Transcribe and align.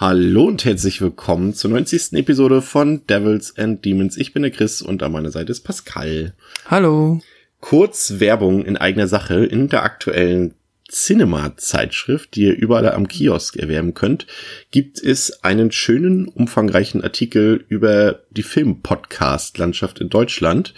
Hallo 0.00 0.46
und 0.46 0.64
herzlich 0.64 1.00
willkommen 1.00 1.54
zur 1.54 1.70
90. 1.70 2.14
Episode 2.14 2.62
von 2.62 3.06
Devils 3.06 3.56
and 3.56 3.84
Demons. 3.84 4.16
Ich 4.16 4.32
bin 4.32 4.42
der 4.42 4.50
Chris 4.50 4.82
und 4.82 5.04
an 5.04 5.12
meiner 5.12 5.30
Seite 5.30 5.52
ist 5.52 5.60
Pascal. 5.60 6.34
Hallo. 6.66 7.20
Kurz 7.60 8.14
Werbung 8.18 8.64
in 8.64 8.76
eigener 8.76 9.06
Sache 9.06 9.44
in 9.44 9.68
der 9.68 9.84
aktuellen 9.84 10.54
Cinema-Zeitschrift, 10.90 12.34
die 12.34 12.42
ihr 12.42 12.56
überall 12.56 12.90
am 12.90 13.06
Kiosk 13.06 13.54
erwerben 13.54 13.94
könnt, 13.94 14.26
gibt 14.72 15.00
es 15.00 15.44
einen 15.44 15.70
schönen, 15.70 16.26
umfangreichen 16.26 17.04
Artikel 17.04 17.64
über 17.68 18.18
die 18.32 18.42
Film-Podcast-Landschaft 18.42 20.00
in 20.00 20.08
Deutschland. 20.08 20.74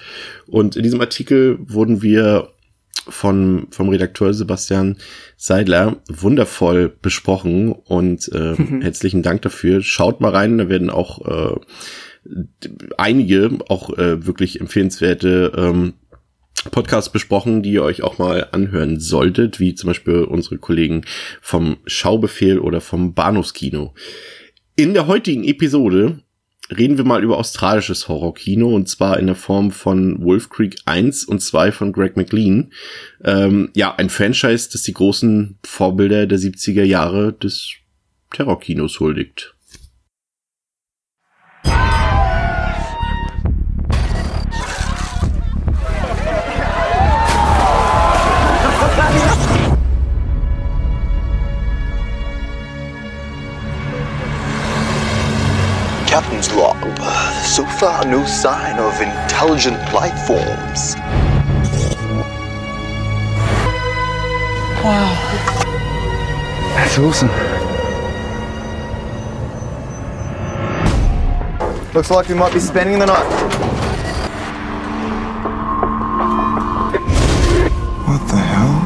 Und 0.46 0.76
in 0.76 0.82
diesem 0.82 1.00
Artikel 1.00 1.56
wurden 1.58 2.02
wir 2.02 2.50
von, 3.08 3.68
vom 3.70 3.88
Redakteur 3.88 4.34
Sebastian 4.34 4.96
Seidler 5.36 5.96
wundervoll 6.08 6.88
besprochen 6.88 7.72
und 7.72 8.30
äh, 8.32 8.54
herzlichen 8.80 9.22
Dank 9.22 9.42
dafür. 9.42 9.82
Schaut 9.82 10.20
mal 10.20 10.32
rein, 10.32 10.58
da 10.58 10.68
werden 10.68 10.90
auch 10.90 11.26
äh, 11.26 11.60
einige 12.96 13.58
auch 13.68 13.96
äh, 13.96 14.26
wirklich 14.26 14.60
empfehlenswerte 14.60 15.52
ähm, 15.56 15.94
Podcasts 16.70 17.12
besprochen, 17.12 17.62
die 17.62 17.72
ihr 17.72 17.82
euch 17.82 18.02
auch 18.02 18.18
mal 18.18 18.48
anhören 18.50 18.98
solltet, 18.98 19.60
wie 19.60 19.74
zum 19.74 19.88
Beispiel 19.88 20.22
unsere 20.24 20.58
Kollegen 20.58 21.02
vom 21.40 21.76
Schaubefehl 21.86 22.58
oder 22.58 22.80
vom 22.80 23.14
Bahnhofskino. 23.14 23.94
In 24.74 24.94
der 24.94 25.06
heutigen 25.06 25.44
Episode 25.44 26.22
reden 26.70 26.96
wir 26.96 27.04
mal 27.04 27.22
über 27.22 27.38
australisches 27.38 28.08
Horrorkino 28.08 28.68
und 28.68 28.88
zwar 28.88 29.18
in 29.18 29.26
der 29.26 29.34
Form 29.34 29.70
von 29.70 30.22
Wolf 30.22 30.48
Creek 30.50 30.76
1 30.84 31.24
und 31.24 31.40
2 31.40 31.72
von 31.72 31.92
Greg 31.92 32.16
McLean. 32.16 32.72
Ähm, 33.24 33.70
ja, 33.74 33.94
ein 33.94 34.10
Franchise, 34.10 34.68
das 34.72 34.82
die 34.82 34.94
großen 34.94 35.58
Vorbilder 35.64 36.26
der 36.26 36.38
70er 36.38 36.84
Jahre 36.84 37.32
des 37.32 37.72
Terrorkinos 38.32 39.00
huldigt. 39.00 39.55
Captain's 56.16 56.50
log. 56.54 56.78
So 57.44 57.66
far, 57.78 58.02
no 58.06 58.24
sign 58.24 58.78
of 58.78 58.98
intelligent 59.02 59.76
life 59.92 60.18
forms. 60.26 60.96
Wow. 64.82 65.12
That's 66.74 66.98
awesome. 66.98 67.28
Looks 71.92 72.10
like 72.10 72.28
we 72.30 72.34
might 72.34 72.54
be 72.54 72.60
spending 72.60 72.98
the 72.98 73.04
night. 73.04 73.28
What 78.06 78.26
the 78.30 78.38
hell? 78.38 78.80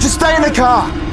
Just 0.00 0.14
stay 0.14 0.36
in 0.36 0.40
the 0.40 0.50
car! 0.50 1.05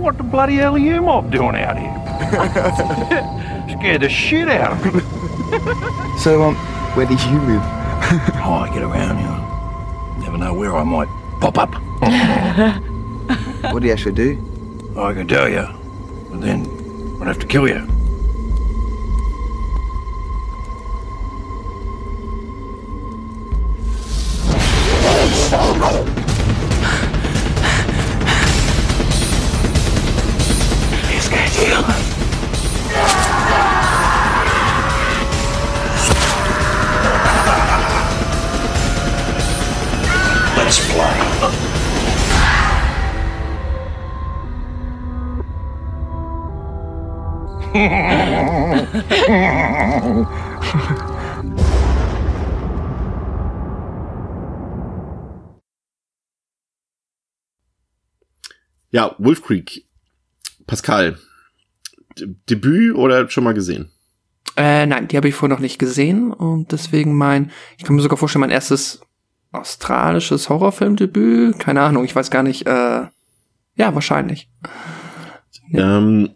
What 0.00 0.16
the 0.16 0.22
bloody 0.22 0.56
hell 0.56 0.76
are 0.76 0.78
you 0.78 1.02
mob 1.02 1.30
doing 1.30 1.56
out 1.56 1.76
here? 1.76 1.92
Scared 3.78 4.00
the 4.00 4.08
shit 4.08 4.48
out 4.48 4.72
of 4.72 4.94
me. 4.94 5.00
So, 6.20 6.42
um, 6.42 6.54
where 6.94 7.06
do 7.06 7.14
you 7.14 7.40
live? 7.40 7.62
Oh, 8.42 8.64
I 8.64 8.70
get 8.72 8.82
around 8.82 9.18
here. 9.18 10.24
Never 10.24 10.38
know 10.38 10.54
where 10.54 10.74
I 10.74 10.84
might 10.84 11.08
pop 11.40 11.58
up. 11.58 11.74
What 13.72 13.80
do 13.80 13.86
you 13.86 13.92
actually 13.92 14.14
do? 14.14 14.38
I 14.96 15.12
can 15.12 15.28
tell 15.28 15.48
you, 15.48 15.66
but 16.30 16.40
then 16.40 16.66
I'd 17.20 17.26
have 17.28 17.38
to 17.40 17.46
kill 17.46 17.68
you. 17.68 17.86
Ja, 58.90 59.14
Wolf 59.18 59.42
Creek. 59.42 59.86
Pascal. 60.66 61.18
D 62.18 62.34
Debüt 62.48 62.94
oder 62.96 63.28
schon 63.30 63.44
mal 63.44 63.54
gesehen? 63.54 63.90
Äh, 64.56 64.86
nein, 64.86 65.08
die 65.08 65.16
habe 65.16 65.28
ich 65.28 65.34
vorher 65.34 65.54
noch 65.54 65.62
nicht 65.62 65.78
gesehen 65.78 66.32
und 66.32 66.72
deswegen 66.72 67.16
mein, 67.16 67.52
ich 67.78 67.84
kann 67.84 67.94
mir 67.94 68.02
sogar 68.02 68.18
vorstellen, 68.18 68.40
mein 68.40 68.50
erstes 68.50 69.00
australisches 69.52 70.48
Horrorfilmdebüt. 70.48 71.58
Keine 71.58 71.82
Ahnung, 71.82 72.04
ich 72.04 72.16
weiß 72.16 72.30
gar 72.30 72.42
nicht. 72.42 72.66
Äh, 72.66 73.06
ja, 73.76 73.94
wahrscheinlich. 73.94 74.50
Ähm, 75.72 76.30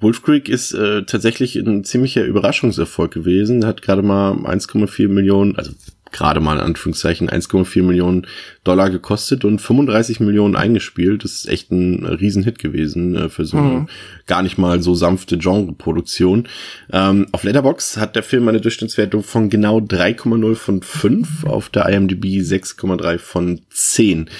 Wolf 0.00 0.22
Creek 0.22 0.48
ist 0.48 0.72
äh, 0.72 1.04
tatsächlich 1.04 1.56
ein 1.56 1.84
ziemlicher 1.84 2.24
Überraschungserfolg 2.24 3.12
gewesen. 3.12 3.64
Hat 3.64 3.82
gerade 3.82 4.02
mal 4.02 4.32
1,4 4.32 5.08
Millionen, 5.08 5.56
also 5.56 5.72
gerade 6.12 6.40
mal 6.40 6.56
in 6.56 6.62
Anführungszeichen 6.62 7.28
1,4 7.28 7.82
Millionen 7.82 8.26
Dollar 8.64 8.90
gekostet 8.90 9.44
und 9.44 9.60
35 9.60 10.20
Millionen 10.20 10.56
eingespielt. 10.56 11.24
Das 11.24 11.32
ist 11.32 11.48
echt 11.48 11.70
ein 11.70 12.04
Riesenhit 12.04 12.58
gewesen 12.58 13.16
äh, 13.16 13.28
für 13.28 13.44
so 13.44 13.58
eine 13.58 13.86
gar 14.26 14.42
nicht 14.42 14.58
mal 14.58 14.82
so 14.82 14.94
sanfte 14.94 15.36
Genreproduktion. 15.36 16.48
Ähm, 16.92 17.26
auf 17.32 17.44
Letterbox 17.44 17.96
hat 17.98 18.16
der 18.16 18.22
Film 18.22 18.48
eine 18.48 18.60
Durchschnittswertung 18.60 19.22
von 19.22 19.50
genau 19.50 19.78
3,0 19.78 20.54
von 20.54 20.82
5, 20.82 21.44
auf 21.44 21.68
der 21.68 21.88
IMDb 21.88 22.24
6,3 22.24 23.18
von 23.18 23.60
10. 23.70 24.30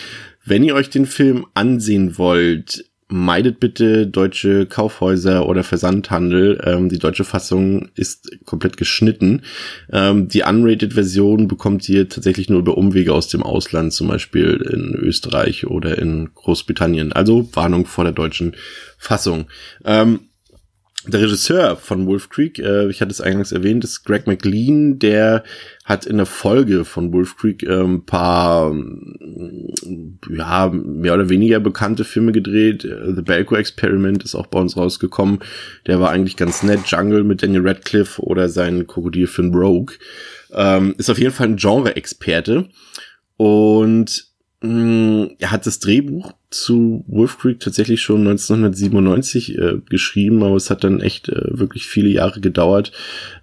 Wenn 0.44 0.62
ihr 0.62 0.76
euch 0.76 0.90
den 0.90 1.06
Film 1.06 1.46
ansehen 1.54 2.18
wollt, 2.18 2.84
meidet 3.08 3.60
bitte 3.60 4.06
deutsche 4.06 4.66
Kaufhäuser 4.66 5.48
oder 5.48 5.62
Versandhandel. 5.62 6.60
Ähm, 6.64 6.88
die 6.88 6.98
deutsche 6.98 7.24
Fassung 7.24 7.88
ist 7.94 8.30
komplett 8.44 8.76
geschnitten. 8.76 9.42
Ähm, 9.92 10.28
die 10.28 10.42
unrated-Version 10.42 11.46
bekommt 11.46 11.88
ihr 11.88 12.08
tatsächlich 12.08 12.48
nur 12.48 12.58
über 12.58 12.76
Umwege 12.76 13.12
aus 13.12 13.28
dem 13.28 13.42
Ausland, 13.42 13.92
zum 13.92 14.08
Beispiel 14.08 14.54
in 14.72 14.94
Österreich 14.94 15.66
oder 15.66 15.98
in 15.98 16.30
Großbritannien. 16.34 17.12
Also 17.12 17.48
Warnung 17.54 17.86
vor 17.86 18.04
der 18.04 18.12
deutschen 18.12 18.56
Fassung. 18.98 19.46
Ähm, 19.84 20.20
der 21.06 21.20
Regisseur 21.20 21.76
von 21.76 22.06
Wolf 22.06 22.30
Creek, 22.30 22.58
äh, 22.58 22.88
ich 22.88 23.00
hatte 23.00 23.12
es 23.12 23.20
eingangs 23.20 23.52
erwähnt, 23.52 23.84
ist 23.84 24.02
Greg 24.04 24.26
McLean, 24.26 24.98
der 24.98 25.44
hat 25.86 26.04
in 26.04 26.16
der 26.16 26.26
Folge 26.26 26.84
von 26.84 27.12
Wolf 27.12 27.36
Creek 27.36 27.62
ein 27.62 28.04
paar, 28.04 28.72
ähm, 28.72 30.18
ja, 30.28 30.68
mehr 30.68 31.14
oder 31.14 31.28
weniger 31.28 31.60
bekannte 31.60 32.04
Filme 32.04 32.32
gedreht. 32.32 32.84
Äh, 32.84 33.14
The 33.14 33.22
Belko 33.22 33.54
Experiment 33.54 34.24
ist 34.24 34.34
auch 34.34 34.48
bei 34.48 34.58
uns 34.58 34.76
rausgekommen. 34.76 35.38
Der 35.86 36.00
war 36.00 36.10
eigentlich 36.10 36.36
ganz 36.36 36.64
nett. 36.64 36.80
Jungle 36.86 37.22
mit 37.22 37.44
Daniel 37.44 37.66
Radcliffe 37.66 38.20
oder 38.20 38.48
sein 38.48 38.88
Krokodilfilm 38.88 39.54
Rogue. 39.54 39.94
Ähm, 40.52 40.96
ist 40.98 41.08
auf 41.08 41.20
jeden 41.20 41.32
Fall 41.32 41.50
ein 41.50 41.56
Genre-Experte. 41.56 42.68
Und 43.36 44.26
mh, 44.62 45.28
er 45.38 45.52
hat 45.52 45.66
das 45.66 45.78
Drehbuch 45.78 46.32
zu 46.50 47.04
Wolf 47.08 47.38
Creek 47.38 47.60
tatsächlich 47.60 48.02
schon 48.02 48.20
1997 48.20 49.58
äh, 49.58 49.74
geschrieben, 49.88 50.42
aber 50.42 50.56
es 50.56 50.70
hat 50.70 50.84
dann 50.84 51.00
echt 51.00 51.28
äh, 51.28 51.58
wirklich 51.58 51.86
viele 51.86 52.08
Jahre 52.08 52.40
gedauert 52.40 52.92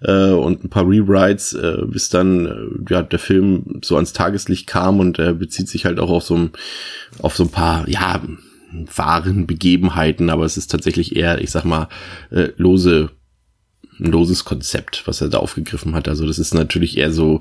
äh, 0.00 0.30
und 0.30 0.64
ein 0.64 0.70
paar 0.70 0.88
Rewrites, 0.88 1.52
äh, 1.52 1.82
bis 1.86 2.08
dann 2.08 2.46
äh, 2.46 2.92
ja 2.92 3.02
der 3.02 3.18
Film 3.18 3.80
so 3.82 3.96
ans 3.96 4.14
Tageslicht 4.14 4.66
kam 4.66 5.00
und 5.00 5.18
er 5.18 5.34
bezieht 5.34 5.68
sich 5.68 5.84
halt 5.84 6.00
auch 6.00 6.10
auf 6.10 6.24
so 6.24 6.36
ein, 6.36 6.50
auf 7.20 7.36
so 7.36 7.44
ein 7.44 7.50
paar 7.50 7.88
ja 7.88 8.22
wahren 8.94 9.46
Begebenheiten, 9.46 10.30
aber 10.30 10.44
es 10.44 10.56
ist 10.56 10.70
tatsächlich 10.70 11.14
eher, 11.14 11.40
ich 11.40 11.50
sag 11.50 11.64
mal, 11.64 11.88
äh, 12.30 12.48
lose 12.56 13.10
loses 13.98 14.44
Konzept, 14.44 15.02
was 15.06 15.20
er 15.20 15.28
da 15.28 15.38
aufgegriffen 15.38 15.94
hat. 15.94 16.08
Also 16.08 16.26
das 16.26 16.38
ist 16.38 16.54
natürlich 16.54 16.96
eher 16.98 17.12
so 17.12 17.40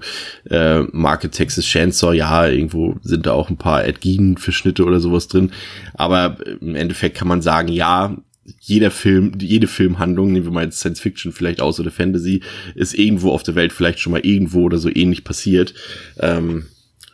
äh, 0.49 0.81
Market 0.91 1.31
Texas 1.31 1.65
Chainsaw, 1.65 2.13
ja, 2.13 2.47
irgendwo 2.47 2.95
sind 3.01 3.25
da 3.25 3.31
auch 3.31 3.49
ein 3.49 3.57
paar 3.57 3.85
Ed 3.85 4.01
Gein 4.01 4.37
Verschnitte 4.37 4.85
oder 4.85 4.99
sowas 4.99 5.27
drin, 5.27 5.51
aber 5.93 6.37
im 6.61 6.75
Endeffekt 6.75 7.17
kann 7.17 7.27
man 7.27 7.41
sagen, 7.41 7.69
ja, 7.69 8.15
jeder 8.59 8.91
Film, 8.91 9.33
jede 9.39 9.67
Filmhandlung, 9.67 10.31
nehmen 10.31 10.45
wir 10.45 10.51
mal 10.51 10.65
jetzt 10.65 10.79
Science 10.79 10.99
Fiction 10.99 11.31
vielleicht 11.31 11.61
aus 11.61 11.79
oder 11.79 11.91
Fantasy, 11.91 12.41
ist 12.75 12.93
irgendwo 12.93 13.31
auf 13.31 13.43
der 13.43 13.55
Welt 13.55 13.71
vielleicht 13.71 13.99
schon 13.99 14.11
mal 14.11 14.25
irgendwo 14.25 14.63
oder 14.63 14.77
so 14.77 14.89
ähnlich 14.93 15.23
passiert. 15.23 15.73
Ähm, 16.19 16.65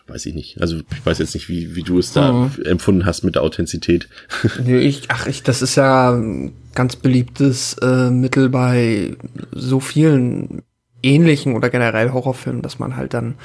weiß 0.09 0.25
ich 0.25 0.33
nicht. 0.35 0.59
Also 0.61 0.77
ich 0.77 1.05
weiß 1.05 1.19
jetzt 1.19 1.33
nicht, 1.33 1.49
wie, 1.49 1.75
wie 1.75 1.83
du 1.83 1.99
es 1.99 2.11
da 2.13 2.31
Mhm. 2.31 2.51
empfunden 2.65 3.05
hast 3.05 3.23
mit 3.23 3.35
der 3.35 3.43
Authentizität. 3.43 4.07
Nö, 4.65 4.79
ich, 4.79 5.03
ach, 5.09 5.27
ich, 5.27 5.43
das 5.43 5.61
ist 5.61 5.75
ja 5.75 6.11
ein 6.13 6.51
ganz 6.75 6.95
beliebtes 6.95 7.73
äh, 7.81 8.09
Mittel 8.09 8.49
bei 8.49 9.15
so 9.51 9.79
vielen 9.79 10.61
ähnlichen 11.01 11.55
oder 11.55 11.69
generell 11.69 12.11
Horrorfilmen, 12.11 12.61
dass 12.61 12.77
man 12.79 12.97
halt 12.97 13.13
dann 13.13 13.35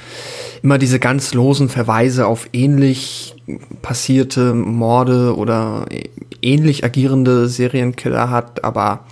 immer 0.61 0.77
diese 0.77 0.99
ganz 0.99 1.33
losen 1.33 1.69
Verweise 1.69 2.27
auf 2.27 2.49
ähnlich 2.51 3.33
passierte 3.81 4.53
Morde 4.53 5.35
oder 5.37 5.85
ä- 5.89 6.09
ähnlich 6.41 6.83
agierende 6.83 7.47
Serienkiller 7.47 8.29
hat, 8.29 8.63
aber 8.65 9.05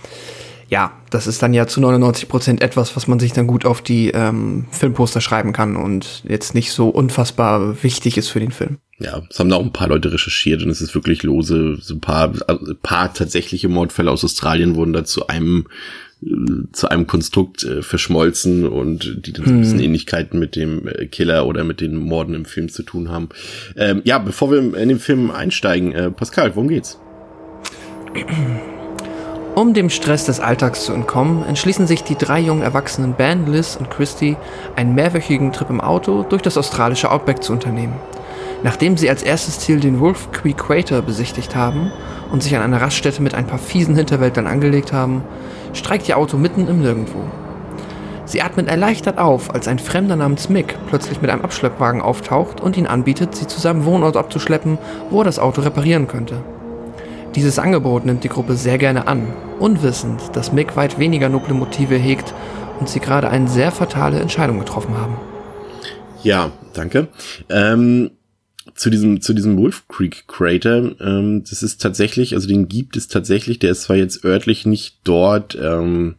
ja, 0.68 0.92
das 1.10 1.26
ist 1.26 1.42
dann 1.42 1.54
ja 1.54 1.66
zu 1.66 1.80
99 1.80 2.28
Prozent 2.28 2.62
etwas, 2.62 2.96
was 2.96 3.06
man 3.06 3.20
sich 3.20 3.32
dann 3.32 3.46
gut 3.46 3.64
auf 3.64 3.82
die 3.82 4.10
ähm, 4.10 4.66
Filmposter 4.70 5.20
schreiben 5.20 5.52
kann 5.52 5.76
und 5.76 6.22
jetzt 6.26 6.54
nicht 6.54 6.72
so 6.72 6.88
unfassbar 6.88 7.82
wichtig 7.82 8.16
ist 8.16 8.28
für 8.28 8.40
den 8.40 8.50
Film. 8.50 8.78
Ja, 8.98 9.22
es 9.28 9.38
haben 9.38 9.48
da 9.48 9.56
auch 9.56 9.64
ein 9.64 9.72
paar 9.72 9.88
Leute 9.88 10.12
recherchiert 10.12 10.62
und 10.62 10.70
es 10.70 10.80
ist 10.80 10.94
wirklich 10.94 11.22
lose. 11.22 11.78
So 11.80 11.94
ein 11.94 12.00
paar, 12.00 12.32
also 12.46 12.66
ein 12.66 12.78
paar 12.82 13.12
tatsächliche 13.12 13.68
Mordfälle 13.68 14.10
aus 14.10 14.24
Australien 14.24 14.76
wurden 14.76 14.92
da 14.92 15.04
zu 15.04 15.26
einem 15.26 15.66
äh, 16.22 16.72
zu 16.72 16.88
einem 16.88 17.06
Konstrukt 17.06 17.64
äh, 17.64 17.82
verschmolzen 17.82 18.66
und 18.66 19.26
die 19.26 19.32
dann 19.32 19.46
so 19.46 19.52
ein 19.52 19.60
bisschen 19.60 19.80
Ähnlichkeiten 19.80 20.38
mit 20.38 20.56
dem 20.56 20.86
äh, 20.86 21.06
Killer 21.06 21.46
oder 21.46 21.64
mit 21.64 21.80
den 21.80 21.96
Morden 21.96 22.34
im 22.34 22.44
Film 22.44 22.68
zu 22.68 22.84
tun 22.84 23.10
haben. 23.10 23.28
Ähm, 23.76 24.00
ja, 24.04 24.18
bevor 24.18 24.50
wir 24.50 24.58
in 24.76 24.88
den 24.88 25.00
Film 25.00 25.30
einsteigen, 25.30 25.92
äh, 25.92 26.10
Pascal, 26.10 26.54
worum 26.54 26.68
geht's? 26.68 26.98
Um 29.54 29.72
dem 29.72 29.88
Stress 29.88 30.24
des 30.24 30.40
Alltags 30.40 30.84
zu 30.84 30.92
entkommen, 30.92 31.44
entschließen 31.46 31.86
sich 31.86 32.02
die 32.02 32.16
drei 32.16 32.40
jungen 32.40 32.62
Erwachsenen 32.62 33.12
Ben, 33.12 33.46
Liz 33.46 33.76
und 33.76 33.88
Christy, 33.88 34.36
einen 34.74 34.96
mehrwöchigen 34.96 35.52
Trip 35.52 35.70
im 35.70 35.80
Auto 35.80 36.24
durch 36.24 36.42
das 36.42 36.58
australische 36.58 37.12
Outback 37.12 37.40
zu 37.40 37.52
unternehmen. 37.52 37.94
Nachdem 38.64 38.96
sie 38.96 39.08
als 39.08 39.22
erstes 39.22 39.60
Ziel 39.60 39.78
den 39.78 40.00
Wolf 40.00 40.32
Creek 40.32 40.58
Crater 40.58 41.02
besichtigt 41.02 41.54
haben 41.54 41.92
und 42.32 42.42
sich 42.42 42.56
an 42.56 42.62
einer 42.62 42.80
Raststätte 42.80 43.22
mit 43.22 43.34
ein 43.34 43.46
paar 43.46 43.60
fiesen 43.60 43.94
Hinterwäldlern 43.94 44.48
angelegt 44.48 44.92
haben, 44.92 45.22
streikt 45.72 46.08
ihr 46.08 46.18
Auto 46.18 46.36
mitten 46.36 46.66
im 46.66 46.80
Nirgendwo. 46.80 47.20
Sie 48.24 48.42
atmen 48.42 48.66
erleichtert 48.66 49.18
auf, 49.18 49.54
als 49.54 49.68
ein 49.68 49.78
Fremder 49.78 50.16
namens 50.16 50.48
Mick 50.48 50.76
plötzlich 50.88 51.22
mit 51.22 51.30
einem 51.30 51.42
Abschleppwagen 51.42 52.00
auftaucht 52.00 52.60
und 52.60 52.76
ihnen 52.76 52.88
anbietet, 52.88 53.36
sie 53.36 53.46
zu 53.46 53.60
seinem 53.60 53.84
Wohnort 53.84 54.16
abzuschleppen, 54.16 54.78
wo 55.10 55.20
er 55.20 55.24
das 55.24 55.38
Auto 55.38 55.60
reparieren 55.60 56.08
könnte. 56.08 56.42
Dieses 57.34 57.58
Angebot 57.58 58.06
nimmt 58.06 58.22
die 58.22 58.28
Gruppe 58.28 58.54
sehr 58.54 58.78
gerne 58.78 59.08
an, 59.08 59.32
unwissend, 59.58 60.20
dass 60.34 60.52
Mick 60.52 60.76
weit 60.76 60.98
weniger 60.98 61.28
noble 61.28 61.54
Motive 61.54 61.96
hegt 61.96 62.32
und 62.78 62.88
sie 62.88 63.00
gerade 63.00 63.28
eine 63.28 63.48
sehr 63.48 63.72
fatale 63.72 64.20
Entscheidung 64.20 64.60
getroffen 64.60 64.96
haben. 64.96 65.16
Ja, 66.22 66.52
danke. 66.74 67.08
Ähm, 67.48 68.12
zu 68.74 68.88
diesem, 68.88 69.20
zu 69.20 69.34
diesem 69.34 69.56
Wolf 69.56 69.86
Creek 69.88 70.26
Crater, 70.26 70.92
ähm, 71.00 71.44
das 71.48 71.62
ist 71.62 71.82
tatsächlich, 71.82 72.34
also 72.34 72.48
den 72.48 72.68
gibt 72.68 72.96
es 72.96 73.08
tatsächlich, 73.08 73.58
der 73.58 73.72
ist 73.72 73.82
zwar 73.82 73.96
jetzt 73.96 74.24
örtlich 74.24 74.64
nicht 74.64 74.98
dort, 75.04 75.56
ähm, 75.60 76.14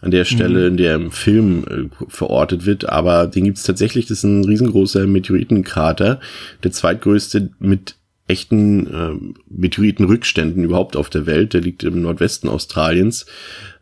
an 0.00 0.12
der 0.12 0.24
Stelle, 0.24 0.68
in 0.68 0.76
der 0.76 0.94
im 0.94 1.10
Film 1.10 1.64
äh, 1.90 2.06
verortet 2.08 2.66
wird, 2.66 2.88
aber 2.88 3.26
den 3.26 3.44
gibt 3.44 3.58
es 3.58 3.64
tatsächlich, 3.64 4.06
das 4.06 4.18
ist 4.18 4.24
ein 4.24 4.44
riesengroßer 4.44 5.06
Meteoritenkrater, 5.06 6.20
der 6.62 6.72
zweitgrößte 6.72 7.50
mit 7.58 7.97
echten 8.28 8.86
ähm, 8.86 9.34
Meteoritenrückständen 9.48 10.62
überhaupt 10.64 10.96
auf 10.96 11.10
der 11.10 11.26
Welt, 11.26 11.54
der 11.54 11.60
liegt 11.60 11.82
im 11.82 12.02
Nordwesten 12.02 12.48
Australiens. 12.48 13.26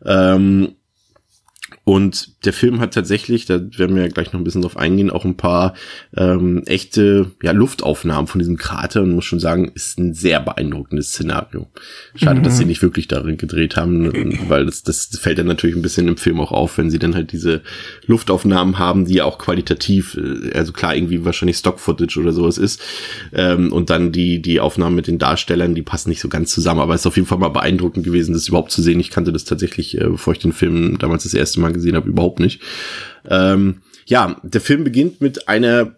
Ähm, 0.03 0.75
und 1.87 2.43
der 2.43 2.51
Film 2.51 2.81
hat 2.81 2.93
tatsächlich, 2.93 3.45
da 3.45 3.61
werden 3.77 3.95
wir 3.95 4.03
ja 4.03 4.09
gleich 4.09 4.33
noch 4.33 4.41
ein 4.41 4.43
bisschen 4.43 4.61
drauf 4.61 4.75
eingehen, 4.75 5.09
auch 5.09 5.23
ein 5.23 5.37
paar 5.37 5.73
ähm, 6.17 6.63
echte 6.65 7.31
ja, 7.41 7.53
Luftaufnahmen 7.53 8.27
von 8.27 8.39
diesem 8.39 8.57
Krater 8.57 9.03
und 9.03 9.15
muss 9.15 9.23
schon 9.23 9.39
sagen, 9.39 9.71
ist 9.73 9.97
ein 9.97 10.13
sehr 10.13 10.41
beeindruckendes 10.41 11.11
Szenario. 11.11 11.67
Schade, 12.13 12.41
dass 12.41 12.57
sie 12.57 12.65
nicht 12.65 12.81
wirklich 12.81 13.07
darin 13.07 13.37
gedreht 13.37 13.77
haben, 13.77 14.11
weil 14.49 14.65
das, 14.65 14.83
das 14.83 15.17
fällt 15.17 15.37
dann 15.37 15.47
natürlich 15.47 15.77
ein 15.77 15.81
bisschen 15.81 16.09
im 16.09 16.17
Film 16.17 16.41
auch 16.41 16.51
auf, 16.51 16.77
wenn 16.77 16.91
sie 16.91 16.99
dann 16.99 17.15
halt 17.15 17.31
diese 17.31 17.61
Luftaufnahmen 18.05 18.77
haben, 18.77 19.05
die 19.05 19.13
ja 19.13 19.23
auch 19.23 19.37
qualitativ, 19.37 20.17
äh, 20.17 20.51
also 20.57 20.73
klar, 20.73 20.93
irgendwie 20.93 21.23
wahrscheinlich 21.23 21.55
Stock-Footage 21.55 22.19
oder 22.19 22.33
sowas 22.33 22.57
ist. 22.57 22.81
Ähm, 23.31 23.71
und 23.71 23.89
dann 23.89 24.11
die, 24.11 24.41
die 24.41 24.59
Aufnahmen 24.59 24.97
mit 24.97 25.07
den 25.07 25.19
Darstellern, 25.19 25.73
die 25.73 25.83
passen 25.83 26.09
nicht 26.09 26.19
so 26.19 26.27
ganz 26.27 26.51
zusammen, 26.51 26.81
aber 26.81 26.95
es 26.95 27.03
ist 27.03 27.07
auf 27.07 27.15
jeden 27.15 27.29
Fall 27.29 27.37
mal 27.37 27.47
beeindruckend 27.47 28.03
gewesen, 28.03 28.33
das 28.33 28.49
überhaupt 28.49 28.71
zu 28.71 28.81
sehen. 28.81 28.99
Ich 28.99 29.09
kannte 29.09 29.31
das 29.31 29.45
tatsächlich, 29.45 29.97
äh, 29.97 30.09
bevor 30.09 30.33
ich 30.33 30.39
den 30.39 30.51
Film 30.51 30.97
damals 30.99 31.23
das 31.23 31.33
erste 31.33 31.61
Mal 31.61 31.76
gesehen 31.77 31.95
habe, 31.95 32.09
überhaupt 32.09 32.39
nicht. 32.39 32.61
Ähm, 33.29 33.81
ja, 34.05 34.39
der 34.43 34.61
Film 34.61 34.83
beginnt 34.83 35.21
mit 35.21 35.47
einer 35.47 35.97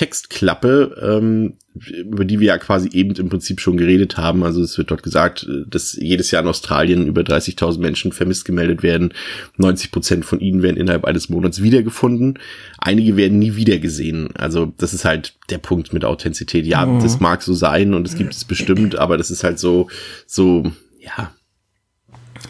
Textklappe, 0.00 0.96
ähm, 1.02 1.54
über 1.74 2.24
die 2.24 2.40
wir 2.40 2.48
ja 2.48 2.58
quasi 2.58 2.88
eben 2.92 3.14
im 3.16 3.28
Prinzip 3.28 3.60
schon 3.60 3.76
geredet 3.76 4.16
haben. 4.16 4.42
Also 4.44 4.62
es 4.62 4.78
wird 4.78 4.90
dort 4.90 5.02
gesagt, 5.02 5.46
dass 5.66 5.92
jedes 5.92 6.30
Jahr 6.30 6.42
in 6.42 6.48
Australien 6.48 7.06
über 7.06 7.20
30.000 7.20 7.80
Menschen 7.80 8.12
vermisst 8.12 8.46
gemeldet 8.46 8.82
werden. 8.82 9.12
90 9.58 9.92
Prozent 9.92 10.24
von 10.24 10.40
ihnen 10.40 10.62
werden 10.62 10.78
innerhalb 10.78 11.04
eines 11.04 11.28
Monats 11.28 11.62
wiedergefunden. 11.62 12.38
Einige 12.78 13.16
werden 13.16 13.38
nie 13.38 13.56
wieder 13.56 13.78
gesehen. 13.78 14.30
Also 14.36 14.72
das 14.78 14.94
ist 14.94 15.04
halt 15.04 15.34
der 15.50 15.58
Punkt 15.58 15.92
mit 15.92 16.04
Authentizität. 16.04 16.66
Ja, 16.66 16.86
das 17.00 17.20
mag 17.20 17.42
so 17.42 17.52
sein 17.52 17.92
und 17.92 18.06
es 18.06 18.16
gibt 18.16 18.32
es 18.32 18.44
bestimmt, 18.46 18.96
aber 18.96 19.18
das 19.18 19.30
ist 19.30 19.44
halt 19.44 19.58
so, 19.58 19.90
so, 20.26 20.72
ja, 20.98 21.32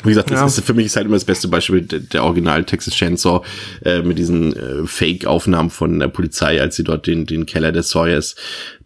wie 0.04 0.08
gesagt, 0.10 0.30
das 0.30 0.40
Ja. 0.40 0.46
ist 0.46 0.60
für 0.60 0.74
mich 0.74 0.86
ist 0.86 0.96
halt 0.96 1.06
immer 1.06 1.16
das 1.16 1.24
beste 1.24 1.48
Beispiel 1.48 1.82
der, 1.82 2.00
der 2.00 2.24
Original 2.24 2.64
Texas 2.64 2.94
Chainsaw 2.94 3.44
äh, 3.84 4.02
mit 4.02 4.18
diesen 4.18 4.54
äh, 4.56 4.86
Fake-Aufnahmen 4.86 5.70
von 5.70 5.98
der 5.98 6.08
Polizei, 6.08 6.60
als 6.60 6.76
sie 6.76 6.84
dort 6.84 7.06
den 7.06 7.26
den 7.26 7.46
Keller 7.46 7.72
des 7.72 7.90
Sawyers 7.90 8.36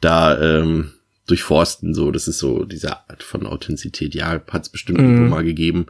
da 0.00 0.40
ähm, 0.40 0.90
durchforsten. 1.26 1.94
So, 1.94 2.10
das 2.10 2.28
ist 2.28 2.38
so 2.38 2.64
diese 2.64 2.92
Art 3.08 3.22
von 3.22 3.46
Authentizität. 3.46 4.14
Ja, 4.14 4.42
hat 4.50 4.62
es 4.62 4.68
bestimmt 4.68 4.98
irgendwo 4.98 5.24
mal 5.34 5.44
gegeben. 5.44 5.86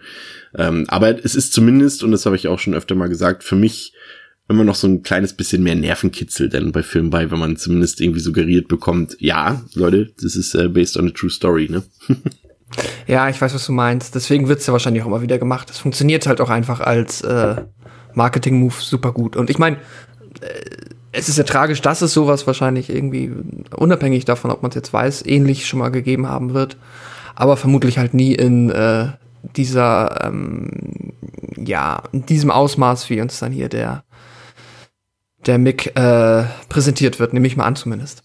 Ähm, 0.56 0.84
aber 0.89 1.25
es 1.25 1.34
ist 1.34 1.53
zumindest 1.53 2.05
und 2.05 2.13
das 2.13 2.25
habe 2.27 2.37
ich 2.37 2.46
auch 2.49 2.58
schon 2.60 2.75
öfter 2.75 2.94
mal 2.94 3.08
gesagt, 3.08 3.43
für 3.43 3.56
mich 3.56 3.93
immer 4.49 4.63
noch 4.65 4.75
so 4.75 4.87
ein 4.87 5.03
kleines 5.03 5.32
bisschen 5.32 5.63
mehr 5.63 5.75
Nervenkitzel 5.75 6.51
denn 6.51 6.70
bei 6.70 6.82
Filmen 6.82 7.08
bei, 7.10 7.31
wenn 7.31 7.39
man 7.39 7.56
zumindest 7.56 8.01
irgendwie 8.01 8.20
suggeriert 8.20 8.69
bekommt, 8.69 9.17
ja, 9.19 9.65
Leute, 9.75 10.13
das 10.22 10.37
ist 10.37 10.55
äh, 10.55 10.69
based 10.69 10.99
on 10.99 11.08
a 11.08 11.10
true 11.10 11.31
story, 11.31 11.69
ne? 11.70 11.82
Ja, 13.07 13.29
ich 13.29 13.41
weiß, 13.41 13.55
was 13.55 13.67
du 13.67 13.73
meinst. 13.73 14.15
Deswegen 14.15 14.49
wird's 14.49 14.67
ja 14.67 14.73
wahrscheinlich 14.73 15.03
auch 15.03 15.07
immer 15.07 15.23
wieder 15.23 15.39
gemacht. 15.39 15.71
Es 15.71 15.79
funktioniert 15.79 16.27
halt 16.27 16.41
auch 16.41 16.51
einfach 16.51 16.81
als 16.81 17.21
äh, 17.23 17.57
Marketing-Move 18.15 18.75
super 18.79 19.13
gut. 19.13 19.37
Und 19.37 19.51
ich 19.51 19.59
meine, 19.59 19.77
äh, 20.41 20.49
es 21.13 21.29
ist 21.29 21.39
ja 21.39 21.45
tragisch, 21.45 21.81
dass 21.81 22.03
es 22.03 22.13
sowas 22.13 22.47
wahrscheinlich 22.47 22.91
irgendwie, 22.91 23.31
unabhängig 23.77 24.25
davon, 24.25 24.51
ob 24.51 24.63
man 24.63 24.71
es 24.71 24.75
jetzt 24.75 24.93
weiß, 24.93 25.25
ähnlich 25.27 25.67
schon 25.67 25.79
mal 25.79 25.91
gegeben 25.91 26.29
haben 26.29 26.55
wird. 26.55 26.77
Aber 27.37 27.57
vermutlich 27.57 27.99
halt 27.99 28.15
nie 28.15 28.35
in 28.35 28.71
äh, 28.71 29.09
dieser, 29.57 30.25
ähm, 30.25 31.13
ja, 31.57 32.03
in 32.13 32.27
diesem 32.27 32.51
Ausmaß, 32.51 33.11
wie 33.11 33.21
uns 33.21 33.39
dann 33.39 33.53
hier 33.53 33.69
der, 33.69 34.03
der 35.47 35.59
Mick 35.59 35.97
äh, 35.97 36.45
präsentiert 36.69 37.21
wird, 37.21 37.33
nehme 37.33 37.47
ich 37.47 37.57
mal 37.57 37.65
an 37.65 37.77
zumindest. 37.77 38.24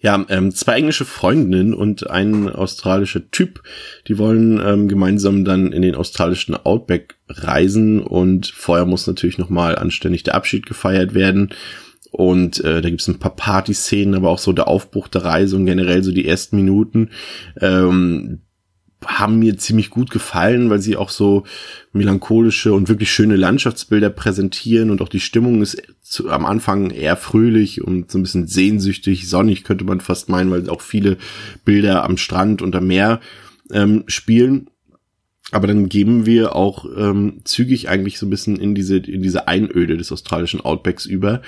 Ja, 0.00 0.24
ähm, 0.28 0.52
zwei 0.52 0.76
englische 0.76 1.04
Freundinnen 1.04 1.74
und 1.74 2.08
ein 2.08 2.48
australischer 2.48 3.30
Typ, 3.32 3.62
die 4.06 4.16
wollen 4.16 4.60
ähm, 4.64 4.86
gemeinsam 4.86 5.44
dann 5.44 5.72
in 5.72 5.82
den 5.82 5.96
australischen 5.96 6.54
Outback 6.54 7.16
reisen 7.28 8.00
und 8.00 8.46
vorher 8.46 8.86
muss 8.86 9.08
natürlich 9.08 9.38
nochmal 9.38 9.76
anständig 9.76 10.22
der 10.22 10.36
Abschied 10.36 10.66
gefeiert 10.66 11.14
werden. 11.14 11.50
Und 12.10 12.64
äh, 12.64 12.80
da 12.80 12.88
gibt's 12.88 13.08
ein 13.08 13.18
paar 13.18 13.34
Partyszenen, 13.36 14.14
aber 14.14 14.30
auch 14.30 14.38
so 14.38 14.52
der 14.52 14.68
Aufbruch 14.68 15.08
der 15.08 15.24
Reise 15.24 15.56
und 15.56 15.66
generell 15.66 16.02
so 16.02 16.12
die 16.12 16.26
ersten 16.26 16.56
Minuten 16.56 17.10
ähm, 17.60 18.42
haben 19.06 19.38
mir 19.38 19.56
ziemlich 19.56 19.90
gut 19.90 20.10
gefallen, 20.10 20.70
weil 20.70 20.80
sie 20.80 20.96
auch 20.96 21.10
so 21.10 21.44
melancholische 21.92 22.72
und 22.72 22.88
wirklich 22.88 23.12
schöne 23.12 23.36
Landschaftsbilder 23.36 24.10
präsentieren 24.10 24.90
und 24.90 25.00
auch 25.00 25.08
die 25.08 25.20
Stimmung 25.20 25.62
ist 25.62 25.80
zu, 26.02 26.30
am 26.30 26.44
Anfang 26.44 26.90
eher 26.90 27.16
fröhlich 27.16 27.82
und 27.82 28.10
so 28.10 28.18
ein 28.18 28.22
bisschen 28.22 28.48
sehnsüchtig, 28.48 29.28
sonnig 29.28 29.62
könnte 29.62 29.84
man 29.84 30.00
fast 30.00 30.28
meinen, 30.28 30.50
weil 30.50 30.68
auch 30.68 30.80
viele 30.80 31.16
Bilder 31.64 32.04
am 32.04 32.16
Strand 32.16 32.60
und 32.60 32.74
am 32.74 32.86
Meer 32.86 33.20
ähm, 33.72 34.04
spielen. 34.08 34.68
Aber 35.50 35.66
dann 35.66 35.88
geben 35.88 36.26
wir 36.26 36.54
auch 36.54 36.84
ähm, 36.96 37.40
zügig 37.44 37.88
eigentlich 37.88 38.18
so 38.18 38.26
ein 38.26 38.30
bisschen 38.30 38.56
in 38.56 38.74
diese 38.74 38.98
in 38.98 39.22
diese 39.22 39.48
Einöde 39.48 39.96
des 39.96 40.12
australischen 40.12 40.60
Outbacks 40.60 41.06
über 41.06 41.40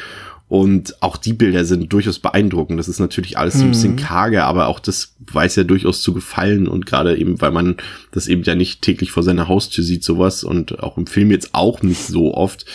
Und 0.51 1.01
auch 1.01 1.17
die 1.17 1.33
Bilder 1.33 1.65
sind 1.65 1.93
durchaus 1.93 2.19
beeindruckend. 2.19 2.77
Das 2.77 2.89
ist 2.89 2.99
natürlich 2.99 3.39
alles 3.39 3.55
so 3.55 3.63
ein 3.63 3.71
bisschen 3.71 3.95
karge, 3.95 4.43
aber 4.43 4.67
auch 4.67 4.81
das 4.81 5.15
weiß 5.21 5.55
ja 5.55 5.63
durchaus 5.63 6.03
zu 6.03 6.13
gefallen. 6.13 6.67
Und 6.67 6.87
gerade 6.87 7.17
eben, 7.17 7.41
weil 7.41 7.53
man 7.53 7.77
das 8.11 8.27
eben 8.27 8.43
ja 8.43 8.57
nicht 8.57 8.83
täglich 8.83 9.13
vor 9.13 9.23
seiner 9.23 9.47
Haustür 9.47 9.85
sieht, 9.85 10.03
sowas 10.03 10.43
und 10.43 10.81
auch 10.81 10.99
im 10.99 11.07
Film 11.07 11.31
jetzt 11.31 11.51
auch 11.53 11.83
nicht 11.83 12.05
so 12.05 12.35
oft, 12.35 12.67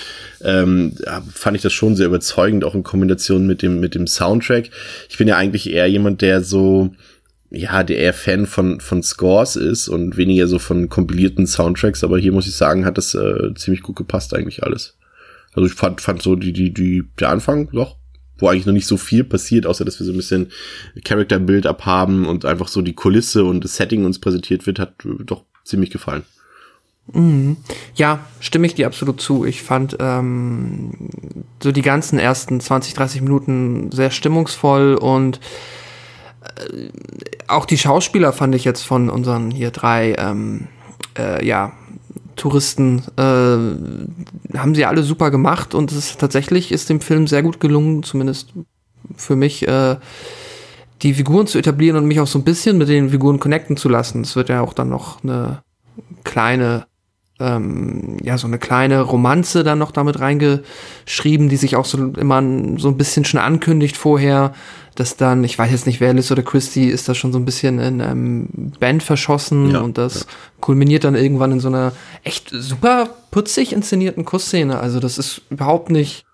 ähm, 0.42 0.94
fand 1.34 1.58
ich 1.58 1.64
das 1.64 1.74
schon 1.74 1.98
sehr 1.98 2.08
überzeugend, 2.08 2.64
auch 2.64 2.76
in 2.76 2.84
Kombination 2.84 3.46
mit 3.46 3.62
dem, 3.62 3.82
mit 3.82 3.94
dem 3.94 4.08
Soundtrack. 4.08 4.70
Ich 5.10 5.18
bin 5.18 5.28
ja 5.28 5.36
eigentlich 5.36 5.70
eher 5.70 5.88
jemand, 5.88 6.22
der 6.22 6.46
so, 6.46 6.92
ja, 7.52 7.84
der 7.84 7.98
eher 7.98 8.14
Fan 8.14 8.46
von, 8.46 8.80
von 8.80 9.04
Scores 9.04 9.58
ist 9.58 9.90
und 9.90 10.16
weniger 10.16 10.48
so 10.48 10.60
von 10.60 10.88
kompilierten 10.88 11.46
Soundtracks, 11.46 12.06
aber 12.06 12.20
hier 12.20 12.32
muss 12.32 12.48
ich 12.48 12.56
sagen, 12.56 12.86
hat 12.86 12.98
das 12.98 13.16
äh, 13.16 13.54
ziemlich 13.56 13.82
gut 13.82 13.98
gepasst 13.98 14.34
eigentlich 14.34 14.64
alles. 14.64 14.96
Also 15.56 15.68
ich 15.68 15.74
fand, 15.74 16.02
fand 16.02 16.22
so 16.22 16.36
die, 16.36 16.54
die, 16.54 16.74
die, 16.74 17.04
der 17.20 17.30
Anfang 17.30 17.70
doch, 17.72 17.98
wo 18.38 18.48
eigentlich 18.48 18.66
noch 18.66 18.74
nicht 18.74 18.88
so 18.88 18.98
viel 18.98 19.24
passiert, 19.24 19.66
außer 19.66 19.86
dass 19.86 20.00
wir 20.00 20.06
so 20.06 20.12
ein 20.12 20.18
bisschen 20.18 20.52
Character-Build-up 21.04 21.86
haben 21.86 22.26
und 22.26 22.46
einfach 22.46 22.68
so 22.68 22.82
die 22.82 22.94
Kulisse 22.94 23.46
und 23.46 23.64
das 23.64 23.78
Setting 23.78 24.06
uns 24.06 24.20
präsentiert 24.20 24.68
wird, 24.68 24.80
hat 24.80 25.06
äh, 25.06 25.24
doch 25.24 25.46
ziemlich 25.64 25.90
gefallen. 25.90 26.24
Ja, 27.94 28.26
stimme 28.40 28.66
ich 28.66 28.74
dir 28.74 28.88
absolut 28.88 29.22
zu. 29.22 29.46
Ich 29.46 29.62
fand 29.62 29.96
ähm, 30.00 30.92
so 31.62 31.72
die 31.72 31.84
ganzen 31.84 32.18
ersten 32.18 32.60
20, 32.60 32.96
30 32.96 33.22
Minuten 33.22 33.92
sehr 33.92 34.10
stimmungsvoll 34.10 34.96
und 34.96 35.40
äh, 36.42 36.90
auch 37.48 37.68
die 37.68 37.78
Schauspieler 37.78 38.34
fand 38.34 38.56
ich 38.56 38.64
jetzt 38.64 38.82
von 38.82 39.12
unseren 39.12 39.52
hier 39.52 39.70
drei 39.70 40.16
ähm, 40.18 40.68
äh, 41.16 41.46
ja, 41.46 41.74
Touristen 42.36 43.04
äh, 43.18 44.58
haben 44.58 44.76
sie 44.76 44.86
alle 44.86 45.04
super 45.04 45.32
gemacht 45.32 45.74
und 45.74 45.92
es 45.92 45.98
ist 45.98 46.20
tatsächlich 46.20 46.72
ist 46.72 46.90
dem 46.90 47.02
Film 47.02 47.28
sehr 47.28 47.44
gut 47.44 47.60
gelungen, 47.60 48.04
zumindest 48.04 48.54
für 49.16 49.36
mich, 49.36 49.68
äh, 49.68 49.98
die 51.02 51.14
Figuren 51.14 51.48
zu 51.48 51.58
etablieren 51.58 51.98
und 51.98 52.06
mich 52.06 52.20
auch 52.20 52.28
so 52.28 52.40
ein 52.40 52.44
bisschen 52.44 52.78
mit 52.78 52.90
den 52.90 53.10
Figuren 53.10 53.40
connecten 53.40 53.78
zu 53.78 53.90
lassen. 53.90 54.22
Es 54.22 54.36
wird 54.36 54.50
ja 54.50 54.62
auch 54.62 54.74
dann 54.74 54.90
noch 54.90 55.24
eine 55.24 55.64
kleine 56.24 56.88
ähm, 57.40 58.18
ja, 58.24 58.38
so 58.38 58.48
eine 58.48 58.60
kleine 58.60 59.02
Romanze 59.02 59.64
dann 59.64 59.80
noch 59.80 59.92
damit 59.92 60.20
reingeschrieben, 60.20 61.50
die 61.50 61.58
sich 61.58 61.76
auch 61.76 61.86
so 61.86 61.98
immer 61.98 62.42
so 62.78 62.88
ein 62.88 62.98
bisschen 62.98 63.26
schon 63.26 63.40
ankündigt 63.40 63.98
vorher, 63.98 64.54
dass 64.96 65.18
dann, 65.18 65.44
ich 65.44 65.60
weiß 65.60 65.72
jetzt 65.72 65.86
nicht, 65.86 66.00
wer 66.00 66.14
Liz 66.14 66.32
oder 66.32 66.44
Christy 66.44 66.86
ist 66.86 67.10
da 67.10 67.16
schon 67.16 67.34
so 67.34 67.40
ein 67.40 67.44
bisschen 67.44 67.80
in 67.80 68.02
einem 68.02 68.72
Band 68.80 69.04
verschossen 69.04 69.72
Ja, 69.72 69.82
und 69.82 69.98
das 69.98 70.28
kulminiert 70.62 71.04
dann 71.04 71.16
irgendwann 71.16 71.52
in 71.52 71.60
so 71.60 71.68
einer 71.68 71.92
echt 72.24 72.50
super 72.52 73.10
putzig 73.32 73.74
inszenierten 73.74 74.24
Kussszene. 74.24 74.80
Also 74.80 75.02
das 75.02 75.18
ist 75.18 75.42
überhaupt 75.50 75.90
nicht 75.90 76.26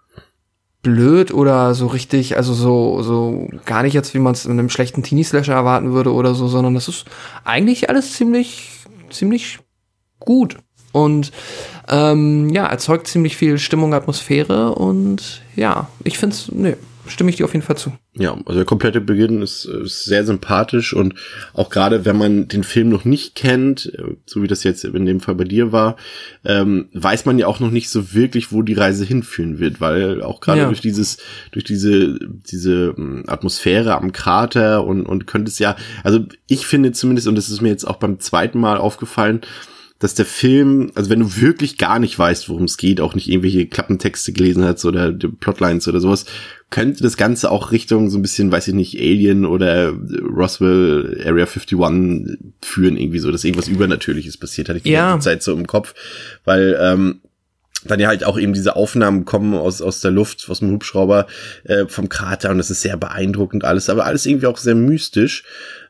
blöd 0.83 1.33
oder 1.33 1.73
so 1.73 1.87
richtig, 1.87 2.37
also 2.37 2.53
so, 2.53 3.01
so 3.01 3.47
gar 3.65 3.81
nicht 3.83 3.93
jetzt, 3.93 4.13
wie 4.13 4.19
man 4.19 4.33
es 4.33 4.45
in 4.45 4.51
einem 4.51 4.69
schlechten 4.69 5.01
Teenie-Slasher 5.01 5.53
erwarten 5.53 5.93
würde 5.93 6.13
oder 6.13 6.35
so, 6.35 6.47
sondern 6.47 6.75
das 6.75 6.87
ist 6.87 7.05
eigentlich 7.43 7.89
alles 7.89 8.13
ziemlich, 8.13 8.69
ziemlich 9.09 9.59
gut. 10.19 10.57
Und 10.91 11.31
ähm, 11.89 12.49
ja, 12.49 12.65
erzeugt 12.67 13.07
ziemlich 13.07 13.37
viel 13.37 13.57
Stimmung, 13.57 13.93
Atmosphäre 13.93 14.73
und 14.75 15.41
ja, 15.55 15.89
ich 16.03 16.17
finde 16.17 16.35
es, 16.35 16.51
nee, 16.51 16.75
stimme 17.07 17.29
ich 17.29 17.35
dir 17.37 17.45
auf 17.45 17.53
jeden 17.53 17.65
Fall 17.65 17.77
zu. 17.77 17.91
Ja, 18.13 18.33
also 18.45 18.59
der 18.59 18.65
komplette 18.65 19.01
Beginn 19.01 19.41
ist, 19.41 19.65
ist 19.65 20.05
sehr 20.05 20.23
sympathisch 20.23 20.93
und 20.93 21.15
auch 21.53 21.69
gerade 21.69 22.05
wenn 22.05 22.17
man 22.17 22.47
den 22.47 22.63
Film 22.63 22.89
noch 22.89 23.03
nicht 23.05 23.35
kennt, 23.35 23.91
äh, 23.97 24.15
so 24.25 24.41
wie 24.43 24.47
das 24.47 24.63
jetzt 24.63 24.85
in 24.85 25.05
dem 25.05 25.19
Fall 25.19 25.35
bei 25.35 25.43
dir 25.43 25.71
war, 25.71 25.97
ähm, 26.45 26.87
weiß 26.93 27.25
man 27.25 27.39
ja 27.39 27.47
auch 27.47 27.59
noch 27.59 27.71
nicht 27.71 27.89
so 27.89 28.13
wirklich, 28.13 28.51
wo 28.51 28.61
die 28.61 28.73
Reise 28.73 29.03
hinführen 29.03 29.59
wird, 29.59 29.81
weil 29.81 30.21
auch 30.21 30.39
gerade 30.39 30.61
Ja. 30.61 30.67
durch 30.67 30.81
dieses, 30.81 31.17
durch 31.51 31.65
diese, 31.65 32.19
diese 32.49 32.93
ähm, 32.97 33.23
Atmosphäre 33.27 33.95
am 33.95 34.11
Krater 34.13 34.85
und, 34.85 35.05
und 35.05 35.27
könnte 35.27 35.49
es 35.49 35.59
ja, 35.59 35.75
also 36.03 36.19
ich 36.47 36.67
finde 36.67 36.91
zumindest, 36.91 37.27
und 37.27 37.35
das 37.35 37.49
ist 37.49 37.61
mir 37.61 37.69
jetzt 37.69 37.85
auch 37.85 37.97
beim 37.97 38.19
zweiten 38.19 38.59
Mal 38.59 38.77
aufgefallen, 38.77 39.41
dass 40.01 40.15
der 40.15 40.25
Film, 40.25 40.91
also 40.95 41.11
wenn 41.11 41.19
du 41.19 41.37
wirklich 41.39 41.77
gar 41.77 41.99
nicht 41.99 42.17
weißt, 42.17 42.49
worum 42.49 42.63
es 42.63 42.77
geht, 42.77 42.99
auch 42.99 43.13
nicht 43.13 43.29
irgendwelche 43.29 43.67
Klappentexte 43.67 44.33
gelesen 44.33 44.63
hast 44.65 44.83
oder 44.83 45.11
die 45.11 45.27
Plotlines 45.27 45.87
oder 45.87 45.99
sowas, 45.99 46.25
könnte 46.71 47.03
das 47.03 47.17
Ganze 47.17 47.51
auch 47.51 47.71
Richtung 47.71 48.09
so 48.09 48.17
ein 48.17 48.23
bisschen, 48.23 48.51
weiß 48.51 48.67
ich 48.69 48.73
nicht, 48.73 48.97
Alien 48.99 49.45
oder 49.45 49.91
Roswell 49.91 51.21
Area 51.23 51.45
51 51.45 51.77
führen, 52.63 52.97
irgendwie 52.97 53.19
so, 53.19 53.31
dass 53.31 53.43
irgendwas 53.43 53.67
Übernatürliches 53.67 54.37
passiert, 54.37 54.69
hatte 54.69 54.77
ich 54.77 54.83
die 54.83 54.89
Ja. 54.89 55.11
ganze 55.11 55.25
Zeit 55.25 55.43
so 55.43 55.53
im 55.53 55.67
Kopf, 55.67 55.93
weil, 56.45 56.75
ähm, 56.81 57.21
dann 57.85 57.99
ja 57.99 58.07
halt 58.07 58.23
auch 58.23 58.39
eben 58.39 58.53
diese 58.53 58.75
Aufnahmen 58.75 59.25
kommen 59.25 59.53
aus, 59.55 59.81
aus 59.81 60.01
der 60.01 60.11
Luft, 60.11 60.47
aus 60.49 60.59
dem 60.59 60.71
Hubschrauber, 60.71 61.27
äh, 61.63 61.85
vom 61.87 62.09
Krater 62.09 62.49
und 62.49 62.57
das 62.57 62.69
ist 62.71 62.81
sehr 62.81 62.97
beeindruckend 62.97 63.65
alles, 63.65 63.89
aber 63.89 64.05
alles 64.05 64.25
irgendwie 64.25 64.47
auch 64.47 64.57
sehr 64.57 64.75
mystisch. 64.75 65.43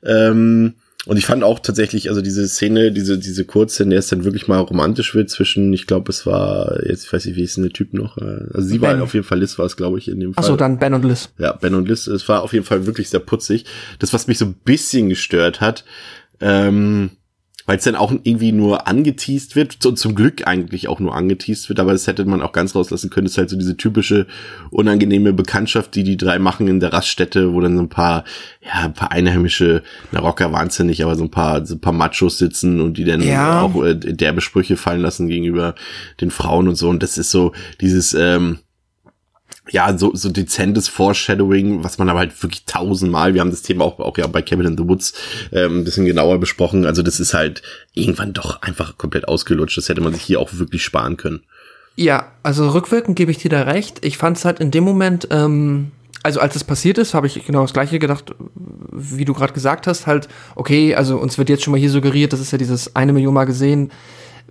Ähm, 0.03 0.75
und 1.07 1.17
ich 1.17 1.25
fand 1.25 1.43
auch 1.43 1.59
tatsächlich, 1.59 2.09
also 2.09 2.21
diese 2.21 2.47
Szene, 2.47 2.91
diese, 2.91 3.17
diese 3.17 3.43
kurze, 3.45 3.83
in 3.83 3.89
der 3.89 3.99
es 3.99 4.07
dann 4.07 4.23
wirklich 4.23 4.47
mal 4.47 4.59
romantisch 4.59 5.15
wird 5.15 5.29
zwischen, 5.31 5.73
ich 5.73 5.87
glaube, 5.87 6.11
es 6.11 6.25
war, 6.25 6.79
jetzt 6.85 7.11
weiß 7.11 7.25
ich, 7.25 7.35
wie 7.35 7.41
ist 7.43 7.57
denn 7.57 7.63
der 7.63 7.73
Typ 7.73 7.93
noch? 7.93 8.17
Äh, 8.17 8.45
Also 8.53 8.67
sie 8.67 8.81
war 8.81 8.93
Ben. 8.93 9.01
auf 9.01 9.13
jeden 9.13 9.25
Fall, 9.25 9.39
Liz 9.39 9.57
war 9.57 9.65
es, 9.65 9.77
glaube 9.77 9.97
ich, 9.97 10.07
in 10.07 10.19
dem 10.19 10.33
Fall. 10.33 10.43
Achso, 10.43 10.55
dann 10.55 10.77
Ben 10.77 10.93
und 10.93 11.03
Liz. 11.03 11.29
Ja, 11.39 11.53
Ben 11.53 11.73
und 11.73 11.87
Liz, 11.87 12.05
es 12.07 12.27
war 12.29 12.43
auf 12.43 12.53
jeden 12.53 12.65
Fall 12.65 12.85
wirklich 12.85 13.09
sehr 13.09 13.19
putzig. 13.19 13.65
Das, 13.99 14.13
was 14.13 14.27
mich 14.27 14.37
so 14.37 14.45
ein 14.45 14.53
bisschen 14.63 15.09
gestört 15.09 15.59
hat, 15.59 15.85
ähm, 16.39 17.11
weil 17.65 17.77
es 17.77 17.83
dann 17.83 17.95
auch 17.95 18.11
irgendwie 18.11 18.51
nur 18.51 18.87
angeteased 18.87 19.55
wird, 19.55 19.85
und 19.85 19.97
zum 19.97 20.15
Glück 20.15 20.47
eigentlich 20.47 20.87
auch 20.87 20.99
nur 20.99 21.15
angeteased 21.15 21.69
wird, 21.69 21.79
aber 21.79 21.91
das 21.93 22.07
hätte 22.07 22.25
man 22.25 22.41
auch 22.41 22.51
ganz 22.51 22.75
rauslassen 22.75 23.09
können, 23.09 23.25
das 23.25 23.33
ist 23.33 23.37
halt 23.37 23.49
so 23.49 23.57
diese 23.57 23.77
typische 23.77 24.27
unangenehme 24.69 25.33
Bekanntschaft, 25.33 25.95
die 25.95 26.03
die 26.03 26.17
drei 26.17 26.39
machen 26.39 26.67
in 26.67 26.79
der 26.79 26.93
Raststätte, 26.93 27.53
wo 27.53 27.61
dann 27.61 27.75
so 27.75 27.83
ein 27.83 27.89
paar, 27.89 28.23
ja, 28.61 28.85
ein 28.85 28.93
paar 28.93 29.11
einheimische, 29.11 29.83
na 30.11 30.19
Rocker 30.19 30.51
ja 30.51 30.83
nicht, 30.83 31.03
aber 31.03 31.15
so 31.15 31.23
ein 31.23 31.31
paar, 31.31 31.65
so 31.65 31.75
ein 31.75 31.81
paar 31.81 31.93
Machos 31.93 32.37
sitzen 32.37 32.81
und 32.81 32.97
die 32.97 33.05
dann 33.05 33.21
Ja. 33.21 33.61
auch 33.61 33.83
äh, 33.83 33.95
derbe 33.95 34.41
Sprüche 34.41 34.77
fallen 34.77 35.01
lassen 35.01 35.27
gegenüber 35.27 35.75
den 36.19 36.31
Frauen 36.31 36.67
und 36.67 36.75
so 36.75 36.89
und 36.89 37.03
das 37.03 37.17
ist 37.17 37.31
so 37.31 37.53
dieses, 37.79 38.13
ähm, 38.13 38.59
ja, 39.69 39.97
so, 39.97 40.15
so 40.15 40.29
dezentes 40.29 40.87
Foreshadowing, 40.87 41.83
was 41.83 41.97
man 41.97 42.09
aber 42.09 42.19
halt 42.19 42.43
wirklich 42.43 42.65
tausendmal, 42.65 43.33
wir 43.33 43.41
haben 43.41 43.51
das 43.51 43.61
Thema 43.61 43.85
auch, 43.85 43.99
auch 43.99 44.17
ja 44.17 44.27
bei 44.27 44.41
Kevin 44.41 44.65
in 44.65 44.77
the 44.77 44.87
Woods 44.87 45.13
ähm, 45.51 45.79
ein 45.79 45.83
bisschen 45.83 46.05
genauer 46.05 46.39
besprochen, 46.39 46.85
also 46.85 47.03
das 47.03 47.19
ist 47.19 47.33
halt 47.33 47.61
irgendwann 47.93 48.33
doch 48.33 48.61
einfach 48.61 48.97
komplett 48.97 49.27
ausgelutscht, 49.27 49.77
das 49.77 49.89
hätte 49.89 50.01
man 50.01 50.13
sich 50.13 50.23
hier 50.23 50.39
auch 50.39 50.49
wirklich 50.53 50.83
sparen 50.83 51.17
können. 51.17 51.41
Ja, 51.95 52.31
also 52.43 52.69
rückwirkend 52.69 53.17
gebe 53.17 53.31
ich 53.31 53.37
dir 53.37 53.49
da 53.49 53.63
recht. 53.63 54.03
Ich 54.03 54.17
fand 54.17 54.37
es 54.37 54.45
halt 54.45 54.59
in 54.59 54.71
dem 54.71 54.83
Moment, 54.83 55.27
ähm, 55.29 55.91
also 56.23 56.39
als 56.39 56.55
es 56.55 56.63
passiert 56.63 56.97
ist, 56.97 57.13
habe 57.13 57.27
ich 57.27 57.45
genau 57.45 57.61
das 57.61 57.73
gleiche 57.73 57.99
gedacht, 57.99 58.33
wie 58.91 59.25
du 59.25 59.33
gerade 59.33 59.53
gesagt 59.53 59.87
hast, 59.87 60.07
halt, 60.07 60.27
okay, 60.55 60.95
also 60.95 61.17
uns 61.17 61.37
wird 61.37 61.49
jetzt 61.49 61.63
schon 61.63 61.71
mal 61.71 61.79
hier 61.79 61.89
suggeriert, 61.89 62.33
das 62.33 62.39
ist 62.39 62.51
ja 62.51 62.57
dieses 62.57 62.95
eine 62.95 63.13
Million 63.13 63.33
Mal 63.33 63.45
gesehen, 63.45 63.91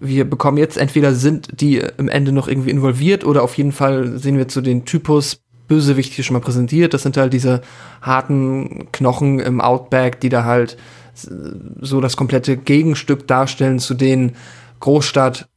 wir 0.00 0.28
bekommen 0.28 0.56
jetzt 0.56 0.78
entweder 0.78 1.14
sind 1.14 1.60
die 1.60 1.82
im 1.98 2.08
Ende 2.08 2.32
noch 2.32 2.48
irgendwie 2.48 2.70
involviert 2.70 3.24
oder 3.24 3.42
auf 3.42 3.54
jeden 3.54 3.72
Fall 3.72 4.18
sehen 4.18 4.38
wir 4.38 4.48
zu 4.48 4.60
den 4.60 4.84
Typus 4.84 5.42
Bösewicht 5.68 6.12
hier 6.12 6.24
schon 6.24 6.34
mal 6.34 6.40
präsentiert. 6.40 6.94
Das 6.94 7.04
sind 7.04 7.16
halt 7.16 7.32
diese 7.32 7.60
harten 8.02 8.88
Knochen 8.90 9.38
im 9.38 9.60
Outback, 9.60 10.20
die 10.20 10.28
da 10.28 10.44
halt 10.44 10.76
so 11.14 12.00
das 12.00 12.16
komplette 12.16 12.56
Gegenstück 12.56 13.28
darstellen 13.28 13.78
zu 13.78 13.94
den 13.94 14.32
Großstadt 14.80 15.48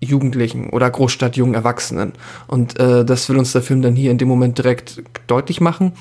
Jugendlichen 0.00 0.70
oder 0.70 0.90
Großstadt 0.90 1.36
jungen 1.36 1.54
Erwachsenen. 1.54 2.12
Und 2.48 2.78
äh, 2.80 3.04
das 3.04 3.28
will 3.28 3.38
uns 3.38 3.52
der 3.52 3.62
Film 3.62 3.82
dann 3.82 3.94
hier 3.94 4.10
in 4.10 4.18
dem 4.18 4.26
Moment 4.26 4.58
direkt 4.58 5.02
deutlich 5.28 5.60
machen. 5.60 5.92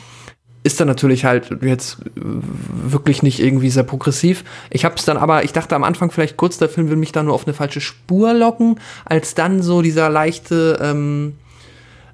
Ist 0.63 0.80
dann 0.80 0.88
natürlich 0.88 1.25
halt 1.25 1.50
jetzt 1.62 1.98
wirklich 2.15 3.24
nicht 3.24 3.39
irgendwie 3.39 3.72
sehr 3.72 3.84
progressiv. 3.84 4.44
Ich 4.70 4.86
hab's 4.86 5.06
dann 5.06 5.18
aber, 5.18 5.44
ich 5.44 5.53
dachte 5.53 5.75
am 5.75 5.84
Anfang 5.84 6.12
vielleicht 6.12 6.38
kurz, 6.38 6.60
der 6.60 6.70
Film 6.70 6.89
will 6.89 6.98
mich 6.98 7.12
da 7.12 7.24
nur 7.24 7.34
auf 7.34 7.48
eine 7.48 7.56
falsche 7.56 7.82
Spur 7.82 8.34
locken, 8.34 8.80
als 9.06 9.34
dann 9.34 9.63
so 9.63 9.82
dieser 9.82 10.10
leichte, 10.10 10.77
ähm, 10.82 11.34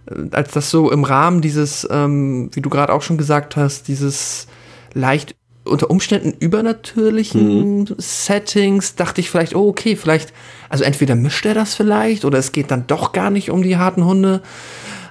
äh, 0.10 0.30
als 0.32 0.52
das 0.52 0.70
so 0.70 0.92
im 0.92 1.04
Rahmen 1.04 1.42
dieses, 1.42 1.86
ähm, 1.92 2.50
wie 2.54 2.62
du 2.62 2.70
gerade 2.70 2.94
auch 2.94 3.02
schon 3.02 3.18
gesagt 3.18 3.58
hast, 3.58 3.90
dieses 3.90 4.48
leicht 4.94 5.36
unter 5.68 5.90
Umständen 5.90 6.34
übernatürlichen 6.40 7.96
Settings, 7.98 8.96
dachte 8.96 9.22
ich 9.22 9.30
vielleicht, 9.30 9.56
oh, 9.56 9.68
okay, 9.68 9.96
vielleicht, 9.96 10.34
also 10.70 10.84
entweder 10.84 11.16
mischt 11.16 11.46
er 11.46 11.54
das 11.54 11.76
vielleicht 11.76 12.26
oder 12.26 12.38
es 12.38 12.52
geht 12.52 12.72
dann 12.72 12.88
doch 12.88 13.12
gar 13.12 13.30
nicht 13.30 13.52
um 13.52 13.62
die 13.62 13.78
harten 13.78 14.06
Hunde. 14.06 14.42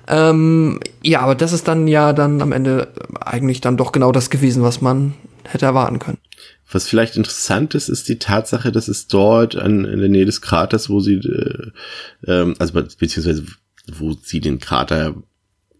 Ähm, 0.08 0.80
ja, 1.02 1.20
aber 1.20 1.34
das 1.34 1.52
ist 1.52 1.66
dann 1.68 1.88
ja 1.88 2.12
dann 2.12 2.40
am 2.42 2.52
Ende 2.52 2.88
eigentlich 3.20 3.60
dann 3.60 3.76
doch 3.76 3.92
genau 3.92 4.12
das 4.12 4.30
gewesen, 4.30 4.62
was 4.62 4.80
man 4.80 5.14
hätte 5.44 5.66
erwarten 5.66 5.98
können. 5.98 6.18
Was 6.70 6.88
vielleicht 6.88 7.16
interessant 7.16 7.74
ist, 7.74 7.88
ist 7.88 8.08
die 8.08 8.18
Tatsache, 8.18 8.72
dass 8.72 8.88
es 8.88 9.06
dort 9.06 9.56
an, 9.56 9.84
in 9.84 10.00
der 10.00 10.08
Nähe 10.08 10.24
des 10.26 10.40
Kraters, 10.40 10.90
wo 10.90 11.00
sie, 11.00 11.14
äh, 11.14 11.70
ähm, 12.26 12.54
also 12.58 12.72
be- 12.72 12.88
beziehungsweise 12.98 13.44
wo 13.92 14.16
sie 14.20 14.40
den 14.40 14.58
Krater 14.58 15.14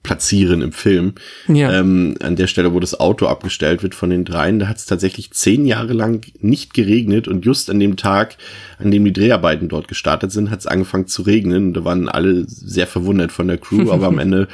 platzieren 0.06 0.62
im 0.62 0.70
Film, 0.70 1.14
Ja. 1.48 1.72
ähm, 1.80 2.14
an 2.22 2.36
der 2.36 2.46
Stelle, 2.46 2.72
wo 2.72 2.78
das 2.78 2.98
Auto 3.00 3.26
abgestellt 3.26 3.82
wird 3.82 3.96
von 3.96 4.08
den 4.10 4.24
dreien, 4.24 4.60
da 4.60 4.68
hat 4.68 4.76
es 4.76 4.86
tatsächlich 4.86 5.32
zehn 5.32 5.66
Jahre 5.66 5.92
lang 5.94 6.24
nicht 6.40 6.74
geregnet 6.74 7.26
und 7.26 7.44
just 7.44 7.68
an 7.70 7.80
dem 7.80 7.96
Tag, 7.96 8.36
an 8.78 8.92
dem 8.92 9.04
die 9.04 9.12
Dreharbeiten 9.12 9.68
dort 9.68 9.88
gestartet 9.88 10.30
sind, 10.30 10.50
hat 10.50 10.60
es 10.60 10.66
angefangen 10.68 11.08
zu 11.08 11.22
regnen 11.22 11.66
und 11.68 11.74
da 11.74 11.84
waren 11.84 12.08
alle 12.08 12.44
sehr 12.46 12.86
verwundert 12.86 13.32
von 13.32 13.48
der 13.48 13.58
Crew, 13.58 13.90
aber 13.90 14.06
am 14.06 14.20
Ende 14.20 14.46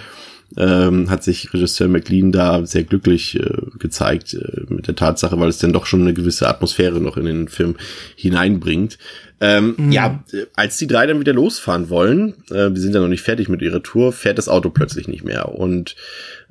ähm, 0.56 1.10
hat 1.10 1.24
sich 1.24 1.52
Regisseur 1.52 1.88
McLean 1.88 2.32
da 2.32 2.66
sehr 2.66 2.84
glücklich 2.84 3.38
äh, 3.38 3.50
gezeigt 3.78 4.34
äh, 4.34 4.62
mit 4.68 4.86
der 4.86 4.96
Tatsache, 4.96 5.38
weil 5.38 5.48
es 5.48 5.58
dann 5.58 5.72
doch 5.72 5.86
schon 5.86 6.02
eine 6.02 6.14
gewisse 6.14 6.48
Atmosphäre 6.48 7.00
noch 7.00 7.16
in 7.16 7.24
den 7.24 7.48
Film 7.48 7.76
hineinbringt. 8.16 8.98
Ähm, 9.40 9.74
mhm. 9.76 9.92
Ja, 9.92 10.22
als 10.54 10.76
die 10.78 10.86
drei 10.86 11.06
dann 11.06 11.18
wieder 11.18 11.32
losfahren 11.32 11.90
wollen, 11.90 12.34
äh, 12.50 12.70
die 12.70 12.80
sind 12.80 12.94
ja 12.94 13.00
noch 13.00 13.08
nicht 13.08 13.22
fertig 13.22 13.48
mit 13.48 13.60
ihrer 13.60 13.82
Tour, 13.82 14.12
fährt 14.12 14.38
das 14.38 14.48
Auto 14.48 14.70
plötzlich 14.70 15.08
nicht 15.08 15.24
mehr. 15.24 15.48
Und 15.48 15.96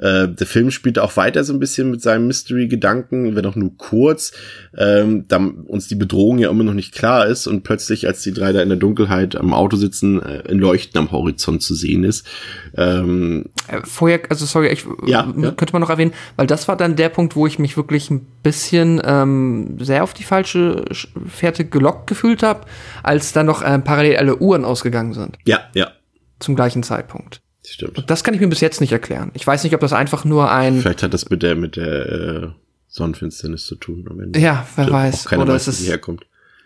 äh, 0.02 0.28
der 0.28 0.48
Film 0.48 0.72
spielt 0.72 1.00
auch 1.00 1.16
weiter 1.16 1.44
so 1.44 1.54
ein 1.54 1.60
bisschen 1.60 1.92
mit 1.92 2.02
seinem 2.02 2.28
Mystery-Gedanken, 2.28 3.36
wenn 3.36 3.46
auch 3.46 3.56
nur 3.56 3.78
kurz, 3.78 4.34
ähm, 4.76 5.26
da 5.28 5.38
uns 5.38 5.88
die 5.88 5.96
Bedrohung 5.96 6.40
ja 6.40 6.50
immer 6.50 6.64
noch 6.64 6.74
nicht 6.74 6.94
klar 6.94 7.28
ist 7.28 7.48
und 7.48 7.64
plötzlich, 7.64 8.08
als 8.08 8.22
die 8.24 8.34
drei 8.34 8.52
da 8.52 8.62
in 8.62 8.70
der 8.70 8.78
Dunkelheit 8.78 9.36
am 9.36 9.54
Auto 9.54 9.78
sitzen, 9.78 10.22
äh, 10.22 10.44
ein 10.50 10.58
Leuchten 10.58 11.00
am 11.00 11.12
Horizont 11.12 11.62
zu 11.62 11.76
sehen 11.76 12.04
ist. 12.04 12.28
Ähm, 12.76 13.46
äh, 13.68 13.82
Vorher, 13.84 14.22
also 14.30 14.46
sorry, 14.46 14.70
ich 14.70 14.86
ja, 15.06 15.32
ja, 15.38 15.52
könnte 15.52 15.74
man 15.74 15.82
noch 15.82 15.90
erwähnen, 15.90 16.14
weil 16.36 16.48
das 16.48 16.68
war 16.68 16.76
dann 16.76 16.96
der 16.96 17.10
Punkt, 17.10 17.36
wo 17.36 17.46
ich 17.46 17.60
mich 17.60 17.78
wirklich 17.78 18.10
ein 18.10 18.26
bisschen 18.42 19.02
ähm, 19.06 19.78
sehr 19.80 20.04
auf 20.04 20.14
die 20.14 20.24
falsche 20.24 20.86
Fährte 21.28 21.66
gelockt 21.66 22.08
gefühlt 22.08 22.42
habe 22.44 22.66
als 23.04 23.34
dann 23.34 23.46
noch 23.46 23.62
äh, 23.62 23.78
parallel 23.80 24.18
alle 24.18 24.38
Uhren 24.38 24.66
ausgegangen 24.66 25.14
sind. 25.14 25.38
Ja, 25.46 25.60
ja. 25.76 25.92
Zum 26.40 26.56
gleichen 26.56 26.82
Zeitpunkt. 26.82 27.41
Stimmt. 27.66 27.98
Und 27.98 28.10
das 28.10 28.24
kann 28.24 28.34
ich 28.34 28.40
mir 28.40 28.48
bis 28.48 28.62
jetzt 28.62 28.82
nicht 28.82 28.92
erklären. 28.92 29.32
Ich 29.34 29.46
weiß 29.46 29.64
nicht, 29.64 29.74
ob 29.76 29.82
das 29.82 29.94
einfach 29.94 30.26
nur 30.26 30.52
ein. 30.52 30.82
Vielleicht 30.82 31.04
hat 31.04 31.14
das 31.14 31.30
mit 31.30 31.44
der, 31.44 31.56
mit 31.56 31.76
der 31.76 32.10
äh, 32.10 32.48
Sonnenfinsternis 32.88 33.66
zu 33.66 33.76
tun. 33.76 34.06
Am 34.10 34.20
Ja, 34.40 34.66
wer 34.76 34.84
Stimmt, 34.86 34.92
weiß. 34.92 35.26
Keiner 35.26 35.44
Oder 35.44 35.54
weiß, 35.54 35.68
es, 35.68 35.84
wie 35.84 35.88
herkommt. 35.88 36.26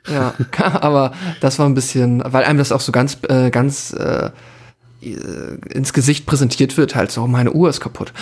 Ja, 0.10 0.34
aber 0.62 1.14
das 1.42 1.60
war 1.60 1.68
ein 1.68 1.74
bisschen, 1.74 2.24
weil 2.26 2.44
einem 2.44 2.60
das 2.60 2.72
auch 2.72 2.82
so 2.82 2.92
ganz, 2.92 3.18
äh, 3.28 3.50
ganz 3.50 3.94
äh, 3.94 4.32
ins 5.02 5.94
Gesicht 5.94 6.26
präsentiert 6.26 6.78
wird, 6.78 6.96
halt 6.96 7.12
so, 7.12 7.28
meine 7.28 7.52
Uhr 7.52 7.70
ist 7.70 7.82
kaputt. 7.82 8.14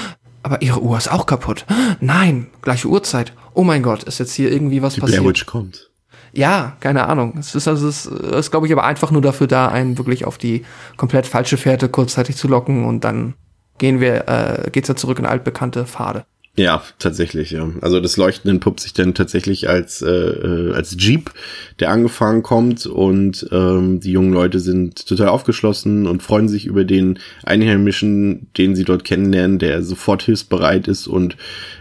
Aber 0.41 0.61
ihre 0.61 0.81
Uhr 0.81 0.97
ist 0.97 1.11
auch 1.11 1.25
kaputt. 1.25 1.65
Nein, 2.01 2.47
gleiche 2.61 2.87
Uhrzeit. 2.87 3.33
Oh 3.53 3.63
mein 3.63 3.83
Gott, 3.83 4.03
ist 4.03 4.19
jetzt 4.19 4.33
hier 4.33 4.51
irgendwie 4.51 4.81
was 4.81 4.95
Die 4.95 5.01
passiert? 5.01 5.21
Blair 5.21 5.29
Witch 5.29 5.45
kommt. 5.45 5.89
Ja, 6.35 6.75
keine 6.79 7.07
Ahnung. 7.07 7.37
Es 7.37 7.53
ist, 7.53 7.67
also, 7.67 7.87
es 7.87 8.07
ist, 8.07 8.49
glaube 8.49 8.65
ich, 8.65 8.73
aber 8.73 8.83
einfach 8.83 9.11
nur 9.11 9.21
dafür 9.21 9.45
da, 9.45 9.67
einen 9.67 9.99
wirklich 9.99 10.25
auf 10.25 10.39
die 10.39 10.65
komplett 10.97 11.27
falsche 11.27 11.57
Fährte 11.57 11.89
kurzzeitig 11.89 12.35
zu 12.37 12.47
locken 12.47 12.85
und 12.85 13.03
dann 13.03 13.35
gehen 13.77 13.99
wir, 13.99 14.27
äh, 14.27 14.69
geht's 14.71 14.87
ja 14.87 14.95
zurück 14.95 15.19
in 15.19 15.27
altbekannte 15.27 15.85
Pfade. 15.85 16.25
Ja, 16.55 16.83
tatsächlich, 16.99 17.49
ja. 17.49 17.67
Also 17.81 17.99
das 17.99 18.15
Leuchten 18.15 18.51
entpuppt 18.51 18.79
sich 18.79 18.93
dann 18.93 19.15
tatsächlich 19.15 19.69
als, 19.69 20.03
äh, 20.03 20.11
äh, 20.11 20.73
als 20.73 20.95
Jeep, 20.99 21.31
der 21.79 21.89
angefahren 21.89 22.43
kommt 22.43 22.85
und 22.85 23.47
ähm, 23.51 23.99
die 23.99 24.11
jungen 24.11 24.33
Leute 24.33 24.59
sind 24.59 25.07
total 25.07 25.29
aufgeschlossen 25.29 26.05
und 26.05 26.21
freuen 26.21 26.47
sich 26.47 26.67
über 26.67 26.85
den 26.85 27.17
Einheimischen, 27.41 28.49
den 28.55 28.75
sie 28.75 28.83
dort 28.83 29.03
kennenlernen, 29.03 29.57
der 29.57 29.81
sofort 29.81 30.21
hilfsbereit 30.21 30.87
ist 30.87 31.07
und 31.07 31.37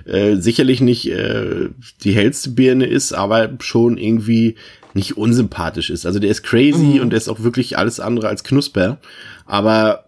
äh, 0.07 0.37
sicherlich 0.37 0.81
nicht 0.81 1.07
äh, 1.11 1.69
die 2.03 2.13
hellste 2.13 2.49
Birne 2.49 2.87
ist, 2.87 3.13
aber 3.13 3.51
schon 3.61 3.99
irgendwie 3.99 4.55
nicht 4.95 5.19
unsympathisch 5.19 5.91
ist. 5.91 6.07
Also 6.07 6.19
der 6.19 6.31
ist 6.31 6.45
crazy 6.45 6.95
mhm. 6.95 7.01
und 7.01 7.11
der 7.11 7.19
ist 7.19 7.29
auch 7.29 7.43
wirklich 7.43 7.77
alles 7.77 8.01
andere 8.01 8.29
als 8.29 8.43
Knusper, 8.43 8.99
aber 9.45 10.07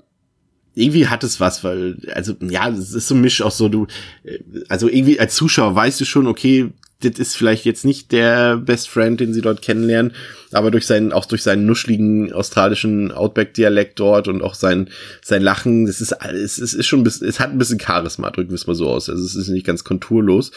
irgendwie 0.74 1.08
hat 1.08 1.24
es 1.24 1.40
was, 1.40 1.64
weil, 1.64 1.96
also, 2.14 2.34
ja, 2.40 2.68
es 2.68 2.92
ist 2.92 3.08
so 3.08 3.14
ein 3.14 3.20
Misch 3.20 3.42
auch 3.42 3.50
so, 3.50 3.68
du, 3.68 3.86
äh, 4.24 4.38
also 4.68 4.88
irgendwie 4.88 5.20
als 5.20 5.34
Zuschauer 5.34 5.74
weißt 5.74 6.00
du 6.00 6.04
schon, 6.04 6.26
okay, 6.26 6.70
das 7.00 7.18
ist 7.18 7.36
vielleicht 7.36 7.64
jetzt 7.64 7.84
nicht 7.84 8.12
der 8.12 8.56
Best 8.56 8.88
Friend, 8.88 9.18
den 9.18 9.34
sie 9.34 9.40
dort 9.40 9.62
kennenlernen, 9.62 10.12
aber 10.52 10.70
durch 10.70 10.86
seinen, 10.86 11.12
auch 11.12 11.26
durch 11.26 11.42
seinen 11.42 11.66
nuschligen 11.66 12.32
australischen 12.32 13.12
Outback-Dialekt 13.12 13.98
dort 14.00 14.28
und 14.28 14.42
auch 14.42 14.54
sein, 14.54 14.88
sein 15.22 15.42
Lachen, 15.42 15.86
das 15.86 16.00
ist, 16.00 16.12
es 16.12 16.58
ist, 16.58 16.72
ist 16.72 16.86
schon 16.86 17.00
ein 17.00 17.04
bisschen, 17.04 17.28
es 17.28 17.40
hat 17.40 17.50
ein 17.50 17.58
bisschen 17.58 17.80
Charisma, 17.80 18.30
drücken 18.30 18.50
wir 18.50 18.56
es 18.56 18.66
mal 18.66 18.74
so 18.74 18.88
aus. 18.88 19.08
Also 19.10 19.24
es 19.24 19.34
ist 19.34 19.48
nicht 19.48 19.66
ganz 19.66 19.84
konturlos. 19.84 20.52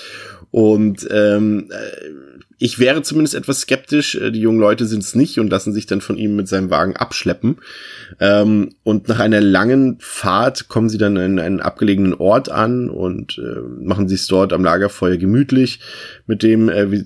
Und 0.52 1.08
ähm, 1.12 1.70
äh, 1.70 2.27
ich 2.60 2.80
wäre 2.80 3.04
zumindest 3.04 3.36
etwas 3.36 3.62
skeptisch. 3.62 4.16
Äh, 4.16 4.32
die 4.32 4.40
jungen 4.40 4.60
Leute 4.60 4.86
sind 4.86 5.04
es 5.04 5.16
nicht 5.16 5.40
und 5.40 5.50
lassen 5.50 5.74
sich 5.74 5.86
dann 5.86 6.02
von 6.02 6.18
ihm 6.18 6.36
mit 6.36 6.48
seinem 6.48 6.70
Wagen 6.70 6.96
abschleppen. 6.96 7.58
Ähm, 8.20 8.76
und 8.84 9.08
nach 9.08 9.20
einer 9.20 9.42
langen 9.42 9.98
Fahrt 10.00 10.68
kommen 10.68 10.90
sie 10.90 10.98
dann 10.98 11.18
in 11.18 11.40
einen 11.40 11.60
abgelegenen 11.60 12.14
Ort 12.14 12.50
an 12.50 12.90
und 12.90 13.38
äh, 13.38 13.62
machen 13.84 14.08
sich 14.08 14.28
dort 14.28 14.54
am 14.54 14.64
Lagerfeuer 14.64 15.18
gemütlich 15.18 15.80
mit 16.26 16.44
dem 16.44 16.70
äh, 16.70 17.04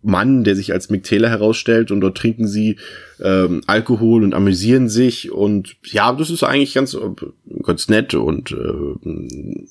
Mann, 0.00 0.44
der 0.44 0.54
sich 0.54 0.72
als 0.72 0.90
Mick 0.90 1.02
Taylor 1.02 1.28
herausstellt 1.28 1.90
und 1.90 2.00
dort 2.00 2.16
trinken 2.16 2.46
sie 2.46 2.76
ähm, 3.20 3.62
Alkohol 3.66 4.22
und 4.22 4.32
amüsieren 4.32 4.88
sich 4.88 5.32
und 5.32 5.76
ja, 5.82 6.12
das 6.12 6.30
ist 6.30 6.44
eigentlich 6.44 6.74
ganz 6.74 6.96
ganz 7.64 7.88
nett 7.88 8.14
und 8.14 8.52
äh, 8.52 9.66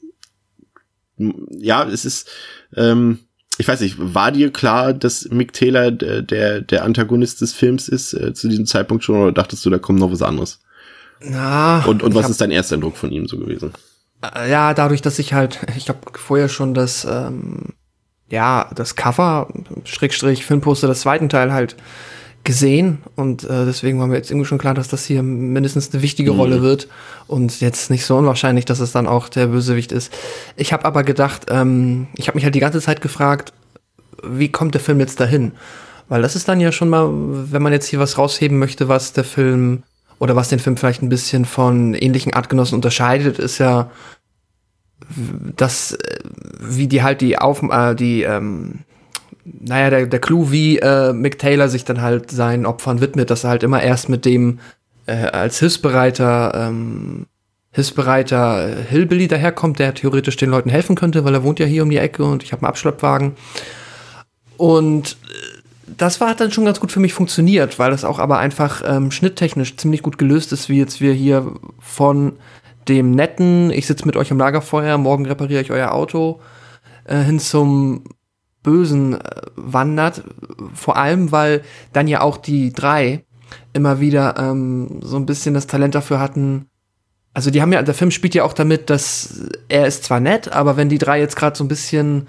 ja, 1.59 1.87
es 1.87 2.03
ist 2.05 2.29
ähm, 2.75 3.19
ich 3.57 3.67
weiß 3.67 3.81
nicht, 3.81 3.95
war 3.97 4.31
dir 4.31 4.51
klar, 4.51 4.93
dass 4.93 5.29
Mick 5.29 5.53
Taylor 5.53 5.91
der, 5.91 6.61
der 6.61 6.83
Antagonist 6.83 7.41
des 7.41 7.53
Films 7.53 7.87
ist 7.87 8.13
äh, 8.13 8.33
zu 8.33 8.47
diesem 8.47 8.65
Zeitpunkt 8.65 9.03
schon 9.03 9.21
oder 9.21 9.31
dachtest 9.31 9.65
du, 9.65 9.69
da 9.69 9.79
kommt 9.79 9.99
noch 9.99 10.11
was 10.11 10.21
anderes? 10.21 10.59
Na. 11.21 11.83
Und, 11.85 12.03
und 12.03 12.13
was 12.13 12.25
hab, 12.25 12.31
ist 12.31 12.41
dein 12.41 12.51
erster 12.51 12.75
Eindruck 12.75 12.97
von 12.97 13.11
ihm 13.11 13.27
so 13.27 13.37
gewesen? 13.37 13.73
Äh, 14.21 14.51
ja, 14.51 14.73
dadurch, 14.73 15.01
dass 15.01 15.19
ich 15.19 15.33
halt, 15.33 15.59
ich 15.75 15.89
habe 15.89 15.99
vorher 16.13 16.49
schon 16.49 16.73
das, 16.73 17.05
ähm, 17.05 17.73
ja, 18.29 18.69
das 18.75 18.95
Cover, 18.95 19.47
Schrägstrich, 19.85 20.45
Filmposter 20.45 20.87
des 20.87 21.01
zweiten 21.01 21.29
Teil 21.29 21.51
halt 21.51 21.75
gesehen 22.47 22.99
und 23.17 23.43
äh, 23.43 23.65
deswegen 23.65 23.99
war 23.99 24.07
mir 24.07 24.15
jetzt 24.15 24.31
irgendwie 24.31 24.47
schon 24.47 24.57
klar, 24.57 24.73
dass 24.73 24.87
das 24.87 25.03
hier 25.03 25.21
mindestens 25.21 25.93
eine 25.93 26.01
wichtige 26.01 26.31
mhm. 26.31 26.39
Rolle 26.39 26.61
wird 26.61 26.87
und 27.27 27.59
jetzt 27.59 27.91
nicht 27.91 28.05
so 28.05 28.15
unwahrscheinlich, 28.15 28.63
dass 28.63 28.79
es 28.79 28.93
dann 28.93 29.05
auch 29.05 29.27
der 29.27 29.47
Bösewicht 29.47 29.91
ist. 29.91 30.13
Ich 30.55 30.71
habe 30.71 30.85
aber 30.85 31.03
gedacht, 31.03 31.47
ähm, 31.49 32.07
ich 32.15 32.29
habe 32.29 32.37
mich 32.37 32.45
halt 32.45 32.55
die 32.55 32.61
ganze 32.61 32.79
Zeit 32.79 33.01
gefragt, 33.01 33.51
wie 34.23 34.49
kommt 34.49 34.75
der 34.75 34.81
Film 34.81 35.01
jetzt 35.01 35.19
dahin? 35.19 35.51
Weil 36.07 36.21
das 36.21 36.37
ist 36.37 36.47
dann 36.47 36.61
ja 36.61 36.71
schon 36.71 36.87
mal, 36.87 37.09
wenn 37.11 37.61
man 37.61 37.73
jetzt 37.73 37.87
hier 37.87 37.99
was 37.99 38.17
rausheben 38.17 38.57
möchte, 38.57 38.87
was 38.87 39.11
der 39.11 39.25
Film 39.25 39.83
oder 40.17 40.37
was 40.37 40.47
den 40.47 40.59
Film 40.59 40.77
vielleicht 40.77 41.01
ein 41.01 41.09
bisschen 41.09 41.43
von 41.43 41.95
ähnlichen 41.95 42.33
Artgenossen 42.33 42.75
unterscheidet, 42.75 43.39
ist 43.39 43.57
ja, 43.57 43.91
dass 45.57 45.91
äh, 45.91 46.19
wie 46.61 46.87
die 46.87 47.03
halt 47.03 47.19
die 47.19 47.37
auf 47.37 47.61
äh, 47.61 47.93
die 47.93 48.23
ähm, 48.23 48.85
naja, 49.59 49.89
der, 49.89 50.05
der 50.07 50.19
Clou, 50.19 50.51
wie 50.51 50.79
äh, 50.79 51.13
Mick 51.13 51.39
Taylor 51.39 51.69
sich 51.69 51.85
dann 51.85 52.01
halt 52.01 52.31
seinen 52.31 52.65
Opfern 52.65 53.01
widmet, 53.01 53.29
dass 53.29 53.43
er 53.43 53.51
halt 53.51 53.63
immer 53.63 53.81
erst 53.81 54.09
mit 54.09 54.25
dem 54.25 54.59
äh, 55.05 55.13
als 55.13 55.59
hilfsbereiter, 55.59 56.53
ähm, 56.55 57.27
hilfsbereiter 57.71 58.75
Hillbilly 58.89 59.27
daherkommt, 59.27 59.79
der 59.79 59.93
theoretisch 59.93 60.35
den 60.37 60.49
Leuten 60.49 60.69
helfen 60.69 60.95
könnte, 60.95 61.23
weil 61.23 61.33
er 61.33 61.43
wohnt 61.43 61.59
ja 61.59 61.65
hier 61.65 61.83
um 61.83 61.89
die 61.89 61.97
Ecke 61.97 62.23
und 62.23 62.43
ich 62.43 62.51
habe 62.51 62.63
einen 62.63 62.69
Abschleppwagen. 62.69 63.33
Und 64.57 65.17
äh, 65.23 65.61
das 65.97 66.19
war 66.19 66.29
hat 66.29 66.41
dann 66.41 66.51
schon 66.51 66.65
ganz 66.65 66.79
gut 66.79 66.91
für 66.91 66.99
mich 66.99 67.13
funktioniert, 67.13 67.79
weil 67.79 67.91
das 67.91 68.03
auch 68.03 68.19
aber 68.19 68.39
einfach 68.39 68.81
ähm, 68.85 69.11
schnitttechnisch 69.11 69.77
ziemlich 69.77 70.03
gut 70.03 70.17
gelöst 70.17 70.51
ist, 70.51 70.67
wie 70.67 70.79
jetzt 70.79 70.99
wir 70.99 71.13
hier 71.13 71.53
von 71.79 72.33
dem 72.87 73.11
netten, 73.11 73.71
ich 73.71 73.87
sitze 73.87 74.05
mit 74.05 74.17
euch 74.17 74.31
am 74.31 74.37
Lagerfeuer, 74.37 74.97
morgen 74.97 75.25
repariere 75.25 75.61
ich 75.61 75.71
euer 75.71 75.91
Auto, 75.91 76.41
äh, 77.05 77.21
hin 77.21 77.39
zum 77.39 78.03
Bösen 78.63 79.13
äh, 79.13 79.41
wandert. 79.55 80.23
Vor 80.73 80.97
allem, 80.97 81.31
weil 81.31 81.61
dann 81.93 82.07
ja 82.07 82.21
auch 82.21 82.37
die 82.37 82.73
drei 82.73 83.23
immer 83.73 83.99
wieder 83.99 84.35
ähm, 84.37 84.99
so 85.01 85.17
ein 85.17 85.25
bisschen 85.25 85.53
das 85.53 85.67
Talent 85.67 85.95
dafür 85.95 86.19
hatten. 86.19 86.67
Also 87.33 87.51
die 87.51 87.61
haben 87.61 87.71
ja, 87.71 87.81
der 87.83 87.93
Film 87.93 88.11
spielt 88.11 88.35
ja 88.35 88.43
auch 88.43 88.53
damit, 88.53 88.89
dass 88.89 89.41
er 89.69 89.85
ist 89.85 90.03
zwar 90.03 90.19
nett, 90.19 90.51
aber 90.51 90.75
wenn 90.75 90.89
die 90.89 90.97
drei 90.97 91.19
jetzt 91.19 91.35
gerade 91.35 91.55
so 91.55 91.63
ein 91.63 91.67
bisschen 91.67 92.27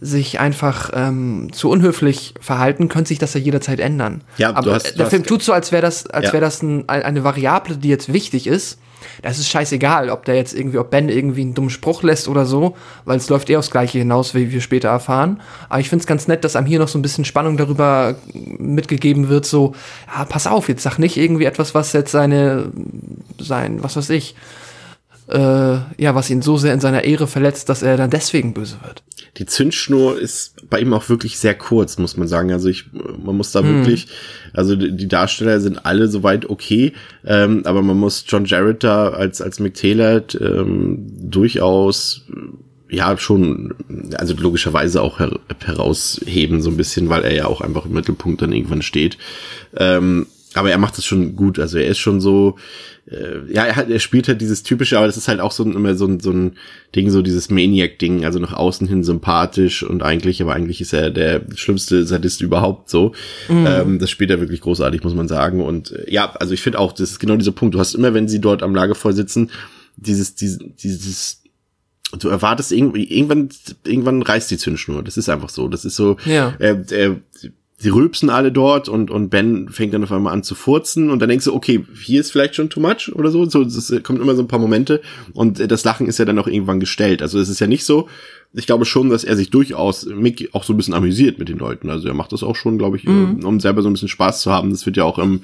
sich 0.00 0.40
einfach 0.40 0.90
ähm, 0.94 1.50
zu 1.52 1.70
unhöflich 1.70 2.34
verhalten, 2.40 2.88
könnte 2.88 3.08
sich 3.08 3.18
das 3.18 3.34
ja 3.34 3.40
jederzeit 3.40 3.78
ändern. 3.78 4.24
Ja, 4.38 4.54
aber 4.54 4.74
hast, 4.74 4.98
der 4.98 5.06
Film 5.06 5.22
tut 5.22 5.42
so, 5.42 5.52
als 5.52 5.70
wäre 5.70 5.82
das, 5.82 6.06
als 6.06 6.26
ja. 6.26 6.32
wäre 6.32 6.40
das 6.40 6.62
ein, 6.62 6.88
eine 6.88 7.24
Variable, 7.24 7.76
die 7.76 7.88
jetzt 7.88 8.12
wichtig 8.12 8.46
ist 8.46 8.78
das 9.22 9.38
ist 9.38 9.48
scheißegal, 9.48 10.10
ob 10.10 10.24
der 10.24 10.36
jetzt 10.36 10.54
irgendwie, 10.54 10.78
ob 10.78 10.90
Ben 10.90 11.08
irgendwie 11.08 11.42
einen 11.42 11.54
dummen 11.54 11.70
Spruch 11.70 12.02
lässt 12.02 12.28
oder 12.28 12.46
so, 12.46 12.76
weil 13.04 13.16
es 13.16 13.28
läuft 13.28 13.50
eh 13.50 13.56
aufs 13.56 13.70
Gleiche 13.70 13.98
hinaus, 13.98 14.34
wie 14.34 14.50
wir 14.50 14.60
später 14.60 14.88
erfahren. 14.88 15.40
Aber 15.68 15.80
ich 15.80 15.88
finde 15.88 16.02
es 16.02 16.06
ganz 16.06 16.28
nett, 16.28 16.44
dass 16.44 16.56
einem 16.56 16.66
hier 16.66 16.78
noch 16.78 16.88
so 16.88 16.98
ein 16.98 17.02
bisschen 17.02 17.24
Spannung 17.24 17.56
darüber 17.56 18.16
mitgegeben 18.58 19.28
wird, 19.28 19.46
so, 19.46 19.74
ja, 20.14 20.24
pass 20.24 20.46
auf, 20.46 20.68
jetzt 20.68 20.82
sag 20.82 20.98
nicht 20.98 21.16
irgendwie 21.16 21.44
etwas, 21.44 21.74
was 21.74 21.92
jetzt 21.92 22.12
seine, 22.12 22.72
sein, 23.38 23.82
was 23.82 23.96
weiß 23.96 24.10
ich, 24.10 24.34
äh, 25.28 25.38
ja, 25.38 26.14
was 26.14 26.30
ihn 26.30 26.42
so 26.42 26.56
sehr 26.56 26.74
in 26.74 26.80
seiner 26.80 27.04
Ehre 27.04 27.26
verletzt, 27.26 27.68
dass 27.68 27.82
er 27.82 27.96
dann 27.96 28.10
deswegen 28.10 28.54
böse 28.54 28.76
wird. 28.84 29.02
Die 29.38 29.46
Zündschnur 29.46 30.18
ist 30.18 30.68
bei 30.68 30.80
ihm 30.80 30.92
auch 30.92 31.08
wirklich 31.08 31.38
sehr 31.38 31.54
kurz, 31.54 31.96
muss 31.96 32.16
man 32.16 32.28
sagen. 32.28 32.52
Also 32.52 32.68
ich, 32.68 32.84
man 32.92 33.36
muss 33.36 33.52
da 33.52 33.60
hm. 33.60 33.78
wirklich, 33.78 34.08
also 34.52 34.76
die 34.76 35.08
Darsteller 35.08 35.60
sind 35.60 35.86
alle 35.86 36.08
soweit 36.08 36.50
okay, 36.50 36.92
ähm, 37.24 37.62
aber 37.64 37.82
man 37.82 37.96
muss 37.96 38.24
John 38.28 38.44
Jarrett 38.44 38.84
da 38.84 39.08
als 39.08 39.40
als 39.40 39.58
Mick 39.58 39.74
Taylor 39.74 40.22
ähm, 40.38 41.06
durchaus 41.18 42.26
ja 42.92 43.16
schon, 43.16 43.74
also 44.18 44.34
logischerweise 44.34 45.00
auch 45.00 45.18
her 45.18 45.40
herausheben 45.64 46.60
so 46.60 46.70
ein 46.70 46.76
bisschen, 46.76 47.08
weil 47.08 47.24
er 47.24 47.34
ja 47.34 47.46
auch 47.46 47.62
einfach 47.62 47.86
im 47.86 47.92
Mittelpunkt 47.92 48.42
dann 48.42 48.52
irgendwann 48.52 48.82
steht. 48.82 49.16
Ähm, 49.74 50.26
aber 50.54 50.70
er 50.70 50.78
macht 50.78 50.98
es 50.98 51.04
schon 51.04 51.36
gut. 51.36 51.58
Also 51.58 51.78
er 51.78 51.86
ist 51.88 51.98
schon 51.98 52.20
so, 52.20 52.56
äh, 53.06 53.52
ja, 53.52 53.64
er, 53.64 53.76
hat, 53.76 53.90
er 53.90 53.98
spielt 53.98 54.28
halt 54.28 54.40
dieses 54.40 54.62
typische, 54.62 54.96
aber 54.98 55.06
das 55.06 55.16
ist 55.16 55.28
halt 55.28 55.40
auch 55.40 55.52
so 55.52 55.64
ein, 55.64 55.72
immer 55.74 55.94
so 55.94 56.06
ein, 56.06 56.20
so 56.20 56.30
ein 56.30 56.56
Ding, 56.94 57.10
so 57.10 57.22
dieses 57.22 57.50
Maniac-Ding, 57.50 58.24
also 58.24 58.38
nach 58.38 58.52
außen 58.52 58.86
hin 58.88 59.04
sympathisch 59.04 59.82
und 59.82 60.02
eigentlich, 60.02 60.42
aber 60.42 60.54
eigentlich 60.54 60.80
ist 60.80 60.92
er 60.92 61.10
der 61.10 61.42
schlimmste 61.54 62.04
Sadist 62.06 62.40
überhaupt 62.40 62.90
so. 62.90 63.12
Mhm. 63.48 63.66
Ähm, 63.66 63.98
das 63.98 64.10
spielt 64.10 64.30
er 64.30 64.40
wirklich 64.40 64.60
großartig, 64.60 65.02
muss 65.04 65.14
man 65.14 65.28
sagen. 65.28 65.60
Und 65.62 65.92
äh, 65.92 66.10
ja, 66.10 66.32
also 66.32 66.54
ich 66.54 66.62
finde 66.62 66.78
auch, 66.78 66.92
das 66.92 67.12
ist 67.12 67.18
genau 67.18 67.36
dieser 67.36 67.52
Punkt. 67.52 67.74
Du 67.74 67.78
hast 67.78 67.94
immer, 67.94 68.14
wenn 68.14 68.28
sie 68.28 68.40
dort 68.40 68.62
am 68.62 68.74
Lagerfeuer 68.74 69.12
sitzen, 69.14 69.50
dieses, 69.96 70.34
dieses, 70.34 70.58
dieses 70.82 71.42
du 72.18 72.28
erwartest 72.28 72.72
irgendwie, 72.72 73.04
irgendwann, 73.04 73.48
irgendwann 73.86 74.22
reißt 74.22 74.50
die 74.50 74.58
Zündschnur. 74.58 75.02
Das 75.02 75.16
ist 75.16 75.28
einfach 75.28 75.48
so. 75.48 75.68
Das 75.68 75.84
ist 75.84 75.96
so, 75.96 76.16
Ja. 76.26 76.54
äh, 76.58 76.72
äh, 76.90 77.16
sie 77.82 77.88
rülpsen 77.88 78.30
alle 78.30 78.52
dort 78.52 78.88
und, 78.88 79.10
und 79.10 79.28
Ben 79.28 79.68
fängt 79.68 79.92
dann 79.92 80.04
auf 80.04 80.12
einmal 80.12 80.32
an 80.32 80.44
zu 80.44 80.54
furzen 80.54 81.10
und 81.10 81.18
dann 81.18 81.28
denkst 81.28 81.46
du, 81.46 81.52
okay, 81.52 81.84
hier 82.00 82.20
ist 82.20 82.30
vielleicht 82.30 82.54
schon 82.54 82.70
too 82.70 82.78
much 82.78 83.12
oder 83.12 83.32
so. 83.32 83.44
so 83.44 83.62
es 83.62 83.92
kommt 84.04 84.20
immer 84.20 84.36
so 84.36 84.42
ein 84.42 84.46
paar 84.46 84.60
Momente 84.60 85.02
und 85.32 85.58
äh, 85.58 85.66
das 85.66 85.82
Lachen 85.82 86.06
ist 86.06 86.16
ja 86.20 86.24
dann 86.24 86.38
auch 86.38 86.46
irgendwann 86.46 86.78
gestellt. 86.78 87.22
Also 87.22 87.40
es 87.40 87.48
ist 87.48 87.58
ja 87.58 87.66
nicht 87.66 87.84
so, 87.84 88.08
ich 88.52 88.66
glaube 88.66 88.84
schon, 88.84 89.10
dass 89.10 89.24
er 89.24 89.34
sich 89.34 89.50
durchaus 89.50 90.06
Mick 90.06 90.50
auch 90.52 90.62
so 90.62 90.72
ein 90.72 90.76
bisschen 90.76 90.94
amüsiert 90.94 91.40
mit 91.40 91.48
den 91.48 91.58
Leuten. 91.58 91.90
Also 91.90 92.06
er 92.06 92.14
macht 92.14 92.30
das 92.30 92.44
auch 92.44 92.54
schon, 92.54 92.78
glaube 92.78 92.98
ich, 92.98 93.04
äh, 93.04 93.10
um 93.10 93.58
selber 93.58 93.82
so 93.82 93.90
ein 93.90 93.94
bisschen 93.94 94.06
Spaß 94.06 94.42
zu 94.42 94.52
haben. 94.52 94.70
Das 94.70 94.86
wird 94.86 94.96
ja 94.96 95.02
auch 95.02 95.18
im, 95.18 95.42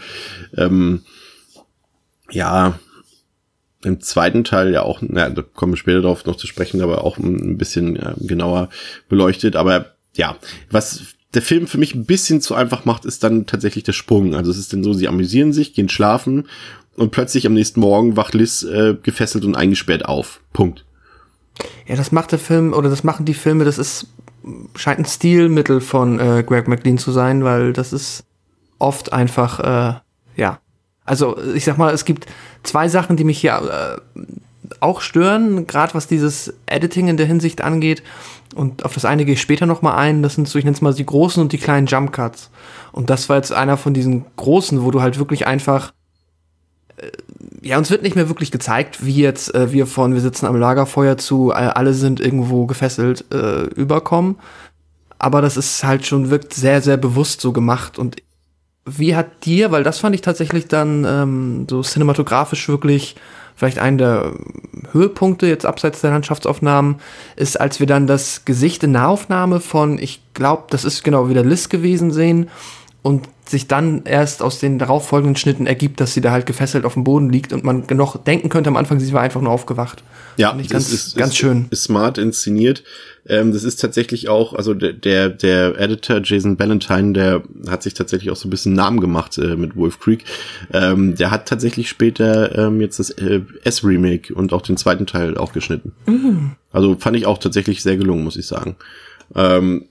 ähm, 0.56 1.00
ja, 2.30 2.78
im 3.82 4.00
zweiten 4.00 4.44
Teil 4.44 4.72
ja 4.72 4.82
auch, 4.82 5.00
na, 5.02 5.28
da 5.28 5.42
kommen 5.42 5.72
wir 5.72 5.76
später 5.76 6.02
drauf 6.02 6.24
noch 6.24 6.36
zu 6.36 6.46
sprechen, 6.46 6.82
aber 6.82 7.02
auch 7.02 7.18
ein 7.18 7.58
bisschen 7.58 7.96
äh, 7.96 8.14
genauer 8.20 8.68
beleuchtet. 9.08 9.56
Aber 9.56 9.96
ja, 10.14 10.36
was 10.70 11.17
der 11.34 11.42
Film 11.42 11.66
für 11.66 11.78
mich 11.78 11.94
ein 11.94 12.06
bisschen 12.06 12.40
zu 12.40 12.54
einfach 12.54 12.84
macht, 12.84 13.04
ist 13.04 13.22
dann 13.22 13.46
tatsächlich 13.46 13.84
der 13.84 13.92
Sprung. 13.92 14.34
Also 14.34 14.50
es 14.50 14.58
ist 14.58 14.72
dann 14.72 14.82
so, 14.82 14.92
sie 14.92 15.08
amüsieren 15.08 15.52
sich, 15.52 15.74
gehen 15.74 15.88
schlafen 15.88 16.48
und 16.96 17.10
plötzlich 17.10 17.46
am 17.46 17.54
nächsten 17.54 17.80
Morgen 17.80 18.16
wacht 18.16 18.34
Liz 18.34 18.62
äh, 18.62 18.94
gefesselt 19.02 19.44
und 19.44 19.54
eingesperrt 19.54 20.04
auf. 20.06 20.40
Punkt. 20.52 20.84
Ja, 21.86 21.96
das 21.96 22.12
macht 22.12 22.32
der 22.32 22.38
Film, 22.38 22.72
oder 22.72 22.88
das 22.88 23.04
machen 23.04 23.26
die 23.26 23.34
Filme, 23.34 23.64
das 23.64 23.78
ist, 23.78 24.06
scheint 24.76 25.00
ein 25.00 25.04
Stilmittel 25.04 25.80
von 25.80 26.18
äh, 26.18 26.42
Greg 26.46 26.68
McLean 26.68 26.98
zu 26.98 27.12
sein, 27.12 27.44
weil 27.44 27.72
das 27.72 27.92
ist 27.92 28.24
oft 28.78 29.12
einfach, 29.12 29.60
äh, 29.60 30.00
ja. 30.36 30.60
Also 31.04 31.38
ich 31.54 31.64
sag 31.64 31.78
mal, 31.78 31.92
es 31.92 32.04
gibt 32.04 32.26
zwei 32.62 32.88
Sachen, 32.88 33.16
die 33.16 33.24
mich 33.24 33.38
hier 33.38 34.00
äh, 34.16 34.20
auch 34.80 35.00
stören, 35.00 35.66
gerade 35.66 35.94
was 35.94 36.06
dieses 36.06 36.54
Editing 36.66 37.08
in 37.08 37.16
der 37.16 37.26
Hinsicht 37.26 37.62
angeht. 37.62 38.02
Und 38.54 38.84
auf 38.84 38.94
das 38.94 39.04
eine 39.04 39.24
gehe 39.24 39.34
ich 39.34 39.40
später 39.40 39.66
noch 39.66 39.82
mal 39.82 39.96
ein. 39.96 40.22
Das 40.22 40.34
sind 40.34 40.48
so, 40.48 40.58
ich 40.58 40.64
nenne 40.64 40.74
es 40.74 40.80
mal 40.80 40.94
die 40.94 41.06
großen 41.06 41.42
und 41.42 41.52
die 41.52 41.58
kleinen 41.58 41.86
Jump 41.86 42.12
Cuts. 42.12 42.50
Und 42.92 43.10
das 43.10 43.28
war 43.28 43.36
jetzt 43.36 43.52
einer 43.52 43.76
von 43.76 43.94
diesen 43.94 44.24
großen, 44.36 44.82
wo 44.82 44.90
du 44.90 45.00
halt 45.02 45.18
wirklich 45.18 45.46
einfach 45.46 45.92
äh, 46.96 47.10
ja, 47.62 47.78
uns 47.78 47.90
wird 47.90 48.02
nicht 48.02 48.16
mehr 48.16 48.28
wirklich 48.28 48.50
gezeigt, 48.50 49.04
wie 49.04 49.16
jetzt 49.16 49.54
äh, 49.54 49.72
wir 49.72 49.86
von 49.86 50.14
wir 50.14 50.20
sitzen 50.20 50.46
am 50.46 50.56
Lagerfeuer 50.56 51.16
zu 51.18 51.50
äh, 51.50 51.54
alle 51.54 51.94
sind 51.94 52.20
irgendwo 52.20 52.66
gefesselt 52.66 53.24
äh, 53.32 53.64
überkommen. 53.64 54.36
Aber 55.18 55.42
das 55.42 55.56
ist 55.56 55.82
halt 55.84 56.06
schon 56.06 56.30
wirkt 56.30 56.54
sehr 56.54 56.80
sehr 56.80 56.96
bewusst 56.96 57.40
so 57.40 57.52
gemacht 57.52 57.98
und 57.98 58.16
wie 58.84 59.14
hat 59.14 59.44
dir, 59.44 59.70
weil 59.70 59.82
das 59.82 59.98
fand 59.98 60.14
ich 60.14 60.22
tatsächlich 60.22 60.68
dann 60.68 61.04
ähm, 61.04 61.66
so 61.68 61.82
cinematografisch 61.82 62.68
wirklich 62.68 63.16
vielleicht 63.58 63.80
einen 63.80 63.98
der 63.98 64.34
Höhepunkte 64.92 65.48
jetzt 65.48 65.66
abseits 65.66 66.00
der 66.00 66.12
Landschaftsaufnahmen 66.12 67.00
ist, 67.34 67.60
als 67.60 67.80
wir 67.80 67.88
dann 67.88 68.06
das 68.06 68.44
Gesicht 68.44 68.84
in 68.84 68.92
Nahaufnahme 68.92 69.58
von, 69.58 69.98
ich 69.98 70.22
glaube, 70.32 70.64
das 70.70 70.84
ist 70.84 71.02
genau 71.02 71.28
wieder 71.28 71.42
Liz 71.42 71.68
gewesen 71.68 72.12
sehen 72.12 72.48
und 73.02 73.28
sich 73.46 73.66
dann 73.66 74.02
erst 74.04 74.42
aus 74.42 74.58
den 74.60 74.78
darauffolgenden 74.78 75.36
Schnitten 75.36 75.66
ergibt, 75.66 76.00
dass 76.00 76.12
sie 76.12 76.20
da 76.20 76.32
halt 76.32 76.44
gefesselt 76.44 76.84
auf 76.84 76.94
dem 76.94 77.04
Boden 77.04 77.30
liegt 77.30 77.52
und 77.52 77.64
man 77.64 77.84
noch 77.90 78.22
denken 78.22 78.50
könnte 78.50 78.68
am 78.68 78.76
Anfang, 78.76 79.00
sie 79.00 79.12
war 79.12 79.22
einfach 79.22 79.40
nur 79.40 79.52
aufgewacht. 79.52 80.02
Ja, 80.36 80.50
Fand 80.50 80.60
ich 80.60 80.66
das 80.68 80.90
ganz, 80.90 80.92
ist, 80.92 81.16
ganz 81.16 81.32
ist, 81.32 81.38
schön. 81.38 81.66
Ist 81.70 81.84
smart 81.84 82.18
inszeniert. 82.18 82.82
Ähm, 83.26 83.52
das 83.52 83.64
ist 83.64 83.80
tatsächlich 83.80 84.28
auch, 84.28 84.52
also 84.52 84.74
der, 84.74 84.92
der, 84.92 85.30
der 85.30 85.80
Editor 85.80 86.20
Jason 86.22 86.56
Ballantyne, 86.56 87.12
der 87.12 87.42
hat 87.68 87.82
sich 87.82 87.94
tatsächlich 87.94 88.30
auch 88.30 88.36
so 88.36 88.48
ein 88.48 88.50
bisschen 88.50 88.74
Namen 88.74 89.00
gemacht 89.00 89.38
äh, 89.38 89.56
mit 89.56 89.76
Wolf 89.76 89.98
Creek. 90.00 90.24
Ähm, 90.72 91.14
der 91.14 91.30
hat 91.30 91.48
tatsächlich 91.48 91.88
später 91.88 92.56
ähm, 92.58 92.80
jetzt 92.80 92.98
das 92.98 93.10
äh, 93.10 93.40
S-Remake 93.64 94.34
und 94.34 94.52
auch 94.52 94.62
den 94.62 94.76
zweiten 94.76 95.06
Teil 95.06 95.38
auch 95.38 95.52
geschnitten. 95.52 95.92
Also 96.70 96.96
fand 96.98 97.16
ich 97.16 97.26
auch 97.26 97.38
tatsächlich 97.38 97.82
sehr 97.82 97.96
gelungen, 97.96 98.24
muss 98.24 98.36
ich 98.36 98.46
sagen. 98.46 98.76
Ähm, 99.34 99.86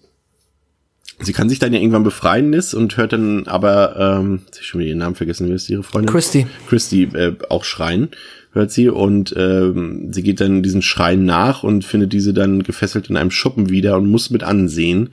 sie 1.19 1.33
kann 1.33 1.49
sich 1.49 1.59
dann 1.59 1.73
ja 1.73 1.79
irgendwann 1.79 2.03
befreien, 2.03 2.51
Liz, 2.51 2.73
und 2.73 2.97
hört 2.97 3.13
dann 3.13 3.47
aber, 3.47 4.19
ähm, 4.19 4.41
jetzt 4.45 4.57
hab 4.57 4.61
ich 4.61 4.67
schon 4.67 4.79
wieder 4.79 4.89
ihren 4.89 4.99
Namen 4.99 5.15
vergessen, 5.15 5.49
wie 5.49 5.53
ist 5.53 5.69
ihre 5.69 5.83
Freundin? 5.83 6.11
Christy. 6.11 6.47
Christy 6.67 7.03
äh, 7.03 7.35
auch 7.49 7.63
schreien, 7.63 8.09
hört 8.51 8.71
sie, 8.71 8.89
und 8.89 9.33
ähm, 9.37 10.11
sie 10.11 10.23
geht 10.23 10.41
dann 10.41 10.63
diesen 10.63 10.81
Schreien 10.81 11.25
nach 11.25 11.63
und 11.63 11.85
findet 11.85 12.13
diese 12.13 12.33
dann 12.33 12.63
gefesselt 12.63 13.09
in 13.09 13.17
einem 13.17 13.31
Schuppen 13.31 13.69
wieder 13.69 13.97
und 13.97 14.09
muss 14.09 14.29
mit 14.29 14.43
ansehen, 14.43 15.09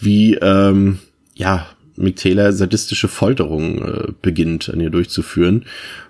wie, 0.00 0.34
ähm, 0.34 0.98
ja, 1.34 1.66
Mick 1.96 2.16
Taylor 2.16 2.52
sadistische 2.52 3.08
Folterung 3.08 3.82
äh, 3.82 4.12
beginnt, 4.20 4.68
an 4.68 4.80
ihr 4.80 4.90
durchzuführen. 4.90 5.64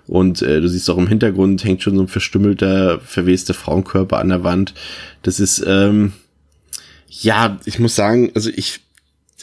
Und 0.07 0.41
äh, 0.41 0.61
du 0.61 0.67
siehst 0.67 0.89
auch 0.89 0.97
im 0.97 1.07
Hintergrund 1.07 1.63
hängt 1.63 1.83
schon 1.83 1.95
so 1.95 2.01
ein 2.01 2.07
verstümmelter, 2.07 2.99
verwester 2.99 3.53
Frauenkörper 3.53 4.17
an 4.17 4.29
der 4.29 4.43
Wand. 4.43 4.73
Das 5.21 5.39
ist, 5.39 5.63
ähm, 5.67 6.13
ja, 7.07 7.59
ich 7.65 7.79
muss 7.79 7.95
sagen, 7.95 8.31
also 8.33 8.49
ich, 8.49 8.81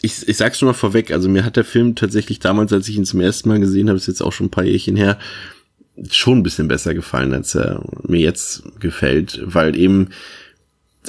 ich, 0.03 0.29
ich 0.29 0.37
sag's 0.37 0.59
schon 0.59 0.67
mal 0.67 0.75
vorweg, 0.75 1.13
also 1.13 1.29
mir 1.29 1.45
hat 1.45 1.57
der 1.57 1.65
Film 1.65 1.95
tatsächlich 1.95 2.41
damals, 2.41 2.73
als 2.73 2.89
ich 2.89 2.97
ihn 2.97 3.05
zum 3.05 3.21
ersten 3.21 3.49
Mal 3.49 3.61
gesehen 3.61 3.89
habe, 3.89 3.97
ist 3.97 4.09
jetzt 4.09 4.23
auch 4.23 4.33
schon 4.33 4.47
ein 4.47 4.51
paar 4.51 4.65
Jährchen 4.65 4.97
her, 4.97 5.19
schon 6.11 6.39
ein 6.39 6.43
bisschen 6.43 6.69
besser 6.69 6.95
gefallen, 6.95 7.33
als 7.33 7.55
er 7.55 7.83
mir 8.07 8.21
jetzt 8.21 8.63
gefällt, 8.81 9.41
weil 9.45 9.77
eben 9.77 10.09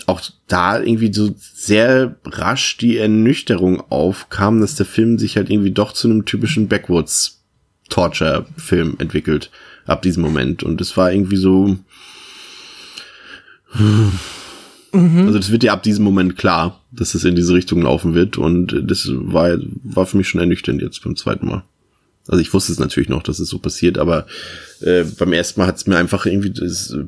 auch 0.07 0.21
da 0.47 0.79
irgendwie 0.79 1.13
so 1.13 1.35
sehr 1.37 2.15
rasch 2.25 2.77
die 2.77 2.97
Ernüchterung 2.97 3.81
aufkam, 3.91 4.61
dass 4.61 4.75
der 4.75 4.85
Film 4.85 5.19
sich 5.19 5.37
halt 5.37 5.49
irgendwie 5.49 5.71
doch 5.71 5.93
zu 5.93 6.09
einem 6.09 6.25
typischen 6.25 6.67
Backwoods 6.67 7.41
Torture-Film 7.89 8.95
entwickelt 8.99 9.51
ab 9.85 10.01
diesem 10.01 10.23
Moment. 10.23 10.63
Und 10.63 10.81
es 10.81 10.97
war 10.97 11.11
irgendwie 11.11 11.37
so. 11.37 11.77
Also 14.91 15.37
das 15.37 15.51
wird 15.51 15.63
ja 15.63 15.73
ab 15.73 15.83
diesem 15.83 16.03
Moment 16.03 16.37
klar, 16.37 16.82
dass 16.95 17.15
es 17.15 17.23
in 17.23 17.35
diese 17.35 17.53
Richtung 17.53 17.81
laufen 17.81 18.13
wird. 18.13 18.37
Und 18.37 18.83
das 18.89 19.09
war, 19.09 19.57
war 19.83 20.05
für 20.05 20.17
mich 20.17 20.27
schon 20.27 20.41
ernüchternd 20.41 20.81
jetzt 20.81 21.03
beim 21.03 21.15
zweiten 21.15 21.47
Mal. 21.47 21.63
Also 22.27 22.39
ich 22.39 22.53
wusste 22.53 22.71
es 22.71 22.79
natürlich 22.79 23.09
noch, 23.09 23.23
dass 23.23 23.39
es 23.39 23.49
so 23.49 23.59
passiert, 23.59 23.97
aber 23.97 24.25
äh, 24.79 25.03
beim 25.03 25.33
ersten 25.33 25.59
Mal 25.59 25.67
hat 25.67 25.75
es 25.75 25.87
mir 25.87 25.97
einfach 25.97 26.25
irgendwie 26.25 26.53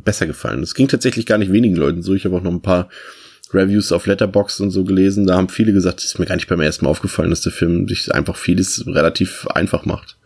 besser 0.03 0.27
gefallen. 0.27 0.61
Es 0.61 0.75
ging 0.75 0.89
tatsächlich 0.89 1.25
gar 1.25 1.37
nicht 1.37 1.53
wenigen 1.53 1.75
Leuten 1.75 2.03
so. 2.03 2.13
Ich 2.13 2.25
habe 2.25 2.35
auch 2.35 2.43
noch 2.43 2.51
ein 2.51 2.61
paar 2.61 2.89
Reviews 3.53 3.93
auf 3.93 4.07
Letterboxd 4.07 4.59
und 4.61 4.71
so 4.71 4.83
gelesen. 4.83 5.25
Da 5.25 5.37
haben 5.37 5.47
viele 5.47 5.71
gesagt, 5.71 5.99
es 5.99 6.07
ist 6.07 6.19
mir 6.19 6.25
gar 6.25 6.35
nicht 6.35 6.49
beim 6.49 6.59
ersten 6.59 6.83
Mal 6.83 6.91
aufgefallen, 6.91 7.29
dass 7.29 7.41
der 7.41 7.53
Film 7.53 7.87
sich 7.87 8.13
einfach 8.13 8.35
vieles 8.35 8.85
relativ 8.87 9.47
einfach 9.47 9.85
macht. 9.85 10.17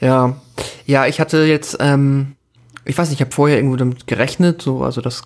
Ja, 0.00 0.40
ja, 0.86 1.06
ich 1.06 1.20
hatte 1.20 1.44
jetzt, 1.44 1.76
ähm, 1.80 2.36
ich 2.86 2.96
weiß 2.96 3.10
nicht, 3.10 3.18
ich 3.20 3.24
habe 3.24 3.34
vorher 3.34 3.58
irgendwo 3.58 3.76
damit 3.76 4.06
gerechnet, 4.06 4.62
so, 4.62 4.82
also 4.82 5.02
das 5.02 5.24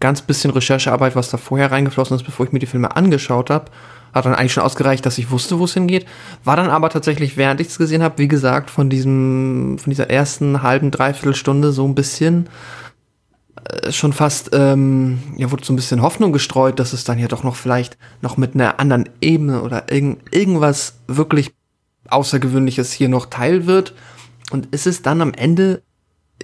ganz 0.00 0.22
bisschen 0.22 0.50
Recherchearbeit, 0.50 1.16
was 1.16 1.30
da 1.30 1.36
vorher 1.36 1.72
reingeflossen 1.72 2.16
ist, 2.16 2.24
bevor 2.24 2.46
ich 2.46 2.52
mir 2.52 2.58
die 2.58 2.66
Filme 2.66 2.94
angeschaut 2.96 3.50
habe, 3.50 3.70
hat 4.12 4.26
dann 4.26 4.34
eigentlich 4.34 4.52
schon 4.52 4.62
ausgereicht, 4.62 5.04
dass 5.04 5.18
ich 5.18 5.30
wusste, 5.30 5.58
wo 5.58 5.64
es 5.64 5.74
hingeht. 5.74 6.06
War 6.44 6.56
dann 6.56 6.70
aber 6.70 6.88
tatsächlich, 6.88 7.36
während 7.36 7.60
ich 7.60 7.68
es 7.68 7.78
gesehen 7.78 8.02
habe, 8.02 8.18
wie 8.18 8.28
gesagt, 8.28 8.70
von 8.70 8.88
diesem, 8.88 9.76
von 9.78 9.90
dieser 9.90 10.10
ersten 10.10 10.62
halben, 10.62 10.90
dreiviertel 10.90 11.34
Stunde 11.34 11.72
so 11.72 11.86
ein 11.86 11.94
bisschen 11.94 12.48
äh, 13.64 13.90
schon 13.90 14.12
fast, 14.12 14.50
ähm, 14.52 15.20
ja, 15.36 15.50
wurde 15.50 15.64
so 15.64 15.72
ein 15.72 15.76
bisschen 15.76 16.02
Hoffnung 16.02 16.32
gestreut, 16.32 16.78
dass 16.78 16.92
es 16.92 17.04
dann 17.04 17.18
ja 17.18 17.26
doch 17.26 17.42
noch 17.42 17.56
vielleicht 17.56 17.98
noch 18.20 18.36
mit 18.36 18.54
einer 18.54 18.78
anderen 18.78 19.08
Ebene 19.20 19.62
oder 19.62 19.90
irgend, 19.90 20.34
irgendwas 20.34 20.94
wirklich 21.08 21.52
Außergewöhnliches 22.08 22.92
hier 22.92 23.08
noch 23.08 23.26
teil 23.26 23.66
wird. 23.66 23.94
Und 24.50 24.66
ist 24.74 24.86
es 24.86 25.02
dann 25.02 25.22
am 25.22 25.32
Ende 25.32 25.82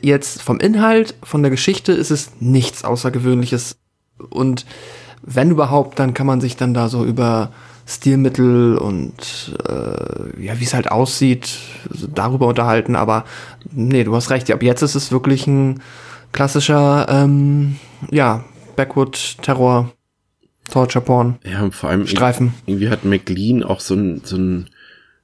jetzt 0.01 0.43
vom 0.43 0.61
Inhalt, 0.61 1.15
von 1.23 1.43
der 1.43 1.51
Geschichte, 1.51 1.93
ist 1.93 2.11
es 2.11 2.33
nichts 2.41 2.85
Außergewöhnliches. 2.85 3.77
Und 4.31 4.67
wenn 5.23 5.51
überhaupt, 5.51 5.99
dann 5.99 6.15
kann 6.15 6.27
man 6.27 6.41
sich 6.41 6.57
dann 6.57 6.75
da 6.75 6.89
so 6.89 7.05
über 7.05 7.53
Stilmittel 7.87 8.79
und 8.79 9.57
äh, 9.69 10.45
ja, 10.45 10.61
wie 10.61 10.65
es 10.65 10.75
halt 10.75 10.91
aussieht, 10.91 11.59
darüber 12.15 12.47
unterhalten. 12.47 12.95
Aber 12.95 13.25
nee, 13.73 14.05
du 14.05 14.15
hast 14.15 14.31
recht. 14.31 14.51
Ab 14.51 14.63
jetzt 14.63 14.83
ist 14.83 14.95
es 14.95 15.11
wirklich 15.11 15.47
ein 15.47 15.83
klassischer, 16.33 17.07
ähm, 17.09 17.77
ja, 18.11 18.45
Backwood-Terror, 18.77 19.91
Torture-Porn. 20.71 21.39
Ja, 21.45 21.63
und 21.63 21.75
vor 21.75 21.91
allem 21.91 22.07
Streifen. 22.07 22.55
irgendwie 22.67 22.89
hat 22.89 23.05
McLean 23.05 23.65
auch 23.65 23.81
so 23.81 23.95
ein, 23.95 24.23
so 24.25 24.37
ein 24.37 24.71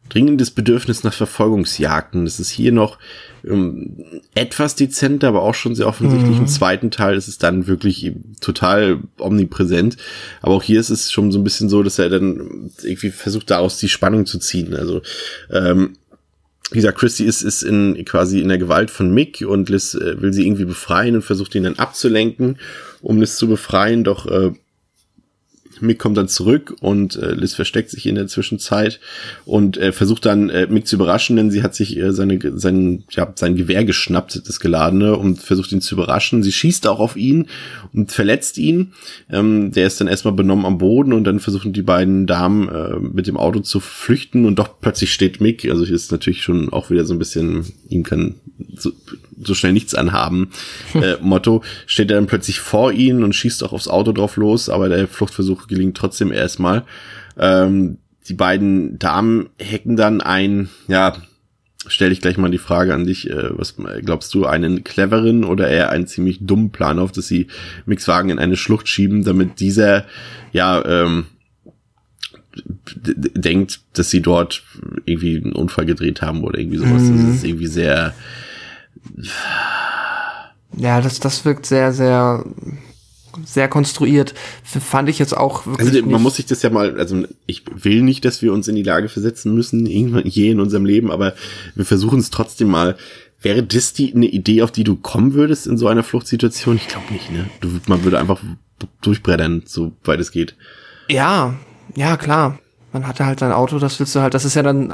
dringendes 0.08 0.50
Bedürfnis 0.50 1.04
nach 1.04 1.12
Verfolgungsjagden. 1.12 2.24
Das 2.24 2.40
ist 2.40 2.50
hier 2.50 2.72
noch 2.72 2.98
ähm, 3.44 4.20
etwas 4.34 4.74
dezenter, 4.74 5.28
aber 5.28 5.42
auch 5.42 5.54
schon 5.54 5.74
sehr 5.74 5.86
offensichtlich. 5.86 6.38
Im 6.38 6.46
zweiten 6.46 6.90
Teil 6.90 7.16
ist 7.16 7.28
es 7.28 7.38
dann 7.38 7.66
wirklich 7.66 8.12
total 8.40 9.00
omnipräsent. 9.18 9.96
Aber 10.42 10.54
auch 10.54 10.62
hier 10.62 10.80
ist 10.80 10.90
es 10.90 11.10
schon 11.12 11.32
so 11.32 11.38
ein 11.38 11.44
bisschen 11.44 11.68
so, 11.68 11.82
dass 11.82 11.98
er 11.98 12.08
dann 12.08 12.70
irgendwie 12.82 13.10
versucht, 13.10 13.50
daraus 13.50 13.78
die 13.78 13.88
Spannung 13.88 14.26
zu 14.26 14.38
ziehen. 14.38 14.74
Also 14.74 15.02
ähm, 15.50 15.96
wie 16.70 16.76
gesagt, 16.76 16.98
Christy 16.98 17.24
ist, 17.24 17.42
ist 17.42 17.62
in, 17.62 18.04
quasi 18.04 18.40
in 18.40 18.48
der 18.48 18.58
Gewalt 18.58 18.90
von 18.90 19.14
Mick 19.14 19.44
und 19.46 19.68
Liz 19.68 19.94
äh, 19.94 20.20
will 20.20 20.32
sie 20.32 20.46
irgendwie 20.46 20.64
befreien 20.64 21.14
und 21.14 21.22
versucht 21.22 21.54
ihn 21.54 21.62
dann 21.62 21.78
abzulenken, 21.78 22.58
um 23.00 23.20
Liz 23.20 23.36
zu 23.36 23.46
befreien, 23.46 24.02
doch 24.02 24.26
äh, 24.26 24.52
Mick 25.80 25.98
kommt 25.98 26.16
dann 26.16 26.28
zurück 26.28 26.76
und 26.80 27.16
äh, 27.16 27.32
Liz 27.32 27.54
versteckt 27.54 27.90
sich 27.90 28.06
in 28.06 28.14
der 28.14 28.26
Zwischenzeit 28.26 29.00
und 29.44 29.76
äh, 29.76 29.92
versucht 29.92 30.26
dann 30.26 30.50
äh, 30.50 30.66
Mick 30.66 30.86
zu 30.86 30.96
überraschen, 30.96 31.36
denn 31.36 31.50
sie 31.50 31.62
hat 31.62 31.74
sich 31.74 31.96
äh, 31.96 32.12
seine, 32.12 32.38
sein, 32.58 33.04
ja, 33.10 33.32
sein 33.34 33.56
Gewehr 33.56 33.84
geschnappt, 33.84 34.48
das 34.48 34.60
geladene, 34.60 35.16
und 35.16 35.40
versucht 35.40 35.72
ihn 35.72 35.80
zu 35.80 35.94
überraschen. 35.94 36.42
Sie 36.42 36.52
schießt 36.52 36.86
auch 36.86 37.00
auf 37.00 37.16
ihn 37.16 37.46
und 37.92 38.12
verletzt 38.12 38.58
ihn. 38.58 38.92
Ähm, 39.30 39.72
der 39.72 39.86
ist 39.86 40.00
dann 40.00 40.08
erstmal 40.08 40.34
benommen 40.34 40.66
am 40.66 40.78
Boden 40.78 41.12
und 41.12 41.24
dann 41.24 41.40
versuchen 41.40 41.72
die 41.72 41.82
beiden 41.82 42.26
Damen 42.26 42.68
äh, 42.68 42.98
mit 42.98 43.26
dem 43.26 43.36
Auto 43.36 43.60
zu 43.60 43.80
flüchten 43.80 44.44
und 44.44 44.58
doch 44.58 44.80
plötzlich 44.80 45.12
steht 45.12 45.40
Mick, 45.40 45.68
also 45.70 45.84
ist 45.84 46.12
natürlich 46.12 46.42
schon 46.42 46.72
auch 46.72 46.90
wieder 46.90 47.04
so 47.04 47.14
ein 47.14 47.18
bisschen, 47.18 47.64
ihm 47.88 48.02
kann 48.02 48.36
so, 48.76 48.92
so 49.38 49.54
schnell 49.54 49.72
nichts 49.72 49.94
anhaben, 49.94 50.50
äh, 50.94 51.16
Motto, 51.20 51.62
steht 51.86 52.10
er 52.10 52.16
dann 52.16 52.26
plötzlich 52.26 52.60
vor 52.60 52.92
ihnen 52.92 53.24
und 53.24 53.34
schießt 53.34 53.64
auch 53.64 53.72
aufs 53.72 53.88
Auto 53.88 54.12
drauf 54.12 54.36
los, 54.36 54.68
aber 54.68 54.88
der 54.88 55.08
Fluchtversuch 55.08 55.66
gelingt 55.66 55.96
trotzdem 55.96 56.32
erstmal. 56.32 56.84
Ähm, 57.38 57.98
die 58.28 58.34
beiden 58.34 58.98
Damen 58.98 59.50
hacken 59.62 59.96
dann 59.96 60.20
ein, 60.20 60.68
ja, 60.88 61.16
stell 61.86 62.12
ich 62.12 62.20
gleich 62.20 62.36
mal 62.36 62.50
die 62.50 62.58
Frage 62.58 62.94
an 62.94 63.06
dich, 63.06 63.30
äh, 63.30 63.50
was 63.56 63.76
glaubst 64.02 64.34
du, 64.34 64.46
einen 64.46 64.84
cleveren 64.84 65.44
oder 65.44 65.68
eher 65.68 65.90
einen 65.90 66.06
ziemlich 66.06 66.38
dummen 66.40 66.70
Plan 66.70 66.98
auf, 66.98 67.12
dass 67.12 67.28
sie 67.28 67.46
Mixwagen 67.84 68.30
in 68.30 68.38
eine 68.38 68.56
Schlucht 68.56 68.88
schieben, 68.88 69.24
damit 69.24 69.60
dieser, 69.60 70.06
ja, 70.52 70.84
ähm, 70.84 71.26
denkt, 73.04 73.80
dass 73.92 74.10
sie 74.10 74.22
dort 74.22 74.62
irgendwie 75.04 75.36
einen 75.36 75.52
Unfall 75.52 75.86
gedreht 75.86 76.22
haben 76.22 76.42
oder 76.42 76.58
irgendwie 76.58 76.78
sowas. 76.78 77.02
Mhm. 77.02 77.26
Das 77.26 77.36
ist 77.36 77.44
irgendwie 77.44 77.66
sehr. 77.66 78.14
Ja, 80.76 81.00
das, 81.00 81.20
das 81.20 81.44
wirkt 81.44 81.66
sehr, 81.66 81.92
sehr 81.92 82.44
sehr 83.44 83.68
konstruiert. 83.68 84.34
Fand 84.64 85.08
ich 85.08 85.18
jetzt 85.18 85.36
auch 85.36 85.66
wirklich. 85.66 85.88
Also 85.88 86.00
man 86.00 86.10
nicht. 86.10 86.20
muss 86.20 86.36
sich 86.36 86.46
das 86.46 86.62
ja 86.62 86.70
mal, 86.70 86.98
also 86.98 87.24
ich 87.46 87.64
will 87.70 88.02
nicht, 88.02 88.24
dass 88.24 88.42
wir 88.42 88.52
uns 88.52 88.68
in 88.68 88.76
die 88.76 88.82
Lage 88.82 89.08
versetzen 89.08 89.54
müssen, 89.54 89.86
irgendwann 89.86 90.26
je 90.26 90.50
in 90.50 90.60
unserem 90.60 90.84
Leben, 90.84 91.10
aber 91.10 91.34
wir 91.74 91.84
versuchen 91.84 92.20
es 92.20 92.30
trotzdem 92.30 92.68
mal. 92.68 92.96
Wäre 93.42 93.62
das 93.62 93.92
die 93.92 94.14
eine 94.14 94.26
Idee, 94.26 94.62
auf 94.62 94.72
die 94.72 94.84
du 94.84 94.96
kommen 94.96 95.34
würdest 95.34 95.66
in 95.66 95.76
so 95.76 95.88
einer 95.88 96.02
Fluchtsituation? 96.02 96.76
Ich 96.76 96.88
glaube 96.88 97.12
nicht, 97.12 97.30
ne? 97.30 97.48
Du, 97.60 97.68
man 97.86 98.02
würde 98.02 98.18
einfach 98.18 98.40
durchbrettern, 99.02 99.62
so 99.66 99.92
weit 100.04 100.20
es 100.20 100.30
geht. 100.30 100.56
Ja, 101.08 101.54
ja, 101.94 102.16
klar. 102.16 102.58
Man 102.92 103.06
hatte 103.06 103.26
halt 103.26 103.40
sein 103.40 103.52
Auto, 103.52 103.78
das 103.78 104.00
willst 104.00 104.14
du 104.14 104.20
halt, 104.20 104.32
das 104.32 104.46
ist 104.46 104.54
ja 104.54 104.62
dann 104.62 104.88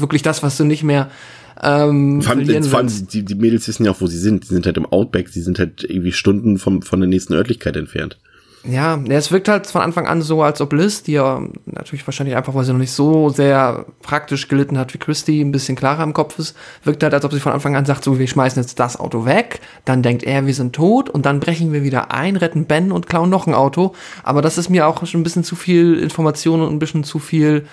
wirklich 0.00 0.22
das, 0.22 0.42
was 0.42 0.56
du 0.56 0.64
nicht 0.64 0.82
mehr 0.82 1.10
ähm, 1.60 2.22
vor 2.22 2.36
allem, 2.36 2.64
vor 2.64 2.78
allem 2.78 3.08
die, 3.08 3.24
die 3.24 3.34
Mädels 3.34 3.66
wissen 3.68 3.84
ja 3.84 3.90
auch, 3.90 4.00
wo 4.00 4.06
sie 4.06 4.18
sind. 4.18 4.44
Die 4.44 4.48
sind 4.48 4.66
halt 4.66 4.76
im 4.76 4.86
Outback, 4.86 5.28
sie 5.28 5.42
sind 5.42 5.58
halt 5.58 5.84
irgendwie 5.84 6.12
Stunden 6.12 6.58
vom, 6.58 6.82
von 6.82 7.00
der 7.00 7.08
nächsten 7.08 7.34
Örtlichkeit 7.34 7.76
entfernt. 7.76 8.18
Ja, 8.64 8.96
es 9.08 9.32
wirkt 9.32 9.48
halt 9.48 9.66
von 9.66 9.82
Anfang 9.82 10.06
an 10.06 10.22
so, 10.22 10.40
als 10.40 10.60
ob 10.60 10.72
Liz, 10.72 11.02
die 11.02 11.12
ja 11.12 11.42
natürlich 11.66 12.06
wahrscheinlich 12.06 12.36
einfach, 12.36 12.54
weil 12.54 12.62
sie 12.62 12.72
noch 12.72 12.78
nicht 12.78 12.92
so 12.92 13.28
sehr 13.28 13.86
praktisch 14.02 14.46
gelitten 14.46 14.78
hat 14.78 14.94
wie 14.94 14.98
Christy, 14.98 15.40
ein 15.40 15.50
bisschen 15.50 15.74
klarer 15.74 16.04
im 16.04 16.12
Kopf 16.12 16.38
ist, 16.38 16.56
wirkt 16.84 17.02
halt, 17.02 17.12
als 17.12 17.24
ob 17.24 17.32
sie 17.32 17.40
von 17.40 17.50
Anfang 17.50 17.74
an 17.74 17.86
sagt, 17.86 18.04
so, 18.04 18.20
wir 18.20 18.28
schmeißen 18.28 18.62
jetzt 18.62 18.78
das 18.78 19.00
Auto 19.00 19.24
weg, 19.24 19.60
dann 19.84 20.02
denkt 20.02 20.22
er, 20.22 20.46
wir 20.46 20.54
sind 20.54 20.76
tot 20.76 21.10
und 21.10 21.26
dann 21.26 21.40
brechen 21.40 21.72
wir 21.72 21.82
wieder 21.82 22.12
ein, 22.12 22.36
retten 22.36 22.66
Ben 22.66 22.92
und 22.92 23.08
klauen 23.08 23.30
noch 23.30 23.48
ein 23.48 23.54
Auto. 23.54 23.94
Aber 24.22 24.42
das 24.42 24.58
ist 24.58 24.68
mir 24.68 24.86
auch 24.86 25.04
schon 25.06 25.22
ein 25.22 25.24
bisschen 25.24 25.42
zu 25.42 25.56
viel 25.56 25.98
Information 25.98 26.60
und 26.60 26.72
ein 26.72 26.78
bisschen 26.78 27.02
zu 27.02 27.18
viel 27.18 27.66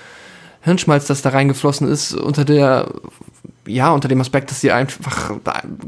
Hirnschmalz, 0.62 1.06
das 1.06 1.22
da 1.22 1.30
reingeflossen 1.30 1.88
ist, 1.88 2.14
unter 2.16 2.46
der 2.46 2.88
ja, 3.70 3.92
unter 3.92 4.08
dem 4.08 4.20
Aspekt, 4.22 4.52
dass 4.52 4.62
sie 4.62 4.72
einfach 4.72 5.32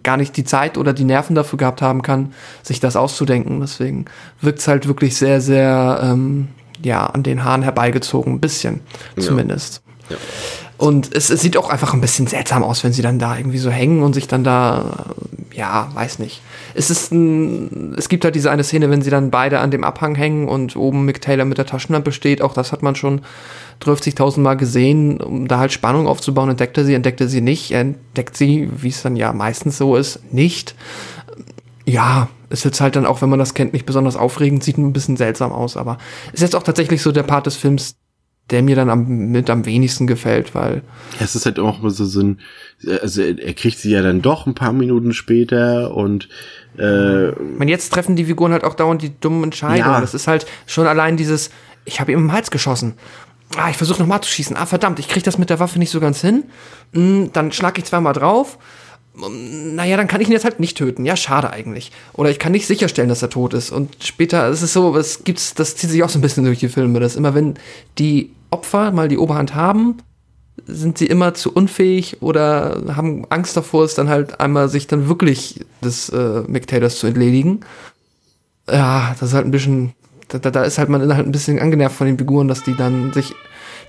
gar 0.04 0.18
nicht 0.18 0.38
die 0.38 0.44
Zeit 0.44 0.78
oder 0.78 0.94
die 0.94 1.04
Nerven 1.04 1.36
dafür 1.36 1.58
gehabt 1.58 1.82
haben 1.82 2.02
kann, 2.02 2.34
sich 2.64 2.80
das 2.80 2.96
auszudenken. 2.96 3.60
Deswegen 3.60 4.06
wirkt 4.40 4.60
es 4.60 4.68
halt 4.68 4.88
wirklich 4.88 5.18
sehr, 5.18 5.42
sehr, 5.42 6.00
ähm, 6.04 6.50
ja, 6.84 7.06
an 7.06 7.24
den 7.24 7.44
Haaren 7.44 7.62
herbeigezogen, 7.62 8.34
ein 8.34 8.40
bisschen 8.40 8.82
zumindest. 9.18 9.82
Ja. 10.10 10.16
Ja. 10.16 10.18
Und 10.78 11.16
es, 11.16 11.30
es, 11.30 11.42
sieht 11.42 11.58
auch 11.58 11.70
einfach 11.70 11.94
ein 11.94 12.02
bisschen 12.02 12.26
seltsam 12.26 12.64
aus, 12.64 12.84
wenn 12.84 12.92
sie 12.92 13.04
dann 13.04 13.20
da 13.20 13.38
irgendwie 13.38 13.60
so 13.60 13.70
hängen 13.70 14.02
und 14.02 14.14
sich 14.14 14.28
dann 14.28 14.44
da, 14.44 15.14
ja, 15.54 15.90
weiß 15.94 16.18
nicht. 16.18 16.42
Es 16.74 16.90
ist 16.90 17.12
ein, 17.12 17.96
es 17.98 18.10
gibt 18.10 18.24
halt 18.24 18.36
diese 18.36 18.52
eine 18.52 18.64
Szene, 18.64 18.90
wenn 18.90 19.02
sie 19.02 19.10
dann 19.10 19.32
beide 19.32 19.60
an 19.60 19.72
dem 19.72 19.84
Abhang 19.84 20.16
hängen 20.16 20.48
und 20.48 20.76
oben 20.76 21.06
Mick 21.06 21.22
Taylor 21.22 21.46
mit 21.46 21.58
der 21.58 21.66
Taschenlampe 21.66 22.12
steht. 22.12 22.42
Auch 22.42 22.54
das 22.54 22.72
hat 22.72 22.84
man 22.84 22.96
schon 22.96 23.22
30.000 23.82 24.40
Mal 24.40 24.56
gesehen, 24.56 25.20
um 25.22 25.48
da 25.48 25.60
halt 25.60 25.72
Spannung 25.72 26.08
aufzubauen. 26.08 26.50
Entdeckt 26.50 26.78
er 26.78 26.86
sie, 26.86 26.94
entdeckt 26.94 27.22
er 27.22 27.28
sie 27.28 27.42
nicht, 27.42 27.72
er 27.72 27.82
entdeckt 27.82 28.38
sie, 28.38 28.70
wie 28.78 28.90
es 28.90 29.02
dann 29.02 29.16
ja 29.16 29.34
meistens 29.34 29.78
so 29.78 29.96
ist, 29.96 30.34
nicht. 30.34 30.76
Ja, 31.86 32.30
ist 32.50 32.66
jetzt 32.66 32.82
halt 32.82 32.96
dann 32.96 33.06
auch, 33.06 33.22
wenn 33.22 33.30
man 33.30 33.40
das 33.40 33.54
kennt, 33.54 33.74
nicht 33.74 33.86
besonders 33.86 34.16
aufregend, 34.16 34.64
sieht 34.64 34.78
ein 34.78 34.94
bisschen 34.94 35.18
seltsam 35.18 35.52
aus, 35.52 35.78
aber 35.78 35.98
ist 36.34 36.42
jetzt 36.42 36.56
auch 36.56 36.64
tatsächlich 36.64 37.02
so 37.02 37.12
der 37.12 37.24
Part 37.24 37.48
des 37.48 37.56
Films, 37.56 37.96
der 38.50 38.62
mir 38.62 38.76
dann 38.76 38.90
am, 38.90 39.08
mit 39.08 39.50
am 39.50 39.66
wenigsten 39.66 40.08
gefällt, 40.08 40.54
weil. 40.54 40.84
Ja, 41.20 41.26
es 41.26 41.36
ist 41.36 41.46
halt 41.46 41.60
auch 41.60 41.80
so, 41.90 42.06
so 42.06 42.22
ein, 42.22 42.40
also 43.02 43.22
er 43.22 43.54
kriegt 43.54 43.80
sie 43.80 43.92
ja 43.92 44.02
dann 44.02 44.22
doch 44.22 44.46
ein 44.46 44.56
paar 44.56 44.74
Minuten 44.74 45.14
später 45.14 45.96
und 45.96 46.28
äh, 46.82 47.32
Man, 47.58 47.68
jetzt 47.68 47.94
treffen 47.94 48.16
die 48.16 48.26
Figuren 48.26 48.52
halt 48.52 48.64
auch 48.64 48.74
dauernd 48.74 49.02
die 49.02 49.18
dummen 49.20 49.46
Entscheidungen. 49.46 49.94
Ja. 49.94 50.02
Das 50.02 50.14
ist 50.14 50.28
halt 50.28 50.46
schon 50.66 50.88
allein 50.88 51.18
dieses, 51.18 51.52
ich 51.86 52.00
habe 52.00 52.12
ihm 52.12 52.20
im 52.20 52.32
Hals 52.32 52.52
geschossen 52.52 52.96
ah, 53.58 53.70
ich 53.70 53.78
versuche 53.78 54.00
nochmal 54.00 54.22
zu 54.22 54.30
schießen. 54.30 54.56
Ah, 54.56 54.66
verdammt, 54.66 55.00
ich 55.00 55.08
kriege 55.08 55.24
das 55.24 55.38
mit 55.38 55.50
der 55.50 55.60
Waffe 55.60 55.80
nicht 55.80 55.92
so 55.92 56.00
ganz 56.00 56.22
hin. 56.22 56.44
Hm, 56.94 57.32
dann 57.34 57.52
schlag 57.52 57.78
ich 57.78 57.86
zweimal 57.86 58.14
drauf. 58.14 58.58
Hm, 59.16 59.76
naja, 59.76 59.98
dann 59.98 60.08
kann 60.08 60.22
ich 60.22 60.28
ihn 60.28 60.34
jetzt 60.34 60.46
halt 60.46 60.60
nicht 60.60 60.78
töten. 60.78 61.06
Ja, 61.06 61.16
schade 61.16 61.52
eigentlich. 61.52 61.92
Oder 62.14 62.30
ich 62.30 62.40
kann 62.40 62.52
nicht 62.52 62.68
sicherstellen, 62.68 63.10
dass 63.10 63.22
er 63.22 63.30
tot 63.30 63.54
ist. 63.54 63.72
Und 63.72 64.04
später, 64.04 64.48
es 64.50 64.62
ist 64.62 64.74
so, 64.74 64.96
es 64.96 65.24
gibt's, 65.24 65.54
das 65.54 65.76
zieht 65.76 65.90
sich 65.90 66.04
auch 66.04 66.10
so 66.10 66.20
ein 66.20 66.22
bisschen 66.22 66.46
durch 66.46 66.60
die 66.60 66.70
Filme, 66.70 67.00
dass 67.00 67.16
immer 67.16 67.34
wenn 67.34 67.56
die 67.98 68.32
Opfer 68.50 68.92
mal 68.92 69.08
die 69.08 69.18
Oberhand 69.18 69.56
haben, 69.56 69.98
sind 70.68 70.98
sie 70.98 71.08
immer 71.08 71.34
zu 71.34 71.52
unfähig 71.52 72.22
oder 72.22 72.82
haben 72.96 73.26
Angst 73.30 73.56
davor, 73.58 73.84
es 73.84 73.96
dann 73.96 74.10
halt 74.10 74.40
einmal 74.40 74.70
sich 74.70 74.88
dann 74.88 75.08
wirklich 75.08 75.66
des 75.84 76.10
äh, 76.10 76.44
McTaylors 76.48 77.00
zu 77.00 77.08
entledigen. 77.08 77.62
Ja, 78.70 79.16
das 79.20 79.30
ist 79.30 79.36
halt 79.36 79.46
ein 79.46 79.52
bisschen 79.52 79.94
da, 80.40 80.52
da 80.52 80.64
ist 80.64 80.78
halt 80.78 80.90
man 80.90 81.02
halt 81.16 81.26
ein 81.26 81.32
bisschen 81.32 81.60
angenervt 81.60 81.96
von 81.96 82.08
den 82.08 82.18
Figuren, 82.18 82.48
dass 82.48 82.64
die 82.64 82.76
dann 82.76 83.12
sich 83.14 83.34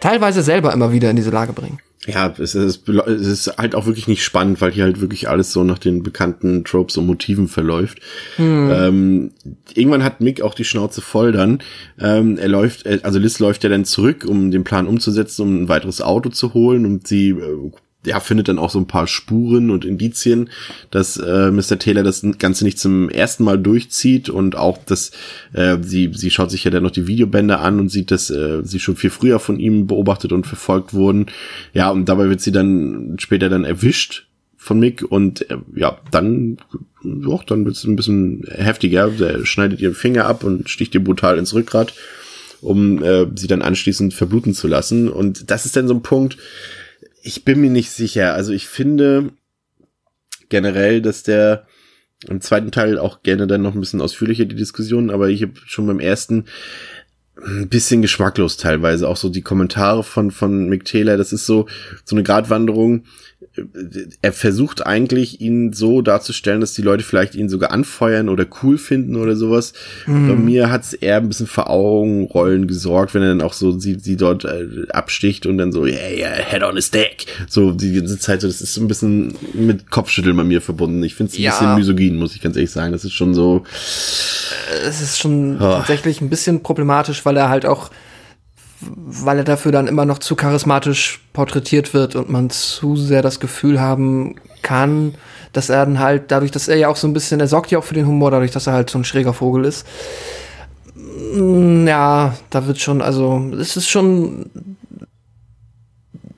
teilweise 0.01 0.43
selber 0.43 0.73
immer 0.73 0.93
wieder 0.93 1.11
in 1.11 1.17
diese 1.17 1.31
Lage 1.31 1.53
bringen. 1.53 1.79
Ja, 2.07 2.35
es 2.37 2.57
ist, 2.57 2.89
es 2.89 3.27
ist 3.27 3.59
halt 3.59 3.77
auch 3.77 3.87
wirklich 3.87 4.09
nicht 4.09 4.25
spannend, 4.25 4.61
weil 4.61 4.73
hier 4.73 4.83
halt 4.83 5.01
wirklich 5.01 5.29
alles 5.29 5.53
so 5.53 5.63
nach 5.63 5.79
den 5.79 6.03
bekannten 6.03 6.65
Tropes 6.65 6.97
und 6.97 7.07
Motiven 7.07 7.47
verläuft. 7.47 8.01
Hm. 8.37 8.71
Ähm, 8.73 9.31
irgendwann 9.75 10.03
hat 10.03 10.21
Mick 10.21 10.43
auch 10.43 10.55
die 10.55 10.65
Schnauze 10.65 11.01
voll 11.01 11.31
dann. 11.31 11.61
Ähm, 12.01 12.39
er 12.39 12.49
läuft, 12.49 12.87
also 13.05 13.21
Liz 13.21 13.39
läuft 13.39 13.63
ja 13.63 13.71
dann 13.71 13.85
zurück, 13.85 14.25
um 14.27 14.51
den 14.51 14.65
Plan 14.65 14.89
umzusetzen, 14.89 15.43
um 15.43 15.63
ein 15.63 15.69
weiteres 15.69 16.01
Auto 16.01 16.31
zu 16.31 16.55
holen 16.55 16.87
und 16.87 17.07
sie 17.07 17.31
äh, 17.31 17.71
ja, 18.05 18.19
findet 18.21 18.49
dann 18.49 18.59
auch 18.59 18.71
so 18.71 18.79
ein 18.79 18.87
paar 18.87 19.07
Spuren 19.07 19.71
und 19.71 19.85
Indizien, 19.85 20.51
dass 20.91 21.17
äh, 21.17 21.51
Mr. 21.51 21.79
Taylor 21.79 22.03
das 22.03 22.25
Ganze 22.39 22.65
nicht 22.65 22.79
zum 22.79 23.09
ersten 23.09 23.45
Mal 23.45 23.59
durchzieht 23.59 24.29
und 24.29 24.57
auch, 24.57 24.79
dass 24.85 25.13
äh, 25.53 25.77
sie, 25.81 26.11
sie 26.13 26.31
schaut 26.31 26.51
sich 26.51 26.65
ja 26.65 26.71
dann 26.71 26.83
noch 26.83 26.91
die 26.91 27.07
Videobänder 27.07 27.61
an 27.61 27.79
und 27.79 27.91
sieht, 27.91 28.11
dass 28.11 28.31
äh, 28.31 28.63
sie 28.65 28.81
schon 28.81 28.97
viel 28.97 29.11
früher 29.11 29.39
von 29.39 29.61
ihm 29.61 29.87
beobachtet 29.87 30.33
und 30.33 30.47
verfolgt 30.47 30.95
wurden. 30.95 31.27
Ja, 31.75 31.91
und 31.91 32.09
dabei 32.09 32.29
wird 32.29 32.41
sie 32.41 32.53
dann 32.53 33.17
später 33.21 33.49
dann 33.49 33.65
erwischt 33.65 34.27
von 34.57 34.81
Mick 34.81 35.03
und 35.03 35.49
äh, 35.51 35.59
ja, 35.75 35.99
dann, 36.11 36.59
doch, 37.05 37.45
dann 37.45 37.65
wird 37.65 37.77
es 37.77 37.85
ein 37.85 37.97
bisschen 37.97 38.45
heftiger. 38.49 39.13
Er 39.21 39.47
schneidet 39.47 39.81
ihren 39.81 39.95
Finger 39.95 40.27
ab 40.27 40.43
und 40.43 40.69
sticht 40.69 40.95
ihr 40.95 41.05
brutal 41.05 41.39
ins 41.39 41.55
Rückgrat, 41.55 41.95
um 42.61 43.03
äh, 43.03 43.27
sie 43.37 43.47
dann 43.47 43.63
anschließend 43.63 44.13
verbluten 44.13 44.55
zu 44.55 44.67
lassen. 44.67 45.09
Und 45.09 45.53
das 45.53 45.67
ist 45.67 45.77
dann 45.77 45.87
so 45.87 45.95
ein 45.95 46.03
Punkt, 46.03 46.37
ich 47.23 47.45
bin 47.45 47.61
mir 47.61 47.71
nicht 47.71 47.91
sicher. 47.91 48.35
Also 48.35 48.53
ich 48.53 48.69
finde 48.69 49.31
generell, 50.49 51.01
dass 51.01 51.23
der 51.23 51.67
im 52.29 52.41
zweiten 52.41 52.71
Teil 52.71 52.99
auch 52.99 53.23
gerne 53.23 53.47
dann 53.47 53.63
noch 53.63 53.75
ein 53.75 53.81
bisschen 53.81 54.01
ausführlicher 54.01 54.45
die 54.45 54.57
Diskussion, 54.57 55.11
aber 55.11 55.29
ich 55.29 55.43
habe 55.43 55.55
schon 55.67 55.87
beim 55.87 56.01
ersten 56.01 56.45
ein 57.45 57.69
bisschen 57.69 58.03
geschmacklos 58.03 58.57
teilweise. 58.57 59.09
Auch 59.09 59.17
so 59.17 59.29
die 59.29 59.43
Kommentare 59.43 60.05
von, 60.05 60.31
von 60.31 60.69
Mick 60.69 60.85
Taylor, 60.85 61.17
das 61.17 61.33
ist 61.33 61.47
so, 61.47 61.67
so 62.05 62.15
eine 62.15 62.23
Gratwanderung 62.23 63.05
er 64.23 64.33
versucht 64.33 64.87
eigentlich, 64.87 65.43
ihn 65.43 65.75
so 65.75 66.01
darzustellen, 66.01 66.63
dass 66.63 66.73
die 66.73 66.81
Leute 66.81 67.05
vielleicht 67.05 67.35
ihn 67.35 67.51
sogar 67.51 67.71
anfeuern 67.71 68.31
oder 68.31 68.47
cool 68.63 68.79
finden 68.79 69.17
oder 69.17 69.37
sowas. 69.37 69.75
Mhm. 70.07 70.29
Bei 70.29 70.35
mir 70.37 70.71
hat 70.71 70.85
es 70.85 70.95
eher 70.95 71.19
ein 71.19 71.29
bisschen 71.29 71.47
für 71.47 71.67
Augenrollen 71.67 72.67
gesorgt, 72.67 73.13
wenn 73.15 73.23
er 73.23 73.29
dann 73.29 73.43
auch 73.43 73.53
so 73.53 73.79
sie, 73.79 73.99
sie 74.01 74.17
dort 74.17 74.47
äh, 74.47 74.87
absticht 74.91 75.45
und 75.45 75.59
dann 75.59 75.71
so, 75.71 75.85
yeah, 75.85 76.11
yeah, 76.11 76.35
head 76.35 76.63
on 76.63 76.79
a 76.79 76.81
stack. 76.81 77.27
So 77.47 77.73
die 77.73 77.93
ganze 77.93 78.19
Zeit, 78.19 78.41
so, 78.41 78.47
das 78.47 78.63
ist 78.63 78.73
so 78.73 78.81
ein 78.81 78.89
bisschen 78.89 79.35
mit 79.53 79.91
Kopfschütteln 79.91 80.37
bei 80.37 80.45
mir 80.45 80.63
verbunden. 80.63 81.03
Ich 81.03 81.15
finde 81.15 81.33
es 81.33 81.39
ein 81.39 81.43
ja. 81.43 81.51
bisschen 81.51 81.75
misogyn, 81.75 82.17
muss 82.17 82.35
ich 82.35 82.41
ganz 82.41 82.57
ehrlich 82.57 82.71
sagen. 82.71 82.93
Das 82.93 83.05
ist 83.05 83.13
schon 83.13 83.35
so. 83.35 83.65
Es 84.87 85.03
ist 85.03 85.19
schon 85.19 85.57
oh. 85.57 85.59
tatsächlich 85.59 86.23
ein 86.23 86.31
bisschen 86.31 86.63
problematisch, 86.63 87.25
weil 87.27 87.37
er 87.37 87.51
halt 87.51 87.67
auch 87.67 87.91
weil 88.95 89.39
er 89.39 89.45
dafür 89.45 89.73
dann 89.73 89.87
immer 89.87 90.05
noch 90.05 90.19
zu 90.19 90.37
charismatisch 90.37 91.21
porträtiert 91.33 91.95
wird 91.95 92.17
und 92.17 92.31
man 92.31 92.51
zu 92.51 92.97
sehr 92.97 93.23
das 93.23 93.41
Gefühl 93.41 93.81
haben 93.81 94.37
kann, 94.63 95.15
dass 95.53 95.69
er 95.69 95.85
dann 95.85 95.99
halt, 95.99 96.31
dadurch, 96.31 96.51
dass 96.51 96.69
er 96.69 96.77
ja 96.77 96.89
auch 96.89 96.97
so 96.97 97.07
ein 97.07 97.13
bisschen, 97.13 97.41
er 97.41 97.49
sorgt 97.49 97.71
ja 97.71 97.79
auch 97.79 97.85
für 97.85 97.95
den 97.95 98.07
Humor, 98.07 98.31
dadurch, 98.31 98.51
dass 98.51 98.67
er 98.67 98.73
halt 98.73 98.91
so 98.91 98.99
ein 98.99 99.05
schräger 99.05 99.33
Vogel 99.33 99.65
ist. 99.65 99.87
Ja, 101.35 102.35
da 102.51 102.67
wird 102.67 102.81
schon, 102.81 103.03
also, 103.03 103.51
es 103.59 103.77
ist 103.77 103.89
schon, 103.89 104.47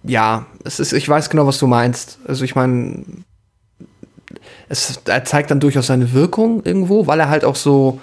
ja, 0.02 0.46
es 0.64 0.80
ist, 0.80 0.92
ich 0.92 1.08
weiß 1.08 1.30
genau, 1.30 1.46
was 1.46 1.58
du 1.58 1.66
meinst. 1.66 2.18
Also, 2.26 2.44
ich 2.44 2.54
meine, 2.54 3.04
es, 4.68 5.00
er 5.04 5.24
zeigt 5.24 5.50
dann 5.50 5.60
durchaus 5.60 5.86
seine 5.86 6.12
Wirkung 6.12 6.62
irgendwo, 6.64 7.06
weil 7.06 7.20
er 7.20 7.28
halt 7.28 7.44
auch 7.44 7.56
so 7.56 8.00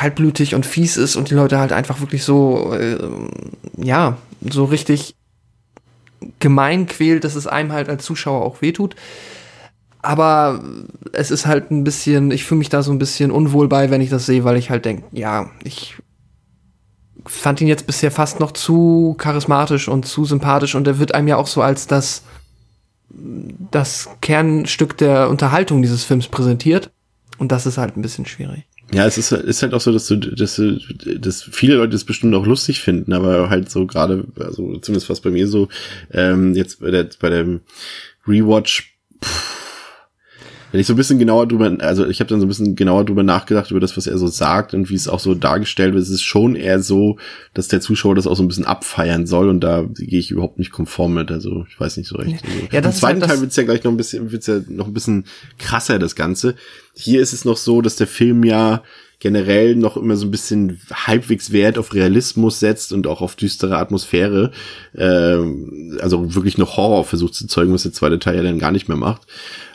kaltblütig 0.00 0.54
und 0.54 0.64
fies 0.64 0.96
ist 0.96 1.14
und 1.14 1.28
die 1.28 1.34
Leute 1.34 1.58
halt 1.58 1.72
einfach 1.72 2.00
wirklich 2.00 2.24
so, 2.24 2.72
äh, 2.72 2.96
ja, 3.76 4.16
so 4.40 4.64
richtig 4.64 5.14
gemein 6.38 6.86
quält, 6.86 7.24
dass 7.24 7.34
es 7.34 7.46
einem 7.46 7.72
halt 7.72 7.90
als 7.90 8.06
Zuschauer 8.06 8.40
auch 8.40 8.62
wehtut. 8.62 8.96
Aber 10.00 10.62
es 11.12 11.30
ist 11.30 11.44
halt 11.44 11.70
ein 11.70 11.84
bisschen, 11.84 12.30
ich 12.30 12.44
fühle 12.44 12.60
mich 12.60 12.70
da 12.70 12.82
so 12.82 12.92
ein 12.92 12.98
bisschen 12.98 13.30
unwohl 13.30 13.68
bei, 13.68 13.90
wenn 13.90 14.00
ich 14.00 14.08
das 14.08 14.24
sehe, 14.24 14.42
weil 14.42 14.56
ich 14.56 14.70
halt 14.70 14.86
denke, 14.86 15.02
ja, 15.12 15.50
ich 15.64 15.96
fand 17.26 17.60
ihn 17.60 17.68
jetzt 17.68 17.86
bisher 17.86 18.10
fast 18.10 18.40
noch 18.40 18.52
zu 18.52 19.14
charismatisch 19.18 19.86
und 19.86 20.06
zu 20.06 20.24
sympathisch 20.24 20.74
und 20.74 20.86
er 20.86 20.98
wird 20.98 21.14
einem 21.14 21.28
ja 21.28 21.36
auch 21.36 21.46
so 21.46 21.60
als 21.60 21.86
das, 21.86 22.22
das 23.10 24.08
Kernstück 24.22 24.96
der 24.96 25.28
Unterhaltung 25.28 25.82
dieses 25.82 26.04
Films 26.04 26.26
präsentiert. 26.26 26.90
Und 27.36 27.52
das 27.52 27.66
ist 27.66 27.76
halt 27.76 27.98
ein 27.98 28.02
bisschen 28.02 28.24
schwierig. 28.24 28.66
Ja, 28.92 29.06
es 29.06 29.18
ist, 29.18 29.30
ist 29.30 29.62
halt 29.62 29.72
auch 29.72 29.80
so, 29.80 29.92
dass 29.92 30.06
du, 30.06 30.16
dass 30.16 30.56
du, 30.56 30.78
dass 31.18 31.42
viele 31.42 31.76
Leute 31.76 31.92
das 31.92 32.04
bestimmt 32.04 32.34
auch 32.34 32.46
lustig 32.46 32.80
finden, 32.80 33.12
aber 33.12 33.48
halt 33.48 33.70
so 33.70 33.86
gerade, 33.86 34.24
also 34.38 34.78
zumindest 34.78 35.08
was 35.08 35.20
bei 35.20 35.30
mir 35.30 35.46
so, 35.46 35.68
ähm, 36.12 36.54
jetzt 36.54 36.80
bei 36.80 36.90
der, 36.90 37.08
bei 37.20 37.30
dem 37.30 37.60
Rewatch, 38.26 38.96
pff, 39.22 39.69
wenn 40.72 40.80
ich 40.80 40.86
so 40.86 40.92
ein 40.94 40.96
bisschen 40.96 41.18
genauer 41.18 41.48
drüber, 41.48 41.76
also 41.80 42.06
ich 42.06 42.20
habe 42.20 42.28
dann 42.28 42.40
so 42.40 42.46
ein 42.46 42.48
bisschen 42.48 42.76
genauer 42.76 43.04
drüber 43.04 43.22
nachgedacht 43.22 43.70
über 43.70 43.80
das, 43.80 43.96
was 43.96 44.06
er 44.06 44.18
so 44.18 44.28
sagt 44.28 44.72
und 44.72 44.88
wie 44.88 44.94
es 44.94 45.08
auch 45.08 45.20
so 45.20 45.34
dargestellt 45.34 45.94
wird, 45.94 46.02
es 46.02 46.10
ist 46.10 46.22
schon 46.22 46.54
eher 46.54 46.80
so, 46.82 47.18
dass 47.54 47.68
der 47.68 47.80
Zuschauer 47.80 48.14
das 48.14 48.26
auch 48.26 48.36
so 48.36 48.42
ein 48.42 48.48
bisschen 48.48 48.66
abfeiern 48.66 49.26
soll 49.26 49.48
und 49.48 49.60
da 49.60 49.82
gehe 49.82 50.18
ich 50.18 50.30
überhaupt 50.30 50.58
nicht 50.58 50.70
konform 50.70 51.14
mit, 51.14 51.30
also 51.30 51.66
ich 51.68 51.78
weiß 51.78 51.96
nicht 51.96 52.08
so 52.08 52.16
recht. 52.16 52.44
Also, 52.44 52.58
Ja, 52.72 52.80
das 52.80 52.84
Im 52.84 52.90
ist 52.90 52.98
zweiten 53.00 53.20
halt 53.20 53.30
Teil 53.30 53.40
wird's 53.40 53.56
ja 53.56 53.64
gleich 53.64 53.82
noch 53.84 53.90
ein 53.90 53.96
bisschen, 53.96 54.30
wird's 54.30 54.46
ja 54.46 54.60
noch 54.68 54.86
ein 54.86 54.94
bisschen 54.94 55.24
krasser, 55.58 55.98
das 55.98 56.14
Ganze. 56.14 56.54
Hier 56.94 57.20
ist 57.20 57.32
es 57.32 57.44
noch 57.44 57.56
so, 57.56 57.82
dass 57.82 57.96
der 57.96 58.06
Film 58.06 58.44
ja 58.44 58.82
generell 59.20 59.76
noch 59.76 59.96
immer 59.98 60.16
so 60.16 60.26
ein 60.26 60.30
bisschen 60.30 60.80
halbwegs 60.90 61.52
Wert 61.52 61.78
auf 61.78 61.94
Realismus 61.94 62.58
setzt 62.58 62.92
und 62.92 63.06
auch 63.06 63.20
auf 63.20 63.36
düstere 63.36 63.76
Atmosphäre. 63.76 64.50
Ähm, 64.96 65.98
also 66.00 66.34
wirklich 66.34 66.58
noch 66.58 66.78
Horror 66.78 67.04
versucht 67.04 67.34
zu 67.34 67.46
zeugen, 67.46 67.72
was 67.72 67.82
der 67.82 67.92
zweite 67.92 68.18
Teil 68.18 68.36
ja 68.36 68.42
dann 68.42 68.58
gar 68.58 68.72
nicht 68.72 68.88
mehr 68.88 68.96
macht. 68.96 69.22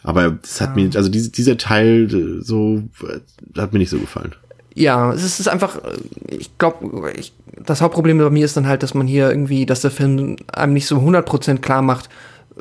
Aber 0.04 0.32
das 0.32 0.60
hat 0.62 0.76
mir, 0.76 0.90
also 0.96 1.10
diese, 1.10 1.30
dieser 1.30 1.58
Teil 1.58 2.14
äh, 2.14 2.44
so, 2.44 2.84
äh, 3.04 3.60
hat 3.60 3.72
mir 3.72 3.80
nicht 3.80 3.92
so 3.92 4.00
gefallen. 4.00 4.34
Ja, 4.74 5.14
es 5.14 5.40
ist, 5.40 5.48
einfach, 5.48 5.78
äh, 5.78 6.36
ich 6.36 6.58
glaube, 6.58 7.12
ich, 7.16 7.32
das 7.66 7.82
Hauptproblem 7.82 8.18
bei 8.18 8.30
mir 8.32 8.46
ist 8.46 8.58
dann 8.58 8.68
halt, 8.68 8.82
dass 8.82 8.96
man 8.96 9.06
hier 9.08 9.30
irgendwie, 9.30 9.68
dass 9.68 9.82
der 9.82 9.92
Film 9.92 10.38
einem 10.52 10.74
nicht 10.74 10.88
so 10.88 10.98
100% 10.98 11.60
klar 11.60 11.84
macht, 11.84 12.10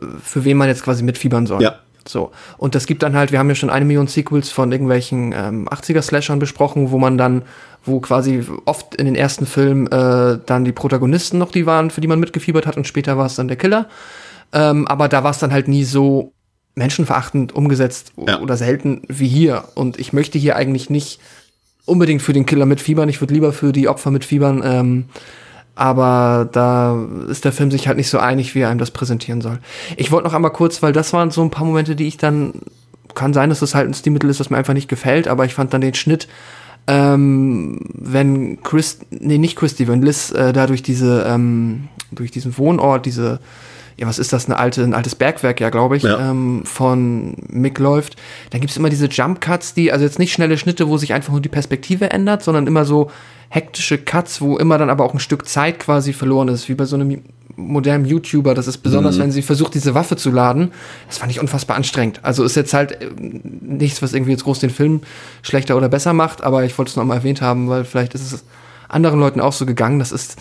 äh, 0.01 0.05
für 0.23 0.45
wen 0.45 0.59
man 0.59 0.69
jetzt 0.69 0.85
quasi 0.85 1.03
mitfiebern 1.03 1.47
soll. 1.47 1.63
Ja. 1.63 1.81
So. 2.07 2.33
Und 2.59 2.75
das 2.75 2.87
gibt 2.87 3.03
dann 3.03 3.15
halt, 3.17 3.33
wir 3.33 3.39
haben 3.39 3.49
ja 3.49 3.55
schon 3.55 3.71
eine 3.71 3.85
Million 3.85 4.07
Sequels 4.07 4.51
von 4.51 4.71
irgendwelchen 4.73 5.33
ähm, 5.33 5.69
80er-Slashern 5.69 6.39
besprochen, 6.39 6.91
wo 6.91 6.99
man 6.99 7.17
dann, 7.19 7.43
wo 7.85 8.01
quasi 8.01 8.45
oft 8.67 8.95
in 8.95 9.07
den 9.07 9.15
ersten 9.15 9.47
Filmen 9.47 9.87
äh, 9.87 10.39
dann 10.45 10.65
die 10.65 10.73
Protagonisten 10.73 11.39
noch 11.39 11.51
die 11.51 11.67
waren, 11.67 11.91
für 11.91 12.01
die 12.01 12.09
man 12.09 12.21
mitgefiebert 12.21 12.67
hat 12.67 12.77
und 12.77 12.87
später 12.87 13.17
war 13.17 13.27
es 13.27 13.37
dann 13.37 13.49
der 13.49 13.57
Killer. 13.57 13.89
Ähm, 14.53 14.87
aber 14.87 15.09
da 15.09 15.25
war 15.25 15.31
es 15.31 15.39
dann 15.39 15.53
halt 15.53 15.69
nie 15.69 15.85
so 15.85 16.33
menschenverachtend 16.77 17.53
umgesetzt 17.55 18.13
Ja. 18.17 18.41
oder 18.41 18.57
selten 18.57 19.03
wie 19.09 19.29
hier. 19.29 19.65
Und 19.75 19.99
ich 19.99 20.13
möchte 20.13 20.39
hier 20.39 20.57
eigentlich 20.57 20.91
nicht 20.91 21.21
unbedingt 21.87 22.23
für 22.23 22.33
den 22.33 22.47
Killer 22.47 22.67
mitfiebern. 22.67 23.09
Ich 23.09 23.21
würde 23.21 23.35
lieber 23.35 23.53
für 23.53 23.73
die 23.73 23.89
Opfer 23.89 24.11
mitfiebern. 24.11 24.63
Ähm, 24.65 25.05
aber 25.77 26.49
da 26.53 26.97
ist 27.29 27.45
der 27.45 27.53
Film 27.53 27.71
sich 27.71 27.89
halt 27.89 27.97
nicht 27.97 28.09
so 28.11 28.19
einig, 28.19 28.55
wie 28.55 28.61
er 28.61 28.69
einem 28.69 28.79
das 28.79 28.91
präsentieren 28.93 29.41
soll. 29.41 29.59
Ich 29.97 30.13
wollte 30.13 30.27
noch 30.29 30.35
einmal 30.35 30.53
kurz, 30.53 30.83
weil 30.83 30.93
das 30.93 31.13
waren 31.13 31.31
so 31.31 31.43
ein 31.43 31.51
paar 31.51 31.65
Momente, 31.67 31.97
die 31.97 32.07
ich 32.07 32.17
dann, 32.17 32.53
kann 33.15 33.33
sein, 33.33 33.49
dass 33.49 33.61
das 33.61 33.75
halt 33.75 33.89
ein 33.89 33.95
Stilmittel 33.95 34.31
ist, 34.31 34.41
das 34.41 34.51
mir 34.51 34.57
einfach 34.57 34.75
nicht 34.75 34.89
gefällt, 34.89 35.27
aber 35.29 35.45
ich 35.45 35.55
fand 35.55 35.73
dann 35.75 35.81
den 35.81 35.95
Schnitt, 35.95 36.29
ähm, 36.87 37.81
wenn 37.95 38.63
Chris, 38.63 38.99
nee, 39.11 39.39
nicht 39.39 39.57
Christy, 39.57 39.89
wenn 39.89 40.03
Liz 40.03 40.31
äh, 40.33 40.53
da 40.53 40.67
durch 40.67 40.83
diese, 40.83 41.25
ähm, 41.27 41.89
durch 42.13 42.31
diesen 42.31 42.57
Wohnort, 42.59 43.07
diese, 43.07 43.41
ja, 43.97 44.07
was 44.07 44.19
ist 44.19 44.33
das, 44.33 44.47
eine 44.47 44.59
alte, 44.59 44.83
ein 44.83 44.95
altes 44.95 45.15
Bergwerk, 45.15 45.61
ja, 45.61 45.71
glaube 45.71 45.97
ich, 45.97 46.03
Ja. 46.03 46.31
ähm, 46.31 46.63
von 46.65 47.37
Mick 47.49 47.79
läuft, 47.79 48.17
dann 48.51 48.61
gibt's 48.61 48.77
immer 48.77 48.91
diese 48.91 49.07
Jump 49.07 49.41
Cuts, 49.41 49.75
die, 49.75 49.93
also 49.93 50.05
jetzt 50.05 50.19
nicht 50.19 50.33
schnelle 50.33 50.59
Schnitte, 50.59 50.89
wo 50.89 50.99
sich 50.99 51.15
einfach 51.15 51.33
nur 51.33 51.41
die 51.41 51.49
Perspektive 51.49 52.11
ändert, 52.11 52.43
sondern 52.43 52.67
immer 52.67 52.85
so 52.85 53.11
hektische 53.55 53.99
Cuts, 53.99 54.41
wo 54.41 54.57
immer 54.57 54.79
dann 54.79 54.91
aber 54.91 55.05
auch 55.05 55.15
ein 55.15 55.21
Stück 55.21 55.49
Zeit 55.49 55.79
quasi 55.79 56.13
verloren 56.13 56.49
ist, 56.49 56.69
wie 56.69 56.75
bei 56.75 56.87
so 56.87 56.97
einem 56.97 57.23
modernen 57.55 58.05
YouTuber. 58.05 58.53
Das 58.53 58.67
ist 58.67 58.79
besonders, 58.79 59.21
wenn 59.21 59.31
sie 59.31 59.43
versucht, 59.43 59.75
diese 59.75 59.95
Waffe 59.95 60.17
zu 60.17 60.33
laden. 60.33 60.73
Das 61.07 61.19
fand 61.19 61.31
ich 61.31 61.39
unfassbar 61.39 61.77
anstrengend. 61.77 62.19
Also 62.25 62.43
ist 62.43 62.57
jetzt 62.57 62.75
halt 62.75 63.01
äh, 63.01 63.11
nichts, 63.21 64.03
was 64.03 64.13
irgendwie 64.13 64.33
jetzt 64.33 64.43
groß 64.43 64.59
den 64.59 64.71
Film 64.71 65.03
schlechter 65.43 65.77
oder 65.77 65.89
besser 65.89 66.13
macht, 66.13 66.43
aber 66.43 66.65
ich 66.65 66.77
wollte 66.77 66.91
es 66.91 66.97
noch 66.97 67.05
mal 67.05 67.15
erwähnt 67.15 67.43
haben, 67.43 67.69
weil 67.69 67.85
vielleicht 67.85 68.17
ist 68.17 68.33
es 68.33 68.45
anderen 68.89 69.21
Leuten 69.21 69.41
auch 69.41 69.53
so 69.53 69.67
gegangen. 69.67 70.01
Das 70.01 70.11
ist, 70.11 70.35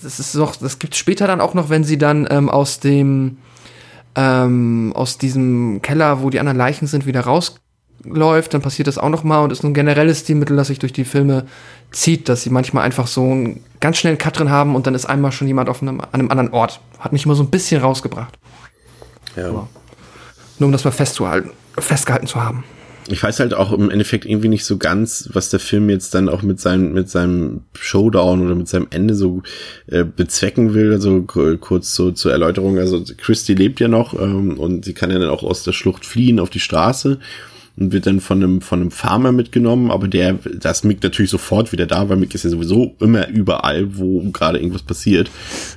das 0.00 0.20
ist 0.20 0.36
noch, 0.36 0.54
das 0.54 0.78
gibt 0.78 0.94
später 0.94 1.26
dann 1.26 1.40
auch 1.40 1.54
noch, 1.54 1.70
wenn 1.70 1.82
sie 1.82 1.98
dann 1.98 2.28
ähm, 2.30 2.48
aus 2.48 2.78
dem, 2.78 3.38
ähm, 4.14 4.92
aus 4.94 5.18
diesem 5.18 5.82
Keller, 5.82 6.22
wo 6.22 6.30
die 6.30 6.38
anderen 6.38 6.56
Leichen 6.56 6.86
sind, 6.86 7.04
wieder 7.04 7.22
rausläuft, 7.22 8.54
dann 8.54 8.62
passiert 8.62 8.86
das 8.86 8.96
auch 8.96 9.10
noch 9.10 9.24
mal 9.24 9.40
und 9.40 9.50
ist 9.50 9.64
ein 9.64 9.74
generelles 9.74 10.20
Stilmittel, 10.20 10.56
das 10.56 10.68
sich 10.68 10.78
durch 10.78 10.92
die 10.92 11.04
Filme 11.04 11.46
zieht, 11.90 12.28
dass 12.28 12.42
sie 12.42 12.50
manchmal 12.50 12.84
einfach 12.84 13.06
so 13.06 13.22
einen 13.22 13.64
ganz 13.80 13.98
schnellen 13.98 14.18
Cut 14.18 14.38
drin 14.38 14.50
haben 14.50 14.74
und 14.74 14.86
dann 14.86 14.94
ist 14.94 15.06
einmal 15.06 15.32
schon 15.32 15.46
jemand 15.46 15.68
auf 15.68 15.82
einem, 15.82 16.00
an 16.00 16.08
einem 16.12 16.30
anderen 16.30 16.52
Ort. 16.52 16.80
Hat 16.98 17.12
mich 17.12 17.24
immer 17.24 17.34
so 17.34 17.42
ein 17.42 17.50
bisschen 17.50 17.80
rausgebracht. 17.80 18.38
Ja. 19.36 19.50
Nur 19.50 19.68
um 20.66 20.72
das 20.72 20.84
mal 20.84 20.90
festzuhalten, 20.90 21.50
festgehalten 21.78 22.26
zu 22.26 22.42
haben. 22.42 22.64
Ich 23.08 23.22
weiß 23.22 23.38
halt 23.38 23.54
auch 23.54 23.72
im 23.72 23.90
Endeffekt 23.90 24.24
irgendwie 24.24 24.48
nicht 24.48 24.64
so 24.64 24.78
ganz, 24.78 25.28
was 25.32 25.50
der 25.50 25.60
Film 25.60 25.88
jetzt 25.90 26.14
dann 26.14 26.28
auch 26.28 26.42
mit 26.42 26.58
seinem, 26.58 26.92
mit 26.92 27.08
seinem 27.08 27.62
Showdown 27.78 28.44
oder 28.44 28.56
mit 28.56 28.66
seinem 28.66 28.88
Ende 28.90 29.14
so 29.14 29.42
äh, 29.86 30.04
bezwecken 30.04 30.74
will. 30.74 30.92
Also 30.92 31.22
kurz 31.22 31.94
so 31.94 32.10
zur 32.10 32.32
Erläuterung. 32.32 32.78
Also 32.78 33.04
Christy 33.16 33.54
lebt 33.54 33.78
ja 33.78 33.86
noch 33.86 34.14
ähm, 34.14 34.58
und 34.58 34.84
sie 34.84 34.94
kann 34.94 35.10
ja 35.10 35.18
dann 35.18 35.30
auch 35.30 35.44
aus 35.44 35.62
der 35.62 35.72
Schlucht 35.72 36.04
fliehen 36.04 36.40
auf 36.40 36.50
die 36.50 36.60
Straße 36.60 37.20
und 37.78 37.92
wird 37.92 38.06
dann 38.06 38.20
von 38.20 38.42
einem, 38.42 38.60
von 38.62 38.80
einem 38.80 38.90
Farmer 38.90 39.32
mitgenommen, 39.32 39.90
aber 39.90 40.08
der, 40.08 40.38
da 40.58 40.70
ist 40.70 40.84
Mick 40.84 41.02
natürlich 41.02 41.30
sofort 41.30 41.72
wieder 41.72 41.86
da, 41.86 42.08
weil 42.08 42.16
Mick 42.16 42.34
ist 42.34 42.44
ja 42.44 42.50
sowieso 42.50 42.94
immer 43.00 43.28
überall, 43.28 43.96
wo 43.98 44.22
gerade 44.30 44.58
irgendwas 44.58 44.82
passiert. 44.82 45.30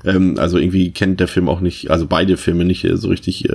Ähm, 0.06 0.38
also 0.40 0.58
irgendwie 0.58 0.92
kennt 0.92 1.20
der 1.20 1.28
Film 1.28 1.50
auch 1.50 1.60
nicht, 1.60 1.92
also 1.92 2.08
beide 2.08 2.38
Filme 2.38 2.64
nicht 2.66 2.86
äh, 2.86 2.96
so 2.98 3.10
richtig 3.10 3.50
äh, 3.50 3.54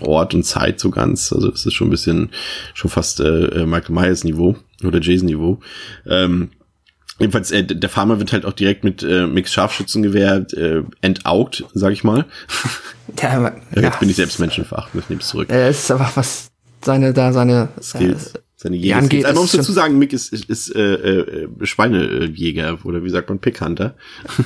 Ort 0.00 0.34
und 0.34 0.44
Zeit 0.44 0.80
so 0.80 0.90
ganz. 0.90 1.32
Also 1.32 1.50
es 1.52 1.66
ist 1.66 1.74
schon 1.74 1.88
ein 1.88 1.90
bisschen, 1.90 2.30
schon 2.74 2.90
fast 2.90 3.20
äh, 3.20 3.44
äh, 3.46 3.66
Michael 3.66 3.94
Myers 3.94 4.24
Niveau 4.24 4.56
oder 4.84 5.00
Jason 5.00 5.26
Niveau. 5.26 5.60
Ähm, 6.06 6.50
Jedenfalls, 7.18 7.50
äh, 7.50 7.64
der 7.64 7.88
Farmer 7.88 8.18
wird 8.18 8.34
halt 8.34 8.44
auch 8.44 8.52
direkt 8.52 8.84
mit 8.84 9.02
äh, 9.02 9.26
Mix 9.26 9.50
Scharfschützengewehr 9.54 10.46
äh, 10.52 10.82
entaugt, 11.00 11.64
sag 11.74 11.92
ich 11.92 12.04
mal. 12.04 12.26
Ja, 13.22 13.30
aber- 13.30 13.56
Ja, 13.74 13.82
jetzt 13.82 14.00
bin 14.00 14.10
ich 14.10 14.16
selbst 14.16 14.38
menschenverachtend, 14.40 15.02
ich 15.04 15.08
nehme 15.08 15.22
es 15.22 15.28
zurück. 15.28 15.48
Es 15.48 15.78
ist 15.84 15.90
einfach 15.92 16.14
was 16.16 16.50
seine 16.86 17.12
da 17.12 17.32
seine 17.34 17.68
Skills. 17.82 18.34
Äh, 18.34 18.38
Seine 18.58 18.76
Jäger. 18.76 18.96
angeht, 18.96 19.26
Also 19.26 19.34
man 19.34 19.42
muss 19.44 19.52
dazu 19.52 19.70
sagen, 19.72 19.98
Mick 19.98 20.14
ist, 20.14 20.32
ist, 20.32 20.48
ist 20.48 20.74
äh, 20.74 20.94
äh, 20.94 21.48
Schweinejäger 21.66 22.78
oder 22.84 23.04
wie 23.04 23.10
sagt 23.10 23.28
man, 23.28 23.38
Pickhunter. 23.38 23.94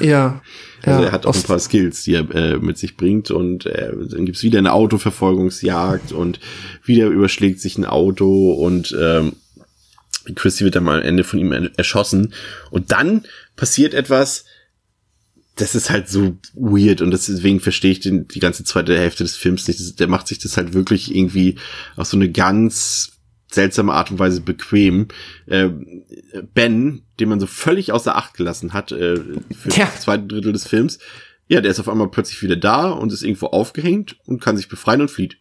ja, 0.01 0.43
Also 0.83 1.01
ja, 1.03 1.07
er 1.07 1.13
hat 1.13 1.27
auch 1.27 1.37
ein 1.37 1.43
paar 1.45 1.61
Skills, 1.61 2.03
die 2.03 2.15
er 2.15 2.29
äh, 2.35 2.57
mit 2.59 2.77
sich 2.77 2.97
bringt 2.97 3.31
und 3.31 3.67
äh, 3.67 3.93
dann 4.11 4.27
gibt's 4.27 4.43
wieder 4.43 4.59
eine 4.59 4.73
Autoverfolgungsjagd 4.73 6.11
und 6.11 6.41
wieder 6.85 7.07
überschlägt 7.07 7.61
sich 7.61 7.79
ein 7.79 7.85
Auto 7.85 8.53
und 8.53 8.97
ähm, 9.01 9.35
Christy 10.35 10.65
wird 10.65 10.75
dann 10.75 10.85
mal 10.85 10.99
am 11.01 11.07
Ende 11.07 11.23
von 11.23 11.39
ihm 11.39 11.53
er- 11.53 11.71
erschossen 11.77 12.35
und 12.73 12.91
dann 12.91 13.23
passiert 13.55 13.95
etwas, 13.95 14.45
das 15.61 15.75
ist 15.75 15.91
halt 15.91 16.09
so 16.09 16.39
weird 16.55 17.03
und 17.03 17.11
deswegen 17.11 17.61
verstehe 17.61 17.93
ich 17.93 18.01
den, 18.01 18.27
die 18.29 18.41
ganze 18.41 18.65
zweite 18.65 18.97
Hälfte 18.97 19.25
des 19.25 19.37
Films 19.37 19.69
nicht. 19.69 19.79
Das, 19.79 19.95
der 19.95 20.09
macht 20.09 20.27
sich 20.27 20.39
das 20.39 20.57
halt 20.57 20.73
wirklich 20.75 21.15
irgendwie 21.15 21.57
auf 21.97 22.07
so 22.07 22.17
eine 22.17 22.31
ganz 22.31 23.13
seltsame 23.51 23.93
Art 23.93 24.11
und 24.11 24.19
Weise 24.19 24.41
bequem. 24.41 25.09
Äh, 25.47 25.71
ben, 26.55 27.03
den 27.19 27.29
man 27.29 27.41
so 27.41 27.47
völlig 27.47 27.93
außer 27.93 28.17
Acht 28.17 28.35
gelassen 28.35 28.73
hat 28.73 28.93
äh, 28.93 29.17
für 29.17 29.69
Tja. 29.69 29.87
das 29.87 30.03
zweite 30.03 30.27
Drittel 30.27 30.53
des 30.53 30.67
Films, 30.67 30.99
ja, 31.49 31.61
der 31.61 31.73
ist 31.73 31.81
auf 31.81 31.89
einmal 31.89 32.11
plötzlich 32.11 32.43
wieder 32.43 32.57
da 32.57 32.91
und 32.91 33.13
ist 33.13 33.23
irgendwo 33.23 33.47
aufgehängt 33.47 34.17
und 34.25 34.41
kann 34.41 34.57
sich 34.57 34.69
befreien 34.69 35.01
und 35.01 35.11
flieht. 35.11 35.39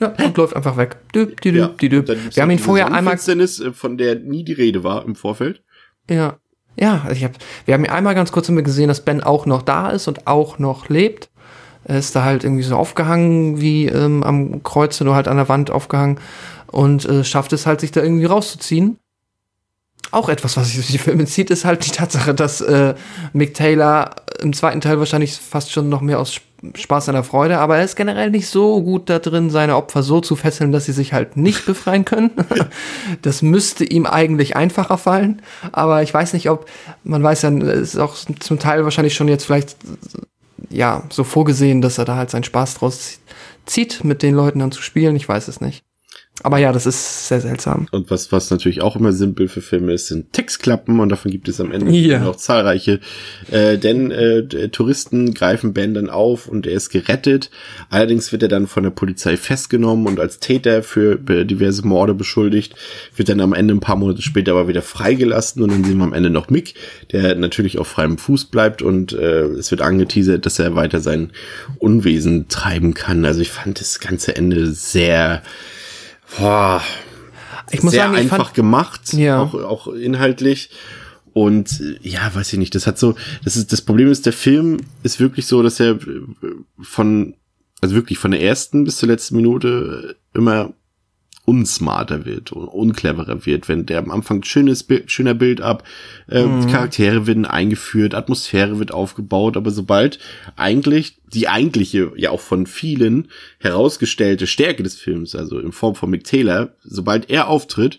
ja, 0.00 0.14
und 0.24 0.36
läuft 0.36 0.54
einfach 0.54 0.76
weg. 0.76 0.98
Düb, 1.12 1.40
die, 1.40 1.50
Ja, 1.50 1.68
düb, 1.68 2.06
düb. 2.06 2.08
Wir 2.08 2.42
haben 2.42 2.50
ihn 2.50 2.60
vorher 2.60 2.92
einmal 2.92 3.16
äh, 3.16 3.72
von 3.72 3.98
der 3.98 4.20
nie 4.20 4.44
die 4.44 4.52
Rede 4.52 4.84
war 4.84 5.04
im 5.04 5.16
Vorfeld. 5.16 5.62
Ja. 6.08 6.38
Ja, 6.78 7.02
also 7.04 7.16
ich 7.16 7.24
hab, 7.24 7.32
wir 7.64 7.74
haben 7.74 7.84
ja 7.84 7.92
einmal 7.92 8.14
ganz 8.14 8.30
kurz 8.30 8.46
gesehen, 8.46 8.88
dass 8.88 9.04
Ben 9.04 9.22
auch 9.22 9.46
noch 9.46 9.62
da 9.62 9.90
ist 9.90 10.06
und 10.06 10.26
auch 10.26 10.58
noch 10.58 10.88
lebt. 10.88 11.28
Er 11.84 11.98
ist 11.98 12.14
da 12.14 12.22
halt 12.22 12.44
irgendwie 12.44 12.62
so 12.62 12.76
aufgehangen 12.76 13.60
wie 13.60 13.86
ähm, 13.86 14.22
am 14.22 14.62
Kreuz, 14.62 15.00
nur 15.00 15.14
halt 15.14 15.26
an 15.26 15.38
der 15.38 15.48
Wand 15.48 15.70
aufgehangen 15.70 16.20
und 16.66 17.04
äh, 17.06 17.24
schafft 17.24 17.52
es 17.52 17.66
halt, 17.66 17.80
sich 17.80 17.90
da 17.90 18.02
irgendwie 18.02 18.26
rauszuziehen. 18.26 18.98
Auch 20.10 20.28
etwas, 20.28 20.56
was 20.56 20.66
sich 20.68 20.76
durch 20.76 20.88
die 20.88 20.98
Filme 20.98 21.24
zieht, 21.26 21.50
ist 21.50 21.64
halt 21.64 21.84
die 21.84 21.90
Tatsache, 21.90 22.34
dass 22.34 22.60
äh, 22.60 22.94
Mick 23.32 23.54
Taylor 23.54 24.16
im 24.40 24.52
zweiten 24.52 24.80
Teil 24.80 24.98
wahrscheinlich 24.98 25.36
fast 25.36 25.72
schon 25.72 25.88
noch 25.88 26.00
mehr 26.00 26.20
aus 26.20 26.40
Spaß 26.74 27.08
an 27.08 27.14
der 27.14 27.24
Freude, 27.24 27.58
aber 27.58 27.76
er 27.76 27.84
ist 27.84 27.96
generell 27.96 28.30
nicht 28.30 28.48
so 28.48 28.82
gut 28.82 29.08
da 29.08 29.18
drin, 29.18 29.50
seine 29.50 29.76
Opfer 29.76 30.02
so 30.02 30.20
zu 30.20 30.34
fesseln, 30.34 30.72
dass 30.72 30.86
sie 30.86 30.92
sich 30.92 31.12
halt 31.12 31.36
nicht 31.36 31.66
befreien 31.66 32.04
können. 32.04 32.30
das 33.22 33.42
müsste 33.42 33.84
ihm 33.84 34.06
eigentlich 34.06 34.56
einfacher 34.56 34.98
fallen, 34.98 35.42
aber 35.72 36.02
ich 36.02 36.12
weiß 36.12 36.32
nicht, 36.32 36.50
ob, 36.50 36.66
man 37.04 37.22
weiß 37.22 37.42
ja, 37.42 37.50
es 37.50 37.94
ist 37.94 37.98
auch 37.98 38.14
zum 38.14 38.58
Teil 38.58 38.84
wahrscheinlich 38.84 39.14
schon 39.14 39.28
jetzt 39.28 39.44
vielleicht 39.44 39.76
ja, 40.70 41.04
so 41.10 41.24
vorgesehen, 41.24 41.80
dass 41.80 41.98
er 41.98 42.04
da 42.04 42.16
halt 42.16 42.30
seinen 42.30 42.44
Spaß 42.44 42.74
draus 42.74 43.20
zieht, 43.66 44.04
mit 44.04 44.22
den 44.22 44.34
Leuten 44.34 44.58
dann 44.58 44.72
zu 44.72 44.82
spielen. 44.82 45.16
Ich 45.16 45.28
weiß 45.28 45.48
es 45.48 45.60
nicht. 45.60 45.84
Aber 46.42 46.58
ja, 46.58 46.72
das 46.72 46.86
ist 46.86 47.28
sehr 47.28 47.40
seltsam. 47.40 47.88
Und 47.90 48.10
was, 48.10 48.30
was 48.32 48.50
natürlich 48.50 48.80
auch 48.80 48.96
immer 48.96 49.12
simpel 49.12 49.48
für 49.48 49.60
Filme 49.60 49.92
ist, 49.92 50.06
sind 50.08 50.32
Textklappen 50.32 51.00
und 51.00 51.08
davon 51.08 51.30
gibt 51.30 51.48
es 51.48 51.60
am 51.60 51.72
Ende 51.72 51.90
Ja. 51.90 52.20
noch 52.20 52.36
zahlreiche. 52.36 53.00
Äh, 53.50 53.78
denn 53.78 54.10
äh, 54.10 54.68
Touristen 54.68 55.34
greifen 55.34 55.72
Ben 55.72 55.94
dann 55.94 56.10
auf 56.10 56.48
und 56.48 56.66
er 56.66 56.74
ist 56.74 56.90
gerettet. 56.90 57.50
Allerdings 57.90 58.30
wird 58.32 58.42
er 58.42 58.48
dann 58.48 58.66
von 58.66 58.82
der 58.84 58.90
Polizei 58.90 59.36
festgenommen 59.36 60.06
und 60.06 60.20
als 60.20 60.38
Täter 60.38 60.82
für 60.82 61.18
äh, 61.28 61.44
diverse 61.44 61.86
Morde 61.86 62.14
beschuldigt, 62.14 62.74
wird 63.16 63.28
dann 63.28 63.40
am 63.40 63.52
Ende 63.52 63.74
ein 63.74 63.80
paar 63.80 63.96
Monate 63.96 64.22
später 64.22 64.52
aber 64.52 64.68
wieder 64.68 64.82
freigelassen 64.82 65.62
und 65.62 65.72
dann 65.72 65.84
sehen 65.84 65.98
wir 65.98 66.04
am 66.04 66.12
Ende 66.12 66.30
noch 66.30 66.50
Mick, 66.50 66.74
der 67.12 67.34
natürlich 67.34 67.78
auf 67.78 67.88
freiem 67.88 68.18
Fuß 68.18 68.46
bleibt 68.46 68.82
und 68.82 69.12
äh, 69.12 69.42
es 69.46 69.70
wird 69.70 69.80
angeteasert, 69.82 70.46
dass 70.46 70.58
er 70.58 70.74
weiter 70.74 71.00
sein 71.00 71.30
Unwesen 71.78 72.48
treiben 72.48 72.94
kann. 72.94 73.24
Also 73.24 73.40
ich 73.40 73.50
fand 73.50 73.80
das 73.80 73.98
ganze 74.00 74.36
Ende 74.36 74.66
sehr 74.72 75.42
boah, 76.36 76.82
Ich 77.70 77.82
muss 77.82 77.92
sehr 77.92 78.02
sagen, 78.04 78.16
einfach 78.16 78.36
fand, 78.46 78.54
gemacht, 78.54 79.12
Ja. 79.12 79.40
auch, 79.40 79.54
auch 79.54 79.88
inhaltlich. 79.88 80.70
Und 81.32 81.80
äh, 81.80 82.08
ja, 82.08 82.34
weiß 82.34 82.52
ich 82.52 82.58
nicht, 82.58 82.74
das 82.74 82.86
hat 82.86 82.98
so, 82.98 83.14
das 83.44 83.56
ist, 83.56 83.72
das 83.72 83.82
Problem 83.82 84.10
ist, 84.10 84.26
der 84.26 84.32
Film 84.32 84.78
ist 85.02 85.20
wirklich 85.20 85.46
so, 85.46 85.62
dass 85.62 85.78
er 85.80 85.92
äh, 85.92 86.22
von, 86.80 87.34
also 87.80 87.94
wirklich 87.94 88.18
von 88.18 88.30
der 88.32 88.42
ersten 88.42 88.84
bis 88.84 88.96
zur 88.96 89.08
letzten 89.08 89.36
Minute 89.36 90.16
immer 90.34 90.72
unsmarter 91.48 92.26
wird 92.26 92.52
und 92.52 92.68
uncleverer 92.68 93.46
wird, 93.46 93.70
wenn 93.70 93.86
der 93.86 94.00
am 94.00 94.10
Anfang 94.10 94.42
schönes 94.42 94.82
Bild, 94.82 95.10
schöner 95.10 95.32
Bild 95.32 95.62
ab, 95.62 95.82
äh, 96.26 96.44
Charaktere 96.70 97.26
werden 97.26 97.46
eingeführt, 97.46 98.14
Atmosphäre 98.14 98.78
wird 98.78 98.92
aufgebaut, 98.92 99.56
aber 99.56 99.70
sobald 99.70 100.18
eigentlich 100.56 101.16
die 101.24 101.48
eigentliche, 101.48 102.12
ja 102.16 102.32
auch 102.32 102.42
von 102.42 102.66
vielen 102.66 103.28
herausgestellte 103.60 104.46
Stärke 104.46 104.82
des 104.82 104.96
Films, 104.96 105.34
also 105.34 105.58
in 105.58 105.72
Form 105.72 105.94
von 105.94 106.10
Mick 106.10 106.24
Taylor, 106.24 106.74
sobald 106.84 107.30
er 107.30 107.48
auftritt, 107.48 107.98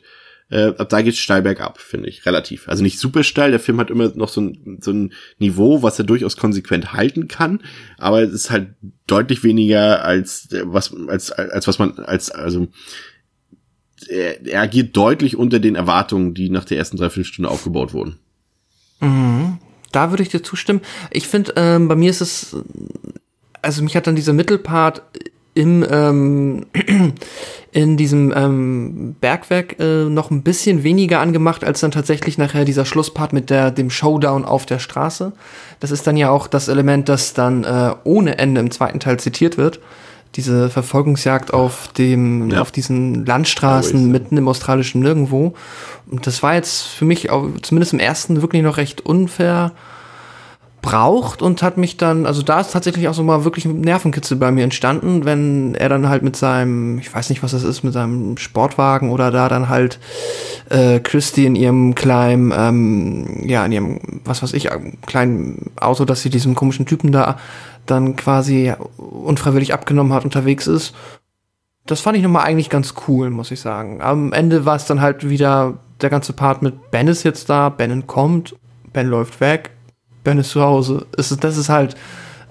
äh, 0.52 0.74
ab 0.78 0.90
da 0.90 1.02
geht's 1.02 1.18
steil 1.18 1.42
bergab, 1.42 1.80
finde 1.80 2.08
ich, 2.08 2.28
relativ. 2.28 2.70
Also 2.70 2.84
nicht 2.84 3.00
super 3.00 3.24
steil, 3.24 3.50
der 3.50 3.60
Film 3.60 3.80
hat 3.80 3.90
immer 3.90 4.12
noch 4.16 4.30
so 4.30 4.42
ein, 4.42 4.78
so 4.80 4.92
ein 4.92 5.14
Niveau, 5.40 5.82
was 5.82 5.98
er 5.98 6.06
durchaus 6.06 6.38
konsequent 6.38 6.94
halten 6.94 7.28
kann, 7.28 7.62
aber 7.98 8.22
es 8.22 8.32
ist 8.32 8.52
halt 8.52 8.70
deutlich 9.08 9.44
weniger 9.44 10.04
als 10.04 10.52
äh, 10.52 10.62
was 10.66 10.94
als 11.08 11.32
als 11.32 11.68
was 11.68 11.80
man 11.80 11.98
als 11.98 12.30
also 12.30 12.68
er, 14.08 14.46
er 14.46 14.62
agiert 14.62 14.96
deutlich 14.96 15.36
unter 15.36 15.60
den 15.60 15.76
Erwartungen, 15.76 16.34
die 16.34 16.50
nach 16.50 16.66
der 16.66 16.78
ersten 16.78 16.98
Dreiviertelstunde 16.98 17.50
aufgebaut 17.50 17.94
wurden. 17.94 18.18
da 19.92 20.12
würde 20.12 20.24
ich 20.24 20.30
dir 20.30 20.44
zustimmen. 20.44 20.82
Ich 21.12 21.28
finde, 21.28 21.54
ähm, 21.56 21.88
bei 21.88 21.96
mir 21.96 22.10
ist 22.10 22.22
es, 22.22 22.56
also 23.62 23.84
mich 23.84 23.96
hat 23.96 24.08
dann 24.08 24.16
dieser 24.16 24.34
Mittelpart 24.34 25.02
im 25.56 25.86
ähm, 25.90 26.66
in 27.72 27.98
diesem 27.98 28.34
ähm, 28.36 29.16
Bergwerk 29.20 29.80
äh, 29.80 30.06
noch 30.06 30.32
ein 30.32 30.44
bisschen 30.44 30.84
weniger 30.84 31.20
angemacht 31.20 31.64
als 31.64 31.82
dann 31.82 31.92
tatsächlich 31.92 32.38
nachher 32.38 32.66
dieser 32.66 32.86
Schlusspart 32.86 33.34
mit 33.34 33.50
der 33.50 33.72
dem 33.72 33.90
Showdown 33.90 34.46
auf 34.46 34.66
der 34.66 34.80
Straße. 34.80 35.34
Das 35.80 35.92
ist 35.92 36.08
dann 36.08 36.18
ja 36.18 36.30
auch 36.30 36.48
das 36.48 36.68
Element, 36.68 37.10
das 37.10 37.34
dann 37.34 37.64
äh, 37.64 37.94
ohne 38.04 38.38
Ende 38.38 38.62
im 38.62 38.72
zweiten 38.72 39.00
Teil 39.00 39.20
zitiert 39.20 39.58
wird. 39.58 39.80
Diese 40.40 40.70
Verfolgungsjagd 40.70 41.54
auf 41.54 41.90
dem 41.98 42.50
Ja. 42.50 42.62
auf 42.62 42.72
diesen 42.72 43.26
Landstraßen 43.26 44.00
ja. 44.00 44.08
mitten 44.08 44.38
im 44.38 44.48
australischen 44.48 45.02
Nirgendwo. 45.02 45.54
Und 46.10 46.26
das 46.26 46.42
war 46.42 46.54
jetzt 46.54 46.84
für 46.84 47.04
mich 47.04 47.30
auch, 47.30 47.50
zumindest 47.62 47.92
im 47.92 48.00
ersten 48.00 48.42
wirklich 48.42 48.64
noch 48.64 48.78
recht 48.78 49.02
unfair 49.02 49.74
braucht 50.82 51.42
und 51.42 51.62
hat 51.62 51.76
mich 51.76 51.98
dann, 51.98 52.26
also 52.26 52.42
da 52.42 52.62
ist 52.62 52.72
tatsächlich 52.72 53.10
auch 53.10 53.14
so 53.14 53.22
mal 53.22 53.44
wirklich 53.44 53.66
ein 53.66 53.82
Nervenkitzel 53.82 54.38
bei 54.38 54.50
mir 54.50 54.64
entstanden, 54.64 55.26
wenn 55.26 55.76
er 55.76 55.90
dann 55.90 56.08
halt 56.08 56.24
mit 56.24 56.38
seinem, 56.38 57.00
ich 57.00 57.14
weiß 57.14 57.30
nicht, 57.30 57.44
was 57.44 57.52
das 57.52 57.64
ist, 57.64 57.84
mit 57.84 57.92
seinem 57.92 58.38
Sportwagen 58.38 59.10
oder 59.10 59.30
da 59.30 59.50
dann 59.50 59.68
halt 59.68 60.00
äh, 60.70 61.02
Christy 61.02 61.46
in 61.46 61.58
ihrem 61.58 61.96
kleinen, 61.96 62.54
ähm, 62.56 63.44
ja, 63.46 63.66
in 63.66 63.74
ihrem, 63.74 64.00
was 64.24 64.42
weiß 64.42 64.54
ich, 64.54 64.72
ähm, 64.72 64.94
kleinen 65.06 65.70
Auto, 65.76 66.06
das 66.06 66.22
sie 66.22 66.30
diesem 66.30 66.56
komischen 66.56 66.86
Typen 66.86 67.12
da 67.12 67.38
dann 67.86 68.16
quasi 68.16 68.74
unfreiwillig 68.98 69.74
abgenommen 69.74 70.14
hat, 70.14 70.26
unterwegs 70.26 70.68
ist. 70.68 70.94
Das 71.86 72.02
fand 72.02 72.18
ich 72.18 72.24
nochmal 72.24 72.46
eigentlich 72.46 72.70
ganz 72.70 72.94
cool, 73.08 73.30
muss 73.30 73.52
ich 73.52 73.60
sagen. 73.60 74.02
Am 74.02 74.32
Ende 74.32 74.66
war 74.66 74.76
es 74.76 74.86
dann 74.86 75.02
halt 75.02 75.28
wieder 75.30 75.80
der 76.02 76.10
ganze 76.10 76.34
Part 76.34 76.62
mit 76.62 76.92
Ben 76.92 77.08
ist 77.08 77.24
jetzt 77.24 77.50
da, 77.50 77.70
Ben 77.70 77.92
entkommt, 77.92 78.56
Ben 78.94 79.08
läuft 79.08 79.42
weg, 79.42 79.72
Ben 80.24 80.38
ist 80.38 80.52
zu 80.52 80.62
Hause. 80.62 81.08
Das 81.12 81.32
ist 81.32 81.70
halt 81.70 81.96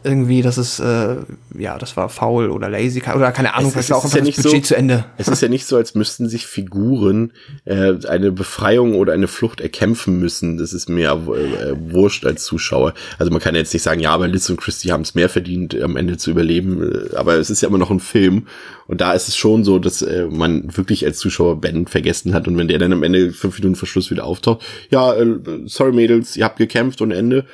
irgendwie, 0.05 0.42
das 0.42 0.59
ist, 0.59 0.78
äh, 0.80 1.16
ja, 1.59 1.76
das 1.78 1.96
war 1.96 2.09
faul 2.09 2.51
oder 2.51 2.68
lazy 2.68 3.03
oder 3.14 3.32
keine 3.32 3.55
Ahnung, 3.55 3.72
Es 3.76 3.90
war 3.90 3.99
auch 3.99 4.05
es 4.05 4.11
ist 4.11 4.16
ja 4.16 4.22
nicht 4.22 4.36
Budget 4.42 4.64
so- 4.64 4.68
zu 4.68 4.76
Ende. 4.76 5.05
Es 5.18 5.28
ist 5.28 5.42
ja 5.42 5.49
nicht 5.49 5.66
so, 5.66 5.76
als 5.76 5.94
müssten 5.94 6.28
sich 6.28 6.46
Figuren 6.46 7.32
äh, 7.64 7.94
eine 8.09 8.30
Befreiung 8.32 8.94
oder 8.94 9.12
eine 9.12 9.28
Flucht 9.28 9.61
erkämpfen 9.61 10.18
müssen. 10.18 10.59
Das 10.59 10.72
ist 10.72 10.88
mir 10.88 11.11
äh, 11.12 11.74
wurscht 11.92 12.24
als 12.24 12.44
Zuschauer. 12.44 12.94
Also 13.18 13.30
man 13.32 13.40
kann 13.40 13.55
jetzt 13.55 13.72
nicht 13.74 13.82
sagen, 13.82 14.01
ja, 14.01 14.11
aber 14.11 14.28
Liz 14.28 14.49
und 14.51 14.61
Christy 14.61 14.88
haben 14.88 15.03
es 15.03 15.14
mehr 15.14 15.28
verdient, 15.28 15.80
am 15.80 15.96
Ende 15.96 16.16
zu 16.16 16.30
überleben. 16.30 16.82
Äh, 17.12 17.16
Aber 17.16 17.34
es 17.34 17.51
ist 17.51 17.61
ja 17.62 17.68
immer 17.68 17.78
noch 17.78 17.90
ein 17.90 18.01
Film. 18.01 18.46
Und 18.86 19.01
da 19.01 19.12
ist 19.12 19.28
es 19.28 19.36
schon 19.36 19.64
so, 19.64 19.78
dass 19.78 20.01
äh, 20.03 20.26
man 20.30 20.76
wirklich 20.76 21.05
als 21.05 21.18
Zuschauer 21.18 21.61
Ben 21.61 21.86
vergessen 21.86 22.32
hat. 22.34 22.49
Und 22.49 22.57
wenn 22.57 22.68
der 22.68 22.78
dann 22.78 22.92
am 22.92 23.03
Ende 23.03 23.32
fünf 23.32 23.59
Minuten 23.59 23.74
vor 23.76 23.86
Schluss 23.88 24.11
wieder 24.11 24.24
auftaucht, 24.24 24.64
ja, 24.90 25.14
äh, 25.14 25.36
sorry 25.66 25.92
Mädels, 25.92 26.36
ihr 26.36 26.44
habt 26.44 26.57
gekämpft 26.59 27.01
und 27.03 27.11
Ende. 27.11 27.44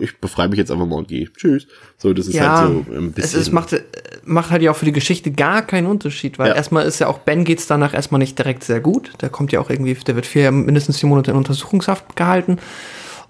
Ich 0.00 0.20
befreie 0.20 0.48
mich 0.48 0.58
jetzt 0.58 0.70
einfach 0.70 0.86
mal 0.86 0.96
und 0.96 1.08
gehe. 1.08 1.32
Tschüss. 1.32 1.66
So, 1.98 2.12
das 2.12 2.26
ist 2.28 2.34
ja, 2.34 2.60
halt 2.60 2.86
so 2.86 2.92
ein 2.92 3.08
es, 3.08 3.14
bisschen. 3.14 3.40
es 3.40 3.52
macht, 3.52 3.72
äh, 3.72 3.82
macht 4.24 4.50
halt 4.50 4.62
ja 4.62 4.70
auch 4.70 4.76
für 4.76 4.84
die 4.84 4.92
Geschichte 4.92 5.32
gar 5.32 5.62
keinen 5.62 5.86
Unterschied, 5.86 6.38
weil 6.38 6.48
Ja. 6.48 6.54
erstmal 6.54 6.86
ist 6.86 7.00
ja 7.00 7.08
auch 7.08 7.18
Ben 7.18 7.44
geht's 7.44 7.66
danach 7.66 7.92
erstmal 7.94 8.20
nicht 8.20 8.38
direkt 8.38 8.62
sehr 8.64 8.80
gut. 8.80 9.12
Der 9.20 9.30
kommt 9.30 9.52
ja 9.52 9.60
auch 9.60 9.70
irgendwie, 9.70 9.94
der 9.94 10.14
wird 10.14 10.26
vier, 10.26 10.50
mindestens 10.52 11.00
vier 11.00 11.08
Monate 11.08 11.32
in 11.32 11.36
Untersuchungshaft 11.36 12.14
gehalten. 12.16 12.58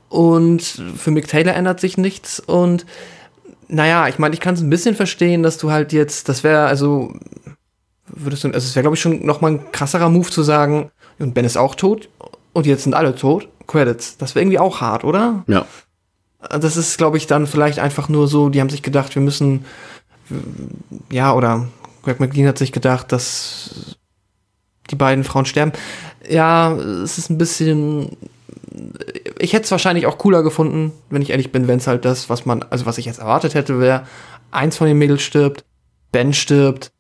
Und 0.09 0.63
für 0.97 1.11
Mick 1.11 1.29
Taylor 1.29 1.55
ändert 1.55 1.81
sich 1.81 1.97
nichts. 1.97 2.41
Und 2.41 2.85
naja, 3.69 4.09
ich 4.09 4.19
meine, 4.19 4.35
ich 4.35 4.41
kann 4.41 4.55
es 4.55 4.61
ein 4.61 4.71
bisschen 4.71 4.95
verstehen, 4.95 5.43
dass 5.43 5.59
du 5.59 5.71
halt 5.71 5.93
jetzt, 5.93 6.29
das 6.29 6.45
wäre 6.45 6.67
also, 6.67 7.15
würdest 8.07 8.45
du, 8.45 8.49
also 8.49 8.59
es 8.59 8.75
wäre 8.77 8.83
glaube 8.83 8.97
ich 8.97 9.01
schon 9.03 9.25
noch 9.25 9.41
mal 9.41 9.53
ein 9.53 9.73
krasserer 9.73 10.11
Move 10.11 10.31
zu 10.31 10.43
sagen, 10.43 10.91
und 11.19 11.33
Ben 11.35 11.45
ist 11.45 11.57
auch 11.57 11.75
tot 11.75 12.09
und 12.53 12.67
jetzt 12.67 12.85
sind 12.85 12.95
alle 12.95 13.15
tot. 13.15 13.49
Credits. 13.67 14.19
Das 14.19 14.35
wäre 14.35 14.43
irgendwie 14.43 14.59
auch 14.59 14.81
hart, 14.81 15.05
oder? 15.05 15.45
ja. 15.47 15.65
Das 16.51 16.77
ist, 16.77 16.99
glaube 16.99 17.17
ich, 17.17 17.27
dann 17.27 17.47
vielleicht 17.47 17.79
einfach 17.79 18.09
nur 18.09 18.29
so, 18.29 18.49
die 18.49 18.61
haben 18.61 18.71
sich 18.71 18.83
gedacht, 18.83 19.15
wir 19.15 19.23
müssen, 19.23 19.65
ja, 21.11 21.33
oder 21.33 21.69
Greg 22.03 22.21
McLean 22.21 22.49
hat 22.49 22.59
sich 22.59 22.73
gedacht, 22.73 23.13
dass 23.13 23.97
die 24.91 24.97
beiden 24.97 25.25
Frauen 25.25 25.47
sterben. 25.47 25.73
Ja, 26.29 26.73
es 26.73 27.19
ist 27.19 27.31
ein 27.31 27.39
bisschen, 27.39 28.17
ich 29.39 29.53
hätte 29.53 29.65
es 29.65 29.71
wahrscheinlich 29.71 30.07
auch 30.07 30.19
cooler 30.19 30.43
gefunden, 30.43 30.93
wenn 31.11 31.23
ich 31.23 31.31
ehrlich 31.31 31.53
bin, 31.53 31.69
wenn 31.69 31.79
es 31.79 31.87
halt 31.87 32.05
das, 32.05 32.29
was 32.29 32.47
man, 32.47 32.63
also 32.71 32.87
was 32.87 32.99
ich 32.99 33.07
jetzt 33.07 33.21
erwartet 33.21 33.55
hätte, 33.55 33.81
wäre, 33.81 34.07
eins 34.51 34.77
von 34.77 34.87
den 34.87 34.99
Mädels 34.99 35.23
stirbt, 35.23 35.65
Ben 36.13 36.33
stirbt 36.33 36.93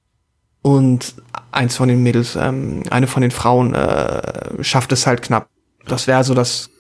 und 0.62 1.14
eins 1.52 1.76
von 1.76 1.88
den 1.88 2.02
Mädels, 2.02 2.36
ähm, 2.36 2.82
eine 2.90 3.06
von 3.06 3.22
den 3.22 3.30
Frauen 3.30 3.74
äh, 3.74 4.62
schafft 4.62 4.92
es 4.92 5.06
halt 5.06 5.22
knapp. 5.22 5.48
Das 5.86 6.06
wäre 6.06 6.24
so 6.24 6.34
das 6.34 6.70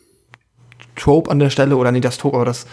Trope 0.96 1.30
an 1.30 1.38
der 1.38 1.50
Stelle 1.50 1.76
oder 1.76 1.92
nicht 1.92 2.04
das 2.04 2.18
Trope, 2.18 2.36
aber 2.36 2.44
das 2.44 2.66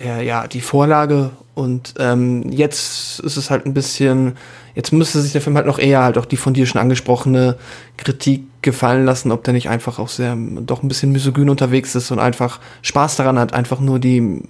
äh, 0.00 0.24
ja 0.26 0.46
die 0.46 0.60
Vorlage 0.60 1.30
und 1.54 1.94
ähm, 1.98 2.50
jetzt 2.50 3.20
ist 3.20 3.36
es 3.36 3.50
halt 3.50 3.66
ein 3.66 3.74
bisschen 3.74 4.36
jetzt 4.74 4.92
müsste 4.92 5.20
sich 5.20 5.32
der 5.32 5.40
Film 5.40 5.56
halt 5.56 5.66
noch 5.66 5.78
eher 5.78 6.02
halt 6.02 6.18
auch 6.18 6.24
die 6.24 6.36
von 6.36 6.54
dir 6.54 6.66
schon 6.66 6.80
angesprochene 6.80 7.56
Kritik 7.96 8.44
gefallen 8.62 9.04
lassen, 9.04 9.32
ob 9.32 9.44
der 9.44 9.54
nicht 9.54 9.68
einfach 9.68 9.98
auch 9.98 10.08
sehr 10.08 10.36
doch 10.36 10.82
ein 10.82 10.88
bisschen 10.88 11.12
misogyn 11.12 11.50
unterwegs 11.50 11.94
ist 11.94 12.10
und 12.10 12.18
einfach 12.18 12.60
Spaß 12.82 13.16
daran 13.16 13.38
hat, 13.38 13.54
einfach 13.54 13.80
nur 13.80 13.98
die 13.98 14.42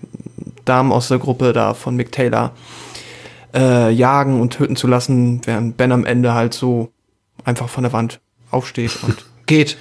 Damen 0.65 0.93
aus 0.93 1.09
der 1.09 1.19
Gruppe 1.19 1.53
da 1.53 1.75
von 1.75 1.97
Mick 1.97 2.13
Taylor 2.13 2.53
äh, 3.55 3.91
jagen 3.91 4.41
und 4.41 4.53
töten 4.53 4.77
zu 4.77 4.87
lassen, 4.87 5.41
während 5.45 5.77
Ben 5.77 5.93
am 5.93 6.05
Ende 6.05 6.35
halt 6.35 6.55
so 6.55 6.91
einfach 7.45 7.69
von 7.69 7.85
der 7.85 7.93
Wand 7.93 8.21
aufsteht 8.51 8.99
und 9.03 9.25
geht. 9.47 9.79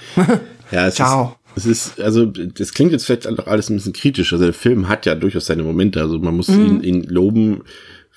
Ja, 0.70 0.86
es 0.86 0.94
Ciao. 0.96 1.37
Es 1.58 1.66
ist, 1.66 2.00
also, 2.00 2.24
das 2.24 2.72
klingt 2.72 2.92
jetzt 2.92 3.04
vielleicht 3.04 3.26
auch 3.26 3.46
alles 3.48 3.68
ein 3.68 3.76
bisschen 3.76 3.92
kritisch. 3.92 4.32
Also 4.32 4.44
der 4.44 4.54
Film 4.54 4.88
hat 4.88 5.06
ja 5.06 5.16
durchaus 5.16 5.46
seine 5.46 5.64
Momente. 5.64 6.00
Also 6.00 6.18
man 6.18 6.36
muss 6.36 6.48
ihn, 6.48 6.82
ihn 6.82 7.02
loben 7.02 7.62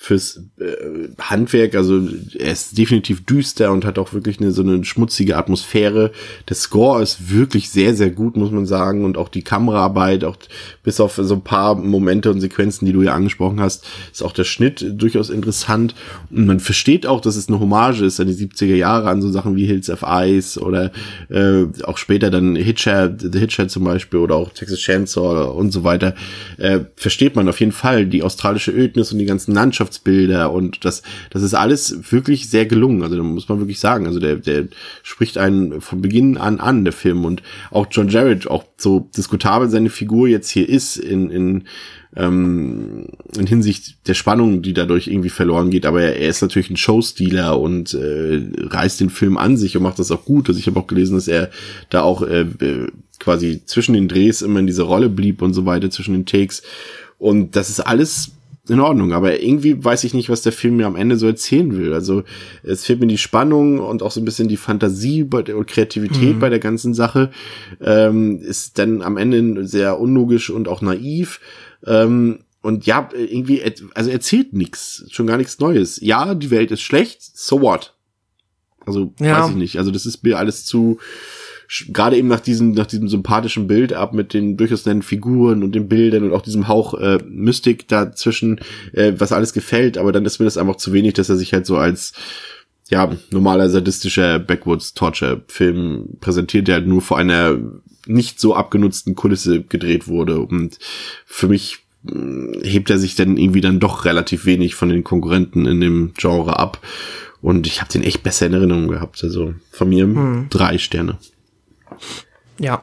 fürs 0.02 0.40
äh, 0.58 1.10
Handwerk. 1.20 1.76
Also 1.76 2.00
er 2.36 2.50
ist 2.50 2.76
definitiv 2.76 3.24
düster 3.24 3.70
und 3.70 3.84
hat 3.84 4.00
auch 4.00 4.12
wirklich 4.12 4.40
eine 4.40 4.50
so 4.50 4.62
eine 4.62 4.84
schmutzige 4.84 5.36
Atmosphäre. 5.36 6.10
Der 6.48 6.56
Score 6.56 7.00
ist 7.00 7.30
wirklich 7.30 7.70
sehr, 7.70 7.94
sehr 7.94 8.10
gut, 8.10 8.36
muss 8.36 8.50
man 8.50 8.66
sagen. 8.66 9.04
Und 9.04 9.16
auch 9.16 9.28
die 9.28 9.42
Kameraarbeit, 9.42 10.24
auch 10.24 10.36
bis 10.82 10.98
auf 10.98 11.20
so 11.22 11.34
ein 11.34 11.44
paar 11.44 11.76
Momente 11.76 12.32
und 12.32 12.40
Sequenzen, 12.40 12.84
die 12.84 12.92
du 12.92 13.02
ja 13.02 13.14
angesprochen 13.14 13.60
hast, 13.60 13.86
ist 14.10 14.24
auch 14.24 14.32
der 14.32 14.42
Schnitt 14.42 14.84
durchaus 15.00 15.30
interessant. 15.30 15.94
Und 16.30 16.46
man 16.46 16.58
versteht 16.58 17.06
auch, 17.06 17.20
dass 17.20 17.36
es 17.36 17.46
eine 17.46 17.60
Hommage 17.60 18.00
ist 18.00 18.18
an 18.18 18.26
die 18.26 18.34
70er 18.34 18.74
Jahre, 18.74 19.08
an 19.08 19.22
so 19.22 19.30
Sachen 19.30 19.54
wie 19.54 19.66
Hills 19.66 19.88
of 19.88 20.04
Ice 20.04 20.58
oder 20.58 20.90
äh, 21.28 21.66
auch 21.84 21.96
später 21.96 22.32
dann 22.32 22.56
Hitcher, 22.56 23.14
The 23.16 23.38
Hitcher 23.38 23.68
zum 23.68 23.84
Beispiel 23.84 24.18
oder 24.18 24.34
auch 24.34 24.52
Texas 24.52 24.80
Chainsaw 24.80 25.52
und 25.52 25.70
so 25.70 25.84
weiter. 25.84 26.16
Äh, 26.58 26.80
versteht 26.96 27.36
man 27.36 27.48
auf 27.48 27.60
jeden 27.60 27.70
Fall 27.70 28.06
die 28.06 28.24
australische 28.24 28.72
Ödnis 28.72 29.12
und 29.12 29.20
die 29.20 29.26
ganzen 29.26 29.54
Landschafts 29.54 29.91
Landschaftsbilder 29.92 30.52
und 30.52 30.84
das, 30.84 31.02
das 31.30 31.42
ist 31.42 31.54
alles 31.54 32.12
wirklich 32.12 32.48
sehr 32.48 32.66
gelungen. 32.66 33.02
Also 33.02 33.16
da 33.16 33.22
muss 33.22 33.48
man 33.48 33.58
wirklich 33.58 33.78
sagen. 33.78 34.06
Also 34.06 34.18
der, 34.18 34.36
der 34.36 34.68
spricht 35.02 35.38
einen 35.38 35.80
von 35.80 36.00
Beginn 36.00 36.36
an 36.36 36.60
an, 36.60 36.84
der 36.84 36.92
Film. 36.92 37.24
Und 37.24 37.42
auch 37.70 37.86
John 37.90 38.08
Jarrett, 38.08 38.46
auch 38.46 38.64
so 38.76 39.08
diskutabel 39.16 39.68
seine 39.68 39.90
Figur 39.90 40.28
jetzt 40.28 40.50
hier 40.50 40.68
ist 40.68 40.96
in, 40.96 41.30
in 41.30 41.64
ähm, 42.14 43.06
in 43.38 43.46
Hinsicht 43.46 44.06
der 44.06 44.12
Spannung, 44.12 44.60
die 44.60 44.74
dadurch 44.74 45.06
irgendwie 45.06 45.30
verloren 45.30 45.70
geht. 45.70 45.86
Aber 45.86 46.02
er, 46.02 46.16
er 46.16 46.28
ist 46.28 46.42
natürlich 46.42 46.68
ein 46.68 46.76
Showstealer 46.76 47.58
und 47.58 47.94
äh, 47.94 48.42
reißt 48.58 49.00
den 49.00 49.10
Film 49.10 49.38
an 49.38 49.56
sich 49.56 49.76
und 49.76 49.82
macht 49.82 49.98
das 49.98 50.10
auch 50.10 50.24
gut. 50.24 50.48
Also 50.48 50.60
ich 50.60 50.66
habe 50.66 50.78
auch 50.78 50.86
gelesen, 50.86 51.14
dass 51.14 51.28
er 51.28 51.50
da 51.88 52.02
auch 52.02 52.22
äh, 52.22 52.46
quasi 53.18 53.62
zwischen 53.64 53.94
den 53.94 54.08
Drehs 54.08 54.42
immer 54.42 54.60
in 54.60 54.66
dieser 54.66 54.84
Rolle 54.84 55.08
blieb 55.08 55.40
und 55.40 55.54
so 55.54 55.64
weiter, 55.64 55.90
zwischen 55.90 56.12
den 56.12 56.26
Takes. 56.26 56.62
Und 57.18 57.56
das 57.56 57.70
ist 57.70 57.80
alles 57.80 58.32
in 58.68 58.78
Ordnung, 58.78 59.12
aber 59.12 59.42
irgendwie 59.42 59.82
weiß 59.82 60.04
ich 60.04 60.14
nicht, 60.14 60.28
was 60.28 60.42
der 60.42 60.52
Film 60.52 60.76
mir 60.76 60.86
am 60.86 60.94
Ende 60.94 61.16
so 61.16 61.26
erzählen 61.26 61.76
will. 61.76 61.92
Also 61.92 62.22
es 62.62 62.84
fehlt 62.84 63.00
mir 63.00 63.08
die 63.08 63.18
Spannung 63.18 63.80
und 63.80 64.02
auch 64.02 64.12
so 64.12 64.20
ein 64.20 64.24
bisschen 64.24 64.46
die 64.46 64.56
Fantasie 64.56 65.24
und 65.24 65.66
Kreativität 65.66 66.36
mhm. 66.36 66.38
bei 66.38 66.48
der 66.48 66.60
ganzen 66.60 66.94
Sache. 66.94 67.30
Ähm, 67.80 68.38
ist 68.38 68.78
dann 68.78 69.02
am 69.02 69.16
Ende 69.16 69.66
sehr 69.66 69.98
unlogisch 69.98 70.48
und 70.50 70.68
auch 70.68 70.80
naiv. 70.80 71.40
Ähm, 71.84 72.44
und 72.60 72.86
ja, 72.86 73.08
irgendwie, 73.12 73.62
also 73.94 74.10
erzählt 74.10 74.52
nichts, 74.52 75.06
schon 75.10 75.26
gar 75.26 75.38
nichts 75.38 75.58
Neues. 75.58 75.98
Ja, 76.00 76.36
die 76.36 76.52
Welt 76.52 76.70
ist 76.70 76.82
schlecht, 76.82 77.20
so 77.20 77.60
what? 77.60 77.94
Also 78.86 79.12
ja. 79.18 79.40
weiß 79.40 79.50
ich 79.50 79.56
nicht. 79.56 79.78
Also 79.78 79.90
das 79.90 80.06
ist 80.06 80.22
mir 80.22 80.38
alles 80.38 80.64
zu 80.64 80.98
gerade 81.88 82.16
eben 82.16 82.28
nach 82.28 82.40
diesem, 82.40 82.72
nach 82.72 82.86
diesem 82.86 83.08
sympathischen 83.08 83.66
Bild 83.66 83.92
ab 83.92 84.12
mit 84.12 84.34
den 84.34 84.56
durchaus 84.56 84.84
netten 84.84 85.02
Figuren 85.02 85.62
und 85.62 85.74
den 85.74 85.88
Bildern 85.88 86.24
und 86.24 86.32
auch 86.32 86.42
diesem 86.42 86.68
Hauch 86.68 86.94
äh, 86.94 87.18
Mystik 87.26 87.88
dazwischen, 87.88 88.60
äh, 88.92 89.12
was 89.16 89.32
alles 89.32 89.52
gefällt, 89.52 89.98
aber 89.98 90.12
dann 90.12 90.24
ist 90.24 90.38
mir 90.38 90.44
das 90.44 90.58
einfach 90.58 90.76
zu 90.76 90.92
wenig, 90.92 91.14
dass 91.14 91.28
er 91.28 91.36
sich 91.36 91.52
halt 91.52 91.66
so 91.66 91.76
als 91.76 92.12
ja, 92.90 93.10
normaler 93.30 93.70
sadistischer 93.70 94.38
Backwoods-Torture-Film 94.38 96.18
präsentiert, 96.20 96.68
der 96.68 96.74
halt 96.76 96.86
nur 96.86 97.00
vor 97.00 97.16
einer 97.16 97.58
nicht 98.06 98.38
so 98.38 98.54
abgenutzten 98.54 99.14
Kulisse 99.14 99.62
gedreht 99.62 100.08
wurde. 100.08 100.40
Und 100.40 100.78
für 101.24 101.48
mich 101.48 101.78
äh, 102.06 102.68
hebt 102.68 102.90
er 102.90 102.98
sich 102.98 103.14
dann 103.14 103.38
irgendwie 103.38 103.62
dann 103.62 103.80
doch 103.80 104.04
relativ 104.04 104.44
wenig 104.44 104.74
von 104.74 104.90
den 104.90 105.04
Konkurrenten 105.04 105.64
in 105.64 105.80
dem 105.80 106.12
Genre 106.18 106.58
ab. 106.58 106.80
Und 107.40 107.66
ich 107.66 107.80
habe 107.80 107.90
den 107.90 108.02
echt 108.02 108.22
besser 108.22 108.46
in 108.46 108.52
Erinnerung 108.52 108.88
gehabt. 108.88 109.24
Also 109.24 109.54
von 109.70 109.88
mir 109.88 110.04
hm. 110.04 110.46
drei 110.50 110.76
Sterne. 110.76 111.16
Ja. 112.58 112.82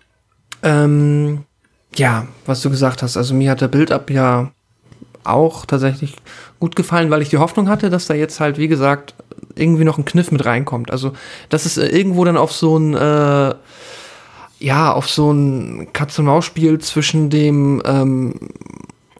Ähm, 0.64 1.46
ja, 1.96 2.28
was 2.46 2.62
du 2.62 2.70
gesagt 2.70 3.02
hast. 3.04 3.18
Also 3.18 3.34
mir 3.34 3.52
hat 3.52 3.62
der 3.62 3.68
Build-up 3.68 4.10
ja 4.10 4.52
auch 5.24 5.66
tatsächlich 5.66 6.16
gut 6.60 6.76
gefallen, 6.76 7.10
weil 7.10 7.22
ich 7.22 7.30
die 7.30 7.38
Hoffnung 7.38 7.70
hatte, 7.70 7.90
dass 7.90 8.08
da 8.08 8.14
jetzt 8.14 8.40
halt, 8.40 8.58
wie 8.58 8.68
gesagt, 8.68 9.16
irgendwie 9.56 9.84
noch 9.84 9.98
ein 9.98 10.06
Kniff 10.06 10.32
mit 10.32 10.46
reinkommt. 10.46 10.92
Also, 10.92 11.14
dass 11.50 11.66
es 11.66 11.78
irgendwo 11.78 12.24
dann 12.26 12.38
auf 12.38 12.52
so 12.52 12.78
ein, 12.78 12.96
äh, 12.96 13.56
ja, 14.60 14.92
auf 14.92 15.10
so 15.10 15.32
ein 15.32 15.88
Katz-und-Maus-Spiel 15.94 16.80
zwischen 16.80 17.30
dem 17.30 17.82
ähm, 17.86 18.36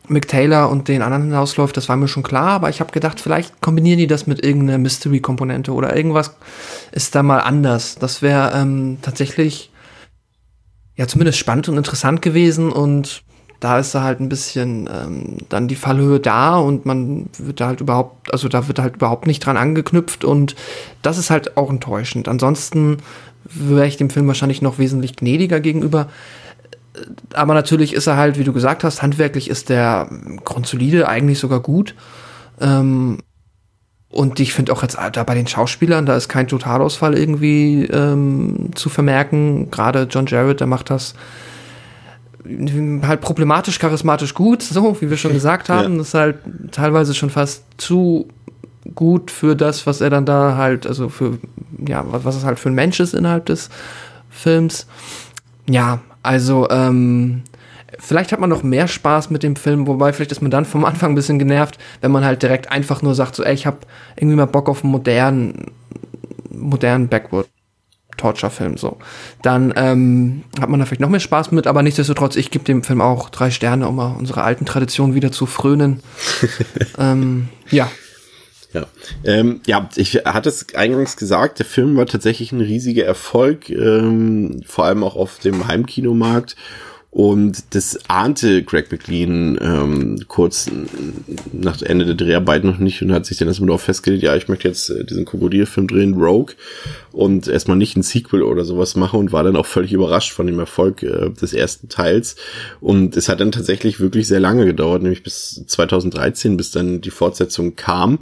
Mick 0.08 0.28
Taylor 0.28 0.70
und 0.70 0.88
den 0.88 1.02
anderen 1.02 1.26
hinausläuft, 1.26 1.78
das 1.78 1.88
war 1.88 1.96
mir 1.96 2.08
schon 2.08 2.24
klar, 2.24 2.50
aber 2.50 2.70
ich 2.70 2.80
habe 2.80 2.92
gedacht, 2.92 3.20
vielleicht 3.20 3.62
kombinieren 3.62 4.00
die 4.00 4.08
das 4.08 4.28
mit 4.28 4.44
irgendeiner 4.44 4.80
Mystery-Komponente 4.80 5.72
oder 5.72 5.96
irgendwas 5.96 6.36
ist 6.92 7.14
da 7.16 7.24
mal 7.24 7.40
anders. 7.40 7.96
Das 7.96 8.22
wäre 8.22 8.52
ähm, 8.56 8.98
tatsächlich 9.02 9.69
ja 11.00 11.08
zumindest 11.08 11.38
spannend 11.38 11.70
und 11.70 11.78
interessant 11.78 12.22
gewesen 12.22 12.74
und 12.74 13.24
da 13.62 13.80
ist 13.80 13.96
da 13.96 14.04
halt 14.04 14.20
ein 14.20 14.28
bisschen 14.28 14.90
ähm, 14.94 15.38
dann 15.48 15.70
die 15.70 15.76
Fallhöhe 15.76 16.20
da 16.20 16.58
und 16.58 16.86
man 16.86 17.30
wird 17.38 17.62
da 17.62 17.68
halt 17.68 17.80
überhaupt, 17.80 18.34
also 18.34 18.50
da 18.50 18.68
wird 18.68 18.80
halt 18.80 18.98
überhaupt 18.98 19.26
nicht 19.26 19.40
dran 19.40 19.56
angeknüpft 19.56 20.26
und 20.26 20.58
das 21.02 21.18
ist 21.18 21.30
halt 21.30 21.56
auch 21.56 21.70
enttäuschend. 21.70 22.28
Ansonsten 22.28 22.98
wäre 23.46 23.88
ich 23.88 23.96
dem 23.96 24.10
Film 24.10 24.28
wahrscheinlich 24.28 24.62
noch 24.62 24.78
wesentlich 24.78 25.16
gnädiger 25.16 25.62
gegenüber. 25.62 26.10
Aber 27.34 27.54
natürlich 27.54 27.94
ist 27.94 28.08
er 28.08 28.18
halt, 28.18 28.38
wie 28.38 28.44
du 28.44 28.52
gesagt 28.52 28.84
hast, 28.84 29.02
handwerklich 29.02 29.50
ist 29.50 29.70
der 29.70 30.10
grundsolide, 30.44 31.08
eigentlich 31.08 31.40
sogar 31.40 31.62
gut. 31.62 31.96
Ähm, 32.60 33.20
und 34.12 34.40
ich 34.40 34.54
finde 34.54 34.74
auch 34.74 34.82
jetzt 34.82 34.98
da 35.14 35.24
bei 35.24 35.36
den 35.36 35.48
Schauspielern, 35.48 36.06
da 36.06 36.16
ist 36.16 36.30
kein 36.30 36.48
Totalausfall 36.48 37.18
irgendwie 37.18 37.86
ähm, 37.86 38.72
zu 38.74 38.90
vermerken. 38.90 39.70
Gerade 39.70 40.08
John 40.10 40.26
Jarrett, 40.26 40.60
der 40.60 40.68
macht 40.68 40.90
das 40.90 41.14
halt 43.04 43.22
problematisch, 43.22 43.78
charismatisch 43.78 44.34
gut, 44.34 44.64
so 44.64 45.00
wie 45.00 45.12
wir 45.12 45.18
schon 45.18 45.34
gesagt 45.40 45.70
haben. 45.70 45.94
Ja. 45.94 45.98
Das 46.00 46.08
ist 46.08 46.14
halt 46.16 46.38
teilweise 46.72 47.14
schon 47.14 47.30
fast 47.30 47.64
zu 47.78 48.28
gut 48.96 49.30
für 49.30 49.56
das, 49.56 49.86
was 49.86 50.02
er 50.02 50.10
dann 50.10 50.26
da 50.26 50.56
halt, 50.58 50.88
also 50.88 51.10
für, 51.10 51.38
ja, 51.86 52.04
was 52.08 52.36
es 52.36 52.44
halt 52.44 52.58
für 52.58 52.70
ein 52.70 52.76
Mensch 52.76 53.00
ist 53.00 53.14
innerhalb 53.14 53.46
des 53.46 53.70
Films. 54.32 54.88
Ja, 55.68 56.00
also, 56.24 56.68
ähm, 56.72 57.44
Vielleicht 58.00 58.32
hat 58.32 58.40
man 58.40 58.50
noch 58.50 58.64
mehr 58.64 58.88
Spaß 58.88 59.30
mit 59.30 59.44
dem 59.44 59.56
Film, 59.56 59.86
wobei 59.86 60.14
vielleicht 60.14 60.32
ist 60.32 60.42
man 60.42 60.52
dann 60.52 60.66
vom 60.66 60.86
Anfang 60.86 61.12
ein 61.12 61.16
bisschen 61.16 61.40
genervt, 61.40 61.78
wenn 62.02 62.12
man 62.12 62.24
halt 62.26 62.42
direkt 62.42 62.72
einfach 62.72 63.02
nur 63.02 63.14
sagt, 63.14 63.36
so, 63.36 63.44
ey, 63.44 63.54
ich 63.54 63.66
hab 63.66 63.86
irgendwie 64.16 64.38
mal 64.38 64.46
Bock 64.46 64.70
auf 64.70 64.84
einen 64.84 64.92
modernen, 64.92 65.72
modernen 66.50 67.08
Backward. 67.08 67.48
Torture-Film 68.20 68.78
so. 68.78 68.98
Dann 69.42 69.74
ähm, 69.76 70.44
hat 70.60 70.70
man 70.70 70.80
da 70.80 70.86
vielleicht 70.86 71.02
noch 71.02 71.10
mehr 71.10 71.20
Spaß 71.20 71.52
mit, 71.52 71.68
aber 71.68 71.82
nichtsdestotrotz, 71.82 72.36
ich 72.36 72.52
gebe 72.52 72.66
dem 72.66 72.84
Film 72.84 73.02
auch 73.02 73.30
drei 73.30 73.50
Sterne, 73.50 73.88
um 73.88 73.96
mal 73.96 74.16
unsere 74.18 74.44
alten 74.44 74.66
Traditionen 74.66 75.16
wieder 75.16 75.32
zu 75.32 75.46
frönen. 75.46 76.02
ähm, 77.00 77.48
ja. 77.72 77.90
Ja. 78.74 78.86
Ähm, 79.24 79.62
ja, 79.66 79.90
ich 79.96 80.16
hatte 80.26 80.50
es 80.50 80.76
eingangs 80.76 81.18
gesagt, 81.18 81.58
der 81.60 81.66
Film 81.66 81.98
war 81.98 82.06
tatsächlich 82.06 82.52
ein 82.52 82.62
riesiger 82.62 83.06
Erfolg, 83.06 83.70
ähm, 83.70 84.62
vor 84.68 84.86
allem 84.86 85.04
auch 85.04 85.16
auf 85.16 85.40
dem 85.40 85.68
Heimkinomarkt. 85.68 86.56
Und 87.12 87.74
das 87.74 87.98
ahnte 88.08 88.62
Greg 88.62 88.92
McLean 88.92 89.58
ähm, 89.60 90.26
kurz 90.28 90.70
nach 91.52 91.82
Ende 91.82 92.06
der 92.06 92.14
Dreharbeit 92.14 92.64
noch 92.64 92.78
nicht 92.78 93.02
und 93.02 93.12
hat 93.12 93.26
sich 93.26 93.38
dann 93.38 93.48
erstmal 93.48 93.68
darauf 93.68 93.82
festgelegt, 93.82 94.22
ja, 94.22 94.36
ich 94.36 94.48
möchte 94.48 94.68
jetzt 94.68 94.92
äh, 94.92 95.04
diesen 95.04 95.26
Krokodilfilm 95.26 95.88
drehen, 95.88 96.14
Rogue, 96.14 96.54
und 97.12 97.48
erstmal 97.48 97.78
nicht 97.78 97.98
ein 97.98 98.04
Sequel 98.04 98.44
oder 98.44 98.64
sowas 98.64 98.96
machen 98.96 99.20
und 99.20 99.32
war 99.32 99.44
dann 99.44 99.56
auch 99.56 99.66
völlig 99.66 99.92
überrascht 99.92 100.34
von 100.34 100.46
dem 100.46 100.60
Erfolg 100.60 101.02
äh, 101.02 101.32
des 101.32 101.54
ersten 101.54 101.90
Teils. 101.90 102.36
Und 102.80 103.18
es 103.18 103.28
hat 103.28 103.40
dann 103.40 103.52
tatsächlich 103.52 104.00
wirklich 104.00 104.28
sehr 104.28 104.40
lange 104.40 104.66
gedauert, 104.66 105.02
nämlich 105.02 105.24
bis 105.24 105.64
2013, 105.66 106.58
bis 106.58 106.70
dann 106.70 107.02
die 107.02 107.10
Fortsetzung 107.10 107.76
kam 107.76 108.20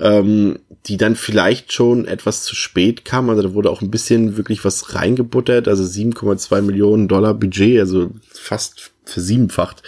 ähm, 0.00 0.58
die 0.86 0.96
dann 0.96 1.16
vielleicht 1.16 1.72
schon 1.72 2.06
etwas 2.06 2.42
zu 2.42 2.54
spät 2.54 3.04
kam. 3.04 3.28
Also 3.30 3.42
da 3.42 3.54
wurde 3.54 3.70
auch 3.70 3.82
ein 3.82 3.90
bisschen 3.90 4.36
wirklich 4.36 4.64
was 4.64 4.94
reingebuttert, 4.94 5.68
also 5.68 5.82
7,2 5.82 6.62
Millionen 6.62 7.08
Dollar 7.08 7.34
Budget, 7.34 7.80
also 7.80 8.10
fast 8.32 8.92
versiebenfacht 9.04 9.82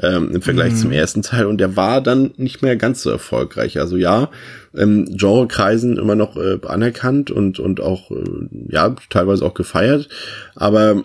ähm, 0.00 0.34
im 0.34 0.42
Vergleich 0.42 0.72
mhm. 0.72 0.76
zum 0.76 0.92
ersten 0.92 1.22
Teil. 1.22 1.46
Und 1.46 1.58
der 1.58 1.76
war 1.76 2.00
dann 2.00 2.32
nicht 2.36 2.62
mehr 2.62 2.76
ganz 2.76 3.02
so 3.02 3.10
erfolgreich. 3.10 3.78
Also 3.78 3.96
ja, 3.96 4.30
ähm, 4.74 5.06
Genrekreisen 5.16 5.98
immer 5.98 6.14
noch 6.14 6.36
äh, 6.36 6.58
anerkannt 6.66 7.30
und, 7.30 7.58
und 7.58 7.80
auch, 7.80 8.10
äh, 8.10 8.24
ja, 8.68 8.94
teilweise 9.10 9.44
auch 9.44 9.54
gefeiert. 9.54 10.08
Aber 10.54 11.04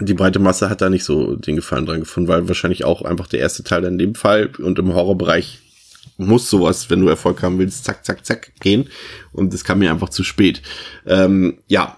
die 0.00 0.14
breite 0.14 0.38
Masse 0.38 0.70
hat 0.70 0.80
da 0.80 0.88
nicht 0.88 1.04
so 1.04 1.34
den 1.34 1.56
Gefallen 1.56 1.86
dran 1.86 2.00
gefunden, 2.00 2.28
weil 2.28 2.48
wahrscheinlich 2.48 2.84
auch 2.84 3.02
einfach 3.02 3.26
der 3.26 3.40
erste 3.40 3.64
Teil 3.64 3.84
in 3.84 3.98
dem 3.98 4.14
Fall 4.14 4.50
und 4.58 4.78
im 4.78 4.94
Horrorbereich 4.94 5.58
muss 6.18 6.50
sowas, 6.50 6.90
wenn 6.90 7.00
du 7.00 7.08
Erfolg 7.08 7.42
haben 7.42 7.58
willst, 7.58 7.84
zack, 7.84 8.04
zack, 8.04 8.26
zack 8.26 8.52
gehen. 8.60 8.90
Und 9.32 9.54
das 9.54 9.64
kam 9.64 9.78
mir 9.78 9.90
einfach 9.90 10.10
zu 10.10 10.24
spät. 10.24 10.60
Ähm, 11.06 11.58
ja, 11.68 11.96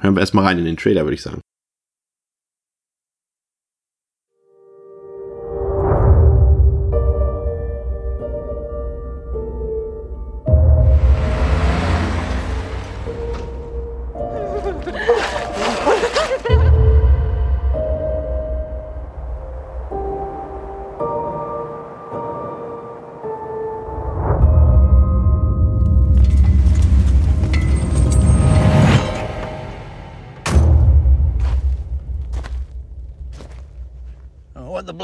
hören 0.00 0.14
wir 0.14 0.20
erstmal 0.20 0.44
rein 0.44 0.58
in 0.58 0.64
den 0.64 0.76
Trailer, 0.76 1.04
würde 1.04 1.14
ich 1.14 1.22
sagen. 1.22 1.40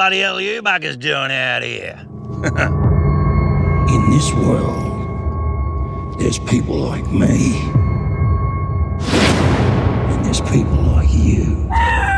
Bloody 0.01 0.21
hell 0.21 0.39
are 0.39 0.41
you 0.41 0.63
buggers 0.63 0.99
doing 0.99 1.31
out 1.31 1.63
here? 1.63 2.01
In 3.95 4.11
this 4.11 4.33
world, 4.33 6.19
there's 6.19 6.39
people 6.39 6.77
like 6.77 7.07
me. 7.13 7.61
And 10.09 10.25
there's 10.25 10.41
people 10.41 10.81
like 10.95 11.13
you. 11.13 11.69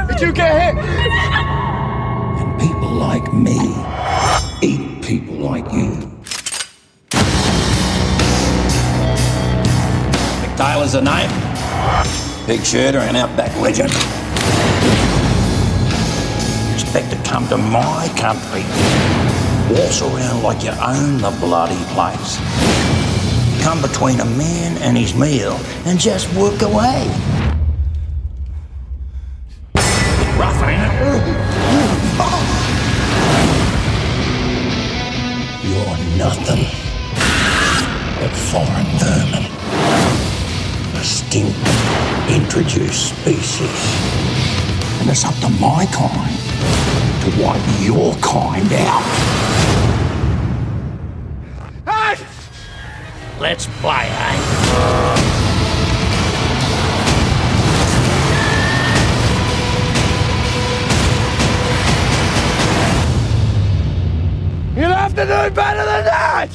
Did 0.07 0.20
you 0.20 0.33
get 0.33 0.76
hit? 0.76 0.85
And 2.39 2.61
people 2.61 2.89
like 2.93 3.33
me 3.33 3.59
eat 4.62 5.03
people 5.03 5.35
like 5.39 5.64
you. 5.72 5.91
McTaylor's 10.45 10.95
a 10.95 11.03
name. 11.03 12.47
Big 12.47 12.64
shooter 12.64 12.99
and 12.99 13.16
outback 13.16 13.61
legend. 13.61 14.21
Expect 16.95 17.11
to 17.12 17.30
come 17.30 17.49
to 17.49 17.57
my 17.57 18.07
country. 18.18 18.62
Waltz 19.74 20.03
around 20.03 20.43
like 20.43 20.62
you 20.62 20.72
own 20.72 21.16
the 21.22 21.34
bloody 21.40 21.82
place. 21.95 22.36
Come 23.62 23.80
between 23.80 24.20
a 24.20 24.26
man 24.26 24.76
and 24.82 24.99
his 24.99 25.14
meal 25.14 25.59
and 25.86 25.99
just 25.99 26.28
work 26.34 26.61
away. 26.61 27.09
Rough, 30.36 30.62
ain't 30.64 30.82
it? 30.82 30.93
You're 35.64 35.99
nothing 36.18 36.66
but 38.20 38.32
foreign 38.36 38.86
vermin. 39.01 39.47
A 41.01 41.03
stink 41.03 41.57
introduced 42.28 43.18
species. 43.18 43.80
And 45.01 45.09
it's 45.09 45.24
up 45.24 45.34
to 45.36 45.49
my 45.59 45.86
kind 45.86 46.51
to 47.22 47.28
wipe 47.40 47.62
your 47.80 48.14
kind 48.16 48.72
out. 48.72 49.02
Hey! 51.86 52.26
Let's 53.38 53.66
play, 53.80 54.08
eh? 54.08 54.62
You'll 64.74 64.90
have 64.90 65.14
to 65.14 65.22
do 65.22 65.54
better 65.54 65.84
than 65.84 66.04
that! 66.06 66.51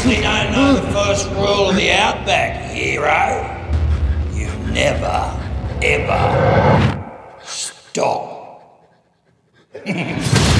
Obviously 0.00 0.24
don't 0.24 0.52
know 0.52 0.74
the 0.76 0.92
first 0.92 1.28
rule 1.32 1.68
of 1.68 1.76
the 1.76 1.90
Outback, 1.90 2.70
hero. 2.70 3.44
You 4.32 4.48
never, 4.72 5.38
ever 5.82 7.42
stop. 7.44 8.88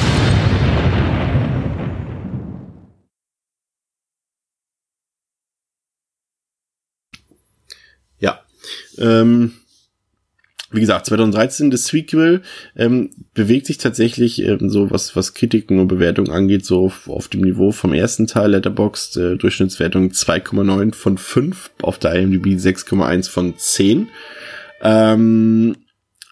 Ja. 8.19 8.41
Ähm, 8.99 9.60
wie 10.71 10.79
gesagt, 10.79 11.05
2013 11.07 11.71
das 11.71 11.85
Sequel 11.87 12.41
ähm, 12.75 13.09
bewegt 13.33 13.65
sich 13.65 13.77
tatsächlich 13.77 14.41
ähm, 14.43 14.69
so, 14.69 14.89
was, 14.91 15.15
was 15.15 15.33
Kritiken 15.33 15.79
und 15.79 15.87
Bewertungen 15.87 16.31
angeht, 16.31 16.65
so 16.65 16.85
auf, 16.85 17.09
auf 17.09 17.27
dem 17.27 17.41
Niveau 17.41 17.71
vom 17.71 17.93
ersten 17.93 18.27
Teil 18.27 18.51
Letterboxd, 18.51 19.17
äh, 19.17 19.35
Durchschnittswertung 19.37 20.09
2,9 20.09 20.93
von 20.93 21.17
5, 21.17 21.71
auf 21.81 21.97
der 21.97 22.13
IMDb 22.13 22.47
6,1 22.47 23.29
von 23.29 23.57
10. 23.57 24.09
Ähm, 24.83 25.75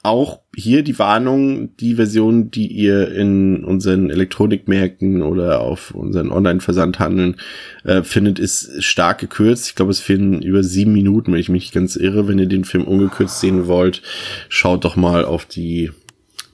auch 0.10 0.42
hier 0.56 0.82
die 0.82 0.98
Warnung, 0.98 1.78
die 1.78 1.96
Version, 1.96 2.50
die 2.50 2.66
ihr 2.66 3.12
in 3.12 3.64
unseren 3.64 4.10
Elektronikmärkten 4.10 5.22
oder 5.22 5.62
auf 5.62 5.92
unseren 5.92 6.32
Online-Versandhandeln 6.32 7.36
äh, 7.84 8.02
findet, 8.02 8.40
ist 8.40 8.84
stark 8.84 9.20
gekürzt. 9.20 9.68
Ich 9.68 9.76
glaube, 9.76 9.92
es 9.92 10.00
fehlen 10.00 10.42
über 10.42 10.64
sieben 10.64 10.94
Minuten, 10.94 11.32
wenn 11.32 11.40
ich 11.40 11.50
mich 11.50 11.72
ganz 11.72 11.96
irre. 11.96 12.28
Wenn 12.28 12.40
ihr 12.40 12.48
den 12.48 12.66
Film 12.66 12.86
ungekürzt 12.86 13.40
sehen 13.40 13.68
wollt, 13.68 14.02
schaut 14.50 14.84
doch 14.84 14.96
mal 14.96 15.26
auf 15.26 15.46
die 15.46 15.92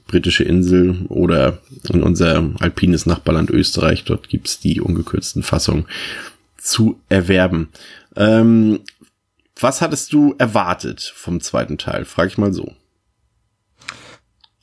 britische 0.06 0.44
Insel 0.44 1.06
oder 1.08 1.58
in 1.90 2.02
unser 2.02 2.50
alpines 2.60 3.06
Nachbarland 3.06 3.48
Österreich. 3.48 4.04
Dort 4.04 4.28
gibt's 4.28 4.60
die 4.60 4.82
ungekürzten 4.82 5.42
Fassungen 5.42 5.86
zu 6.58 7.00
erwerben. 7.08 7.70
Ähm, 8.16 8.80
was 9.58 9.80
hattest 9.80 10.12
du 10.12 10.34
erwartet 10.36 11.00
vom 11.16 11.40
zweiten 11.40 11.78
Teil? 11.78 12.04
Frag 12.04 12.28
ich 12.28 12.36
mal 12.36 12.52
so. 12.52 12.74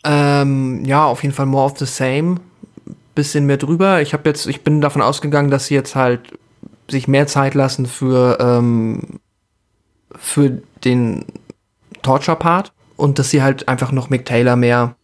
Ähm, 0.04 0.84
ja, 0.86 1.06
auf 1.06 1.24
jeden 1.24 1.34
Fall 1.34 1.45
more 1.45 1.66
of 1.66 1.78
the 1.78 1.86
same. 1.86 2.38
Bisschen 3.16 3.45
mehr 3.45 3.58
drüber. 3.58 4.01
Ich 4.01 4.14
habe 4.14 4.28
jetzt, 4.30 4.47
ich 4.47 4.64
bin 4.64 4.82
davon 4.82 5.01
ausgegangen, 5.01 5.51
dass 5.51 5.68
sie 5.68 5.76
jetzt 5.76 5.95
halt 5.95 6.22
sich 6.89 7.08
mehr 7.08 7.28
Zeit 7.28 7.54
lassen 7.54 7.86
für, 7.86 8.38
ähm, 8.39 9.20
für 10.16 10.62
den 10.84 11.26
Torture-Part 12.01 12.74
und 12.97 13.20
dass 13.20 13.30
sie 13.30 13.41
halt 13.41 13.68
einfach 13.68 13.91
noch 13.91 14.10
Mick 14.10 14.26
Taylor 14.26 14.56
mehr, 14.56 14.95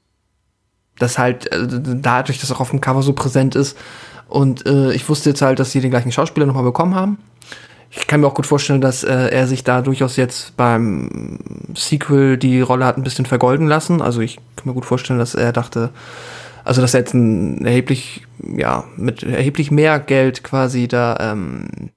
das 0.98 1.18
halt, 1.18 1.52
äh, 1.52 1.68
dadurch, 1.68 2.40
dass 2.40 2.50
er 2.50 2.60
auf 2.60 2.72
dem 2.72 2.82
Cover 2.82 3.02
so 3.02 3.14
präsent 3.14 3.56
ist. 3.56 3.78
Und 4.28 4.66
äh, 4.66 4.92
ich 4.94 5.08
wusste 5.10 5.30
jetzt 5.30 5.42
halt, 5.42 5.60
dass 5.60 5.72
sie 5.72 5.82
den 5.82 5.90
gleichen 5.90 6.12
Schauspieler 6.12 6.46
nochmal 6.46 6.64
bekommen 6.64 6.96
haben. 6.96 7.18
Ich 7.92 8.06
kann 8.06 8.22
mir 8.22 8.28
auch 8.28 8.36
gut 8.36 8.46
vorstellen, 8.46 8.82
dass 8.82 9.04
äh, 9.04 9.30
er 9.30 9.48
sich 9.48 9.64
da 9.64 9.82
durchaus 9.82 10.16
jetzt 10.16 10.56
beim 10.56 11.40
Sequel 11.76 12.38
die 12.38 12.62
Rolle 12.62 12.86
hat 12.86 12.98
ein 12.98 13.04
bisschen 13.04 13.26
vergolden 13.26 13.68
lassen. 13.68 14.02
Also 14.02 14.22
ich 14.22 14.36
kann 14.56 14.66
mir 14.66 14.74
gut 14.74 14.86
vorstellen, 14.86 15.20
dass 15.20 15.34
er 15.34 15.52
dachte, 15.52 15.90
also 16.64 16.82
dass 16.82 16.94
er 16.94 17.00
jetzt 17.00 17.14
ein 17.14 17.66
erheblich, 17.66 18.28
ja, 18.56 18.84
mit 18.96 19.24
erheblich 19.24 19.72
mehr 19.72 20.00
Geld 20.00 20.44
quasi 20.44 20.88
da 20.88 21.18
ähm, 21.20 21.92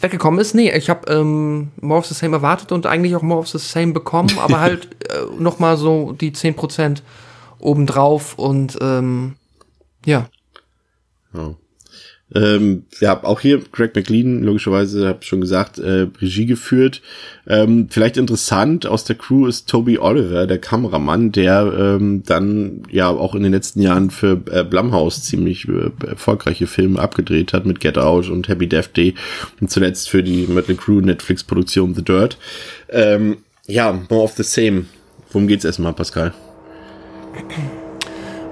weggekommen 0.00 0.38
ist. 0.38 0.54
Nee, 0.54 0.70
ich 0.72 0.90
habe 0.90 1.10
ähm, 1.10 1.70
More 1.80 2.00
of 2.00 2.06
the 2.06 2.14
Same 2.14 2.36
erwartet 2.36 2.72
und 2.72 2.84
eigentlich 2.86 3.16
auch 3.16 3.22
More 3.22 3.40
of 3.40 3.48
the 3.48 3.58
Same 3.58 3.92
bekommen, 3.92 4.30
aber 4.38 4.60
halt 4.60 4.88
äh, 5.10 5.24
noch 5.38 5.58
mal 5.58 5.78
so 5.78 6.12
die 6.12 6.32
10% 6.32 6.98
obendrauf 7.58 8.38
und 8.38 8.76
ähm, 8.82 9.36
ja. 10.04 10.28
Ja. 11.32 11.54
Ähm, 12.34 12.84
ja, 13.00 13.22
auch 13.22 13.40
hier 13.40 13.60
Greg 13.70 13.94
McLean, 13.94 14.42
logischerweise, 14.42 15.06
habe 15.06 15.22
schon 15.22 15.40
gesagt, 15.40 15.78
äh, 15.78 16.08
Regie 16.20 16.46
geführt. 16.46 17.00
Ähm, 17.46 17.86
vielleicht 17.88 18.16
interessant, 18.16 18.84
aus 18.84 19.04
der 19.04 19.14
Crew 19.14 19.46
ist 19.46 19.68
Toby 19.68 19.98
Oliver, 19.98 20.48
der 20.48 20.58
Kameramann, 20.58 21.30
der 21.30 21.72
ähm, 21.78 22.24
dann 22.26 22.82
ja 22.90 23.08
auch 23.08 23.36
in 23.36 23.44
den 23.44 23.52
letzten 23.52 23.80
Jahren 23.80 24.10
für 24.10 24.40
äh, 24.50 24.64
Blumhouse 24.64 25.22
ziemlich 25.22 25.68
äh, 25.68 25.90
erfolgreiche 26.04 26.66
Filme 26.66 26.98
abgedreht 26.98 27.52
hat 27.52 27.64
mit 27.64 27.78
Get 27.78 27.96
Out 27.96 28.28
und 28.28 28.48
Happy 28.48 28.66
Death 28.66 28.96
Day 28.96 29.14
und 29.60 29.70
zuletzt 29.70 30.10
für 30.10 30.24
die 30.24 30.48
Mötley 30.48 30.76
Crew 30.76 31.00
Netflix-Produktion 31.00 31.94
The 31.94 32.02
Dirt. 32.02 32.38
Ähm, 32.88 33.38
ja, 33.66 33.92
more 34.10 34.22
of 34.22 34.32
the 34.32 34.42
same. 34.42 34.86
Worum 35.30 35.46
geht's 35.46 35.64
erstmal, 35.64 35.92
Pascal? 35.92 36.32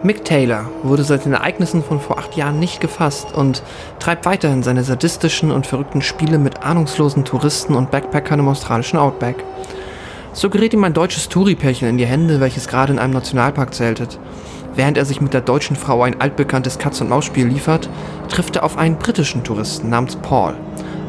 Mick 0.05 0.23
Taylor 0.23 0.71
wurde 0.83 1.03
seit 1.03 1.25
den 1.25 1.33
Ereignissen 1.33 1.83
von 1.83 1.99
vor 1.99 2.19
acht 2.19 2.37
Jahren 2.37 2.59
nicht 2.59 2.79
gefasst 2.83 3.35
und 3.35 3.63
treibt 3.99 4.27
weiterhin 4.27 4.63
seine 4.63 4.85
sadistischen 4.85 5.51
und 5.51 5.67
verrückten 5.67 6.03
Spiele 6.03 6.37
mit 6.37 6.63
ahnungslosen 6.63 7.25
Touristen 7.25 7.75
und 7.75 7.91
Backpackern 7.91 8.39
im 8.39 8.49
australischen 8.49 8.99
Outback. 8.99 9.43
So 10.35 10.51
gerät 10.51 10.75
ihm 10.75 10.85
ein 10.85 10.93
deutsches 10.93 11.31
Touri-Pärchen 11.31 11.89
in 11.89 11.97
die 11.97 12.05
Hände, 12.05 12.39
welches 12.41 12.69
gerade 12.69 12.93
in 12.93 12.99
einem 12.99 13.15
Nationalpark 13.15 13.73
zeltet. 13.73 14.19
Während 14.75 14.99
er 14.99 15.07
sich 15.07 15.23
mit 15.23 15.33
der 15.33 15.41
deutschen 15.41 15.75
Frau 15.75 16.03
ein 16.03 16.21
altbekanntes 16.21 16.79
Katz-und-Maus-Spiel 16.79 17.47
liefert, 17.47 17.89
trifft 18.29 18.57
er 18.57 18.65
auf 18.65 18.77
einen 18.77 18.99
britischen 18.99 19.43
Touristen 19.43 19.89
namens 19.89 20.17
Paul. 20.17 20.53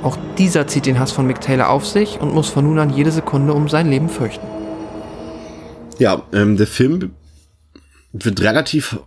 Auch 0.03 0.17
dieser 0.37 0.67
zieht 0.67 0.85
den 0.85 1.01
Hass 1.01 1.11
von 1.11 1.27
Mick 1.27 1.41
Taylor 1.41 1.67
auf 1.69 1.85
sich 1.85 2.21
und 2.21 2.33
muss 2.33 2.47
von 2.47 2.63
nun 2.63 2.79
an 2.79 2.91
jede 2.91 3.11
Sekunde 3.11 3.51
um 3.51 3.67
sein 3.67 3.89
Leben 3.89 4.07
fürchten. 4.07 4.47
Ja, 5.99 6.21
ähm, 6.31 6.55
der 6.55 6.67
Film 6.67 7.11
wird 8.23 8.41
relativ, 8.41 8.97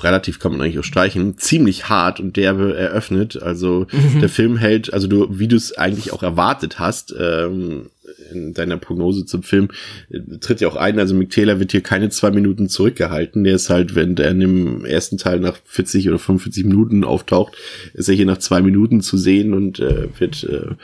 relativ 0.00 0.38
kann 0.38 0.52
man 0.52 0.60
eigentlich 0.62 0.78
auch 0.78 0.84
streichen, 0.84 1.36
ziemlich 1.38 1.88
hart 1.88 2.18
und 2.20 2.36
derbe 2.36 2.76
eröffnet. 2.76 3.42
Also 3.42 3.86
Mhm. 3.92 4.20
der 4.20 4.28
Film 4.28 4.56
hält, 4.56 4.92
also 4.92 5.06
du, 5.06 5.26
wie 5.38 5.48
du 5.48 5.56
es 5.56 5.76
eigentlich 5.76 6.12
auch 6.12 6.22
erwartet 6.22 6.78
hast, 6.78 7.14
ähm, 7.18 7.90
in 8.32 8.54
deiner 8.54 8.78
Prognose 8.78 9.26
zum 9.26 9.42
Film, 9.42 9.68
äh, 10.10 10.20
tritt 10.40 10.60
ja 10.60 10.68
auch 10.68 10.76
ein, 10.76 10.98
also 10.98 11.14
Mick 11.14 11.30
Taylor 11.30 11.60
wird 11.60 11.72
hier 11.72 11.82
keine 11.82 12.08
zwei 12.08 12.30
Minuten 12.30 12.68
zurückgehalten. 12.68 13.44
Der 13.44 13.54
ist 13.54 13.70
halt, 13.70 13.94
wenn 13.94 14.14
der 14.14 14.30
in 14.30 14.40
dem 14.40 14.84
ersten 14.84 15.18
Teil 15.18 15.40
nach 15.40 15.56
40 15.66 16.08
oder 16.08 16.18
45 16.18 16.64
Minuten 16.64 17.04
auftaucht, 17.04 17.54
ist 17.94 18.08
er 18.08 18.14
hier 18.14 18.26
nach 18.26 18.38
zwei 18.38 18.60
Minuten 18.62 19.00
zu 19.02 19.16
sehen 19.18 19.52
und 19.52 19.78
äh, 19.80 20.08
wird 20.18 20.44
äh, 20.44 20.74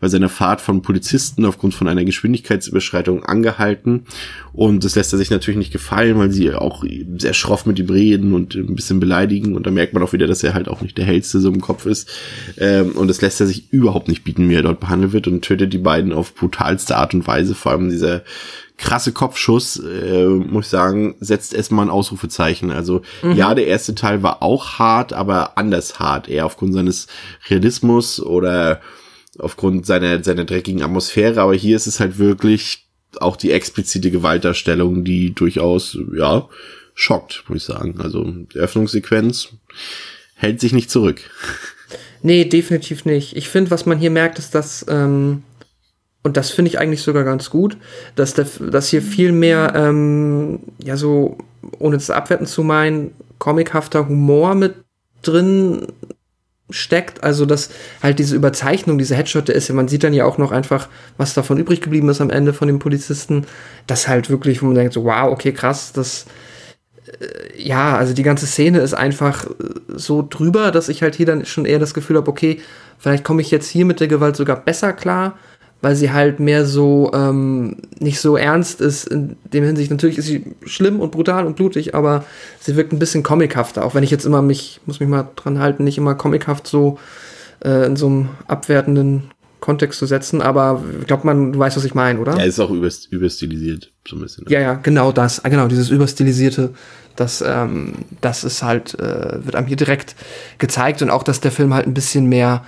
bei 0.00 0.08
seiner 0.08 0.30
Fahrt 0.30 0.62
von 0.62 0.80
Polizisten 0.80 1.44
aufgrund 1.44 1.74
von 1.74 1.86
einer 1.86 2.04
Geschwindigkeitsüberschreitung 2.04 3.24
angehalten. 3.24 4.06
Und 4.52 4.84
das 4.84 4.96
lässt 4.96 5.12
er 5.12 5.18
sich 5.18 5.30
natürlich 5.30 5.58
nicht 5.58 5.72
gefallen, 5.72 6.18
weil 6.18 6.32
sie 6.32 6.52
auch 6.54 6.84
sehr 7.18 7.34
schroff 7.34 7.66
mit 7.66 7.78
ihm 7.78 7.90
reden 7.90 8.32
und 8.32 8.54
ein 8.54 8.74
bisschen 8.74 8.98
beleidigen. 8.98 9.54
Und 9.54 9.66
da 9.66 9.70
merkt 9.70 9.92
man 9.92 10.02
auch 10.02 10.14
wieder, 10.14 10.26
dass 10.26 10.42
er 10.42 10.54
halt 10.54 10.68
auch 10.68 10.80
nicht 10.80 10.96
der 10.96 11.04
hellste 11.04 11.38
so 11.38 11.50
im 11.50 11.60
Kopf 11.60 11.84
ist. 11.84 12.08
Ähm, 12.56 12.92
und 12.92 13.08
das 13.08 13.20
lässt 13.20 13.40
er 13.40 13.46
sich 13.46 13.70
überhaupt 13.72 14.08
nicht 14.08 14.24
bieten, 14.24 14.48
wie 14.48 14.54
er 14.54 14.62
dort 14.62 14.80
behandelt 14.80 15.12
wird 15.12 15.28
und 15.28 15.42
tötet 15.42 15.72
die 15.72 15.78
beiden 15.78 16.12
auf 16.12 16.34
brutalste 16.34 16.96
Art 16.96 17.12
und 17.12 17.26
Weise. 17.26 17.54
Vor 17.54 17.72
allem 17.72 17.90
dieser 17.90 18.22
krasse 18.78 19.12
Kopfschuss, 19.12 19.76
äh, 19.76 20.24
muss 20.26 20.64
ich 20.64 20.70
sagen, 20.70 21.14
setzt 21.20 21.52
erstmal 21.52 21.84
ein 21.84 21.90
Ausrufezeichen. 21.90 22.70
Also 22.70 23.02
mhm. 23.22 23.32
ja, 23.32 23.54
der 23.54 23.66
erste 23.66 23.94
Teil 23.94 24.22
war 24.22 24.42
auch 24.42 24.78
hart, 24.78 25.12
aber 25.12 25.58
anders 25.58 26.00
hart. 26.00 26.28
Eher 26.30 26.46
aufgrund 26.46 26.72
seines 26.72 27.06
Realismus 27.50 28.20
oder 28.20 28.80
aufgrund 29.38 29.86
seiner, 29.86 30.22
seiner 30.22 30.44
dreckigen 30.44 30.82
Atmosphäre. 30.82 31.40
Aber 31.40 31.54
hier 31.54 31.76
ist 31.76 31.86
es 31.86 32.00
halt 32.00 32.18
wirklich 32.18 32.86
auch 33.18 33.36
die 33.36 33.52
explizite 33.52 34.10
Gewaltdarstellung, 34.10 35.04
die 35.04 35.34
durchaus, 35.34 35.98
ja, 36.14 36.48
schockt, 36.94 37.44
muss 37.48 37.58
ich 37.58 37.64
sagen. 37.64 38.00
Also 38.00 38.24
die 38.24 38.58
Öffnungssequenz 38.58 39.48
hält 40.34 40.60
sich 40.60 40.72
nicht 40.72 40.90
zurück. 40.90 41.20
Nee, 42.22 42.44
definitiv 42.44 43.06
nicht. 43.06 43.34
Ich 43.34 43.48
finde, 43.48 43.70
was 43.70 43.86
man 43.86 43.98
hier 43.98 44.10
merkt, 44.10 44.38
ist, 44.38 44.54
dass 44.54 44.84
ähm, 44.90 45.42
und 46.22 46.36
das 46.36 46.50
finde 46.50 46.68
ich 46.68 46.78
eigentlich 46.78 47.02
sogar 47.02 47.24
ganz 47.24 47.50
gut, 47.50 47.76
dass, 48.14 48.34
der, 48.34 48.46
dass 48.70 48.88
hier 48.88 49.00
viel 49.00 49.32
mehr, 49.32 49.72
ähm, 49.74 50.60
ja, 50.82 50.96
so, 50.96 51.38
ohne 51.78 51.96
das 51.96 52.10
abwerten 52.10 52.46
zu 52.46 52.62
meinen, 52.62 53.12
comichafter 53.38 54.06
Humor 54.06 54.54
mit 54.54 54.74
drin 55.22 55.86
steckt. 56.72 57.22
Also, 57.22 57.46
dass 57.46 57.70
halt 58.02 58.18
diese 58.18 58.36
Überzeichnung, 58.36 58.98
diese 58.98 59.16
Headshot 59.16 59.48
ist, 59.48 59.72
man 59.72 59.88
sieht 59.88 60.04
dann 60.04 60.14
ja 60.14 60.24
auch 60.24 60.38
noch 60.38 60.52
einfach, 60.52 60.88
was 61.16 61.34
davon 61.34 61.58
übrig 61.58 61.80
geblieben 61.80 62.08
ist 62.08 62.20
am 62.20 62.30
Ende 62.30 62.52
von 62.52 62.68
dem 62.68 62.78
Polizisten. 62.78 63.46
Das 63.86 64.08
halt 64.08 64.30
wirklich, 64.30 64.62
wo 64.62 64.66
man 64.66 64.74
denkt, 64.74 64.92
so, 64.92 65.04
wow, 65.04 65.30
okay, 65.30 65.52
krass, 65.52 65.92
das, 65.92 66.26
äh, 67.06 67.62
ja, 67.62 67.96
also 67.96 68.14
die 68.14 68.22
ganze 68.22 68.46
Szene 68.46 68.80
ist 68.80 68.94
einfach 68.94 69.46
äh, 69.46 69.50
so 69.88 70.26
drüber, 70.28 70.70
dass 70.70 70.88
ich 70.88 71.02
halt 71.02 71.14
hier 71.14 71.26
dann 71.26 71.44
schon 71.44 71.64
eher 71.64 71.78
das 71.78 71.94
Gefühl 71.94 72.16
habe, 72.16 72.30
okay, 72.30 72.60
vielleicht 72.98 73.24
komme 73.24 73.42
ich 73.42 73.50
jetzt 73.50 73.68
hier 73.68 73.84
mit 73.84 74.00
der 74.00 74.08
Gewalt 74.08 74.36
sogar 74.36 74.56
besser 74.56 74.92
klar 74.92 75.38
weil 75.82 75.96
sie 75.96 76.12
halt 76.12 76.40
mehr 76.40 76.66
so 76.66 77.10
ähm, 77.14 77.76
nicht 77.98 78.20
so 78.20 78.36
ernst 78.36 78.80
ist 78.80 79.06
in 79.06 79.36
dem 79.52 79.64
Hinsicht. 79.64 79.90
Natürlich 79.90 80.18
ist 80.18 80.26
sie 80.26 80.54
schlimm 80.64 81.00
und 81.00 81.10
brutal 81.10 81.46
und 81.46 81.56
blutig, 81.56 81.94
aber 81.94 82.24
sie 82.60 82.76
wirkt 82.76 82.92
ein 82.92 82.98
bisschen 82.98 83.22
comichafter, 83.22 83.84
auch 83.84 83.94
wenn 83.94 84.04
ich 84.04 84.10
jetzt 84.10 84.26
immer 84.26 84.42
mich, 84.42 84.80
muss 84.86 85.00
mich 85.00 85.08
mal 85.08 85.28
dran 85.36 85.58
halten, 85.58 85.84
nicht 85.84 85.98
immer 85.98 86.14
comichaft 86.14 86.66
so 86.66 86.98
äh, 87.64 87.86
in 87.86 87.96
so 87.96 88.06
einem 88.06 88.28
abwertenden 88.46 89.30
Kontext 89.60 89.98
zu 89.98 90.06
setzen, 90.06 90.40
aber 90.40 90.82
ich 91.00 91.06
glaube, 91.06 91.26
man, 91.26 91.52
du 91.52 91.58
weißt, 91.58 91.76
was 91.76 91.84
ich 91.84 91.94
meine, 91.94 92.18
oder? 92.18 92.36
Ja, 92.36 92.44
ist 92.44 92.58
auch 92.58 92.70
überst, 92.70 93.12
überstilisiert, 93.12 93.92
so 94.08 94.16
ein 94.16 94.22
bisschen. 94.22 94.44
Ne? 94.44 94.52
Ja, 94.52 94.60
ja, 94.60 94.74
genau 94.74 95.12
das, 95.12 95.42
genau, 95.42 95.68
dieses 95.68 95.90
überstilisierte, 95.90 96.70
das, 97.16 97.44
ähm, 97.46 97.92
das 98.22 98.44
ist 98.44 98.62
halt, 98.62 98.98
äh, 98.98 99.44
wird 99.44 99.54
einem 99.54 99.66
hier 99.66 99.76
direkt 99.76 100.16
gezeigt 100.58 101.02
und 101.02 101.10
auch, 101.10 101.22
dass 101.22 101.40
der 101.40 101.52
Film 101.52 101.74
halt 101.74 101.86
ein 101.86 101.94
bisschen 101.94 102.26
mehr 102.26 102.64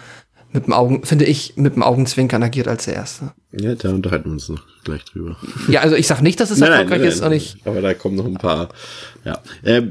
mit 0.53 0.67
dem 0.67 0.73
Augen, 0.73 1.05
finde 1.05 1.25
ich, 1.25 1.55
mit 1.57 1.75
dem 1.75 1.83
Augenzwinkern 1.83 2.43
agiert 2.43 2.69
als 2.69 2.85
der 2.85 2.95
erste. 2.95 3.33
Ja, 3.53 3.75
da 3.75 3.91
unterhalten 3.91 4.27
wir 4.27 4.33
uns 4.33 4.49
noch 4.49 4.63
gleich 4.85 5.05
drüber. 5.05 5.37
Ja, 5.69 5.81
also 5.81 5.97
ich 5.97 6.07
sag 6.07 6.23
nicht, 6.23 6.41
dass 6.41 6.51
es 6.51 6.59
nein, 6.59 6.71
erfolgreich 6.71 6.99
nein, 6.99 7.09
nein, 7.09 7.17
ist, 7.17 7.23
auch 7.23 7.31
nicht. 7.31 7.67
Aber 7.67 7.81
da 7.81 7.95
kommen 7.95 8.17
noch 8.17 8.27
ein 8.27 8.35
paar. 8.35 8.69
Ja, 9.25 9.41
äh, 9.63 9.83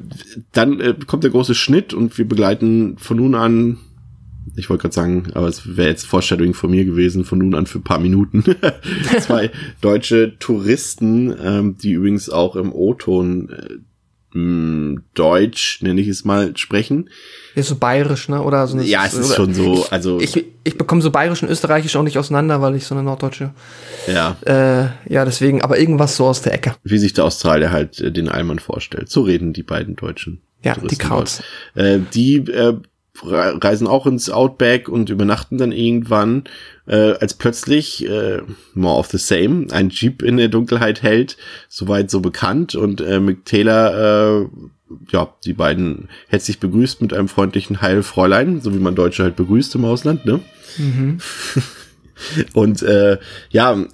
dann 0.52 0.80
äh, 0.80 0.96
kommt 1.06 1.24
der 1.24 1.32
große 1.32 1.56
Schnitt 1.56 1.94
und 1.94 2.18
wir 2.18 2.28
begleiten 2.28 2.98
von 2.98 3.18
nun 3.18 3.36
an. 3.36 3.78
Ich 4.56 4.70
wollte 4.70 4.82
gerade 4.82 4.96
sagen, 4.96 5.28
aber 5.34 5.48
es 5.48 5.78
wäre 5.78 5.90
jetzt 5.90 6.06
Foreshadowing 6.06 6.54
von 6.54 6.72
mir 6.72 6.84
gewesen, 6.84 7.26
von 7.26 7.40
nun 7.40 7.56
an 7.56 7.68
für 7.68 7.80
paar 7.80 8.00
Minuten. 8.00 8.44
Zwei 9.20 9.52
deutsche 9.82 10.38
Touristen, 10.40 11.34
ähm, 11.42 11.78
die 11.78 11.92
übrigens 11.92 12.30
auch 12.30 12.56
im 12.56 12.74
O-Ton 12.74 13.50
äh, 13.50 13.78
Deutsch, 14.34 15.82
nenne 15.82 16.00
ich 16.00 16.08
es 16.08 16.24
mal, 16.24 16.56
sprechen. 16.56 17.10
Ist 17.54 17.68
so 17.68 17.76
bayerisch, 17.76 18.30
ne? 18.30 18.42
Oder 18.42 18.66
so 18.66 18.78
eine, 18.78 18.86
Ja, 18.86 19.06
es 19.06 19.14
ist 19.14 19.36
schon 19.36 19.54
so, 19.54 19.86
also. 19.90 20.22
Ich, 20.22 20.46
ich 20.64 20.78
bekomme 20.78 21.02
so 21.02 21.12
bayerisch 21.12 21.44
und 21.44 21.50
österreichisch 21.50 21.96
auch 21.98 22.04
nicht 22.04 22.18
auseinander, 22.18 22.62
weil 22.62 22.76
ich 22.76 22.86
so 22.86 22.96
eine 22.96 23.04
norddeutsche. 23.04 23.52
Ja. 24.08 24.38
Äh, 24.46 25.14
ja, 25.14 25.26
deswegen, 25.26 25.62
aber 25.62 25.80
irgendwas 25.80 26.16
so 26.16 26.28
aus 26.28 26.42
der 26.42 26.54
Ecke. 26.54 26.76
Wie 26.84 26.98
sich 26.98 27.12
der 27.12 27.26
Australier 27.26 27.72
halt 27.72 28.00
äh, 28.00 28.12
den 28.12 28.30
Allmann 28.30 28.60
vorstellt. 28.60 29.10
So 29.10 29.22
reden 29.24 29.52
die 29.52 29.64
beiden 29.64 29.98
Deutschen. 29.98 30.42
Ja, 30.64 30.76
Touristen 30.76 30.98
die 30.98 31.08
Krauts. 31.08 31.44
Äh, 31.76 32.00
die 32.14 32.38
äh, 32.38 32.78
reisen 33.24 33.88
auch 33.88 34.06
ins 34.08 34.30
Outback 34.30 34.88
und 34.88 35.10
übernachten 35.10 35.58
dann 35.58 35.72
irgendwann, 35.72 36.46
äh, 36.88 37.14
als 37.14 37.34
plötzlich 37.34 38.08
äh, 38.08 38.42
more 38.74 38.98
of 38.98 39.08
the 39.08 39.18
same 39.18 39.68
ein 39.72 39.90
Jeep 39.90 40.22
in 40.22 40.38
der 40.38 40.48
Dunkelheit 40.48 41.02
hält, 41.02 41.38
soweit 41.70 42.10
so 42.10 42.20
bekannt 42.20 42.76
und 42.76 43.02
äh, 43.02 43.20
Mick 43.20 43.46
Taylor, 43.46 44.44
äh, 44.44 44.48
ja, 45.12 45.34
die 45.46 45.54
beiden 45.54 46.10
herzlich 46.28 46.60
begrüßt 46.60 47.02
mit 47.02 47.14
einem 47.14 47.28
freundlichen 47.28 47.82
Heilfräulein, 47.82 48.62
so 48.62 48.74
wie 48.74 48.80
man 48.80 48.96
Deutsche 48.96 49.24
halt 49.24 49.36
begrüßt 49.36 49.76
im 49.76 49.86
Ausland, 49.86 50.26
ne? 50.26 50.42
Mhm. 50.78 51.20
Und 52.54 52.82
äh, 52.84 53.18
ja, 53.50 53.86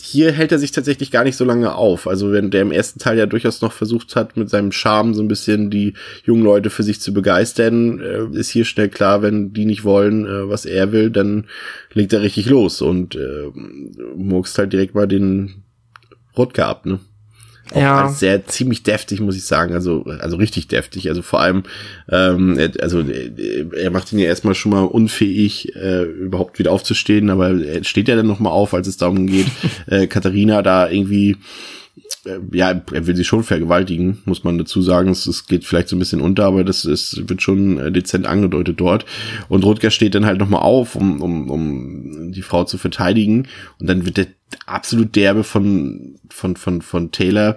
hier 0.00 0.32
hält 0.32 0.52
er 0.52 0.58
sich 0.58 0.72
tatsächlich 0.72 1.10
gar 1.10 1.24
nicht 1.24 1.36
so 1.36 1.44
lange 1.44 1.74
auf. 1.74 2.06
Also 2.06 2.32
wenn 2.32 2.50
der 2.50 2.62
im 2.62 2.72
ersten 2.72 2.98
Teil 2.98 3.18
ja 3.18 3.26
durchaus 3.26 3.60
noch 3.60 3.72
versucht 3.72 4.16
hat, 4.16 4.36
mit 4.36 4.50
seinem 4.50 4.72
Charme 4.72 5.14
so 5.14 5.22
ein 5.22 5.28
bisschen 5.28 5.70
die 5.70 5.94
jungen 6.24 6.44
Leute 6.44 6.70
für 6.70 6.82
sich 6.82 7.00
zu 7.00 7.12
begeistern, 7.12 8.00
äh, 8.00 8.38
ist 8.38 8.50
hier 8.50 8.64
schnell 8.64 8.88
klar, 8.88 9.22
wenn 9.22 9.52
die 9.52 9.64
nicht 9.64 9.84
wollen, 9.84 10.26
äh, 10.26 10.48
was 10.48 10.64
er 10.64 10.92
will, 10.92 11.10
dann 11.10 11.46
legt 11.92 12.12
er 12.12 12.22
richtig 12.22 12.46
los 12.46 12.82
und 12.82 13.14
äh, 13.14 13.50
murkst 14.16 14.58
halt 14.58 14.72
direkt 14.72 14.94
mal 14.94 15.08
den 15.08 15.64
Rotke 16.36 16.64
ab, 16.64 16.86
ne? 16.86 17.00
Auch 17.72 17.80
ja. 17.80 18.08
sehr 18.08 18.46
ziemlich 18.46 18.82
deftig, 18.82 19.20
muss 19.20 19.36
ich 19.36 19.44
sagen. 19.44 19.74
Also, 19.74 20.04
also 20.20 20.36
richtig 20.36 20.68
deftig. 20.68 21.08
Also 21.08 21.22
vor 21.22 21.40
allem, 21.40 21.64
ähm, 22.08 22.58
also 22.80 23.02
er 23.02 23.90
macht 23.90 24.12
ihn 24.12 24.18
ja 24.18 24.26
erstmal 24.26 24.54
schon 24.54 24.72
mal 24.72 24.84
unfähig, 24.84 25.74
äh, 25.74 26.02
überhaupt 26.02 26.58
wieder 26.58 26.72
aufzustehen, 26.72 27.28
aber 27.30 27.50
er 27.50 27.84
steht 27.84 28.08
ja 28.08 28.16
dann 28.16 28.26
nochmal 28.26 28.52
auf, 28.52 28.72
als 28.72 28.86
es 28.86 28.96
darum 28.96 29.26
geht, 29.26 29.46
äh, 29.86 30.06
Katharina 30.06 30.62
da 30.62 30.88
irgendwie 30.88 31.32
äh, 31.32 31.36
ja, 32.52 32.82
er 32.92 33.06
will 33.06 33.16
sie 33.16 33.24
schon 33.24 33.42
vergewaltigen, 33.42 34.22
muss 34.24 34.44
man 34.44 34.58
dazu 34.58 34.82
sagen. 34.82 35.10
Es, 35.10 35.26
es 35.26 35.46
geht 35.46 35.64
vielleicht 35.64 35.88
so 35.88 35.96
ein 35.96 35.98
bisschen 35.98 36.20
unter, 36.20 36.44
aber 36.44 36.64
das 36.64 36.84
ist, 36.84 37.28
wird 37.28 37.42
schon 37.42 37.78
äh, 37.78 37.92
dezent 37.92 38.26
angedeutet 38.26 38.80
dort. 38.80 39.04
Und 39.48 39.64
Rutger 39.64 39.90
steht 39.90 40.14
dann 40.14 40.26
halt 40.26 40.38
nochmal 40.38 40.62
auf, 40.62 40.96
um, 40.96 41.20
um, 41.22 41.50
um 41.50 42.32
die 42.32 42.42
Frau 42.42 42.64
zu 42.64 42.78
verteidigen. 42.78 43.48
Und 43.78 43.88
dann 43.88 44.06
wird 44.06 44.16
der 44.16 44.26
absolut 44.66 45.16
derbe 45.16 45.44
von, 45.44 46.16
von, 46.30 46.56
von, 46.56 46.82
von 46.82 47.10
Taylor 47.10 47.56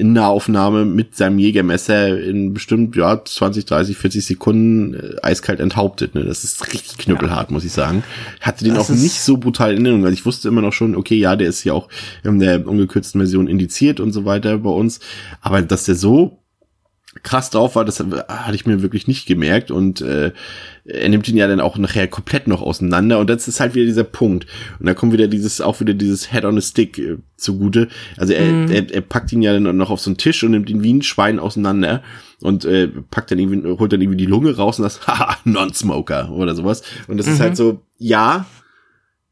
in 0.00 0.14
Nahaufnahme 0.14 0.86
mit 0.86 1.14
seinem 1.14 1.38
Jägermesser 1.38 2.18
in 2.18 2.54
bestimmt, 2.54 2.96
ja, 2.96 3.22
20, 3.22 3.66
30, 3.66 3.96
40 3.98 4.24
Sekunden 4.24 4.94
äh, 4.94 5.16
eiskalt 5.22 5.60
enthauptet. 5.60 6.14
Ne? 6.14 6.24
Das 6.24 6.42
ist 6.42 6.72
richtig 6.72 6.96
knüppelhart, 6.98 7.50
ja. 7.50 7.52
muss 7.52 7.64
ich 7.64 7.72
sagen. 7.72 8.02
Hatte 8.40 8.64
den 8.64 8.74
das 8.74 8.90
auch 8.90 8.94
nicht 8.94 9.20
so 9.20 9.36
brutal 9.36 9.74
in 9.74 9.84
Erinnerung. 9.84 10.04
Also 10.06 10.14
ich 10.14 10.24
wusste 10.24 10.48
immer 10.48 10.62
noch 10.62 10.72
schon, 10.72 10.96
okay, 10.96 11.16
ja, 11.16 11.36
der 11.36 11.48
ist 11.48 11.62
ja 11.64 11.74
auch 11.74 11.88
in 12.24 12.40
der 12.40 12.66
ungekürzten 12.66 13.20
Version 13.20 13.46
indiziert 13.46 14.00
und 14.00 14.12
so 14.12 14.24
weiter 14.24 14.56
bei 14.58 14.70
uns. 14.70 15.00
Aber 15.42 15.60
dass 15.60 15.84
der 15.84 15.94
so 15.94 16.39
krass 17.22 17.50
drauf 17.50 17.74
war, 17.74 17.84
das 17.84 17.98
hatte 17.98 18.54
ich 18.54 18.66
mir 18.66 18.82
wirklich 18.82 19.08
nicht 19.08 19.26
gemerkt 19.26 19.72
und 19.72 20.00
äh, 20.00 20.30
er 20.84 21.08
nimmt 21.08 21.28
ihn 21.28 21.36
ja 21.36 21.48
dann 21.48 21.60
auch 21.60 21.76
nachher 21.76 22.06
komplett 22.06 22.46
noch 22.46 22.62
auseinander 22.62 23.18
und 23.18 23.28
das 23.28 23.48
ist 23.48 23.58
halt 23.58 23.74
wieder 23.74 23.86
dieser 23.86 24.04
Punkt 24.04 24.46
und 24.78 24.86
da 24.86 24.94
kommt 24.94 25.12
wieder 25.12 25.26
dieses 25.26 25.60
auch 25.60 25.80
wieder 25.80 25.92
dieses 25.92 26.30
Head 26.30 26.44
on 26.44 26.56
a 26.56 26.60
Stick 26.60 26.98
äh, 26.98 27.16
zugute. 27.36 27.88
Also 28.16 28.32
er, 28.32 28.52
mm. 28.52 28.70
er, 28.70 28.94
er 28.94 29.00
packt 29.00 29.32
ihn 29.32 29.42
ja 29.42 29.52
dann 29.52 29.76
noch 29.76 29.90
auf 29.90 30.00
so 30.00 30.10
einen 30.10 30.18
Tisch 30.18 30.44
und 30.44 30.52
nimmt 30.52 30.70
ihn 30.70 30.84
wie 30.84 30.92
ein 30.92 31.02
Schwein 31.02 31.40
auseinander 31.40 32.02
und 32.42 32.64
äh, 32.64 32.86
packt 32.88 33.32
dann 33.32 33.40
irgendwie 33.40 33.68
holt 33.68 33.92
dann 33.92 34.00
irgendwie 34.00 34.18
die 34.18 34.26
Lunge 34.26 34.56
raus 34.56 34.78
und 34.78 34.84
das 34.84 35.06
haha 35.08 35.36
Non-Smoker 35.44 36.30
oder 36.30 36.54
sowas 36.54 36.82
und 37.08 37.16
das 37.16 37.26
mhm. 37.26 37.32
ist 37.32 37.40
halt 37.40 37.56
so 37.56 37.82
ja 37.98 38.46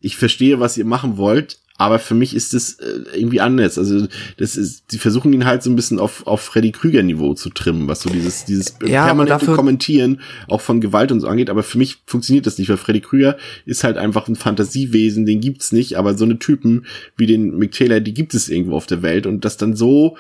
ich 0.01 0.17
verstehe, 0.17 0.61
was 0.61 0.77
ihr 0.77 0.85
machen 0.85 1.17
wollt, 1.17 1.59
aber 1.79 2.01
für 2.01 2.15
mich 2.15 2.35
ist 2.35 2.55
es 2.55 2.75
äh, 2.81 3.05
irgendwie 3.15 3.41
anders. 3.41 3.79
Also 3.79 4.09
das 4.37 4.57
ist, 4.57 4.93
die 4.93 4.99
versuchen 4.99 5.33
ihn 5.33 5.47
halt 5.47 5.63
so 5.63 5.71
ein 5.71 5.77
bisschen 5.77 6.01
auf, 6.01 6.27
auf 6.27 6.41
Freddy 6.41 6.73
Krüger 6.73 7.05
Niveau 7.05 7.35
zu 7.35 7.51
trimmen, 7.51 7.87
was 7.87 8.01
so 8.01 8.11
dieses, 8.11 8.45
dieses 8.45 8.75
ja, 8.85 9.07
permanente 9.07 9.47
Kommentieren 9.47 10.21
auch 10.49 10.61
von 10.61 10.81
Gewalt 10.81 11.13
und 11.13 11.21
so 11.21 11.29
angeht. 11.29 11.51
Aber 11.51 11.63
für 11.63 11.79
mich 11.79 11.99
funktioniert 12.05 12.47
das 12.47 12.59
nicht, 12.59 12.69
weil 12.69 12.79
Freddy 12.79 13.01
Krüger 13.01 13.37
ist 13.65 13.85
halt 13.85 13.97
einfach 13.97 14.27
ein 14.27 14.35
Fantasiewesen, 14.35 15.25
den 15.25 15.41
gibt's 15.41 15.71
nicht. 15.71 15.97
Aber 15.97 16.19
so 16.19 16.25
eine 16.25 16.41
Typen 16.41 16.85
wie 17.17 17.27
den 17.27 17.57
Mick 17.57 17.71
Taylor, 17.71 18.01
die 18.01 18.13
gibt 18.13 18.35
es 18.35 18.49
irgendwo 18.49 18.75
auf 18.75 18.87
der 18.87 19.03
Welt 19.03 19.27
und 19.27 19.45
das 19.45 19.57
dann 19.57 19.77
so 19.77 20.17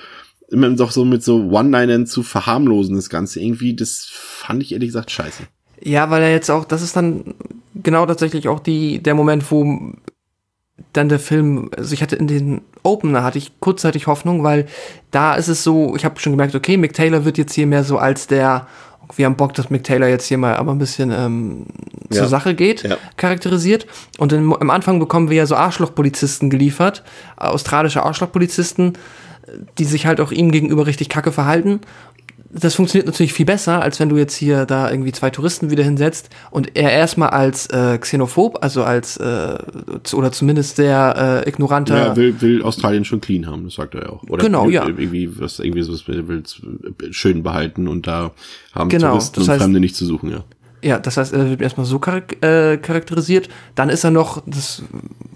immer 0.50 0.70
doch 0.70 0.92
so 0.92 1.04
mit 1.04 1.24
so 1.24 1.50
One-Linern 1.50 2.06
zu 2.06 2.22
verharmlosen, 2.22 2.94
das 2.94 3.10
Ganze 3.10 3.40
irgendwie, 3.40 3.74
das 3.74 4.06
fand 4.08 4.62
ich 4.62 4.72
ehrlich 4.72 4.90
gesagt 4.90 5.10
scheiße. 5.10 5.42
Ja, 5.82 6.08
weil 6.08 6.22
er 6.22 6.30
jetzt 6.30 6.50
auch, 6.50 6.64
das 6.64 6.82
ist 6.82 6.94
dann 6.96 7.34
genau 7.74 8.06
tatsächlich 8.06 8.48
auch 8.48 8.60
die, 8.60 9.02
der 9.02 9.14
Moment, 9.14 9.50
wo 9.50 9.92
dann 10.92 11.08
der 11.08 11.18
Film, 11.18 11.70
also 11.76 11.92
ich 11.92 12.02
hatte 12.02 12.16
in 12.16 12.26
den 12.26 12.60
Opener 12.82 13.22
hatte 13.22 13.38
ich 13.38 13.52
kurzzeitig 13.60 14.06
Hoffnung, 14.06 14.42
weil 14.44 14.66
da 15.10 15.34
ist 15.34 15.48
es 15.48 15.62
so, 15.64 15.94
ich 15.96 16.04
habe 16.04 16.18
schon 16.20 16.32
gemerkt, 16.32 16.54
okay, 16.54 16.76
Mick 16.76 16.92
Taylor 16.94 17.24
wird 17.24 17.38
jetzt 17.38 17.54
hier 17.54 17.66
mehr 17.66 17.84
so 17.84 17.98
als 17.98 18.26
der, 18.26 18.66
wir 19.16 19.26
haben 19.26 19.36
Bock, 19.36 19.54
dass 19.54 19.70
Mick 19.70 19.84
Taylor 19.84 20.06
jetzt 20.08 20.26
hier 20.26 20.38
mal 20.38 20.56
aber 20.56 20.72
ein 20.72 20.78
bisschen 20.78 21.10
ähm, 21.10 21.66
zur 22.10 22.22
Ja. 22.22 22.28
Sache 22.28 22.54
geht, 22.54 22.82
Ja. 22.84 22.96
charakterisiert. 23.16 23.86
Und 24.18 24.32
im, 24.32 24.52
am 24.54 24.70
Anfang 24.70 24.98
bekommen 25.00 25.30
wir 25.30 25.36
ja 25.38 25.46
so 25.46 25.56
Arschlochpolizisten 25.56 26.50
geliefert, 26.50 27.02
australische 27.36 28.02
Arschlochpolizisten, 28.04 28.96
die 29.78 29.84
sich 29.84 30.06
halt 30.06 30.20
auch 30.20 30.30
ihm 30.30 30.50
gegenüber 30.52 30.86
richtig 30.86 31.08
kacke 31.08 31.32
verhalten. 31.32 31.80
Das 32.50 32.74
funktioniert 32.76 33.06
natürlich 33.06 33.34
viel 33.34 33.44
besser, 33.44 33.82
als 33.82 34.00
wenn 34.00 34.08
du 34.08 34.16
jetzt 34.16 34.34
hier 34.34 34.64
da 34.64 34.90
irgendwie 34.90 35.12
zwei 35.12 35.28
Touristen 35.28 35.70
wieder 35.70 35.84
hinsetzt 35.84 36.30
und 36.50 36.76
er 36.78 36.90
erstmal 36.92 37.28
als 37.28 37.66
äh, 37.66 37.98
xenophob, 37.98 38.58
also 38.62 38.84
als 38.84 39.18
äh, 39.18 39.58
oder 40.14 40.32
zumindest 40.32 40.76
sehr 40.76 41.42
äh, 41.44 41.48
ignoranter 41.48 41.96
Ja, 41.98 42.16
will, 42.16 42.40
will 42.40 42.62
Australien 42.62 43.04
schon 43.04 43.20
clean 43.20 43.46
haben, 43.46 43.64
das 43.64 43.74
sagt 43.74 43.94
er 43.96 44.04
ja 44.04 44.08
auch. 44.08 44.22
Oder 44.30 44.42
Genau, 44.44 44.70
ja. 44.70 44.86
Irgendwie 44.86 45.38
was, 45.38 45.58
irgendwie 45.58 45.82
so, 45.82 45.92
will 46.06 46.42
schön 47.10 47.42
behalten 47.42 47.86
und 47.86 48.06
da 48.06 48.30
haben 48.74 48.88
Genau, 48.88 49.08
Touristen 49.10 49.40
das 49.40 49.48
und 49.48 49.54
heißt- 49.54 49.58
Fremde 49.58 49.80
nicht 49.80 49.94
zu 49.96 50.06
suchen, 50.06 50.30
ja. 50.30 50.44
Ja, 50.80 50.98
das 50.98 51.16
heißt, 51.16 51.34
er 51.34 51.50
wird 51.50 51.60
erstmal 51.60 51.84
so 51.86 51.98
charak 51.98 52.42
äh, 52.42 52.76
charakterisiert. 52.78 53.48
Dann 53.74 53.90
ist 53.90 54.04
er 54.04 54.10
noch, 54.12 54.42
das 54.46 54.82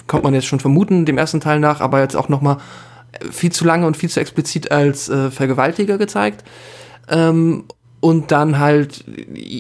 kommt 0.06 0.22
man 0.24 0.32
jetzt 0.34 0.46
schon 0.46 0.60
vermuten, 0.60 1.04
dem 1.04 1.18
ersten 1.18 1.40
Teil 1.40 1.58
nach, 1.58 1.80
aber 1.80 2.00
jetzt 2.00 2.16
auch 2.16 2.28
noch 2.28 2.40
mal 2.40 2.58
viel 3.30 3.50
zu 3.52 3.64
lange 3.66 3.86
und 3.86 3.96
viel 3.96 4.08
zu 4.08 4.20
explizit 4.20 4.70
als 4.70 5.08
äh, 5.08 5.30
Vergewaltiger 5.30 5.98
gezeigt. 5.98 6.44
Ähm, 7.09 7.64
und 8.00 8.32
dann 8.32 8.59
halt, 8.59 9.05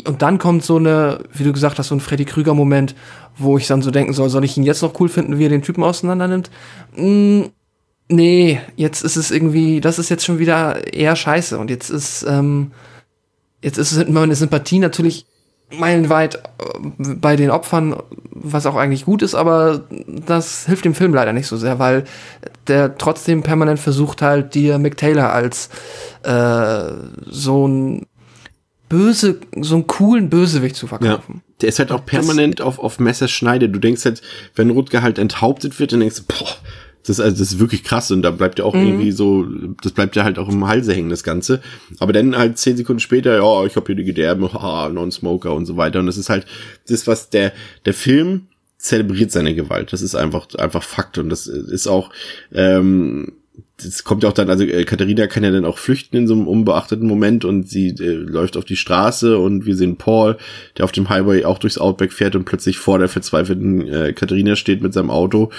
und 0.06 0.20
dann 0.20 0.38
kommt 0.38 0.64
so 0.64 0.76
eine, 0.76 1.20
wie 1.32 1.44
du 1.44 1.52
gesagt 1.52 1.78
hast, 1.78 1.88
so 1.88 1.94
ein 1.94 2.00
Freddy 2.00 2.24
Krüger-Moment, 2.24 2.96
wo 3.38 3.56
ich 3.56 3.68
dann 3.68 3.82
so 3.82 3.92
denken 3.92 4.12
soll, 4.12 4.28
soll 4.30 4.44
ich 4.44 4.56
ihn 4.56 4.64
jetzt 4.64 4.82
noch 4.82 4.98
cool 5.00 5.08
finden, 5.08 5.38
wie 5.38 5.46
er 5.46 5.48
den 5.48 5.62
Typen 5.62 5.84
auseinander 5.84 6.26
nimmt? 6.26 6.50
Mm, 6.96 7.42
nee, 8.08 8.60
jetzt 8.76 9.04
ist 9.04 9.16
es 9.16 9.30
irgendwie, 9.30 9.80
das 9.80 10.00
ist 10.00 10.08
jetzt 10.08 10.24
schon 10.24 10.40
wieder 10.40 10.92
eher 10.92 11.14
scheiße. 11.14 11.56
Und 11.56 11.70
jetzt 11.70 11.88
ist, 11.88 12.24
ähm, 12.28 12.72
jetzt 13.62 13.78
ist 13.78 14.08
meine 14.08 14.34
Sympathie 14.34 14.80
natürlich 14.80 15.26
meilenweit 15.78 16.36
äh, 16.36 16.40
bei 17.14 17.36
den 17.36 17.50
Opfern, 17.50 17.96
was 18.30 18.66
auch 18.66 18.76
eigentlich 18.76 19.04
gut 19.04 19.22
ist, 19.22 19.34
aber 19.34 19.84
das 20.06 20.66
hilft 20.66 20.84
dem 20.84 20.94
Film 20.94 21.14
leider 21.14 21.32
nicht 21.32 21.46
so 21.46 21.56
sehr, 21.56 21.78
weil 21.78 22.04
der 22.66 22.96
trotzdem 22.98 23.42
permanent 23.42 23.78
versucht 23.80 24.22
halt, 24.22 24.54
dir 24.54 24.78
Mick 24.78 24.96
Taylor 24.96 25.32
als 25.32 25.68
äh, 26.22 26.92
so 27.26 27.66
ein 27.68 28.06
böse, 28.88 29.38
so 29.60 29.76
einen 29.76 29.86
coolen 29.86 30.28
Bösewicht 30.28 30.76
zu 30.76 30.86
Ja. 30.86 30.88
verkaufen. 30.98 31.42
Der 31.60 31.68
ist 31.68 31.78
halt 31.78 31.92
auch 31.92 32.04
permanent 32.04 32.60
auf, 32.60 32.78
auf 32.78 32.98
Messerschneide. 32.98 33.68
Du 33.68 33.78
denkst 33.78 34.04
halt, 34.04 34.20
wenn 34.56 34.70
Rutger 34.70 35.00
halt 35.02 35.18
enthauptet 35.18 35.78
wird, 35.78 35.92
dann 35.92 36.00
denkst 36.00 36.16
du, 36.16 36.22
boah, 36.26 36.48
das 37.02 37.18
ist, 37.18 37.20
also, 37.20 37.38
das 37.38 37.52
ist 37.52 37.58
wirklich 37.58 37.82
krass 37.82 38.10
und 38.10 38.22
da 38.22 38.30
bleibt 38.30 38.58
ja 38.58 38.64
auch 38.64 38.74
irgendwie 38.74 39.10
so, 39.12 39.44
das 39.82 39.92
bleibt 39.92 40.14
ja 40.14 40.24
halt 40.24 40.38
auch 40.38 40.48
im 40.48 40.66
Halse 40.66 40.92
hängen, 40.92 41.10
das 41.10 41.24
Ganze. 41.24 41.60
Aber 41.98 42.12
dann 42.12 42.36
halt 42.36 42.58
zehn 42.58 42.76
Sekunden 42.76 43.00
später, 43.00 43.36
ja, 43.36 43.64
ich 43.64 43.74
habe 43.76 43.86
hier 43.86 43.96
die 43.96 44.04
Gedärme, 44.04 44.52
haha, 44.52 44.88
Non-Smoker 44.88 45.52
und 45.54 45.66
so 45.66 45.76
weiter. 45.76 45.98
Und 45.98 46.06
das 46.06 46.16
ist 46.16 46.28
halt 46.28 46.46
das, 46.88 47.06
was 47.06 47.30
der, 47.30 47.52
der 47.86 47.94
Film 47.94 48.46
zelebriert 48.78 49.30
seine 49.30 49.54
Gewalt. 49.54 49.92
Das 49.92 50.02
ist 50.02 50.14
einfach, 50.14 50.48
einfach 50.56 50.82
Fakt 50.82 51.18
und 51.18 51.28
das 51.28 51.46
ist 51.46 51.86
auch, 51.86 52.10
ähm, 52.52 53.32
das 53.82 54.04
kommt 54.04 54.22
ja 54.22 54.28
auch 54.28 54.34
dann, 54.34 54.50
also 54.50 54.64
äh, 54.64 54.84
Katharina 54.84 55.26
kann 55.26 55.44
ja 55.44 55.50
dann 55.50 55.64
auch 55.64 55.78
flüchten 55.78 56.16
in 56.16 56.26
so 56.26 56.34
einem 56.34 56.46
unbeachteten 56.48 57.06
Moment 57.06 57.44
und 57.44 57.68
sie 57.68 57.88
äh, 57.88 58.12
läuft 58.12 58.56
auf 58.56 58.64
die 58.64 58.76
Straße 58.76 59.38
und 59.38 59.66
wir 59.66 59.76
sehen 59.76 59.96
Paul, 59.96 60.36
der 60.76 60.84
auf 60.84 60.92
dem 60.92 61.08
Highway 61.08 61.44
auch 61.44 61.58
durchs 61.58 61.78
Outback 61.78 62.12
fährt 62.12 62.36
und 62.36 62.44
plötzlich 62.44 62.78
vor 62.78 62.98
der 62.98 63.08
verzweifelten 63.08 63.88
äh, 63.88 64.12
Katharina 64.12 64.56
steht 64.56 64.82
mit 64.82 64.92
seinem 64.94 65.10
Auto 65.10 65.50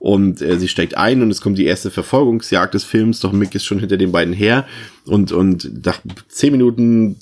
und 0.00 0.40
äh, 0.40 0.58
sie 0.58 0.66
steigt 0.66 0.96
ein 0.96 1.20
und 1.22 1.30
es 1.30 1.42
kommt 1.42 1.58
die 1.58 1.66
erste 1.66 1.90
Verfolgungsjagd 1.90 2.72
des 2.72 2.84
Films, 2.84 3.20
doch 3.20 3.32
Mick 3.32 3.54
ist 3.54 3.66
schon 3.66 3.78
hinter 3.78 3.98
den 3.98 4.10
beiden 4.10 4.32
her. 4.32 4.66
Und 5.04 5.30
und 5.30 5.84
nach 5.84 6.00
zehn 6.26 6.52
Minuten 6.52 7.16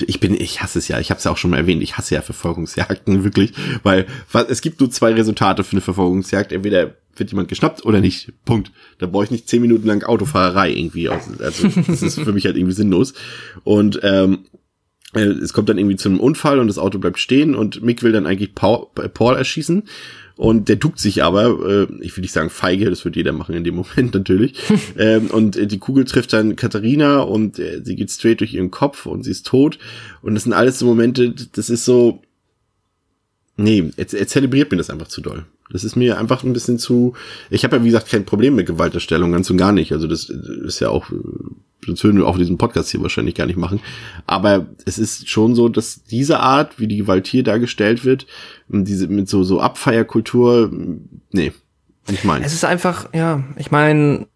ich 0.00 0.18
bin, 0.18 0.34
ich 0.34 0.62
hasse 0.62 0.78
es 0.78 0.88
ja, 0.88 0.98
ich 0.98 1.10
habe 1.10 1.18
es 1.18 1.24
ja 1.24 1.30
auch 1.30 1.36
schon 1.36 1.50
mal 1.50 1.58
erwähnt, 1.58 1.82
ich 1.82 1.96
hasse 1.96 2.14
ja 2.14 2.22
Verfolgungsjagden 2.22 3.22
wirklich, 3.24 3.52
weil 3.82 4.06
es 4.48 4.62
gibt 4.62 4.80
nur 4.80 4.90
zwei 4.90 5.12
Resultate 5.12 5.62
für 5.62 5.72
eine 5.72 5.80
Verfolgungsjagd, 5.80 6.52
entweder 6.52 6.96
wird 7.16 7.30
jemand 7.30 7.48
geschnappt 7.48 7.84
oder 7.84 8.00
nicht, 8.00 8.32
Punkt. 8.44 8.72
Da 8.98 9.06
brauche 9.06 9.24
ich 9.24 9.30
nicht 9.30 9.48
zehn 9.48 9.60
Minuten 9.62 9.86
lang 9.86 10.02
Autofahrerei 10.02 10.72
irgendwie, 10.72 11.08
also 11.08 11.32
das 11.38 11.60
ist 12.02 12.20
für 12.20 12.32
mich 12.32 12.46
halt 12.46 12.56
irgendwie 12.56 12.74
sinnlos. 12.74 13.14
Und 13.62 14.00
ähm, 14.02 14.46
äh, 15.14 15.20
es 15.20 15.52
kommt 15.52 15.68
dann 15.68 15.78
irgendwie 15.78 15.96
zu 15.96 16.08
einem 16.08 16.20
Unfall 16.20 16.58
und 16.58 16.68
das 16.68 16.78
Auto 16.78 16.98
bleibt 16.98 17.18
stehen 17.18 17.54
und 17.54 17.82
Mick 17.82 18.02
will 18.02 18.12
dann 18.12 18.26
eigentlich 18.26 18.54
Paul, 18.54 18.86
Paul 19.12 19.36
erschießen 19.36 19.84
und 20.40 20.70
der 20.70 20.76
duckt 20.76 20.98
sich 20.98 21.22
aber, 21.22 21.58
äh, 21.68 21.86
ich 22.00 22.16
will 22.16 22.22
nicht 22.22 22.32
sagen 22.32 22.48
feige, 22.48 22.88
das 22.88 23.04
wird 23.04 23.14
jeder 23.14 23.32
machen 23.32 23.54
in 23.54 23.62
dem 23.62 23.74
Moment 23.74 24.14
natürlich. 24.14 24.54
ähm, 24.96 25.26
und 25.26 25.54
äh, 25.54 25.66
die 25.66 25.76
Kugel 25.76 26.06
trifft 26.06 26.32
dann 26.32 26.56
Katharina 26.56 27.20
und 27.20 27.58
äh, 27.58 27.82
sie 27.84 27.94
geht 27.94 28.10
straight 28.10 28.40
durch 28.40 28.54
ihren 28.54 28.70
Kopf 28.70 29.04
und 29.04 29.22
sie 29.22 29.32
ist 29.32 29.46
tot. 29.46 29.78
Und 30.22 30.32
das 30.34 30.44
sind 30.44 30.54
alles 30.54 30.78
so 30.78 30.86
Momente, 30.86 31.34
das 31.52 31.68
ist 31.68 31.84
so. 31.84 32.22
Nee, 33.62 33.90
er, 33.96 34.12
er 34.12 34.26
zelebriert 34.26 34.70
mir 34.70 34.78
das 34.78 34.90
einfach 34.90 35.08
zu 35.08 35.20
doll. 35.20 35.44
Das 35.70 35.84
ist 35.84 35.94
mir 35.94 36.18
einfach 36.18 36.42
ein 36.42 36.52
bisschen 36.52 36.78
zu. 36.78 37.14
Ich 37.50 37.62
habe 37.62 37.76
ja, 37.76 37.84
wie 37.84 37.88
gesagt, 37.88 38.08
kein 38.08 38.24
Problem 38.24 38.54
mit 38.54 38.66
Gewalterstellung, 38.66 39.32
ganz 39.32 39.50
und 39.50 39.58
gar 39.58 39.72
nicht. 39.72 39.92
Also 39.92 40.06
das 40.06 40.28
ist 40.28 40.80
ja 40.80 40.88
auch, 40.88 41.10
sonst 41.84 42.02
würden 42.02 42.18
wir 42.18 42.26
auch 42.26 42.38
diesen 42.38 42.58
Podcast 42.58 42.90
hier 42.90 43.02
wahrscheinlich 43.02 43.34
gar 43.34 43.46
nicht 43.46 43.58
machen. 43.58 43.80
Aber 44.26 44.66
es 44.86 44.98
ist 44.98 45.28
schon 45.28 45.54
so, 45.54 45.68
dass 45.68 46.02
diese 46.04 46.40
Art, 46.40 46.80
wie 46.80 46.88
die 46.88 46.96
Gewalt 46.96 47.26
hier 47.26 47.44
dargestellt 47.44 48.04
wird, 48.04 48.26
diese 48.68 49.06
mit 49.08 49.28
so 49.28 49.44
so 49.44 49.60
Abfeierkultur, 49.60 50.72
nee, 51.30 51.52
nicht 52.08 52.24
meins. 52.24 52.46
Es 52.46 52.54
ist 52.54 52.64
einfach, 52.64 53.12
ja, 53.12 53.44
ich 53.56 53.70
meine, 53.70 54.26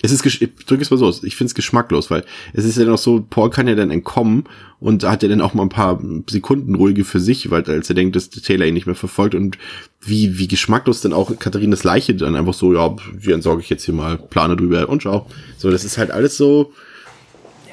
Es 0.00 0.12
ist, 0.12 0.24
ich 0.24 0.54
drücke 0.66 0.82
es 0.82 0.90
mal 0.90 0.96
so 0.96 1.06
aus, 1.06 1.24
ich 1.24 1.34
finde 1.34 1.48
es 1.48 1.54
geschmacklos, 1.54 2.08
weil 2.08 2.24
es 2.52 2.64
ist 2.64 2.78
ja 2.78 2.84
noch 2.84 2.98
so, 2.98 3.26
Paul 3.28 3.50
kann 3.50 3.66
ja 3.66 3.74
dann 3.74 3.90
entkommen 3.90 4.44
und 4.78 5.02
hat 5.02 5.24
ja 5.24 5.28
dann 5.28 5.40
auch 5.40 5.54
mal 5.54 5.64
ein 5.64 5.70
paar 5.70 6.00
Sekunden 6.30 6.76
ruhige 6.76 7.04
für 7.04 7.18
sich, 7.18 7.50
weil 7.50 7.64
als 7.64 7.88
er 7.88 7.96
denkt, 7.96 8.14
dass 8.14 8.30
Taylor 8.30 8.66
ihn 8.66 8.74
nicht 8.74 8.86
mehr 8.86 8.94
verfolgt 8.94 9.34
und 9.34 9.58
wie, 10.00 10.38
wie 10.38 10.46
geschmacklos 10.46 11.00
dann 11.00 11.12
auch 11.12 11.36
Katharinas 11.38 11.82
Leiche 11.82 12.14
dann 12.14 12.36
einfach 12.36 12.54
so, 12.54 12.72
ja, 12.74 12.94
die 13.12 13.32
entsorge 13.32 13.60
ich 13.60 13.70
jetzt 13.70 13.84
hier 13.84 13.94
mal, 13.94 14.18
plane 14.18 14.56
drüber 14.56 14.88
und 14.88 15.02
schau. 15.02 15.28
So, 15.56 15.70
das 15.70 15.84
ist 15.84 15.98
halt 15.98 16.12
alles 16.12 16.36
so, 16.36 16.72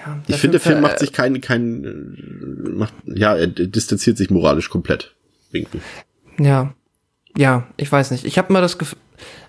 ja, 0.05 0.21
ich 0.27 0.37
finde, 0.37 0.59
der 0.59 0.61
Film 0.61 0.81
macht 0.81 0.99
sich 0.99 1.11
kein, 1.11 1.41
kein, 1.41 1.83
äh, 1.83 2.69
macht, 2.69 2.93
ja, 3.05 3.35
er 3.35 3.47
distanziert 3.47 4.17
sich 4.17 4.29
moralisch 4.29 4.69
komplett. 4.69 5.15
Irgendwie. 5.51 5.79
Ja. 6.39 6.73
Ja, 7.37 7.67
ich 7.77 7.91
weiß 7.91 8.11
nicht. 8.11 8.25
Ich 8.25 8.37
habe 8.37 8.49
immer 8.49 8.61
das 8.61 8.77
Gefühl, 8.77 8.97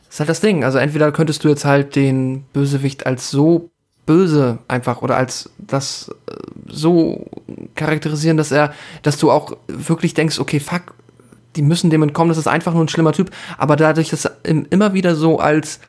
ist 0.08 0.20
halt 0.20 0.28
das 0.28 0.40
Ding. 0.40 0.64
Also 0.64 0.78
entweder 0.78 1.12
könntest 1.12 1.44
du 1.44 1.48
jetzt 1.48 1.64
halt 1.64 1.96
den 1.96 2.42
Bösewicht 2.52 3.06
als 3.06 3.30
so 3.30 3.70
böse 4.06 4.58
einfach 4.68 5.02
oder 5.02 5.16
als 5.16 5.50
das 5.58 6.10
äh, 6.28 6.34
so 6.68 7.26
charakterisieren, 7.74 8.36
dass 8.36 8.52
er, 8.52 8.72
dass 9.02 9.18
du 9.18 9.30
auch 9.30 9.56
wirklich 9.66 10.14
denkst, 10.14 10.38
okay, 10.38 10.60
fuck, 10.60 10.94
die 11.56 11.62
müssen 11.62 11.90
dem 11.90 12.02
entkommen, 12.02 12.28
das 12.28 12.38
ist 12.38 12.46
einfach 12.46 12.72
nur 12.72 12.84
ein 12.84 12.88
schlimmer 12.88 13.12
Typ. 13.12 13.30
Aber 13.58 13.74
dadurch, 13.76 14.10
dass 14.10 14.26
er 14.26 14.36
im- 14.44 14.66
immer 14.70 14.92
wieder 14.94 15.16
so 15.16 15.38
als 15.40 15.80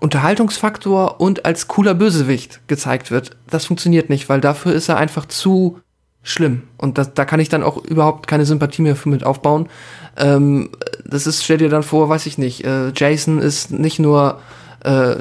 Unterhaltungsfaktor 0.00 1.20
und 1.20 1.44
als 1.44 1.66
cooler 1.68 1.94
Bösewicht 1.94 2.60
gezeigt 2.68 3.10
wird, 3.10 3.36
das 3.50 3.64
funktioniert 3.66 4.10
nicht, 4.10 4.28
weil 4.28 4.40
dafür 4.40 4.72
ist 4.72 4.88
er 4.88 4.96
einfach 4.96 5.26
zu 5.26 5.80
schlimm. 6.28 6.62
Und 6.76 6.98
das, 6.98 7.14
da 7.14 7.24
kann 7.24 7.40
ich 7.40 7.48
dann 7.48 7.62
auch 7.62 7.82
überhaupt 7.84 8.26
keine 8.26 8.44
Sympathie 8.44 8.82
mehr 8.82 8.96
für 8.96 9.08
mit 9.08 9.24
aufbauen. 9.24 9.68
Ähm, 10.16 10.70
das 11.04 11.26
ist, 11.26 11.44
stell 11.44 11.58
dir 11.58 11.68
dann 11.68 11.82
vor, 11.82 12.08
weiß 12.08 12.26
ich 12.26 12.38
nicht, 12.38 12.64
äh, 12.64 12.92
Jason 12.94 13.38
ist 13.38 13.70
nicht 13.70 13.98
nur, 13.98 14.40
äh, 14.84 15.16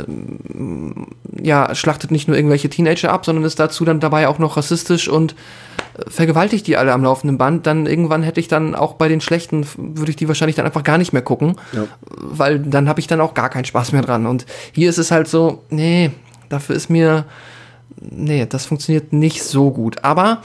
ja, 1.41 1.73
schlachtet 1.75 2.11
nicht 2.11 2.27
nur 2.27 2.37
irgendwelche 2.37 2.69
Teenager 2.69 3.11
ab, 3.11 3.25
sondern 3.25 3.45
ist 3.45 3.59
dazu 3.59 3.85
dann 3.85 3.99
dabei 3.99 4.27
auch 4.27 4.39
noch 4.39 4.57
rassistisch 4.57 5.07
und 5.07 5.33
äh, 5.97 6.09
vergewaltigt 6.09 6.67
die 6.67 6.77
alle 6.77 6.93
am 6.93 7.03
laufenden 7.03 7.37
Band. 7.37 7.65
Dann 7.65 7.85
irgendwann 7.85 8.23
hätte 8.23 8.39
ich 8.39 8.47
dann 8.47 8.75
auch 8.75 8.93
bei 8.93 9.07
den 9.07 9.21
schlechten, 9.21 9.65
würde 9.77 10.09
ich 10.11 10.15
die 10.17 10.27
wahrscheinlich 10.27 10.55
dann 10.55 10.65
einfach 10.65 10.83
gar 10.83 10.97
nicht 10.97 11.13
mehr 11.13 11.21
gucken, 11.21 11.55
Ja. 11.73 11.85
weil 12.21 12.59
dann 12.59 12.89
habe 12.89 12.99
ich 12.99 13.07
dann 13.07 13.21
auch 13.21 13.33
gar 13.33 13.49
keinen 13.49 13.65
Spaß 13.65 13.93
mehr 13.93 14.01
dran. 14.01 14.25
Und 14.25 14.45
hier 14.73 14.89
ist 14.89 14.97
es 14.97 15.11
halt 15.11 15.27
so, 15.27 15.63
nee, 15.69 16.11
dafür 16.49 16.75
ist 16.75 16.89
mir, 16.89 17.25
nee, 17.99 18.45
das 18.47 18.65
funktioniert 18.65 19.13
nicht 19.13 19.43
so 19.43 19.71
gut. 19.71 20.03
Aber 20.03 20.41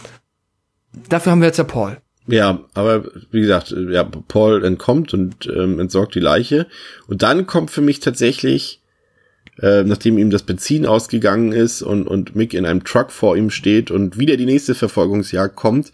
dafür 1.09 1.33
haben 1.33 1.41
wir 1.41 1.49
jetzt 1.49 1.59
ja 1.59 1.65
Paul. 1.65 1.99
Ja, 2.27 2.61
aber 2.75 3.05
wie 3.31 3.41
gesagt, 3.41 3.75
ja, 3.91 4.05
Paul 4.05 4.65
entkommt 4.65 5.13
und 5.13 5.47
ähm, 5.47 5.81
entsorgt 5.81 6.15
die 6.15 6.21
Leiche. 6.21 6.67
Und 7.09 7.23
dann 7.23 7.47
kommt 7.47 7.71
für 7.71 7.81
mich 7.81 7.99
tatsächlich, 7.99 8.81
äh, 9.59 9.83
nachdem 9.83 10.19
ihm 10.19 10.31
das 10.31 10.45
Benzin 10.45 10.87
ausgegangen 10.87 11.51
ist 11.51 11.83
und, 11.83 12.07
und 12.07 12.37
Mick 12.37 12.55
in 12.55 12.65
einem 12.65 12.85
Truck 12.85 13.11
vor 13.11 13.37
ihm 13.37 13.51
steht 13.51 13.91
und 13.91 14.19
wieder 14.19 14.37
die 14.37 14.47
nächste 14.47 14.77
Verfolgungsjagd 14.77 15.57
kommt, 15.57 15.91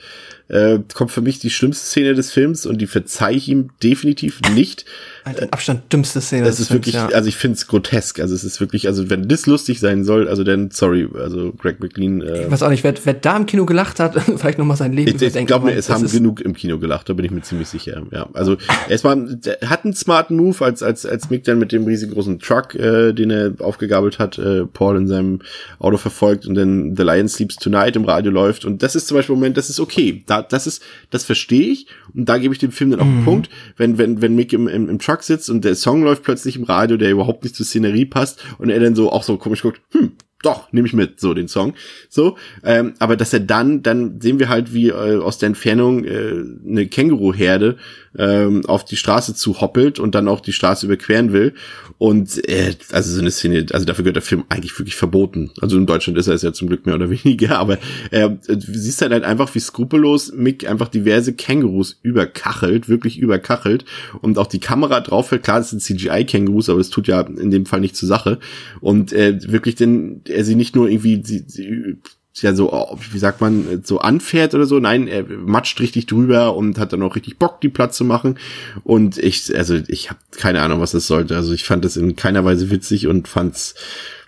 äh, 0.48 0.78
kommt 0.94 1.10
für 1.10 1.20
mich 1.20 1.38
die 1.38 1.50
schlimmste 1.50 1.84
Szene 1.86 2.14
des 2.14 2.32
Films 2.32 2.66
und 2.66 2.78
die 2.80 2.86
verzeih 2.86 3.34
ich 3.34 3.48
ihm 3.48 3.70
definitiv 3.82 4.40
nicht. 4.54 4.84
Im 5.24 5.50
Abstand 5.50 5.92
dümmste 5.92 6.20
Szene. 6.20 6.46
Das 6.46 6.58
ist 6.58 6.68
Films, 6.68 6.86
wirklich, 6.86 6.94
ja. 6.94 7.08
also 7.08 7.28
ich 7.28 7.36
finde 7.36 7.56
es 7.56 7.66
grotesk. 7.66 8.20
Also 8.20 8.34
es 8.34 8.44
ist 8.44 8.60
wirklich, 8.60 8.86
also 8.86 9.10
wenn 9.10 9.28
das 9.28 9.46
lustig 9.46 9.78
sein 9.78 10.04
soll, 10.04 10.26
also 10.28 10.44
dann, 10.44 10.70
sorry, 10.70 11.06
also 11.14 11.52
Greg 11.52 11.80
McLean. 11.80 12.22
Äh, 12.22 12.44
Ich 12.44 12.50
weiß 12.50 12.62
auch 12.62 12.70
nicht, 12.70 12.82
wer, 12.84 12.94
wer 13.04 13.14
da 13.14 13.36
im 13.36 13.46
Kino 13.46 13.66
gelacht 13.66 14.00
hat, 14.00 14.20
vielleicht 14.36 14.58
nochmal 14.58 14.76
sein 14.76 14.92
Leben 14.92 15.14
ich, 15.14 15.22
ich 15.22 15.46
glaube 15.46 15.66
mir, 15.66 15.74
es 15.74 15.90
haben 15.90 16.06
genug 16.08 16.40
im 16.40 16.54
Kino 16.54 16.78
gelacht, 16.78 17.08
da 17.08 17.12
bin 17.12 17.24
ich 17.24 17.30
mir 17.30 17.42
ziemlich 17.42 17.68
sicher. 17.68 18.02
Ja, 18.10 18.28
also 18.32 18.56
der 18.88 19.58
hat 19.68 19.84
einen 19.84 19.94
smarten 19.94 20.36
Move, 20.36 20.64
als 20.64 20.82
als 20.82 21.04
als 21.04 21.30
Mick 21.30 21.44
dann 21.44 21.58
mit 21.58 21.72
dem 21.72 21.84
riesengroßen 21.84 22.38
Truck, 22.38 22.74
äh, 22.74 23.12
den 23.12 23.30
er 23.30 23.52
aufgegabelt 23.58 24.18
hat, 24.18 24.38
äh, 24.38 24.64
Paul 24.64 24.96
in 24.96 25.08
seinem 25.08 25.40
Auto 25.78 25.96
verfolgt 25.98 26.46
und 26.46 26.54
dann 26.54 26.96
The 26.96 27.02
Lion 27.02 27.28
Sleeps 27.28 27.56
Tonight 27.56 27.96
im 27.96 28.04
Radio 28.04 28.32
läuft. 28.32 28.64
Und 28.64 28.82
das 28.82 28.94
ist 28.94 29.08
zum 29.08 29.16
Beispiel 29.16 29.34
ein 29.34 29.38
Moment, 29.38 29.56
das 29.56 29.70
ist 29.70 29.80
okay. 29.80 30.22
Da, 30.26 30.37
das 30.42 30.66
ist, 30.66 30.82
das 31.10 31.24
verstehe 31.24 31.68
ich. 31.68 31.86
Und 32.14 32.28
da 32.28 32.38
gebe 32.38 32.54
ich 32.54 32.60
dem 32.60 32.72
Film 32.72 32.90
dann 32.90 33.00
auch 33.00 33.04
einen 33.04 33.24
Punkt. 33.24 33.50
Wenn, 33.76 33.98
wenn, 33.98 34.20
wenn 34.22 34.34
Mick 34.34 34.52
im, 34.52 34.68
im, 34.68 34.88
im 34.88 34.98
Truck 34.98 35.22
sitzt 35.22 35.50
und 35.50 35.64
der 35.64 35.74
Song 35.74 36.02
läuft 36.02 36.22
plötzlich 36.22 36.56
im 36.56 36.64
Radio, 36.64 36.96
der 36.96 37.10
überhaupt 37.10 37.44
nicht 37.44 37.56
zur 37.56 37.66
Szenerie 37.66 38.06
passt 38.06 38.44
und 38.58 38.70
er 38.70 38.80
dann 38.80 38.94
so 38.94 39.10
auch 39.10 39.22
so 39.22 39.36
komisch 39.36 39.62
guckt, 39.62 39.80
hm, 39.92 40.12
doch, 40.42 40.72
nehme 40.72 40.86
ich 40.86 40.94
mit, 40.94 41.18
so 41.18 41.34
den 41.34 41.48
Song. 41.48 41.74
So, 42.08 42.36
ähm, 42.62 42.94
aber 43.00 43.16
dass 43.16 43.32
er 43.32 43.40
dann, 43.40 43.82
dann 43.82 44.20
sehen 44.20 44.38
wir 44.38 44.48
halt, 44.48 44.72
wie 44.72 44.88
äh, 44.88 45.18
aus 45.18 45.38
der 45.38 45.48
Entfernung 45.48 46.04
äh, 46.04 46.44
eine 46.66 46.86
Känguruherde 46.86 47.76
ähm, 48.16 48.64
auf 48.66 48.84
die 48.84 48.96
Straße 48.96 49.34
zu 49.34 49.60
hoppelt 49.60 49.98
und 49.98 50.14
dann 50.14 50.28
auch 50.28 50.40
die 50.40 50.52
Straße 50.52 50.86
überqueren 50.86 51.32
will. 51.32 51.54
Und 51.98 52.48
äh, 52.48 52.74
also 52.92 53.12
so 53.12 53.20
eine 53.20 53.32
Szene, 53.32 53.66
also 53.72 53.84
dafür 53.84 54.04
gehört 54.04 54.16
der 54.16 54.22
Film 54.22 54.44
eigentlich 54.48 54.78
wirklich 54.78 54.94
verboten. 54.94 55.50
Also 55.60 55.76
in 55.76 55.86
Deutschland 55.86 56.16
ist 56.18 56.28
er 56.28 56.34
es 56.34 56.42
ja 56.42 56.52
zum 56.52 56.68
Glück 56.68 56.86
mehr 56.86 56.94
oder 56.94 57.10
weniger, 57.24 57.58
aber 57.58 57.78
äh, 58.12 58.30
du 58.30 58.60
siehst 58.60 59.02
halt, 59.02 59.12
halt 59.12 59.24
einfach, 59.24 59.52
wie 59.56 59.60
skrupellos 59.60 60.32
Mick 60.32 60.68
einfach 60.68 60.88
diverse 60.88 61.32
Kängurus 61.32 61.98
überkachelt, 62.02 62.88
wirklich 62.88 63.18
überkachelt 63.18 63.84
und 64.20 64.38
auch 64.38 64.46
die 64.46 64.60
Kamera 64.60 65.00
drauf 65.00 65.30
fällt. 65.30 65.42
Klar, 65.42 65.58
das 65.58 65.70
sind 65.70 65.82
CGI-Kängurus, 65.82 66.68
aber 66.68 66.78
das 66.78 66.90
tut 66.90 67.08
ja 67.08 67.22
in 67.22 67.50
dem 67.50 67.66
Fall 67.66 67.80
nicht 67.80 67.96
zur 67.96 68.08
Sache. 68.08 68.38
Und 68.80 69.12
äh, 69.12 69.38
wirklich 69.50 69.74
denn 69.74 70.22
er 70.28 70.44
sie 70.44 70.54
nicht 70.54 70.74
nur 70.76 70.88
irgendwie 70.88 71.22
sie, 71.24 71.44
sie 71.46 71.98
ja 72.42 72.54
so, 72.54 72.70
wie 73.10 73.18
sagt 73.18 73.40
man, 73.40 73.82
so 73.84 73.98
anfährt 73.98 74.54
oder 74.54 74.66
so. 74.66 74.78
Nein, 74.78 75.08
er 75.08 75.24
matscht 75.24 75.80
richtig 75.80 76.06
drüber 76.06 76.56
und 76.56 76.78
hat 76.78 76.92
dann 76.92 77.02
auch 77.02 77.16
richtig 77.16 77.38
Bock, 77.38 77.60
die 77.60 77.68
Platz 77.68 77.96
zu 77.96 78.04
machen. 78.04 78.38
Und 78.84 79.18
ich, 79.18 79.56
also 79.56 79.74
ich 79.88 80.10
habe 80.10 80.20
keine 80.36 80.62
Ahnung, 80.62 80.80
was 80.80 80.92
das 80.92 81.06
sollte. 81.06 81.36
Also 81.36 81.52
ich 81.52 81.64
fand 81.64 81.84
das 81.84 81.96
in 81.96 82.16
keiner 82.16 82.44
Weise 82.44 82.70
witzig 82.70 83.06
und 83.06 83.28
fand's 83.28 83.74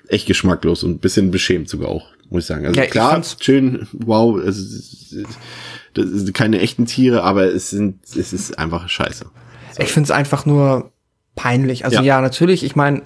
echt 0.09 0.26
geschmacklos 0.26 0.82
und 0.82 0.92
ein 0.92 0.98
bisschen 0.98 1.30
beschämt 1.30 1.68
sogar 1.68 1.88
auch, 1.88 2.09
muss 2.30 2.44
ich 2.44 2.46
sagen. 2.46 2.66
Also 2.66 2.78
Ja, 2.78 2.84
ich 2.84 2.90
klar, 2.90 3.22
schön, 3.38 3.86
wow, 3.92 4.40
ist, 4.40 5.14
das 5.94 6.07
sind 6.07 6.34
keine 6.34 6.61
echten 6.61 6.86
Tiere, 6.86 7.22
aber 7.22 7.44
es 7.44 7.70
sind, 7.70 8.01
es 8.16 8.32
ist 8.32 8.59
einfach 8.59 8.88
scheiße. 8.88 9.26
Ich 9.78 9.92
finde 9.92 10.07
es 10.07 10.11
einfach 10.11 10.46
nur 10.46 10.92
peinlich. 11.36 11.84
Also 11.84 11.98
Ja. 11.98 12.03
ja, 12.03 12.20
natürlich, 12.20 12.64
ich 12.64 12.74
meine, 12.74 13.03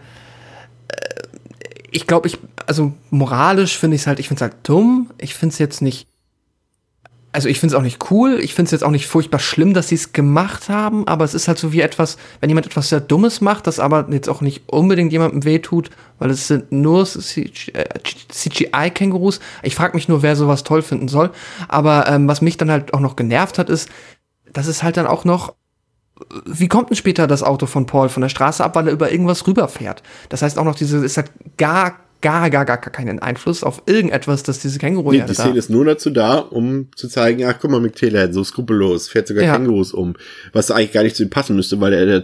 ich 1.95 2.07
glaube, 2.09 2.27
ich, 2.27 2.39
also 2.67 2.93
moralisch 3.11 3.79
finde 3.79 3.95
ich 3.95 4.03
es 4.03 4.09
halt, 4.09 4.19
ich 4.19 4.27
finde 4.27 4.45
es 4.45 4.51
halt 4.51 4.57
dumm. 4.65 5.11
Ich 5.19 5.35
finde 5.35 5.53
es 5.53 5.61
jetzt 5.61 5.81
nicht, 5.81 6.09
also 7.31 7.49
ich 7.49 7.61
finde 7.61 7.75
es 7.75 7.79
auch 7.79 7.85
nicht 7.85 8.11
cool. 8.11 8.41
Ich 8.43 8.53
finde 8.53 8.67
es 8.67 8.73
jetzt 8.73 8.83
auch 8.83 8.91
nicht 8.91 9.07
furchtbar 9.07 9.39
schlimm, 9.39 9.75
dass 9.75 9.87
sie 9.89 9.95
es 9.95 10.13
gemacht 10.13 10.69
haben, 10.69 11.07
aber 11.07 11.25
es 11.25 11.35
ist 11.35 11.47
halt 11.47 11.59
so 11.59 11.73
wie 11.73 11.83
etwas, 11.83 12.17
wenn 12.41 12.51
jemand 12.51 12.67
etwas 12.67 12.89
sehr 12.89 13.01
Dummes 13.01 13.41
macht, 13.41 13.69
das 13.69 13.79
aber 13.79 14.09
jetzt 14.11 14.29
auch 14.29 14.41
nicht 14.41 14.65
unbedingt 14.67 15.13
jemandem 15.13 15.45
wehtut, 15.45 15.91
weil 16.19 16.31
es 16.31 16.49
sind 16.49 16.73
nur 16.73 17.07
CGI-Kängurus. 17.07 19.39
Ich 19.63 19.77
frage 19.77 19.97
mich 19.97 20.09
nur, 20.09 20.23
wer 20.23 20.35
sowas 20.35 20.65
toll 20.65 20.83
finden 20.83 21.07
soll. 21.07 21.31
Aber 21.69 22.09
ähm, 22.09 22.27
was 22.27 22.43
mich 22.43 22.57
dann 22.57 22.73
halt 22.73 22.93
auch 22.93 23.01
noch 23.01 23.15
genervt 23.15 23.59
hat, 23.59 23.71
ist, 23.71 23.89
dass 24.53 24.67
es 24.67 24.83
halt 24.83 24.97
dann 24.97 25.07
auch 25.07 25.25
noch 25.25 25.55
wie 26.45 26.69
kommt 26.69 26.91
denn 26.91 26.97
später 26.97 27.27
das 27.27 27.43
Auto 27.43 27.67
von 27.67 27.87
Paul 27.87 28.09
von 28.09 28.21
der 28.21 28.29
Straße 28.29 28.65
ab, 28.65 28.77
weil 28.77 28.89
er 28.89 28.93
über 28.93 29.11
irgendwas 29.11 29.47
rüberfährt? 29.47 30.03
Das 30.29 30.43
heißt 30.43 30.59
auch 30.59 30.65
noch, 30.65 30.75
diese, 30.75 31.05
es 31.05 31.17
hat 31.17 31.31
gar, 31.57 31.97
gar, 32.25 32.49
gar, 32.49 32.65
gar 32.65 32.79
keinen 32.79 33.19
Einfluss 33.19 33.63
auf 33.63 33.83
irgendetwas, 33.85 34.43
dass 34.43 34.59
diese 34.59 34.79
känguru 34.79 35.13
Nee, 35.13 35.23
die 35.29 35.35
Szene 35.35 35.59
ist 35.59 35.69
nur 35.69 35.85
dazu 35.85 36.09
da, 36.09 36.39
um 36.39 36.89
zu 36.97 37.07
zeigen, 37.07 37.45
ach 37.45 37.57
guck 37.61 37.71
mal, 37.71 37.81
Mick 37.81 37.97
Taylor, 37.97 38.33
so 38.33 38.43
skrupellos, 38.43 39.09
fährt 39.09 39.29
sogar 39.29 39.45
Ja. 39.45 39.53
Kängurus 39.57 39.93
um. 39.93 40.15
Was 40.55 40.71
eigentlich 40.71 40.93
gar 40.93 41.03
nicht 41.03 41.17
zu 41.17 41.23
ihm 41.23 41.29
passen 41.31 41.55
müsste, 41.55 41.81
weil 41.83 41.93
er, 41.93 42.23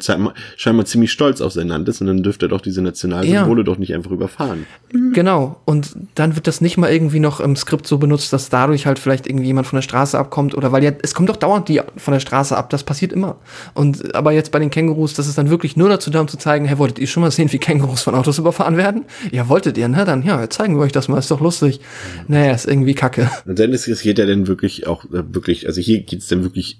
scheinbar 0.57 0.87
ziemlich 0.87 1.13
stolz 1.13 1.43
auf 1.43 1.53
sein 1.53 1.69
Land 1.69 1.87
ist 1.91 2.01
und 2.01 2.07
dann 2.07 2.23
dürfte 2.23 2.47
er 2.47 2.49
doch 2.49 2.63
diese 2.63 2.81
Nationalsymbole 2.81 3.61
Ja. 3.61 3.65
doch 3.65 3.77
nicht 3.77 3.95
einfach 3.95 4.11
überfahren. 4.11 4.65
Genau. 5.13 5.61
Und 5.67 5.95
dann 6.15 6.35
wird 6.35 6.47
das 6.47 6.63
nicht 6.63 6.79
mal 6.79 6.91
irgendwie 6.91 7.21
noch 7.21 7.41
im 7.41 7.55
Skript 7.55 7.87
so 7.87 7.99
benutzt, 7.99 8.33
dass 8.33 8.49
dadurch 8.49 8.87
halt 8.87 8.99
vielleicht 8.99 9.27
irgendwie 9.27 9.47
jemand 9.47 9.67
von 9.67 9.77
der 9.77 9.83
Straße 9.83 10.19
abkommt 10.19 10.55
oder 10.55 10.73
weil 10.73 10.83
ja, 10.83 10.93
es 11.03 11.15
kommt 11.15 11.29
doch 11.29 11.37
dauernd 11.37 11.69
die 11.69 11.83
von 11.99 12.13
der 12.13 12.21
Straße 12.21 12.57
ab, 12.57 12.71
das 12.71 12.85
passiert 12.85 13.13
immer. 13.13 13.37
Und 13.75 14.15
aber 14.15 14.33
jetzt 14.33 14.51
bei 14.51 14.59
den 14.59 14.71
Kängurus, 14.71 15.13
das 15.13 15.27
ist 15.29 15.37
dann 15.37 15.51
wirklich 15.51 15.77
nur 15.77 15.91
dazu 15.91 16.11
da, 16.11 16.21
um 16.23 16.29
zu 16.29 16.39
zeigen, 16.39 16.65
hey, 16.65 16.79
wolltet 16.79 16.99
ihr 16.99 17.07
schon 17.07 17.23
mal 17.23 17.31
sehen, 17.31 17.53
wie 17.53 17.59
Kängurus 17.59 18.03
von 18.03 18.15
Autos 18.15 18.39
überfahren 18.39 18.77
werden? 18.79 19.05
Ja, 19.31 19.49
wolltet 19.49 19.77
ihr, 19.77 19.90
ne? 19.91 20.05
Dann, 20.05 20.23
ja, 20.23 20.49
zeigen 20.51 20.77
wir 20.77 20.83
euch 20.83 20.93
das 20.93 21.09
mal, 21.09 21.19
ist 21.19 21.31
doch 21.31 21.41
lustig. 21.41 21.81
Naja, 22.29 22.53
ist 22.53 22.67
irgendwie 22.67 22.95
kacke. 22.95 23.31
Und 23.47 23.59
dann 23.59 23.73
ist, 23.73 23.89
es 23.89 24.03
geht 24.03 24.19
ja 24.19 24.27
dann 24.27 24.47
wirklich 24.47 24.87
auch, 24.87 25.05
äh, 25.07 25.23
wirklich, 25.35 25.67
also 25.67 25.81
hier 25.81 26.01
geht's 26.03 26.29
dann 26.29 26.43
wirklich 26.43 26.79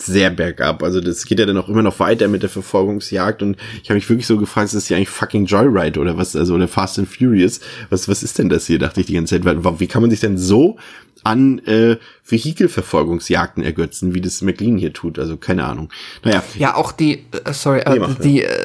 sehr 0.00 0.30
bergab. 0.30 0.82
Also 0.82 1.00
das 1.00 1.26
geht 1.26 1.40
ja 1.40 1.46
dann 1.46 1.58
auch 1.58 1.68
immer 1.68 1.82
noch 1.82 1.98
weiter 1.98 2.28
mit 2.28 2.42
der 2.42 2.48
Verfolgungsjagd 2.48 3.42
und 3.42 3.56
ich 3.82 3.90
habe 3.90 3.96
mich 3.96 4.08
wirklich 4.08 4.26
so 4.26 4.38
gefragt, 4.38 4.66
ist 4.66 4.74
das 4.74 4.86
hier 4.86 4.96
eigentlich 4.96 5.08
fucking 5.08 5.46
Joyride 5.46 5.98
oder 5.98 6.16
was, 6.16 6.36
also 6.36 6.54
oder 6.54 6.68
Fast 6.68 6.98
and 6.98 7.08
Furious? 7.08 7.60
Was, 7.90 8.08
was 8.08 8.22
ist 8.22 8.38
denn 8.38 8.48
das 8.48 8.66
hier, 8.66 8.78
dachte 8.78 9.00
ich 9.00 9.06
die 9.06 9.14
ganze 9.14 9.34
Zeit. 9.34 9.44
Weil, 9.44 9.80
Wie 9.80 9.86
kann 9.88 10.02
man 10.02 10.10
sich 10.10 10.20
denn 10.20 10.38
so 10.38 10.76
an 11.24 11.58
äh, 11.66 11.96
Vehikelverfolgungsjagden 12.24 13.64
ergötzen, 13.64 14.14
wie 14.14 14.20
das 14.20 14.40
McLean 14.40 14.78
hier 14.78 14.92
tut? 14.92 15.18
Also 15.18 15.36
keine 15.36 15.64
Ahnung. 15.64 15.90
Naja, 16.24 16.44
Ja, 16.56 16.76
auch 16.76 16.92
die, 16.92 17.24
äh, 17.44 17.52
sorry, 17.52 17.82
Nee, 17.86 17.96
äh, 17.96 17.98
mach, 17.98 18.14
die, 18.18 18.44
äh, 18.44 18.64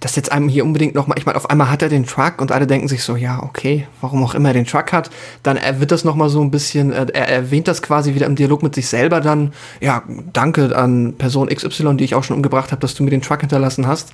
das 0.00 0.14
jetzt 0.14 0.30
einem 0.30 0.48
hier 0.48 0.64
unbedingt 0.64 0.94
noch 0.94 1.06
mal, 1.06 1.16
ich 1.18 1.26
meine, 1.26 1.36
auf 1.36 1.50
einmal 1.50 1.70
hat 1.70 1.82
er 1.82 1.88
den 1.88 2.06
Truck 2.06 2.40
und 2.40 2.52
alle 2.52 2.66
denken 2.66 2.88
sich 2.88 3.02
so, 3.02 3.16
ja, 3.16 3.42
okay, 3.42 3.86
warum 4.00 4.22
auch 4.22 4.34
immer 4.34 4.50
er 4.50 4.54
den 4.54 4.64
Truck 4.64 4.92
hat, 4.92 5.10
dann 5.42 5.58
wird 5.78 5.90
das 5.90 6.04
noch 6.04 6.14
mal 6.14 6.28
so 6.28 6.40
ein 6.40 6.50
bisschen, 6.50 6.92
äh, 6.92 7.06
er 7.12 7.28
erwähnt 7.28 7.66
das 7.66 7.82
quasi 7.82 8.14
wieder 8.14 8.26
im 8.26 8.36
Dialog 8.36 8.62
mit 8.62 8.74
sich 8.74 8.86
selber 8.86 9.20
dann, 9.20 9.52
ja, 9.80 10.02
danke 10.32 10.76
an 10.76 11.14
Person 11.18 11.48
XY, 11.48 11.96
die 11.96 12.04
ich 12.04 12.14
auch 12.14 12.24
schon 12.24 12.36
umgebracht 12.36 12.70
habe, 12.70 12.80
dass 12.80 12.94
du 12.94 13.02
mir 13.02 13.10
den 13.10 13.22
Truck 13.22 13.40
hinterlassen 13.40 13.86
hast. 13.86 14.12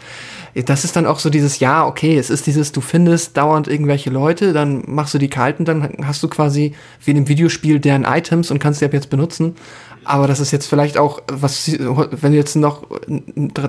Das 0.54 0.84
ist 0.84 0.96
dann 0.96 1.06
auch 1.06 1.18
so 1.18 1.30
dieses, 1.30 1.58
ja, 1.58 1.84
okay, 1.84 2.16
es 2.16 2.30
ist 2.30 2.46
dieses, 2.46 2.72
du 2.72 2.80
findest 2.80 3.36
dauernd 3.36 3.68
irgendwelche 3.68 4.10
Leute, 4.10 4.52
dann 4.52 4.84
machst 4.86 5.12
du 5.12 5.18
die 5.18 5.28
kalten, 5.28 5.64
dann 5.64 6.06
hast 6.06 6.22
du 6.22 6.28
quasi 6.28 6.74
wie 7.04 7.10
in 7.10 7.18
einem 7.18 7.28
Videospiel 7.28 7.80
deren 7.80 8.04
Items 8.04 8.50
und 8.50 8.58
kannst 8.58 8.80
die 8.80 8.84
ab 8.84 8.92
jetzt 8.92 9.10
benutzen. 9.10 9.56
Aber 10.04 10.28
das 10.28 10.40
ist 10.40 10.50
jetzt 10.50 10.66
vielleicht 10.66 10.98
auch, 10.98 11.22
was, 11.32 11.70
wenn 11.78 12.32
du 12.32 12.38
jetzt 12.38 12.56
noch 12.56 12.86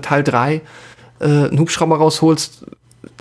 Teil 0.01 0.23
3 0.23 0.61
äh, 1.19 1.25
einen 1.25 1.59
Hubschrauber 1.59 1.97
rausholst, 1.97 2.65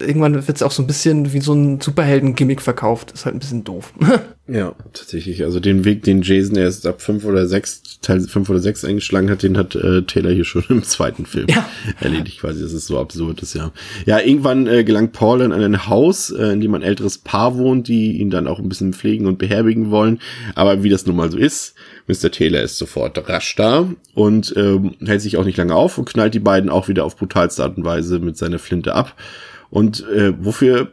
irgendwann 0.00 0.34
wird 0.34 0.56
es 0.56 0.62
auch 0.62 0.70
so 0.72 0.82
ein 0.82 0.86
bisschen 0.86 1.32
wie 1.32 1.40
so 1.40 1.52
ein 1.54 1.80
Superhelden-Gimmick 1.80 2.60
verkauft. 2.62 3.12
Ist 3.12 3.24
halt 3.24 3.34
ein 3.36 3.40
bisschen 3.40 3.64
doof. 3.64 3.92
Ja, 4.46 4.74
tatsächlich. 4.92 5.42
Also 5.42 5.58
den 5.58 5.86
Weg, 5.86 6.02
den 6.02 6.20
Jason 6.20 6.56
erst 6.56 6.86
ab 6.86 7.00
fünf 7.00 7.24
oder 7.24 7.46
sechs, 7.46 7.80
Teil 8.02 8.20
fünf 8.20 8.50
oder 8.50 8.58
sechs 8.58 8.84
eingeschlagen 8.84 9.30
hat, 9.30 9.42
den 9.42 9.56
hat 9.56 9.74
äh, 9.74 10.02
Taylor 10.02 10.32
hier 10.32 10.44
schon 10.44 10.62
im 10.68 10.82
zweiten 10.82 11.24
Film 11.24 11.46
Ja. 11.48 11.66
erledigt 11.98 12.40
quasi. 12.40 12.60
Das 12.60 12.74
ist 12.74 12.86
so 12.86 12.98
absurd, 12.98 13.40
das 13.40 13.54
ja. 13.54 13.72
Ja, 14.04 14.20
irgendwann 14.20 14.66
äh, 14.66 14.84
gelangt 14.84 15.14
Paul 15.14 15.40
in 15.40 15.50
ein 15.50 15.86
Haus, 15.86 16.28
äh, 16.30 16.48
in 16.52 16.60
dem 16.60 16.74
ein 16.74 16.82
älteres 16.82 17.16
Paar 17.16 17.56
wohnt, 17.56 17.88
die 17.88 18.18
ihn 18.18 18.28
dann 18.28 18.46
auch 18.46 18.58
ein 18.58 18.68
bisschen 18.68 18.92
pflegen 18.92 19.26
und 19.26 19.38
beherbergen 19.38 19.90
wollen. 19.90 20.20
Aber 20.54 20.82
wie 20.82 20.90
das 20.90 21.06
nun 21.06 21.16
mal 21.16 21.30
so 21.30 21.38
ist, 21.38 21.74
Mr. 22.06 22.30
Taylor 22.30 22.60
ist 22.60 22.76
sofort 22.76 23.26
rasch 23.26 23.56
da 23.56 23.88
und 24.12 24.52
ähm, 24.58 24.94
hält 25.06 25.22
sich 25.22 25.38
auch 25.38 25.44
nicht 25.46 25.56
lange 25.56 25.74
auf 25.74 25.96
und 25.96 26.04
knallt 26.04 26.34
die 26.34 26.38
beiden 26.40 26.68
auch 26.68 26.88
wieder 26.88 27.06
auf 27.06 27.16
brutalste 27.16 27.62
Art 27.62 27.78
und 27.78 27.86
Weise 27.86 28.18
mit 28.18 28.36
seiner 28.36 28.58
Flinte 28.58 28.94
ab. 28.94 29.14
Und 29.74 30.08
äh, 30.08 30.32
wofür 30.38 30.92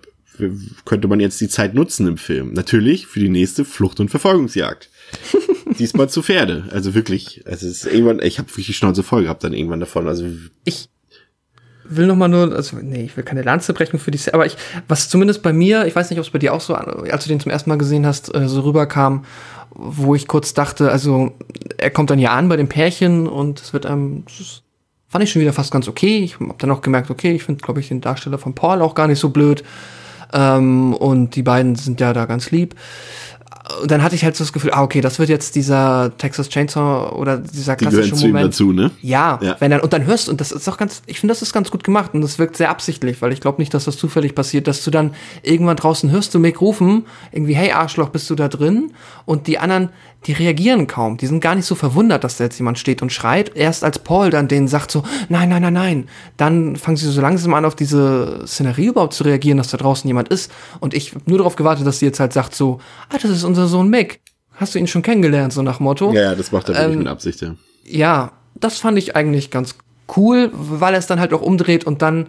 könnte 0.86 1.08
man 1.08 1.20
jetzt 1.20 1.40
die 1.40 1.50
Zeit 1.50 1.76
nutzen 1.76 2.08
im 2.08 2.18
Film? 2.18 2.54
Natürlich 2.54 3.06
für 3.06 3.20
die 3.20 3.30
nächste 3.30 3.64
Flucht- 3.64 4.00
und 4.00 4.10
Verfolgungsjagd. 4.10 4.90
Diesmal 5.78 6.10
zu 6.10 6.24
Pferde. 6.24 6.64
Also 6.72 6.96
wirklich, 6.96 7.44
also 7.46 7.68
es 7.68 7.86
ist 7.86 7.94
irgendwann, 7.94 8.24
ich 8.24 8.40
habe 8.40 8.50
wirklich 8.50 8.66
die 8.66 8.74
Schnauze 8.74 9.04
voll 9.04 9.22
gehabt 9.22 9.44
dann 9.44 9.54
irgendwann 9.54 9.82
davon. 9.82 10.08
Also 10.08 10.26
Ich 10.64 10.90
will 11.84 12.08
noch 12.08 12.16
mal 12.16 12.28
nur, 12.28 12.56
also 12.56 12.78
nee, 12.78 13.04
ich 13.04 13.16
will 13.16 13.24
keine 13.24 13.44
Lanze 13.44 13.76
brechen 13.76 14.00
für 14.00 14.10
die, 14.10 14.20
aber 14.34 14.48
ich, 14.48 14.58
was 14.88 15.10
zumindest 15.10 15.44
bei 15.44 15.54
mir, 15.54 15.86
ich 15.86 15.96
weiß 15.96 16.10
nicht, 16.10 16.18
ob 16.18 16.26
es 16.26 16.32
bei 16.32 16.40
dir 16.40 16.52
auch 16.52 16.62
so, 16.62 16.74
als 16.74 17.24
du 17.24 17.30
den 17.30 17.40
zum 17.40 17.52
ersten 17.52 17.70
Mal 17.70 17.78
gesehen 17.78 18.08
hast, 18.08 18.34
äh, 18.34 18.48
so 18.48 18.62
rüberkam, 18.62 19.26
wo 19.76 20.16
ich 20.16 20.28
kurz 20.28 20.56
dachte, 20.56 20.92
also 20.92 21.38
er 21.78 21.92
kommt 21.92 22.10
dann 22.10 22.18
hier 22.18 22.32
an 22.32 22.50
bei 22.50 22.58
dem 22.58 22.68
Pärchen 22.68 23.28
und 23.28 23.62
es 23.62 23.74
wird 23.74 23.86
einem, 23.86 24.26
das 24.26 24.64
fand 25.12 25.24
ich 25.24 25.32
schon 25.32 25.42
wieder 25.42 25.54
fast 25.54 25.72
ganz 25.72 25.88
okay. 25.88 26.20
Ich 26.20 26.40
habe 26.40 26.56
dann 26.58 26.72
auch 26.72 26.82
gemerkt, 26.82 27.12
okay, 27.12 27.34
ich 27.34 27.44
finde, 27.44 27.62
glaube 27.62 27.80
ich, 27.82 27.90
den 27.90 28.02
Darsteller 28.02 28.38
von 28.38 28.56
Paul 28.56 28.82
auch 28.82 28.96
gar 28.96 29.08
nicht 29.08 29.20
so 29.20 29.30
blöd. 29.30 29.64
Ähm, 30.34 30.94
und 30.94 31.36
die 31.36 31.44
beiden 31.44 31.76
sind 31.76 32.00
ja 32.00 32.14
da 32.14 32.26
ganz 32.26 32.52
lieb. 32.52 32.76
Und 33.82 33.92
dann 33.92 34.02
hatte 34.04 34.16
ich 34.16 34.24
halt 34.24 34.36
so 34.36 34.44
das 34.44 34.52
Gefühl, 34.54 34.72
ah, 34.74 34.82
okay, 34.82 35.02
das 35.02 35.20
wird 35.20 35.30
jetzt 35.30 35.56
dieser 35.56 36.12
Texas 36.18 36.50
Chainsaw 36.50 37.14
oder 37.16 37.38
dieser 37.38 37.76
die 37.76 37.86
klassische 37.86 38.16
ihm 38.26 38.32
Moment. 38.32 38.48
dazu, 38.54 38.74
ne? 38.74 38.92
Ja, 39.02 39.40
Ja. 39.42 39.56
wenn 39.60 39.72
dann, 39.72 39.82
und 39.82 39.94
dann 39.94 40.06
hörst, 40.06 40.30
und 40.30 40.42
das 40.42 40.52
ist 40.52 40.68
auch 40.68 40.78
ganz, 40.78 41.02
ich 41.06 41.20
finde, 41.20 41.32
das 41.34 41.42
ist 41.42 41.54
ganz 41.54 41.70
gut 41.72 41.84
gemacht 41.84 42.12
und 42.14 42.22
das 42.22 42.40
wirkt 42.40 42.58
sehr 42.58 42.70
absichtlich, 42.70 43.22
weil 43.22 43.32
ich 43.32 43.40
glaube 43.40 43.62
nicht, 43.62 43.74
dass 43.74 43.86
das 43.86 43.98
zufällig 43.98 44.36
passiert, 44.36 44.68
dass 44.68 44.84
du 44.84 44.92
dann 44.92 45.14
irgendwann 45.44 45.78
draußen 45.78 46.10
hörst 46.12 46.34
du 46.34 46.40
Mick 46.40 46.60
rufen, 46.60 47.06
irgendwie, 47.32 47.54
hey 47.54 47.72
Arschloch, 47.72 48.10
bist 48.10 48.30
du 48.30 48.36
da 48.36 48.48
drin? 48.48 48.92
Und 49.26 49.48
die 49.48 49.58
anderen, 49.60 49.90
die 50.28 50.34
reagieren 50.34 50.86
kaum, 50.86 51.18
die 51.18 51.26
sind 51.26 51.42
gar 51.42 51.56
nicht 51.56 51.66
so 51.66 51.74
verwundert, 51.74 52.24
dass 52.24 52.38
da 52.38 52.44
jetzt 52.44 52.60
jemand 52.60 52.78
steht 52.78 53.02
und 53.02 53.12
schreit. 53.12 53.56
Erst 53.56 53.84
als 53.84 54.00
Paul 54.00 54.30
dann 54.30 54.48
denen 54.48 54.68
sagt 54.68 54.92
so, 54.92 55.04
nein, 55.30 55.50
nein, 55.50 55.64
nein, 55.64 55.74
nein, 55.74 56.10
dann 56.38 56.76
fangen 56.76 56.98
sie 56.98 57.10
so 57.10 57.22
langsam 57.22 57.54
an, 57.56 57.66
auf 57.66 57.76
diese 57.76 58.44
Szenerie 58.46 58.88
überhaupt 58.88 59.14
zu 59.14 59.24
reagieren, 59.24 59.58
dass 59.58 59.70
da 59.70 59.78
draußen 59.78 60.08
jemand 60.08 60.30
ist. 60.30 60.52
Und 60.80 60.94
ich 60.94 61.14
nur 61.26 61.40
darauf 61.40 61.56
gewartet, 61.56 61.88
dass 61.88 62.00
sie 62.00 62.06
jetzt 62.06 62.20
halt 62.20 62.34
sagt 62.34 62.54
so, 62.54 62.80
ah, 63.10 63.18
das 63.20 63.32
ist 63.32 63.44
unser 63.44 63.68
Sohn 63.68 63.90
Mick. 63.90 64.22
Hast 64.54 64.76
du 64.76 64.80
ihn 64.80 64.88
schon 64.88 65.02
kennengelernt, 65.02 65.54
so 65.54 65.64
nach 65.64 65.80
Motto? 65.80 66.14
Ja, 66.14 66.22
ja, 66.22 66.36
das 66.36 66.52
macht 66.52 66.70
er 66.70 66.76
wirklich 66.76 66.94
Ähm, 66.94 67.00
mit 67.00 67.08
Absicht, 67.08 67.42
ja. 67.42 67.56
ja, 67.84 68.32
das 68.54 68.78
fand 68.78 69.00
ich 69.00 69.16
eigentlich 69.16 69.50
ganz 69.50 69.76
cool, 70.16 70.52
weil 70.54 70.94
er 70.94 71.00
es 71.00 71.08
dann 71.08 71.20
halt 71.20 71.34
auch 71.34 71.42
umdreht 71.42 71.86
und 71.86 72.04
dann 72.04 72.28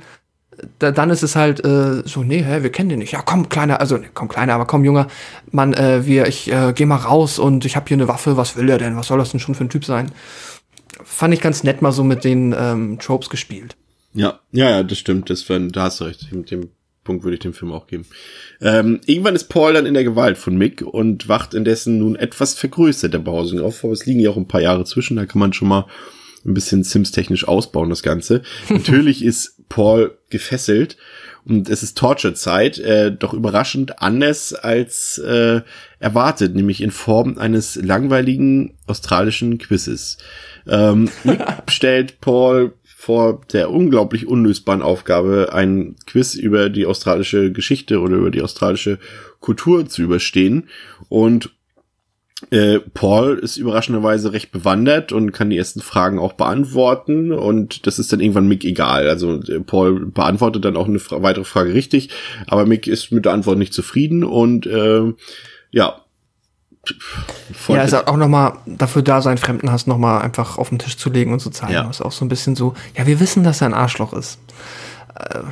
da, 0.79 0.91
dann 0.91 1.11
ist 1.11 1.23
es 1.23 1.37
halt 1.37 1.65
äh, 1.65 2.03
so, 2.05 2.23
nee, 2.23 2.43
hä, 2.43 2.63
wir 2.63 2.71
kennen 2.71 2.89
den 2.89 2.99
nicht. 2.99 3.13
Ja, 3.13 3.23
komm, 3.23 3.49
kleiner, 3.49 3.81
also 3.81 3.97
nee, 3.97 4.09
komm, 4.13 4.29
kleiner, 4.29 4.55
aber 4.55 4.67
komm, 4.67 4.85
Junger, 4.85 5.09
Mann, 5.51 5.75
äh, 5.75 6.07
wir, 6.07 6.27
ich 6.27 6.53
äh, 6.53 6.73
geh 6.75 6.87
mal 6.87 6.97
raus 6.97 7.39
und 7.39 7.65
ich 7.65 7.77
habe 7.77 7.87
hier 7.89 7.97
eine 7.97 8.09
Waffe, 8.09 8.37
was 8.37 8.57
will 8.57 8.67
der 8.67 8.79
denn? 8.79 8.97
Was 8.97 9.09
soll 9.09 9.19
das 9.19 9.31
denn 9.31 9.41
schon 9.41 9.55
für 9.55 9.65
ein 9.65 9.71
Typ 9.71 9.85
sein? 9.85 10.13
Fand 11.05 11.35
ich 11.35 11.41
ganz 11.41 11.65
nett 11.65 11.83
mal 11.83 11.93
so 11.93 12.05
mit 12.05 12.25
den 12.25 12.55
ähm, 12.57 12.99
Tropes 12.99 13.31
gespielt. 13.31 13.77
Ja, 14.15 14.41
ja, 14.53 14.71
ja, 14.71 14.83
das 14.83 14.99
stimmt. 14.99 15.31
Das 15.31 15.47
da 15.47 15.83
hast 15.83 16.01
du 16.01 16.05
recht. 16.05 16.31
Mit 16.33 16.51
dem 16.51 16.69
Punkt 17.03 17.25
würde 17.25 17.35
ich 17.35 17.41
dem 17.41 17.55
Film 17.55 17.73
auch 17.73 17.87
geben. 17.87 18.07
Ähm, 18.61 19.01
irgendwann 19.07 19.35
ist 19.35 19.49
Paul 19.49 19.73
dann 19.73 19.87
in 19.87 19.95
der 19.95 20.05
Gewalt 20.05 20.39
von 20.39 20.57
Mick 20.57 20.83
und 20.83 21.29
wacht 21.29 21.55
indessen 21.55 21.99
nun 21.99 22.15
etwas 22.15 22.55
vergrößert 22.55 23.13
der 23.13 23.19
Behausung 23.19 23.61
auf. 23.61 23.83
Aber 23.83 23.93
es 23.93 24.07
liegen 24.07 24.21
ja 24.21 24.31
auch 24.31 24.37
ein 24.37 24.49
paar 24.49 24.61
Jahre 24.61 24.85
zwischen, 24.85 25.17
da 25.17 25.27
kann 25.27 25.41
man 25.41 25.53
schon 25.53 25.69
mal 25.69 25.87
ein 26.45 26.55
bisschen 26.55 26.85
Sims-technisch 26.85 27.47
ausbauen, 27.47 27.91
das 27.91 28.03
Ganze. 28.03 28.43
Natürlich 28.69 29.25
ist 29.25 29.62
Paul 29.73 30.19
gefesselt 30.29 30.99
und 31.47 31.71
es 31.71 31.83
ist 31.83 31.97
Torture-Zeit, 31.97 32.79
äh, 32.79 33.11
doch 33.11 33.33
überraschend 33.33 34.03
anders 34.03 34.53
als 34.53 35.17
äh, 35.17 35.63
erwartet, 35.99 36.55
nämlich 36.55 36.83
in 36.83 36.91
Form 36.91 37.39
eines 37.39 37.77
langweiligen 37.77 38.75
australischen 38.87 39.57
Quizzes. 39.57 40.19
Ähm, 40.69 41.09
Mick 41.25 41.41
stellt 41.69 42.21
Paul 42.21 42.75
vor 42.85 43.41
der 43.51 43.71
unglaublich 43.71 44.29
unlösbaren 44.29 44.83
Aufgabe, 44.83 45.51
ein 45.55 45.97
Quiz 46.07 46.35
über 46.35 46.69
die 46.69 46.85
australische 46.85 47.51
Geschichte 47.51 48.01
oder 48.01 48.17
über 48.17 48.31
die 48.31 48.43
australische 48.43 48.99
Kultur 49.41 49.89
zu 49.89 50.03
überstehen. 50.03 50.69
Und 51.09 51.51
äh, 52.51 52.81
Paul 52.81 53.39
ist 53.39 53.57
überraschenderweise 53.57 54.33
recht 54.33 54.53
bewandert 54.53 55.13
und 55.13 55.33
kann 55.33 55.51
die 55.51 55.59
ersten 55.59 55.81
Fragen 55.81 56.19
auch 56.19 56.35
beantworten 56.35 57.33
und 57.33 57.87
das 57.87 57.99
ist 57.99 58.13
dann 58.13 58.21
irgendwann 58.21 58.49
Mick 58.49 58.65
egal. 58.65 59.09
Also 59.09 59.41
äh, 59.43 59.61
Paul 59.61 60.07
beantwortet 60.07 60.65
dann 60.65 60.77
auch 60.77 60.89
eine 60.89 60.99
fra 60.99 61.23
weitere 61.23 61.45
Frage 61.45 61.75
richtig, 61.75 62.11
aber 62.47 62.67
Mick 62.67 62.87
ist 62.87 63.13
mit 63.13 63.25
der 63.25 63.33
Antwort 63.33 63.59
nicht 63.59 63.73
zufrieden 63.73 64.25
und 64.25 64.67
äh, 64.67 65.13
ja, 65.71 66.03
Voll 67.55 67.77
ja, 67.77 67.85
ist 67.85 67.95
auch 67.95 68.17
nochmal 68.17 68.55
dafür 68.67 69.03
da, 69.03 69.23
seinen 69.23 69.39
Fremdenhass 69.39 69.87
nochmal 69.87 70.21
einfach 70.21 70.59
auf 70.59 70.71
den 70.71 70.81
Tisch 70.81 70.97
zu 70.97 71.11
legen 71.11 71.33
und 71.33 71.39
zu 71.39 71.51
zeigen. 71.51 71.75
Ja. 71.75 71.89
ist 71.89 72.01
auch 72.01 72.11
so 72.11 72.25
ein 72.25 72.29
bisschen 72.29 72.57
so, 72.57 72.75
ja, 72.97 73.07
wir 73.07 73.21
wissen, 73.21 73.45
dass 73.45 73.61
er 73.61 73.69
ein 73.69 73.75
Arschloch 73.75 74.13
ist. 74.13 74.41
Äh, 75.23 75.43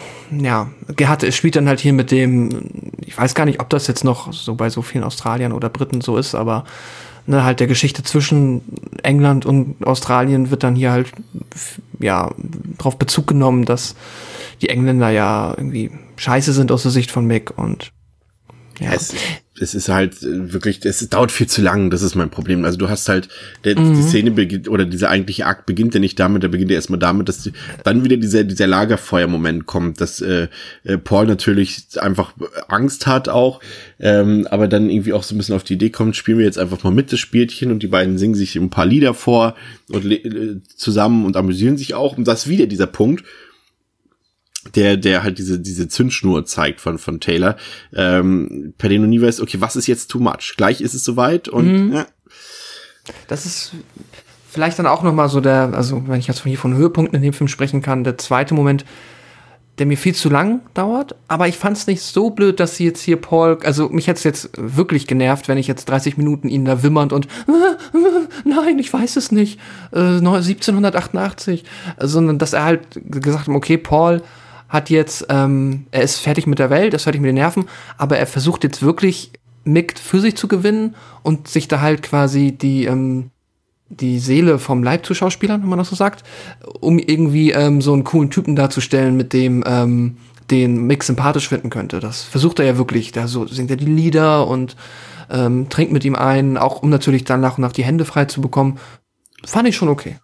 ja, 0.42 0.70
Gerhard 0.96 1.32
spielt 1.32 1.56
dann 1.56 1.68
halt 1.68 1.80
hier 1.80 1.92
mit 1.92 2.10
dem, 2.10 2.92
ich 3.04 3.16
weiß 3.16 3.34
gar 3.34 3.44
nicht, 3.44 3.60
ob 3.60 3.68
das 3.70 3.86
jetzt 3.86 4.04
noch 4.04 4.32
so 4.32 4.54
bei 4.54 4.70
so 4.70 4.82
vielen 4.82 5.04
Australiern 5.04 5.52
oder 5.52 5.68
Briten 5.68 6.00
so 6.00 6.16
ist, 6.16 6.34
aber 6.34 6.64
ne, 7.26 7.44
halt 7.44 7.60
der 7.60 7.66
Geschichte 7.66 8.02
zwischen 8.02 8.62
England 9.02 9.46
und 9.46 9.86
Australien 9.86 10.50
wird 10.50 10.62
dann 10.62 10.74
hier 10.74 10.92
halt, 10.92 11.12
ja, 11.98 12.30
drauf 12.78 12.98
Bezug 12.98 13.26
genommen, 13.26 13.64
dass 13.64 13.94
die 14.60 14.68
Engländer 14.68 15.10
ja 15.10 15.54
irgendwie 15.56 15.90
scheiße 16.16 16.52
sind 16.52 16.72
aus 16.72 16.82
der 16.82 16.90
Sicht 16.90 17.10
von 17.10 17.26
Mick 17.26 17.56
und 17.56 17.92
ja. 18.78 18.92
Es, 18.92 19.14
es 19.60 19.74
ist 19.74 19.88
halt 19.88 20.22
äh, 20.22 20.52
wirklich, 20.52 20.84
es 20.84 21.06
dauert 21.08 21.30
viel 21.30 21.46
zu 21.46 21.60
lang, 21.62 21.90
das 21.90 22.02
ist 22.02 22.14
mein 22.14 22.30
Problem. 22.30 22.64
Also 22.64 22.78
du 22.78 22.88
hast 22.88 23.08
halt, 23.08 23.28
der, 23.64 23.78
mhm. 23.78 23.94
die 23.94 24.02
Szene 24.02 24.30
beginnt, 24.30 24.68
oder 24.68 24.84
dieser 24.84 25.10
eigentliche 25.10 25.46
Akt 25.46 25.66
beginnt 25.66 25.94
ja 25.94 26.00
nicht 26.00 26.18
damit, 26.18 26.42
der 26.42 26.48
beginnt 26.48 26.70
ja 26.70 26.76
erstmal 26.76 26.98
damit, 26.98 27.28
dass 27.28 27.42
die, 27.42 27.52
dann 27.84 28.04
wieder 28.04 28.16
dieser, 28.16 28.44
dieser 28.44 28.66
Lagerfeuer-Moment 28.66 29.66
kommt, 29.66 30.00
dass 30.00 30.20
äh, 30.20 30.48
äh, 30.84 30.98
Paul 30.98 31.26
natürlich 31.26 31.84
einfach 32.00 32.32
Angst 32.68 33.06
hat 33.06 33.28
auch, 33.28 33.60
ähm, 33.98 34.46
aber 34.50 34.66
dann 34.66 34.88
irgendwie 34.88 35.12
auch 35.12 35.22
so 35.22 35.34
ein 35.34 35.38
bisschen 35.38 35.54
auf 35.54 35.64
die 35.64 35.74
Idee 35.74 35.90
kommt, 35.90 36.16
spielen 36.16 36.38
wir 36.38 36.46
jetzt 36.46 36.58
einfach 36.58 36.82
mal 36.82 36.92
mit 36.92 37.12
das 37.12 37.20
Spielchen 37.20 37.70
und 37.70 37.82
die 37.82 37.88
beiden 37.88 38.18
singen 38.18 38.34
sich 38.34 38.56
ein 38.56 38.70
paar 38.70 38.86
Lieder 38.86 39.14
vor 39.14 39.54
und 39.88 40.10
äh, 40.10 40.56
zusammen 40.74 41.26
und 41.26 41.36
amüsieren 41.36 41.76
sich 41.76 41.94
auch. 41.94 42.16
Und 42.16 42.26
das 42.26 42.40
ist 42.40 42.48
wieder 42.48 42.66
dieser 42.66 42.86
Punkt, 42.86 43.24
der, 44.74 44.96
der 44.96 45.22
halt 45.22 45.38
diese, 45.38 45.58
diese 45.58 45.88
Zündschnur 45.88 46.44
zeigt 46.46 46.80
von, 46.80 46.98
von 46.98 47.20
Taylor, 47.20 47.56
ähm, 47.94 48.74
per 48.78 48.88
den 48.88 49.02
du 49.02 49.08
nie 49.08 49.20
weißt, 49.20 49.40
okay, 49.40 49.60
was 49.60 49.76
ist 49.76 49.86
jetzt 49.86 50.10
too 50.10 50.20
much? 50.20 50.54
Gleich 50.56 50.80
ist 50.80 50.94
es 50.94 51.04
soweit 51.04 51.48
und 51.48 51.88
mhm. 51.88 51.92
ja. 51.92 52.06
Das 53.28 53.46
ist 53.46 53.72
vielleicht 54.50 54.78
dann 54.78 54.86
auch 54.86 55.02
nochmal 55.02 55.28
so 55.28 55.40
der, 55.40 55.72
also 55.74 56.02
wenn 56.06 56.18
ich 56.18 56.26
jetzt 56.26 56.40
von 56.40 56.48
hier 56.48 56.58
von 56.58 56.74
Höhepunkten 56.74 57.16
in 57.16 57.22
dem 57.22 57.32
Film 57.32 57.48
sprechen 57.48 57.82
kann, 57.82 58.04
der 58.04 58.18
zweite 58.18 58.54
Moment, 58.54 58.84
der 59.78 59.86
mir 59.86 59.96
viel 59.96 60.14
zu 60.14 60.28
lang 60.28 60.60
dauert, 60.74 61.14
aber 61.26 61.48
ich 61.48 61.56
fand 61.56 61.76
es 61.76 61.86
nicht 61.86 62.02
so 62.02 62.30
blöd, 62.30 62.60
dass 62.60 62.76
sie 62.76 62.84
jetzt 62.84 63.00
hier 63.00 63.16
Paul, 63.16 63.58
also 63.64 63.88
mich 63.88 64.08
hätte 64.08 64.18
es 64.18 64.24
jetzt 64.24 64.50
wirklich 64.56 65.06
genervt, 65.06 65.48
wenn 65.48 65.56
ich 65.56 65.66
jetzt 65.66 65.88
30 65.88 66.18
Minuten 66.18 66.48
ihn 66.48 66.66
da 66.66 66.82
wimmernd 66.82 67.12
und 67.14 67.28
nein, 68.44 68.78
ich 68.78 68.92
weiß 68.92 69.16
es 69.16 69.32
nicht, 69.32 69.58
äh, 69.92 70.18
1788, 70.18 71.64
sondern 71.98 72.38
dass 72.38 72.52
er 72.52 72.64
halt 72.64 72.82
gesagt 73.06 73.48
hat, 73.48 73.54
okay, 73.54 73.78
Paul, 73.78 74.22
hat 74.70 74.88
jetzt, 74.88 75.26
ähm, 75.28 75.86
er 75.90 76.02
ist 76.02 76.16
fertig 76.16 76.46
mit 76.46 76.58
der 76.58 76.70
Welt, 76.70 76.94
er 76.94 76.96
ist 76.96 77.02
fertig 77.02 77.20
mit 77.20 77.28
den 77.28 77.34
Nerven, 77.34 77.66
aber 77.98 78.16
er 78.16 78.26
versucht 78.26 78.64
jetzt 78.64 78.82
wirklich 78.82 79.32
Mick 79.64 79.98
für 79.98 80.20
sich 80.20 80.36
zu 80.36 80.48
gewinnen 80.48 80.94
und 81.22 81.48
sich 81.48 81.68
da 81.68 81.80
halt 81.80 82.02
quasi 82.02 82.52
die, 82.52 82.86
ähm, 82.86 83.30
die 83.88 84.20
Seele 84.20 84.58
vom 84.58 84.82
Leib 84.82 85.04
zu 85.04 85.14
Schauspielern, 85.14 85.62
wenn 85.62 85.68
man 85.68 85.78
das 85.78 85.90
so 85.90 85.96
sagt, 85.96 86.22
um 86.80 86.98
irgendwie 86.98 87.50
ähm, 87.50 87.82
so 87.82 87.92
einen 87.92 88.04
coolen 88.04 88.30
Typen 88.30 88.56
darzustellen, 88.56 89.16
mit 89.16 89.32
dem 89.32 89.64
ähm, 89.66 90.16
den 90.50 90.86
Mick 90.86 91.04
sympathisch 91.04 91.48
finden 91.48 91.70
könnte. 91.70 92.00
Das 92.00 92.22
versucht 92.22 92.58
er 92.58 92.64
ja 92.66 92.78
wirklich. 92.78 93.12
Da 93.12 93.28
so 93.28 93.46
singt 93.46 93.70
er 93.70 93.76
die 93.76 93.84
Lieder 93.84 94.46
und 94.46 94.76
ähm, 95.30 95.68
trinkt 95.68 95.92
mit 95.92 96.04
ihm 96.04 96.16
ein, 96.16 96.56
auch 96.56 96.82
um 96.82 96.90
natürlich 96.90 97.24
dann 97.24 97.40
nach 97.40 97.58
und 97.58 97.62
nach 97.62 97.72
die 97.72 97.84
Hände 97.84 98.04
frei 98.04 98.24
zu 98.24 98.40
bekommen. 98.40 98.78
Fand 99.44 99.68
ich 99.68 99.76
schon 99.76 99.88
okay. 99.88 100.16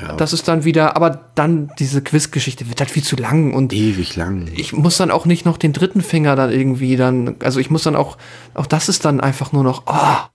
Ja. 0.00 0.16
Das 0.16 0.32
ist 0.32 0.48
dann 0.48 0.64
wieder, 0.64 0.96
aber 0.96 1.30
dann 1.34 1.70
diese 1.78 2.02
Quizgeschichte 2.02 2.68
wird 2.68 2.80
halt 2.80 2.90
viel 2.90 3.02
zu 3.02 3.16
lang 3.16 3.52
und 3.52 3.72
ewig 3.72 4.16
lang. 4.16 4.48
Ich 4.54 4.72
muss 4.72 4.96
dann 4.96 5.10
auch 5.10 5.26
nicht 5.26 5.44
noch 5.44 5.56
den 5.56 5.72
dritten 5.72 6.02
Finger 6.02 6.36
dann 6.36 6.50
irgendwie 6.50 6.96
dann, 6.96 7.36
also 7.40 7.60
ich 7.60 7.70
muss 7.70 7.82
dann 7.84 7.96
auch, 7.96 8.18
auch 8.54 8.66
das 8.66 8.88
ist 8.88 9.04
dann 9.04 9.20
einfach 9.20 9.52
nur 9.52 9.64
noch, 9.64 9.84
oh, 9.86 10.28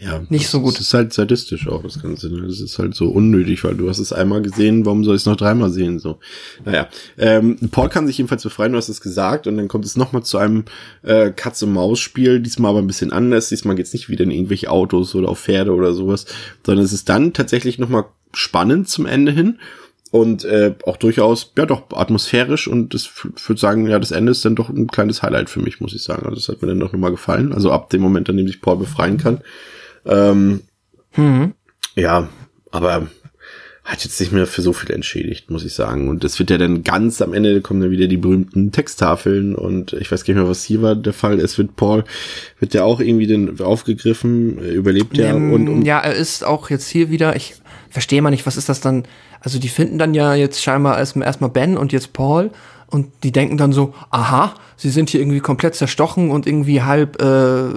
ja, 0.00 0.22
nicht 0.28 0.48
so 0.48 0.60
gut. 0.60 0.74
Das 0.74 0.82
ist 0.82 0.94
halt 0.94 1.12
sadistisch 1.12 1.68
auch, 1.68 1.82
das 1.82 2.02
Ganze. 2.02 2.28
Ne? 2.28 2.46
Das 2.46 2.60
ist 2.60 2.78
halt 2.78 2.94
so 2.94 3.08
unnötig, 3.08 3.64
weil 3.64 3.74
du 3.74 3.88
hast 3.88 3.98
es 3.98 4.12
einmal 4.12 4.42
gesehen, 4.42 4.84
warum 4.84 5.04
soll 5.04 5.16
ich 5.16 5.22
es 5.22 5.26
noch 5.26 5.36
dreimal 5.36 5.70
sehen? 5.70 5.98
So, 5.98 6.18
naja. 6.64 6.88
Ähm, 7.16 7.58
Paul 7.70 7.88
kann 7.88 8.06
sich 8.06 8.18
jedenfalls 8.18 8.42
befreien, 8.42 8.72
du 8.72 8.78
hast 8.78 8.88
es 8.88 9.00
gesagt, 9.00 9.46
und 9.46 9.56
dann 9.56 9.68
kommt 9.68 9.84
es 9.84 9.96
nochmal 9.96 10.22
zu 10.22 10.38
einem 10.38 10.64
äh, 11.02 11.30
Katz-und-Maus-Spiel, 11.30 12.40
diesmal 12.40 12.70
aber 12.70 12.80
ein 12.80 12.86
bisschen 12.86 13.12
anders. 13.12 13.48
Diesmal 13.48 13.76
geht's 13.76 13.92
nicht 13.92 14.08
wieder 14.08 14.24
in 14.24 14.30
irgendwelche 14.30 14.70
Autos 14.70 15.14
oder 15.14 15.28
auf 15.28 15.40
Pferde 15.40 15.72
oder 15.72 15.94
sowas, 15.94 16.26
sondern 16.64 16.84
es 16.84 16.92
ist 16.92 17.08
dann 17.08 17.32
tatsächlich 17.32 17.78
nochmal 17.78 18.04
spannend 18.32 18.88
zum 18.88 19.06
Ende 19.06 19.32
hin 19.32 19.58
und 20.10 20.44
äh, 20.44 20.74
auch 20.84 20.96
durchaus, 20.96 21.52
ja 21.58 21.66
doch, 21.66 21.84
atmosphärisch 21.92 22.68
und 22.68 22.94
das 22.94 23.10
würde 23.46 23.60
sagen, 23.60 23.86
ja, 23.86 23.98
das 23.98 24.12
Ende 24.12 24.32
ist 24.32 24.44
dann 24.44 24.56
doch 24.56 24.68
ein 24.68 24.86
kleines 24.86 25.22
Highlight 25.22 25.50
für 25.50 25.60
mich, 25.60 25.80
muss 25.80 25.94
ich 25.94 26.02
sagen. 26.02 26.24
Also 26.24 26.36
das 26.36 26.48
hat 26.48 26.62
mir 26.62 26.68
dann 26.68 26.80
doch 26.80 26.92
nochmal 26.92 27.10
gefallen. 27.10 27.52
Also 27.52 27.72
ab 27.72 27.90
dem 27.90 28.02
Moment, 28.02 28.30
an 28.30 28.36
dem 28.36 28.46
sich 28.46 28.60
Paul 28.60 28.78
befreien 28.78 29.18
kann. 29.18 29.40
Ähm, 30.04 30.60
mhm. 31.16 31.54
Ja, 31.96 32.28
aber 32.70 33.08
hat 33.86 34.02
jetzt 34.02 34.18
nicht 34.18 34.32
mehr 34.32 34.48
für 34.48 34.62
so 34.62 34.72
viel 34.72 34.90
entschädigt, 34.90 35.48
muss 35.50 35.64
ich 35.64 35.72
sagen. 35.72 36.08
Und 36.08 36.24
das 36.24 36.40
wird 36.40 36.50
ja 36.50 36.58
dann 36.58 36.82
ganz 36.82 37.22
am 37.22 37.32
Ende 37.32 37.60
kommen 37.60 37.80
dann 37.80 37.92
wieder 37.92 38.08
die 38.08 38.16
berühmten 38.16 38.72
Texttafeln 38.72 39.54
und 39.54 39.92
ich 39.92 40.10
weiß 40.10 40.24
gar 40.24 40.34
nicht 40.34 40.42
mehr, 40.42 40.50
was 40.50 40.64
hier 40.64 40.82
war 40.82 40.96
der 40.96 41.12
Fall. 41.12 41.38
Es 41.38 41.56
wird 41.56 41.76
Paul, 41.76 42.02
wird 42.58 42.74
ja 42.74 42.82
auch 42.82 42.98
irgendwie 42.98 43.28
dann 43.28 43.60
aufgegriffen, 43.60 44.58
überlebt 44.58 45.16
ja 45.16 45.36
ähm, 45.36 45.52
und, 45.52 45.68
und 45.68 45.82
ja, 45.84 46.00
er 46.00 46.14
ist 46.14 46.44
auch 46.44 46.68
jetzt 46.68 46.88
hier 46.88 47.10
wieder, 47.10 47.36
ich 47.36 47.54
verstehe 47.90 48.22
mal 48.22 48.30
nicht, 48.30 48.46
was 48.46 48.56
ist 48.56 48.68
das 48.68 48.80
dann? 48.80 49.04
Also 49.40 49.58
die 49.58 49.68
finden 49.68 49.98
dann 49.98 50.14
ja 50.14 50.34
jetzt 50.34 50.62
scheinbar 50.62 50.98
erstmal 50.98 51.50
Ben 51.50 51.76
und 51.76 51.92
jetzt 51.92 52.12
Paul 52.12 52.50
und 52.88 53.08
die 53.24 53.32
denken 53.32 53.56
dann 53.56 53.72
so, 53.72 53.94
aha, 54.10 54.54
sie 54.76 54.90
sind 54.90 55.10
hier 55.10 55.20
irgendwie 55.20 55.40
komplett 55.40 55.74
zerstochen 55.74 56.30
und 56.30 56.46
irgendwie 56.46 56.82
halb, 56.82 57.20
äh, 57.20 57.68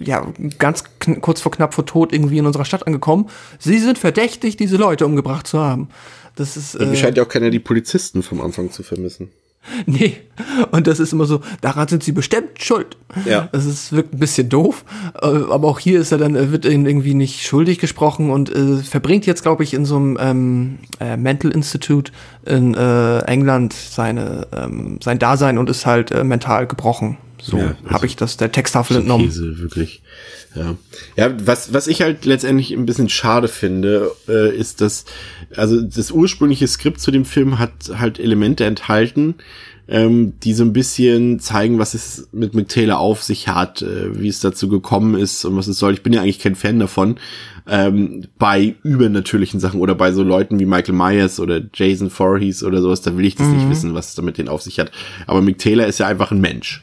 ja, 0.00 0.26
ganz 0.58 0.84
kurz 1.20 1.40
vor 1.40 1.52
knapp 1.52 1.74
vor 1.74 1.86
Tod 1.86 2.12
irgendwie 2.12 2.38
in 2.38 2.46
unserer 2.46 2.64
Stadt 2.64 2.86
angekommen. 2.86 3.28
Sie 3.58 3.78
sind 3.78 3.98
verdächtig, 3.98 4.56
diese 4.56 4.76
Leute 4.76 5.06
umgebracht 5.06 5.46
zu 5.46 5.58
haben. 5.58 5.88
Das 6.36 6.56
ist. 6.56 6.74
Äh, 6.74 6.94
scheint 6.96 7.16
ja 7.16 7.24
auch 7.24 7.28
keiner 7.28 7.50
die 7.50 7.58
Polizisten 7.58 8.22
vom 8.22 8.40
Anfang 8.40 8.70
zu 8.70 8.82
vermissen. 8.82 9.30
Nee, 9.86 10.16
und 10.70 10.86
das 10.86 11.00
ist 11.00 11.12
immer 11.12 11.24
so, 11.24 11.40
daran 11.60 11.88
sind 11.88 12.02
sie 12.02 12.12
bestimmt 12.12 12.62
schuld. 12.62 12.96
Ja. 13.24 13.48
Das 13.52 13.64
ist 13.64 13.92
wirkt 13.92 14.14
ein 14.14 14.18
bisschen 14.18 14.48
doof, 14.48 14.84
äh, 15.20 15.26
aber 15.26 15.68
auch 15.68 15.78
hier 15.78 16.00
ist 16.00 16.12
er 16.12 16.18
dann, 16.18 16.52
wird 16.52 16.64
irgendwie 16.64 17.14
nicht 17.14 17.46
schuldig 17.46 17.78
gesprochen 17.78 18.30
und 18.30 18.50
äh, 18.50 18.78
verbringt 18.78 19.26
jetzt, 19.26 19.42
glaube 19.42 19.64
ich, 19.64 19.74
in 19.74 19.84
so 19.84 19.96
einem 19.96 20.18
ähm, 20.20 20.78
äh, 21.00 21.16
Mental 21.16 21.50
Institute 21.50 22.12
in 22.44 22.74
äh, 22.74 23.18
England 23.20 23.72
seine, 23.72 24.46
ähm, 24.52 24.98
sein 25.02 25.18
Dasein 25.18 25.58
und 25.58 25.70
ist 25.70 25.86
halt 25.86 26.10
äh, 26.12 26.24
mental 26.24 26.66
gebrochen. 26.66 27.18
So 27.40 27.58
Ja, 27.58 27.76
also 27.82 27.90
habe 27.90 28.06
ich 28.06 28.16
das 28.16 28.36
der 28.36 28.52
Texttafel 28.52 28.98
entnommen. 28.98 29.26
Käse, 29.26 29.58
wirklich. 29.58 30.02
Ja. 30.54 30.76
ja, 31.16 31.46
was, 31.46 31.72
was 31.72 31.86
ich 31.86 32.02
halt 32.02 32.24
letztendlich 32.24 32.72
ein 32.72 32.86
bisschen 32.86 33.08
schade 33.08 33.48
finde, 33.48 34.10
äh, 34.28 34.54
ist, 34.56 34.80
dass, 34.80 35.04
also 35.54 35.80
das 35.80 36.10
ursprüngliche 36.10 36.66
Skript 36.66 37.00
zu 37.00 37.10
dem 37.10 37.24
Film 37.24 37.58
hat 37.58 37.90
halt 37.98 38.18
Elemente 38.18 38.64
enthalten, 38.64 39.34
ähm, 39.88 40.34
die 40.42 40.54
so 40.54 40.64
ein 40.64 40.72
bisschen 40.72 41.38
zeigen, 41.40 41.78
was 41.78 41.94
es 41.94 42.28
mit 42.32 42.54
Mick 42.54 42.68
Taylor 42.68 42.98
auf 42.98 43.22
sich 43.22 43.48
hat, 43.48 43.82
äh, 43.82 44.18
wie 44.20 44.28
es 44.28 44.40
dazu 44.40 44.68
gekommen 44.68 45.14
ist 45.14 45.44
und 45.44 45.56
was 45.56 45.66
es 45.66 45.78
soll. 45.78 45.94
Ich 45.94 46.02
bin 46.02 46.12
ja 46.12 46.22
eigentlich 46.22 46.40
kein 46.40 46.56
Fan 46.56 46.78
davon, 46.78 47.16
ähm, 47.66 48.24
bei 48.38 48.74
übernatürlichen 48.82 49.60
Sachen 49.60 49.80
oder 49.80 49.94
bei 49.94 50.12
so 50.12 50.22
Leuten 50.22 50.58
wie 50.58 50.66
Michael 50.66 50.94
Myers 50.94 51.40
oder 51.40 51.60
Jason 51.74 52.10
Voorhees 52.10 52.62
oder 52.62 52.80
sowas, 52.80 53.02
da 53.02 53.16
will 53.16 53.24
ich 53.24 53.34
das 53.34 53.48
nicht 53.48 53.68
wissen, 53.68 53.94
was 53.94 54.10
es 54.10 54.14
damit 54.14 54.38
den 54.38 54.48
auf 54.48 54.62
sich 54.62 54.78
hat. 54.78 54.90
Aber 55.26 55.42
Mick 55.42 55.58
Taylor 55.58 55.86
ist 55.86 55.98
ja 55.98 56.06
einfach 56.06 56.32
ein 56.32 56.40
Mensch. 56.40 56.82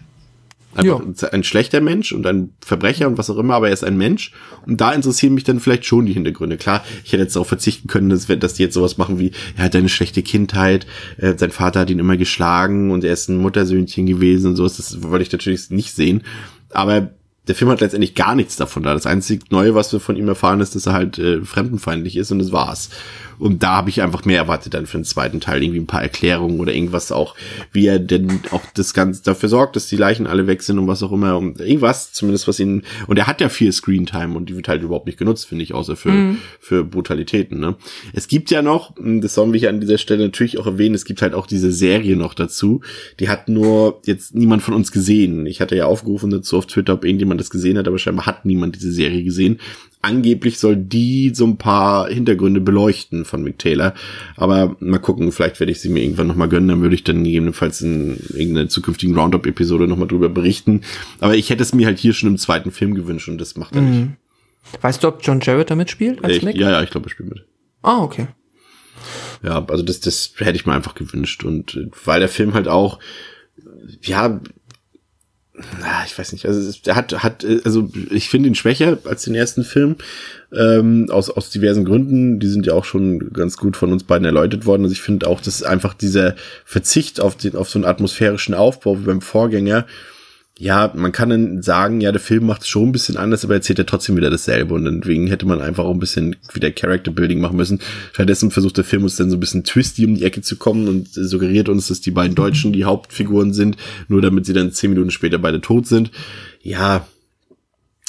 Einfach 0.76 1.32
ein 1.32 1.44
schlechter 1.44 1.82
Mensch 1.82 2.12
und 2.12 2.28
ein 2.28 2.54
Verbrecher 2.60 3.08
und 3.08 3.18
was 3.18 3.30
auch 3.30 3.38
immer, 3.38 3.56
aber 3.56 3.68
er 3.68 3.74
ist 3.74 3.84
ein 3.84 3.98
Mensch. 3.98 4.32
Und 4.66 4.82
da 4.82 4.92
interessieren 4.92 5.34
mich 5.34 5.44
dann 5.46 5.60
vielleicht 5.60 5.86
schon 5.86 6.06
die 6.06 6.14
Hintergründe. 6.14 6.58
Klar, 6.58 6.84
ich 7.04 7.14
hätte 7.14 7.24
jetzt 7.24 7.36
darauf 7.36 7.48
verzichten 7.48 7.88
können, 7.88 8.10
dass, 8.10 8.28
dass 8.28 8.54
die 8.56 8.64
jetzt 8.64 8.74
sowas 8.74 8.98
machen 8.98 9.18
wie, 9.18 9.32
er 9.56 9.66
hat 9.66 9.76
eine 9.76 9.90
schlechte 9.90 10.22
Kindheit, 10.22 10.86
äh, 11.18 11.34
sein 11.38 11.52
Vater 11.52 11.82
hat 11.82 11.90
ihn 11.90 12.00
immer 12.00 12.18
geschlagen 12.18 12.92
und 12.92 13.04
er 13.04 13.14
ist 13.14 13.30
ein 13.30 13.38
Muttersöhnchen 13.38 14.06
gewesen 14.06 14.48
und 14.48 14.56
sowas. 14.58 14.78
Das 14.78 15.02
wollte 15.02 15.24
ich 15.24 15.32
natürlich 15.32 15.70
nicht 15.70 15.96
sehen. 15.96 16.24
Aber 16.72 17.12
der 17.48 17.56
Film 17.56 17.70
hat 17.72 17.82
letztendlich 17.82 18.16
gar 18.16 18.36
nichts 18.36 18.56
davon 18.56 18.84
da. 18.84 18.94
Das 18.94 19.06
einzige 19.06 19.44
Neue, 19.50 19.76
was 19.76 19.92
wir 19.94 20.00
von 20.00 20.16
ihm 20.16 20.28
erfahren, 20.28 20.62
ist, 20.62 20.76
dass 20.76 20.88
er 20.88 20.94
halt 20.94 21.20
äh, 21.20 21.42
fremdenfeindlich 21.44 22.18
ist 22.18 22.32
und 22.32 22.40
das 22.40 22.52
war's. 22.52 22.90
Und 23.38 23.64
da 23.64 23.76
habe 23.76 23.90
ich 23.90 24.02
einfach 24.02 24.26
mehr 24.26 24.38
erwartet 24.38 24.74
dann 24.74 24.86
für 24.86 24.98
den 24.98 25.04
zweiten 25.04 25.40
Teil. 25.40 25.62
Irgendwie 25.62 25.80
ein 25.80 25.88
paar 25.88 26.02
Erklärungen 26.02 26.60
oder 26.60 26.74
irgendwas 26.74 27.12
auch, 27.12 27.36
wie 27.72 27.88
er 27.88 28.00
denn 28.00 28.40
auch 28.52 28.62
das 28.74 28.94
Ganze 28.94 29.24
dafür 29.24 29.50
sorgt, 29.50 29.76
dass 29.76 29.88
die 29.88 29.98
Leichen 29.98 30.28
alle 30.28 30.48
weg 30.48 30.64
sind 30.64 30.80
und 30.80 30.88
was 30.88 31.04
auch 31.04 31.12
immer. 31.12 31.38
Und 31.38 31.60
irgendwas, 31.60 32.14
zumindest 32.14 32.48
was 32.48 32.60
ihn. 32.60 32.84
Und 33.08 33.18
er 33.18 33.28
hat 33.28 33.42
ja 33.42 33.50
viel 33.50 33.72
Screentime 33.72 34.36
und 34.36 34.50
die 34.50 34.56
wird 34.56 34.68
halt 34.68 34.82
überhaupt 34.84 35.06
nicht 35.06 35.18
genutzt, 35.18 35.48
finde 35.48 35.64
ich, 35.64 35.74
außer 35.74 35.96
für, 35.96 36.36
für 36.60 36.84
Brutalitäten. 36.84 37.60
Ne? 37.60 37.76
Es 38.14 38.28
gibt 38.28 38.52
ja 38.52 38.62
noch, 38.62 38.94
das 38.98 39.34
sollen 39.34 39.54
wir 39.54 39.60
hier 39.60 39.70
an 39.70 39.82
dieser 39.82 39.98
Stelle 39.98 40.24
natürlich 40.24 40.58
auch 40.58 40.68
erwähnen, 40.68 40.96
es 40.96 41.06
gibt 41.06 41.22
halt 41.22 41.34
auch 41.34 41.48
diese 41.48 41.72
Serie 41.72 42.16
noch 42.16 42.34
dazu. 42.34 42.82
Die 43.20 43.30
hat 43.30 43.50
nur 43.50 44.02
jetzt 44.06 44.36
niemand 44.36 44.64
von 44.64 44.74
uns 44.74 44.92
gesehen. 44.92 45.46
Ich 45.46 45.62
hatte 45.62 45.76
ja 45.76 45.86
aufgerufen 45.86 46.30
dazu 46.30 46.58
auf 46.58 46.68
Twitter, 46.68 46.94
ob 46.94 47.04
irgendjemand 47.04 47.35
das 47.38 47.50
gesehen 47.50 47.78
hat, 47.78 47.88
aber 47.88 47.98
scheinbar 47.98 48.26
hat 48.26 48.46
niemand 48.46 48.76
diese 48.76 48.92
Serie 48.92 49.24
gesehen. 49.24 49.60
Angeblich 50.02 50.60
soll 50.60 50.76
die 50.76 51.32
so 51.34 51.46
ein 51.48 51.58
paar 51.58 52.08
Hintergründe 52.10 52.62
beleuchten 52.62 53.26
von 53.26 53.42
Mick 53.44 53.58
Taylor. 53.58 53.94
Aber 54.36 54.76
mal 54.80 55.00
gucken, 55.00 55.32
vielleicht 55.32 55.60
werde 55.60 55.72
ich 55.72 55.80
sie 55.82 55.90
mir 55.90 56.04
irgendwann 56.04 56.28
nochmal 56.28 56.48
gönnen. 56.50 56.68
Dann 56.70 56.82
würde 56.82 56.94
ich 56.96 57.04
dann 57.04 57.24
gegebenenfalls 57.24 57.82
in 57.82 58.18
irgendeiner 58.36 58.70
zukünftigen 58.70 59.18
Roundup-Episode 59.18 59.88
nochmal 59.88 60.08
drüber 60.08 60.30
berichten. 60.30 60.82
Aber 61.20 61.36
ich 61.36 61.50
hätte 61.50 61.64
es 61.64 61.74
mir 61.74 61.88
halt 61.88 61.98
hier 61.98 62.14
schon 62.14 62.30
im 62.30 62.38
zweiten 62.38 62.72
Film 62.72 62.94
gewünscht 62.94 63.30
und 63.30 63.40
das 63.40 63.56
macht 63.58 63.76
er 63.76 63.82
nicht. 63.82 64.10
Weißt 64.82 65.04
du, 65.04 65.08
ob 65.08 65.20
John 65.24 65.40
Jarrett 65.42 65.72
da 65.72 65.76
mitspielt 65.76 66.24
als 66.24 66.38
Ich, 66.38 66.44
Mick? 66.44 66.56
ja, 66.56 66.70
ja, 66.72 66.84
ich 66.84 66.90
glaube, 66.92 67.08
er 67.08 67.12
spielt 67.12 67.30
mit. 67.30 67.46
Ah, 67.82 68.02
okay. 68.04 68.28
Ja, 69.44 69.64
also 69.66 69.84
das, 69.84 70.00
das 70.00 70.34
hätte 70.38 70.56
ich 70.56 70.66
mir 70.66 70.74
einfach 70.74 70.96
gewünscht. 70.96 71.44
Und 71.44 71.76
äh, 71.76 71.88
weil 72.04 72.20
der 72.20 72.30
Film 72.30 72.54
halt 72.54 72.68
auch, 72.68 73.00
ja, 74.02 74.40
na, 75.80 76.04
ich 76.06 76.18
weiß 76.18 76.34
nicht, 76.34 76.46
also 76.46 76.72
er 76.86 76.96
hat, 76.96 77.24
hat, 77.24 77.46
also 77.64 77.90
ich 78.10 78.30
finde 78.30 78.50
ihn 78.50 78.56
schwächer 78.56 78.98
als 79.06 79.24
den 79.24 79.36
ersten 79.36 79.64
Film, 79.64 79.96
ähm, 80.54 81.08
aus, 81.10 81.30
aus 81.30 81.50
diversen 81.50 81.86
Gründen. 81.86 82.40
Die 82.40 82.48
sind 82.48 82.66
ja 82.66 82.74
auch 82.74 82.86
schon 82.86 83.32
ganz 83.32 83.58
gut 83.58 83.78
von 83.78 83.92
uns 83.92 84.04
beiden 84.04 84.26
erläutert 84.26 84.66
worden. 84.66 84.84
Also 84.84 84.94
ich 84.94 85.02
finde 85.02 85.28
auch, 85.28 85.42
dass 85.42 85.64
einfach 85.64 85.94
dieser 85.94 86.36
Verzicht 86.66 87.22
auf 87.22 87.38
den, 87.38 87.56
auf 87.56 87.70
so 87.70 87.80
einen 87.80 87.86
atmosphärischen 87.86 88.54
Aufbau 88.54 89.00
wie 89.00 89.06
beim 89.06 89.22
Vorgänger, 89.22 89.86
ja, 90.58 90.90
man 90.96 91.12
kann 91.12 91.30
dann 91.30 91.62
sagen, 91.62 92.00
ja, 92.00 92.14
der 92.14 92.22
Film 92.22 92.46
macht 92.46 92.62
es 92.62 92.70
schon 92.70 92.88
ein 92.88 92.92
bisschen 92.94 93.18
anders, 93.18 93.44
aber 93.44 93.56
erzählt 93.56 93.80
er 93.80 93.86
trotzdem 93.86 94.16
wieder 94.16 94.30
dasselbe 94.30 94.74
und 94.74 94.86
deswegen 94.86 95.28
hätte 95.28 95.46
man 95.46 95.60
einfach 95.62 95.84
auch 95.84 95.92
ein 95.92 96.00
bisschen 96.00 96.38
wieder 96.54 96.72
Character 96.72 97.12
Building 97.12 97.42
machen 97.42 97.58
müssen. 97.58 97.82
Stattdessen 98.14 98.52
versucht 98.52 98.78
der 98.78 98.86
Film 98.86 99.04
uns 99.04 99.18
dann 99.18 99.30
so 99.30 99.36
ein 99.36 99.42
bisschen 99.42 99.66
twisty 99.66 100.06
um 100.06 100.16
die 100.16 100.24
Ecke 100.24 100.42
zu 100.42 100.56
kommen 100.56 100.88
und 100.88 101.10
suggeriert 101.12 101.68
uns, 101.68 101.90
dass 101.90 102.00
die 102.00 102.12
beiden 102.12 102.36
Deutschen 102.36 102.72
die 102.72 102.86
Hauptfiguren 102.86 103.54
sind, 103.54 103.76
nur 104.08 104.22
damit 104.22 104.46
sie 104.46 104.54
dann 104.54 104.72
zehn 104.72 104.92
Minuten 104.92 105.12
später 105.12 105.40
beide 105.40 105.60
tot 105.60 105.88
sind. 105.88 106.12
Ja, 106.62 107.06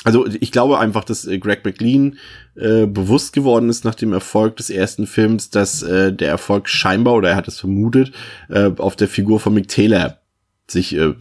also 0.05 0.24
ich 0.39 0.52
glaube 0.52 0.78
einfach, 0.78 1.02
dass 1.02 1.27
äh, 1.27 1.39
Greg 1.39 1.64
McLean 1.64 2.18
äh, 2.55 2.86
bewusst 2.86 3.32
geworden 3.32 3.68
ist 3.68 3.85
nach 3.85 3.97
dem 3.97 4.12
Erfolg 4.12 4.56
des 4.59 4.70
ersten 4.70 5.09
Films, 5.09 5.51
dass 5.51 5.82
äh, 5.82 6.12
der 6.12 6.28
Erfolg 6.28 6.68
scheinbar, 6.68 7.14
oder 7.14 7.31
er 7.31 7.36
hat 7.36 7.48
es 7.48 7.59
vermutet, 7.59 8.12
äh, 8.48 8.70
auf 8.77 8.94
der 8.94 9.09
Figur 9.09 9.40
von 9.40 9.52
Mick 9.52 9.66
Taylor 9.66 10.20
sich 10.69 10.97
äh, 10.97 11.15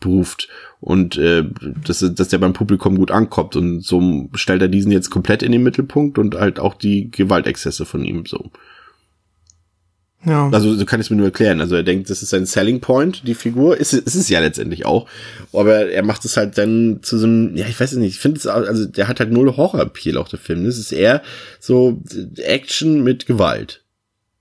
beruft 0.00 0.48
und 0.80 1.16
äh, 1.18 1.44
dass, 1.84 1.98
dass 2.14 2.28
der 2.28 2.38
beim 2.38 2.52
Publikum 2.52 2.96
gut 2.96 3.10
ankommt 3.10 3.56
und 3.56 3.80
so 3.82 4.28
stellt 4.34 4.62
er 4.62 4.68
diesen 4.68 4.92
jetzt 4.92 5.10
komplett 5.10 5.42
in 5.42 5.52
den 5.52 5.62
Mittelpunkt 5.62 6.18
und 6.18 6.36
halt 6.36 6.60
auch 6.60 6.74
die 6.74 7.10
Gewaltexzesse 7.10 7.84
von 7.84 8.04
ihm 8.04 8.26
so. 8.26 8.50
Ja. 10.24 10.48
Also 10.50 10.74
so 10.74 10.84
kann 10.84 10.98
ich 11.00 11.06
es 11.06 11.10
mir 11.10 11.16
nur 11.16 11.26
erklären. 11.26 11.60
Also 11.60 11.76
er 11.76 11.84
denkt, 11.84 12.10
das 12.10 12.22
ist 12.22 12.30
sein 12.30 12.46
Selling 12.46 12.80
Point, 12.80 13.26
die 13.28 13.34
Figur. 13.34 13.76
Ist, 13.76 13.92
ist 13.92 14.14
es 14.16 14.28
ja 14.28 14.40
letztendlich 14.40 14.84
auch. 14.84 15.08
Aber 15.52 15.88
er 15.88 16.02
macht 16.04 16.24
es 16.24 16.36
halt 16.36 16.58
dann 16.58 16.98
zu 17.02 17.16
so 17.18 17.26
einem, 17.26 17.56
ja, 17.56 17.66
ich 17.68 17.78
weiß 17.78 17.92
es 17.92 17.98
nicht, 17.98 18.14
ich 18.14 18.20
finde 18.20 18.38
es, 18.38 18.46
auch- 18.48 18.66
also 18.66 18.86
der 18.86 19.06
hat 19.06 19.20
halt 19.20 19.30
null 19.30 19.56
Horror-Appeal 19.56 20.16
auch 20.16 20.28
der 20.28 20.40
Film. 20.40 20.64
Das 20.64 20.78
ist 20.78 20.90
eher 20.90 21.22
so 21.60 22.02
Action 22.38 23.04
mit 23.04 23.26
Gewalt. 23.26 23.84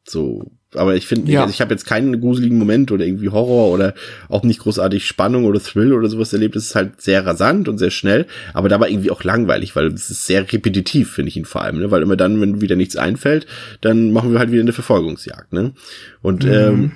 So. 0.08 0.50
Aber 0.77 0.95
ich 0.95 1.07
finde, 1.07 1.31
Ja. 1.31 1.41
also 1.41 1.53
ich 1.53 1.61
habe 1.61 1.73
jetzt 1.73 1.85
keinen 1.85 2.19
gruseligen 2.19 2.57
Moment 2.57 2.91
oder 2.91 3.06
irgendwie 3.06 3.30
Horror 3.30 3.72
oder 3.73 3.93
auch 4.30 4.43
nicht 4.43 4.60
großartig 4.60 5.06
Spannung 5.06 5.45
oder 5.45 5.60
Thrill 5.61 5.93
oder 5.93 6.10
sowas 6.10 6.34
erlebt. 6.34 6.56
Es 6.56 6.65
ist 6.65 6.76
halt 6.76 7.02
sehr 7.02 7.26
rasant 7.26 7.68
und 7.68 7.77
sehr 7.77 7.91
schnell, 7.91 8.26
aber 8.53 8.69
dabei 8.69 8.89
irgendwie 8.89 9.11
auch 9.11 9.23
langweilig, 9.23 9.76
weil 9.76 9.88
es 9.88 10.10
ist 10.10 10.26
sehr 10.26 10.52
repetitiv, 10.52 11.11
finde 11.11 11.30
ich 11.30 11.38
ihn 11.38 11.45
vor 11.45 11.61
allem, 11.61 11.80
ne? 11.80 11.91
Weil 11.91 12.02
immer 12.02 12.15
dann, 12.18 12.39
wenn 12.41 12.61
wieder 12.61 12.76
nichts 12.76 12.95
einfällt, 12.95 13.47
dann 13.81 14.11
machen 14.11 14.31
wir 14.31 14.39
halt 14.39 14.52
wieder 14.52 14.61
eine 14.61 14.73
Verfolgungsjagd, 14.73 15.53
ne? 15.53 15.73
Und 16.22 16.45
ähm, 16.45 16.91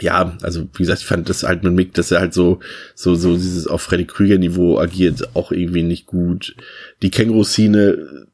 ja, 0.00 0.36
also 0.42 0.64
wie 0.74 0.78
gesagt, 0.82 1.00
ich 1.00 1.06
fand 1.06 1.28
das 1.28 1.42
halt 1.42 1.64
mit 1.64 1.72
Mick, 1.72 1.94
dass 1.94 2.10
er 2.10 2.20
halt 2.20 2.34
so, 2.34 2.60
so, 2.94 3.14
so 3.14 3.34
dieses 3.34 3.66
auf 3.66 3.80
Freddy 3.80 4.04
Krüger 4.04 4.36
Niveau 4.36 4.78
agiert, 4.78 5.34
auch 5.34 5.52
irgendwie 5.52 5.82
nicht 5.82 6.04
gut. 6.06 6.54
Die 7.02 7.10
Känguru-Szene 7.10 8.26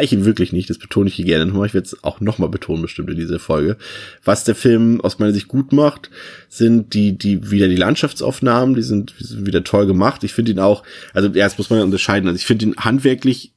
ich 0.00 0.12
ihm 0.12 0.24
wirklich 0.24 0.52
nicht, 0.52 0.70
das 0.70 0.78
betone 0.78 1.08
ich 1.08 1.14
hier 1.14 1.24
gerne 1.24 1.46
nochmal. 1.46 1.66
Ich 1.66 1.74
werde 1.74 1.86
es 1.86 2.02
auch 2.02 2.20
nochmal 2.20 2.48
betonen, 2.48 2.82
bestimmt 2.82 3.10
in 3.10 3.16
dieser 3.16 3.38
Folge. 3.38 3.76
Was 4.24 4.44
der 4.44 4.54
Film 4.54 5.00
aus 5.00 5.18
meiner 5.18 5.32
Sicht 5.32 5.48
gut 5.48 5.72
macht, 5.72 6.10
sind 6.48 6.94
die, 6.94 7.16
die, 7.16 7.50
wieder 7.50 7.68
die 7.68 7.76
Landschaftsaufnahmen, 7.76 8.74
die 8.74 8.82
sind, 8.82 9.14
die 9.20 9.24
sind 9.24 9.46
wieder 9.46 9.64
toll 9.64 9.86
gemacht. 9.86 10.24
Ich 10.24 10.32
finde 10.32 10.52
ihn 10.52 10.58
auch, 10.58 10.82
also 11.12 11.30
erst 11.32 11.58
muss 11.58 11.70
man 11.70 11.80
ja 11.80 11.84
unterscheiden, 11.84 12.28
also 12.28 12.36
ich 12.36 12.46
finde 12.46 12.66
ihn 12.66 12.76
handwerklich 12.76 13.52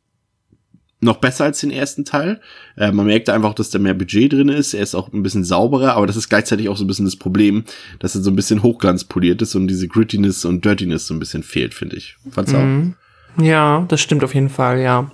noch 1.03 1.17
besser 1.17 1.45
als 1.45 1.59
den 1.59 1.71
ersten 1.71 2.05
Teil. 2.05 2.39
Äh, 2.77 2.91
man 2.91 3.07
merkt 3.07 3.29
einfach, 3.29 3.55
dass 3.55 3.71
da 3.71 3.79
mehr 3.79 3.95
Budget 3.95 4.31
drin 4.33 4.49
ist. 4.49 4.73
Er 4.73 4.83
ist 4.83 4.93
auch 4.93 5.11
ein 5.11 5.23
bisschen 5.23 5.43
sauberer, 5.43 5.95
aber 5.95 6.05
das 6.05 6.15
ist 6.15 6.29
gleichzeitig 6.29 6.69
auch 6.69 6.77
so 6.77 6.83
ein 6.83 6.87
bisschen 6.87 7.05
das 7.05 7.15
Problem, 7.15 7.63
dass 7.99 8.13
er 8.13 8.21
so 8.21 8.29
ein 8.29 8.35
bisschen 8.35 8.61
hochglanzpoliert 8.61 9.41
ist 9.41 9.55
und 9.55 9.67
diese 9.67 9.87
Grittiness 9.87 10.45
und 10.45 10.63
Dirtiness 10.63 11.07
so 11.07 11.15
ein 11.15 11.19
bisschen 11.19 11.41
fehlt, 11.41 11.73
finde 11.73 11.95
ich. 11.95 12.17
Fand's 12.29 12.53
Mhm. 12.53 12.95
Ja, 13.37 13.85
das 13.87 14.01
stimmt 14.01 14.23
auf 14.23 14.35
jeden 14.35 14.49
Fall, 14.49 14.79
ja. 14.79 15.09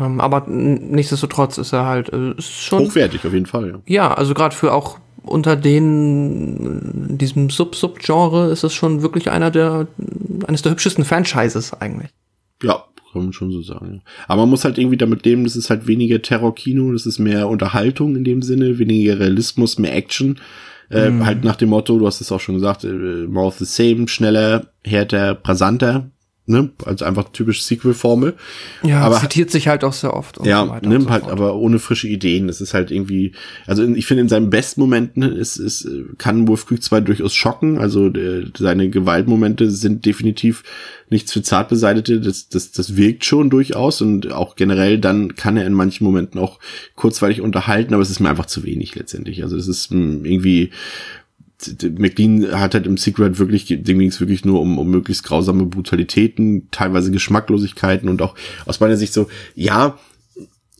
Ähm, 0.00 0.20
aber 0.20 0.46
nichtsdestotrotz 0.48 1.58
ist 1.58 1.72
er 1.72 1.86
halt 1.86 2.12
äh, 2.12 2.32
ist 2.32 2.50
schon. 2.62 2.80
hochwertig, 2.84 3.24
auf 3.26 3.32
jeden 3.32 3.46
Fall, 3.46 3.68
ja. 3.68 3.80
Ja, 3.86 4.14
also 4.14 4.34
gerade 4.34 4.54
für 4.54 4.72
auch 4.72 4.98
unter 5.22 5.56
den 5.56 7.10
äh, 7.12 7.16
diesem 7.16 7.50
Sub-Sub-Genre 7.50 8.50
ist 8.50 8.64
es 8.64 8.74
schon 8.74 9.02
wirklich 9.02 9.30
einer 9.30 9.50
der 9.50 9.86
eines 10.46 10.62
der 10.62 10.72
hübschesten 10.72 11.04
Franchises 11.04 11.72
eigentlich. 11.74 12.10
Ja, 12.62 12.84
kann 13.12 13.22
man 13.22 13.32
schon 13.32 13.52
so 13.52 13.62
sagen. 13.62 13.94
ja. 13.94 14.12
Aber 14.26 14.42
man 14.42 14.50
muss 14.50 14.64
halt 14.64 14.78
irgendwie 14.78 14.96
damit 14.96 15.24
leben, 15.24 15.44
das 15.44 15.56
ist 15.56 15.70
halt 15.70 15.86
weniger 15.86 16.20
Terror-Kino, 16.20 16.92
das 16.92 17.06
ist 17.06 17.18
mehr 17.18 17.48
Unterhaltung 17.48 18.16
in 18.16 18.24
dem 18.24 18.42
Sinne, 18.42 18.78
weniger 18.78 19.18
Realismus, 19.18 19.78
mehr 19.78 19.94
Action. 19.94 20.40
Äh, 20.90 21.10
Halt 21.20 21.44
nach 21.44 21.56
dem 21.56 21.70
Motto, 21.70 21.98
du 21.98 22.06
hast 22.06 22.20
es 22.20 22.30
auch 22.30 22.40
schon 22.40 22.56
gesagt, 22.56 22.84
äh, 22.84 23.26
more 23.26 23.46
of 23.46 23.58
the 23.58 23.64
same, 23.64 24.06
schneller, 24.06 24.66
härter, 24.84 25.34
brisanter. 25.34 26.10
Ne? 26.46 26.70
Also 26.84 27.06
einfach 27.06 27.30
typisch 27.32 27.62
Sequel-Formel. 27.62 28.34
Ja, 28.82 29.00
Aber- 29.00 29.18
zitiert 29.18 29.50
sich 29.50 29.66
halt 29.66 29.82
auch 29.82 29.94
sehr 29.94 30.12
oft. 30.12 30.36
Und 30.36 30.44
ja, 30.46 30.66
so 30.82 30.88
nimmt 30.88 31.04
so 31.04 31.10
halt 31.10 31.22
fort. 31.22 31.32
aber 31.32 31.54
ohne 31.56 31.78
frische 31.78 32.06
Ideen. 32.06 32.48
Das 32.48 32.60
ist 32.60 32.74
halt 32.74 32.90
irgendwie, 32.90 33.32
also 33.66 33.82
in, 33.82 33.96
ich 33.96 34.04
finde 34.04 34.20
in 34.22 34.28
seinen 34.28 34.50
besten 34.50 34.82
Momenten 34.82 35.22
ist, 35.22 35.56
ist, 35.56 35.88
kann 36.18 36.46
Wolf 36.46 36.66
Creek 36.66 36.82
2 36.82 37.00
durchaus 37.00 37.34
schocken. 37.34 37.78
Also 37.78 38.08
äh, 38.08 38.44
seine 38.58 38.90
Gewaltmomente 38.90 39.70
sind 39.70 40.04
definitiv 40.04 40.64
nichts 41.08 41.32
für 41.32 41.40
Zartbeseitete. 41.42 42.20
Das, 42.20 42.48
das, 42.50 42.72
das 42.72 42.94
wirkt 42.96 43.24
schon 43.24 43.48
durchaus 43.48 44.02
und 44.02 44.30
auch 44.30 44.54
generell 44.54 44.98
dann 44.98 45.36
kann 45.36 45.56
er 45.56 45.66
in 45.66 45.72
manchen 45.72 46.04
Momenten 46.04 46.38
auch 46.38 46.58
kurzweilig 46.94 47.40
unterhalten, 47.40 47.94
aber 47.94 48.02
es 48.02 48.10
ist 48.10 48.20
mir 48.20 48.28
einfach 48.28 48.46
zu 48.46 48.64
wenig 48.64 48.94
letztendlich. 48.94 49.42
Also 49.42 49.56
das 49.56 49.66
ist 49.66 49.90
mh, 49.92 50.26
irgendwie, 50.28 50.70
McLean 51.96 52.58
hat 52.58 52.74
halt 52.74 52.86
im 52.86 52.96
Secret 52.96 53.38
wirklich, 53.38 53.66
dem 53.66 53.98
ging 53.98 54.08
es 54.08 54.20
wirklich 54.20 54.44
nur 54.44 54.60
um, 54.60 54.78
um 54.78 54.90
möglichst 54.90 55.24
grausame 55.24 55.64
Brutalitäten, 55.66 56.68
teilweise 56.70 57.10
Geschmacklosigkeiten 57.10 58.08
und 58.08 58.22
auch 58.22 58.34
aus 58.66 58.80
meiner 58.80 58.96
Sicht 58.96 59.12
so, 59.12 59.28
ja, 59.54 59.98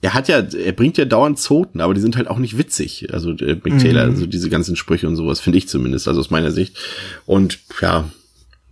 er 0.02 0.12
hat 0.12 0.28
ja, 0.28 0.40
er 0.40 0.72
bringt 0.72 0.98
ja 0.98 1.06
dauernd 1.06 1.38
Zoten, 1.38 1.80
aber 1.80 1.94
die 1.94 2.00
sind 2.00 2.16
halt 2.16 2.28
auch 2.28 2.38
nicht 2.38 2.58
witzig. 2.58 3.08
Also 3.12 3.30
äh, 3.32 3.58
Mick 3.64 3.78
Taylor, 3.78 4.02
also 4.02 4.26
diese 4.26 4.50
ganzen 4.50 4.76
Sprüche 4.76 5.08
und 5.08 5.16
sowas, 5.16 5.40
finde 5.40 5.58
ich 5.58 5.68
zumindest, 5.68 6.08
also 6.08 6.20
aus 6.20 6.30
meiner 6.30 6.50
Sicht. 6.50 6.76
Und 7.24 7.58
ja, 7.80 8.10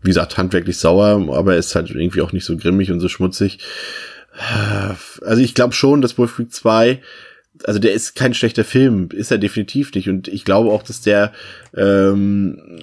wie 0.03 0.09
gesagt, 0.09 0.37
handwerklich 0.37 0.77
sauer, 0.77 1.33
aber 1.35 1.55
er 1.55 1.59
ist 1.59 1.75
halt 1.75 1.91
irgendwie 1.91 2.21
auch 2.21 2.33
nicht 2.33 2.45
so 2.45 2.57
grimmig 2.57 2.91
und 2.91 3.01
so 3.01 3.09
schmutzig. 3.09 3.61
Also 5.23 5.41
ich 5.41 5.55
glaube 5.55 5.73
schon, 5.73 6.03
dass 6.03 6.19
Wolf 6.19 6.37
Creek 6.37 6.53
2 6.53 7.01
also 7.65 7.79
der 7.79 7.93
ist 7.93 8.15
kein 8.15 8.35
schlechter 8.35 8.65
Film, 8.65 9.09
ist 9.13 9.31
er 9.31 9.39
definitiv 9.39 9.95
nicht. 9.95 10.09
Und 10.09 10.29
ich 10.29 10.45
glaube 10.45 10.71
auch, 10.71 10.83
dass 10.83 11.01
der 11.01 11.33
ähm, 11.75 12.81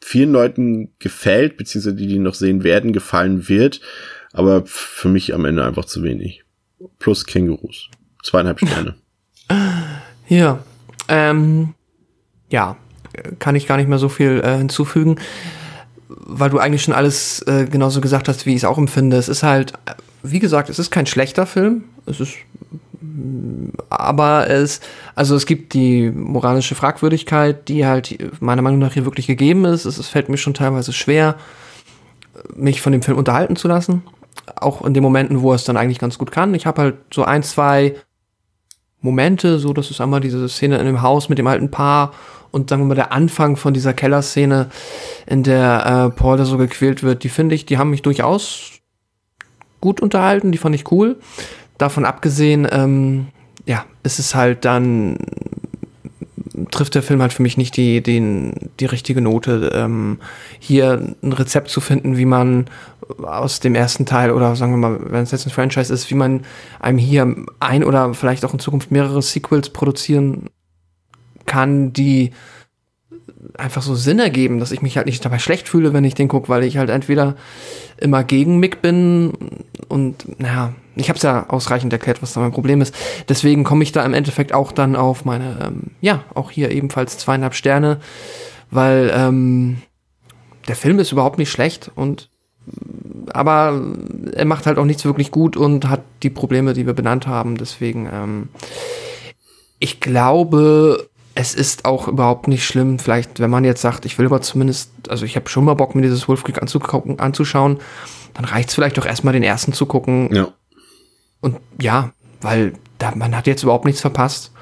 vielen 0.00 0.32
Leuten 0.32 0.92
gefällt, 0.98 1.56
beziehungsweise 1.56 1.96
die, 1.96 2.06
die 2.06 2.18
noch 2.18 2.34
sehen 2.34 2.62
werden, 2.62 2.92
gefallen 2.92 3.48
wird. 3.48 3.80
Aber 4.32 4.64
für 4.66 5.08
mich 5.08 5.32
am 5.34 5.44
Ende 5.44 5.64
einfach 5.64 5.84
zu 5.84 6.02
wenig. 6.02 6.44
Plus 6.98 7.24
Kängurus. 7.24 7.88
Zweieinhalb 8.22 8.58
Sterne. 8.58 8.94
ja. 10.28 10.58
Ähm, 11.08 11.74
ja, 12.50 12.76
kann 13.38 13.56
ich 13.56 13.66
gar 13.66 13.76
nicht 13.76 13.88
mehr 13.88 13.98
so 13.98 14.08
viel 14.08 14.40
äh, 14.44 14.58
hinzufügen, 14.58 15.16
weil 16.08 16.50
du 16.50 16.58
eigentlich 16.58 16.82
schon 16.82 16.94
alles 16.94 17.42
äh, 17.42 17.66
genauso 17.66 18.00
gesagt 18.00 18.28
hast, 18.28 18.46
wie 18.46 18.50
ich 18.50 18.58
es 18.58 18.64
auch 18.64 18.78
empfinde. 18.78 19.16
Es 19.16 19.28
ist 19.28 19.42
halt, 19.42 19.72
wie 20.22 20.38
gesagt, 20.38 20.68
es 20.68 20.78
ist 20.78 20.90
kein 20.90 21.06
schlechter 21.06 21.46
Film. 21.46 21.84
Es 22.06 22.20
ist 22.20 22.34
aber 23.90 24.50
es, 24.50 24.80
also 25.14 25.36
es 25.36 25.46
gibt 25.46 25.74
die 25.74 26.10
moralische 26.10 26.74
Fragwürdigkeit, 26.74 27.68
die 27.68 27.86
halt 27.86 28.18
meiner 28.40 28.62
Meinung 28.62 28.80
nach 28.80 28.92
hier 28.92 29.04
wirklich 29.04 29.26
gegeben 29.26 29.64
ist. 29.64 29.84
Es, 29.84 29.98
es 29.98 30.08
fällt 30.08 30.28
mir 30.28 30.36
schon 30.36 30.54
teilweise 30.54 30.92
schwer, 30.92 31.36
mich 32.54 32.80
von 32.80 32.92
dem 32.92 33.02
Film 33.02 33.16
unterhalten 33.16 33.56
zu 33.56 33.68
lassen. 33.68 34.02
Auch 34.56 34.84
in 34.84 34.94
den 34.94 35.02
Momenten, 35.02 35.42
wo 35.42 35.54
es 35.54 35.64
dann 35.64 35.76
eigentlich 35.76 35.98
ganz 35.98 36.18
gut 36.18 36.32
kann. 36.32 36.54
Ich 36.54 36.66
habe 36.66 36.82
halt 36.82 36.96
so 37.12 37.24
ein, 37.24 37.42
zwei 37.42 37.94
Momente, 39.00 39.58
so 39.58 39.72
das 39.72 39.90
ist 39.90 40.00
einmal 40.00 40.20
diese 40.20 40.48
Szene 40.48 40.78
in 40.78 40.86
dem 40.86 41.02
Haus 41.02 41.28
mit 41.28 41.38
dem 41.38 41.46
alten 41.46 41.70
Paar 41.70 42.12
und 42.50 42.70
sagen 42.70 42.82
wir 42.82 42.86
mal 42.86 42.94
der 42.94 43.12
Anfang 43.12 43.56
von 43.56 43.74
dieser 43.74 43.92
Kellerszene, 43.92 44.70
in 45.26 45.42
der 45.42 46.10
äh, 46.14 46.16
Paul 46.16 46.36
da 46.36 46.44
so 46.44 46.56
gequält 46.56 47.02
wird, 47.02 47.22
die 47.22 47.28
finde 47.28 47.54
ich, 47.54 47.66
die 47.66 47.78
haben 47.78 47.90
mich 47.90 48.02
durchaus 48.02 48.70
gut 49.80 50.00
unterhalten, 50.00 50.52
die 50.52 50.58
fand 50.58 50.74
ich 50.74 50.90
cool 50.90 51.18
davon 51.78 52.04
abgesehen, 52.04 52.66
ähm, 52.70 53.28
ja, 53.66 53.84
ist 54.02 54.18
es 54.18 54.34
halt 54.34 54.64
dann, 54.64 55.16
trifft 56.70 56.94
der 56.94 57.02
Film 57.02 57.20
halt 57.20 57.32
für 57.32 57.42
mich 57.42 57.56
nicht 57.56 57.76
die, 57.76 58.02
den, 58.02 58.52
die 58.80 58.86
richtige 58.86 59.20
Note, 59.20 59.72
ähm, 59.74 60.18
hier 60.58 61.14
ein 61.22 61.32
Rezept 61.32 61.70
zu 61.70 61.80
finden, 61.80 62.16
wie 62.16 62.26
man 62.26 62.66
aus 63.22 63.60
dem 63.60 63.74
ersten 63.74 64.06
Teil 64.06 64.30
oder 64.30 64.56
sagen 64.56 64.72
wir 64.72 64.76
mal, 64.76 64.98
wenn 65.10 65.22
es 65.22 65.30
jetzt 65.30 65.46
ein 65.46 65.50
Franchise 65.50 65.92
ist, 65.92 66.10
wie 66.10 66.14
man 66.14 66.42
einem 66.80 66.98
hier 66.98 67.34
ein 67.60 67.84
oder 67.84 68.14
vielleicht 68.14 68.44
auch 68.44 68.52
in 68.52 68.58
Zukunft 68.58 68.90
mehrere 68.90 69.20
Sequels 69.22 69.70
produzieren 69.70 70.48
kann, 71.46 71.92
die 71.92 72.30
einfach 73.58 73.82
so 73.82 73.94
Sinn 73.94 74.18
ergeben, 74.18 74.58
dass 74.58 74.72
ich 74.72 74.82
mich 74.82 74.96
halt 74.96 75.06
nicht 75.06 75.24
dabei 75.24 75.38
schlecht 75.38 75.68
fühle, 75.68 75.92
wenn 75.92 76.04
ich 76.04 76.14
den 76.14 76.28
gucke, 76.28 76.48
weil 76.48 76.64
ich 76.64 76.78
halt 76.78 76.90
entweder 76.90 77.36
immer 77.98 78.24
gegen 78.24 78.58
Mick 78.58 78.80
bin 78.80 79.32
und 79.88 80.40
naja, 80.40 80.72
ich 80.96 81.08
habe 81.08 81.16
es 81.16 81.22
ja 81.22 81.48
ausreichend 81.48 81.92
erklärt, 81.92 82.22
was 82.22 82.32
da 82.32 82.40
mein 82.40 82.52
Problem 82.52 82.80
ist. 82.80 82.94
Deswegen 83.28 83.64
komme 83.64 83.82
ich 83.82 83.92
da 83.92 84.04
im 84.04 84.14
Endeffekt 84.14 84.52
auch 84.52 84.72
dann 84.72 84.96
auf 84.96 85.24
meine, 85.24 85.58
ähm, 85.62 85.90
ja, 86.00 86.24
auch 86.34 86.50
hier 86.50 86.70
ebenfalls 86.70 87.18
zweieinhalb 87.18 87.54
Sterne, 87.54 88.00
weil 88.70 89.12
ähm, 89.14 89.82
der 90.68 90.76
Film 90.76 90.98
ist 90.98 91.12
überhaupt 91.12 91.38
nicht 91.38 91.50
schlecht 91.50 91.90
und 91.94 92.30
aber 93.32 93.80
er 94.32 94.44
macht 94.44 94.66
halt 94.66 94.78
auch 94.78 94.84
nichts 94.84 95.04
wirklich 95.04 95.30
gut 95.30 95.56
und 95.56 95.88
hat 95.88 96.02
die 96.22 96.30
Probleme, 96.30 96.72
die 96.72 96.86
wir 96.86 96.94
benannt 96.94 97.26
haben. 97.26 97.56
Deswegen, 97.58 98.08
ähm, 98.10 98.48
ich 99.78 100.00
glaube, 100.00 101.08
es 101.34 101.54
ist 101.54 101.84
auch 101.84 102.08
überhaupt 102.08 102.48
nicht 102.48 102.64
schlimm, 102.64 102.98
vielleicht, 102.98 103.40
wenn 103.40 103.50
man 103.50 103.64
jetzt 103.64 103.82
sagt, 103.82 104.06
ich 104.06 104.18
will 104.18 104.26
aber 104.26 104.40
zumindest, 104.40 104.92
also 105.08 105.24
ich 105.24 105.36
habe 105.36 105.48
schon 105.48 105.64
mal 105.64 105.74
Bock, 105.74 105.94
mir 105.94 106.02
dieses 106.02 106.28
Wolf 106.28 106.44
Creek 106.44 106.62
anzugucken, 106.62 107.18
anzuschauen, 107.18 107.78
dann 108.34 108.44
reicht 108.44 108.68
es 108.68 108.74
vielleicht 108.74 108.98
doch 108.98 109.06
erstmal 109.06 109.34
den 109.34 109.42
ersten 109.42 109.72
zu 109.72 109.86
gucken. 109.86 110.32
Ja. 110.32 110.48
Und 111.44 111.58
ja, 111.80 112.12
weil 112.40 112.72
da, 112.98 113.14
man 113.14 113.36
hat 113.36 113.46
jetzt 113.46 113.62
überhaupt 113.62 113.84
nichts 113.84 114.00
verpasst. 114.00 114.52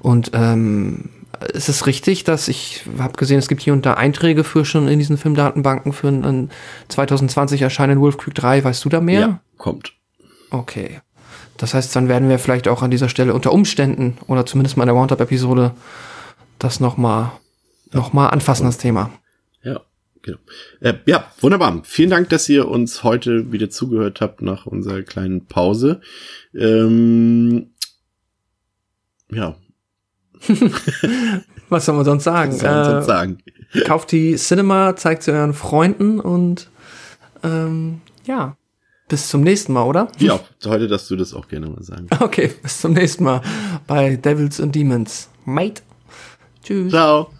Und 0.00 0.32
ähm, 0.34 1.10
es 1.54 1.68
ist 1.68 1.86
richtig, 1.86 2.24
dass 2.24 2.48
ich 2.48 2.84
habe 2.98 3.14
gesehen, 3.14 3.38
es 3.38 3.48
gibt 3.48 3.62
hier 3.62 3.72
und 3.72 3.86
da 3.86 3.94
Einträge 3.94 4.44
für 4.44 4.64
schon 4.64 4.88
in 4.88 4.98
diesen 4.98 5.16
Filmdatenbanken 5.16 5.92
für 5.92 6.08
einen 6.08 6.50
2020 6.88 7.62
erscheinenden 7.62 8.02
Wolf 8.02 8.18
Creek 8.18 8.34
3. 8.34 8.64
Weißt 8.64 8.84
du 8.84 8.88
da 8.88 9.00
mehr? 9.00 9.20
Ja, 9.20 9.40
kommt. 9.56 9.92
Okay. 10.50 11.00
Das 11.56 11.74
heißt, 11.74 11.94
dann 11.94 12.08
werden 12.08 12.28
wir 12.28 12.38
vielleicht 12.38 12.66
auch 12.66 12.82
an 12.82 12.90
dieser 12.90 13.08
Stelle 13.08 13.34
unter 13.34 13.52
Umständen 13.52 14.18
oder 14.26 14.44
zumindest 14.44 14.76
mal 14.76 14.84
in 14.84 14.88
der 14.88 14.96
Roundup-Episode 14.96 15.72
das 16.58 16.80
nochmal 16.80 17.30
noch 17.92 18.12
mal 18.12 18.28
anfassen, 18.28 18.64
das 18.64 18.78
Thema. 18.78 19.10
Ja, 20.26 20.32
genau. 20.32 20.38
Äh, 20.80 20.94
ja, 21.06 21.30
wunderbar. 21.40 21.82
Vielen 21.84 22.10
Dank, 22.10 22.28
dass 22.28 22.48
ihr 22.48 22.68
uns 22.68 23.02
heute 23.02 23.52
wieder 23.52 23.70
zugehört 23.70 24.20
habt 24.20 24.42
nach 24.42 24.66
unserer 24.66 25.02
kleinen 25.02 25.46
Pause. 25.46 26.00
Ähm, 26.54 27.70
ja. 29.30 29.56
Was 31.68 31.86
soll 31.86 31.94
man 31.94 32.04
sonst 32.04 32.24
sagen? 32.24 32.52
Was 32.52 32.60
soll 32.60 32.70
man 32.70 32.84
sonst 32.84 33.04
äh, 33.04 33.06
sagen? 33.06 33.38
kauft 33.84 34.12
die 34.12 34.34
Cinema, 34.36 34.96
zeigt 34.96 35.22
sie 35.22 35.32
euren 35.32 35.54
Freunden 35.54 36.20
und 36.20 36.68
ähm, 37.42 38.00
ja. 38.24 38.56
Bis 39.08 39.28
zum 39.28 39.42
nächsten 39.42 39.72
Mal, 39.74 39.84
oder? 39.84 40.08
Ja, 40.18 40.40
heute 40.64 40.88
darfst 40.88 41.10
du 41.10 41.16
das 41.16 41.34
auch 41.34 41.48
gerne 41.48 41.66
mal 41.66 41.82
sagen. 41.82 42.08
Okay, 42.20 42.50
bis 42.62 42.80
zum 42.80 42.94
nächsten 42.94 43.24
Mal 43.24 43.42
bei 43.86 44.16
Devils 44.16 44.60
and 44.60 44.74
Demons. 44.74 45.28
Mate. 45.44 45.82
Tschüss. 46.62 46.90
Ciao. 46.90 47.30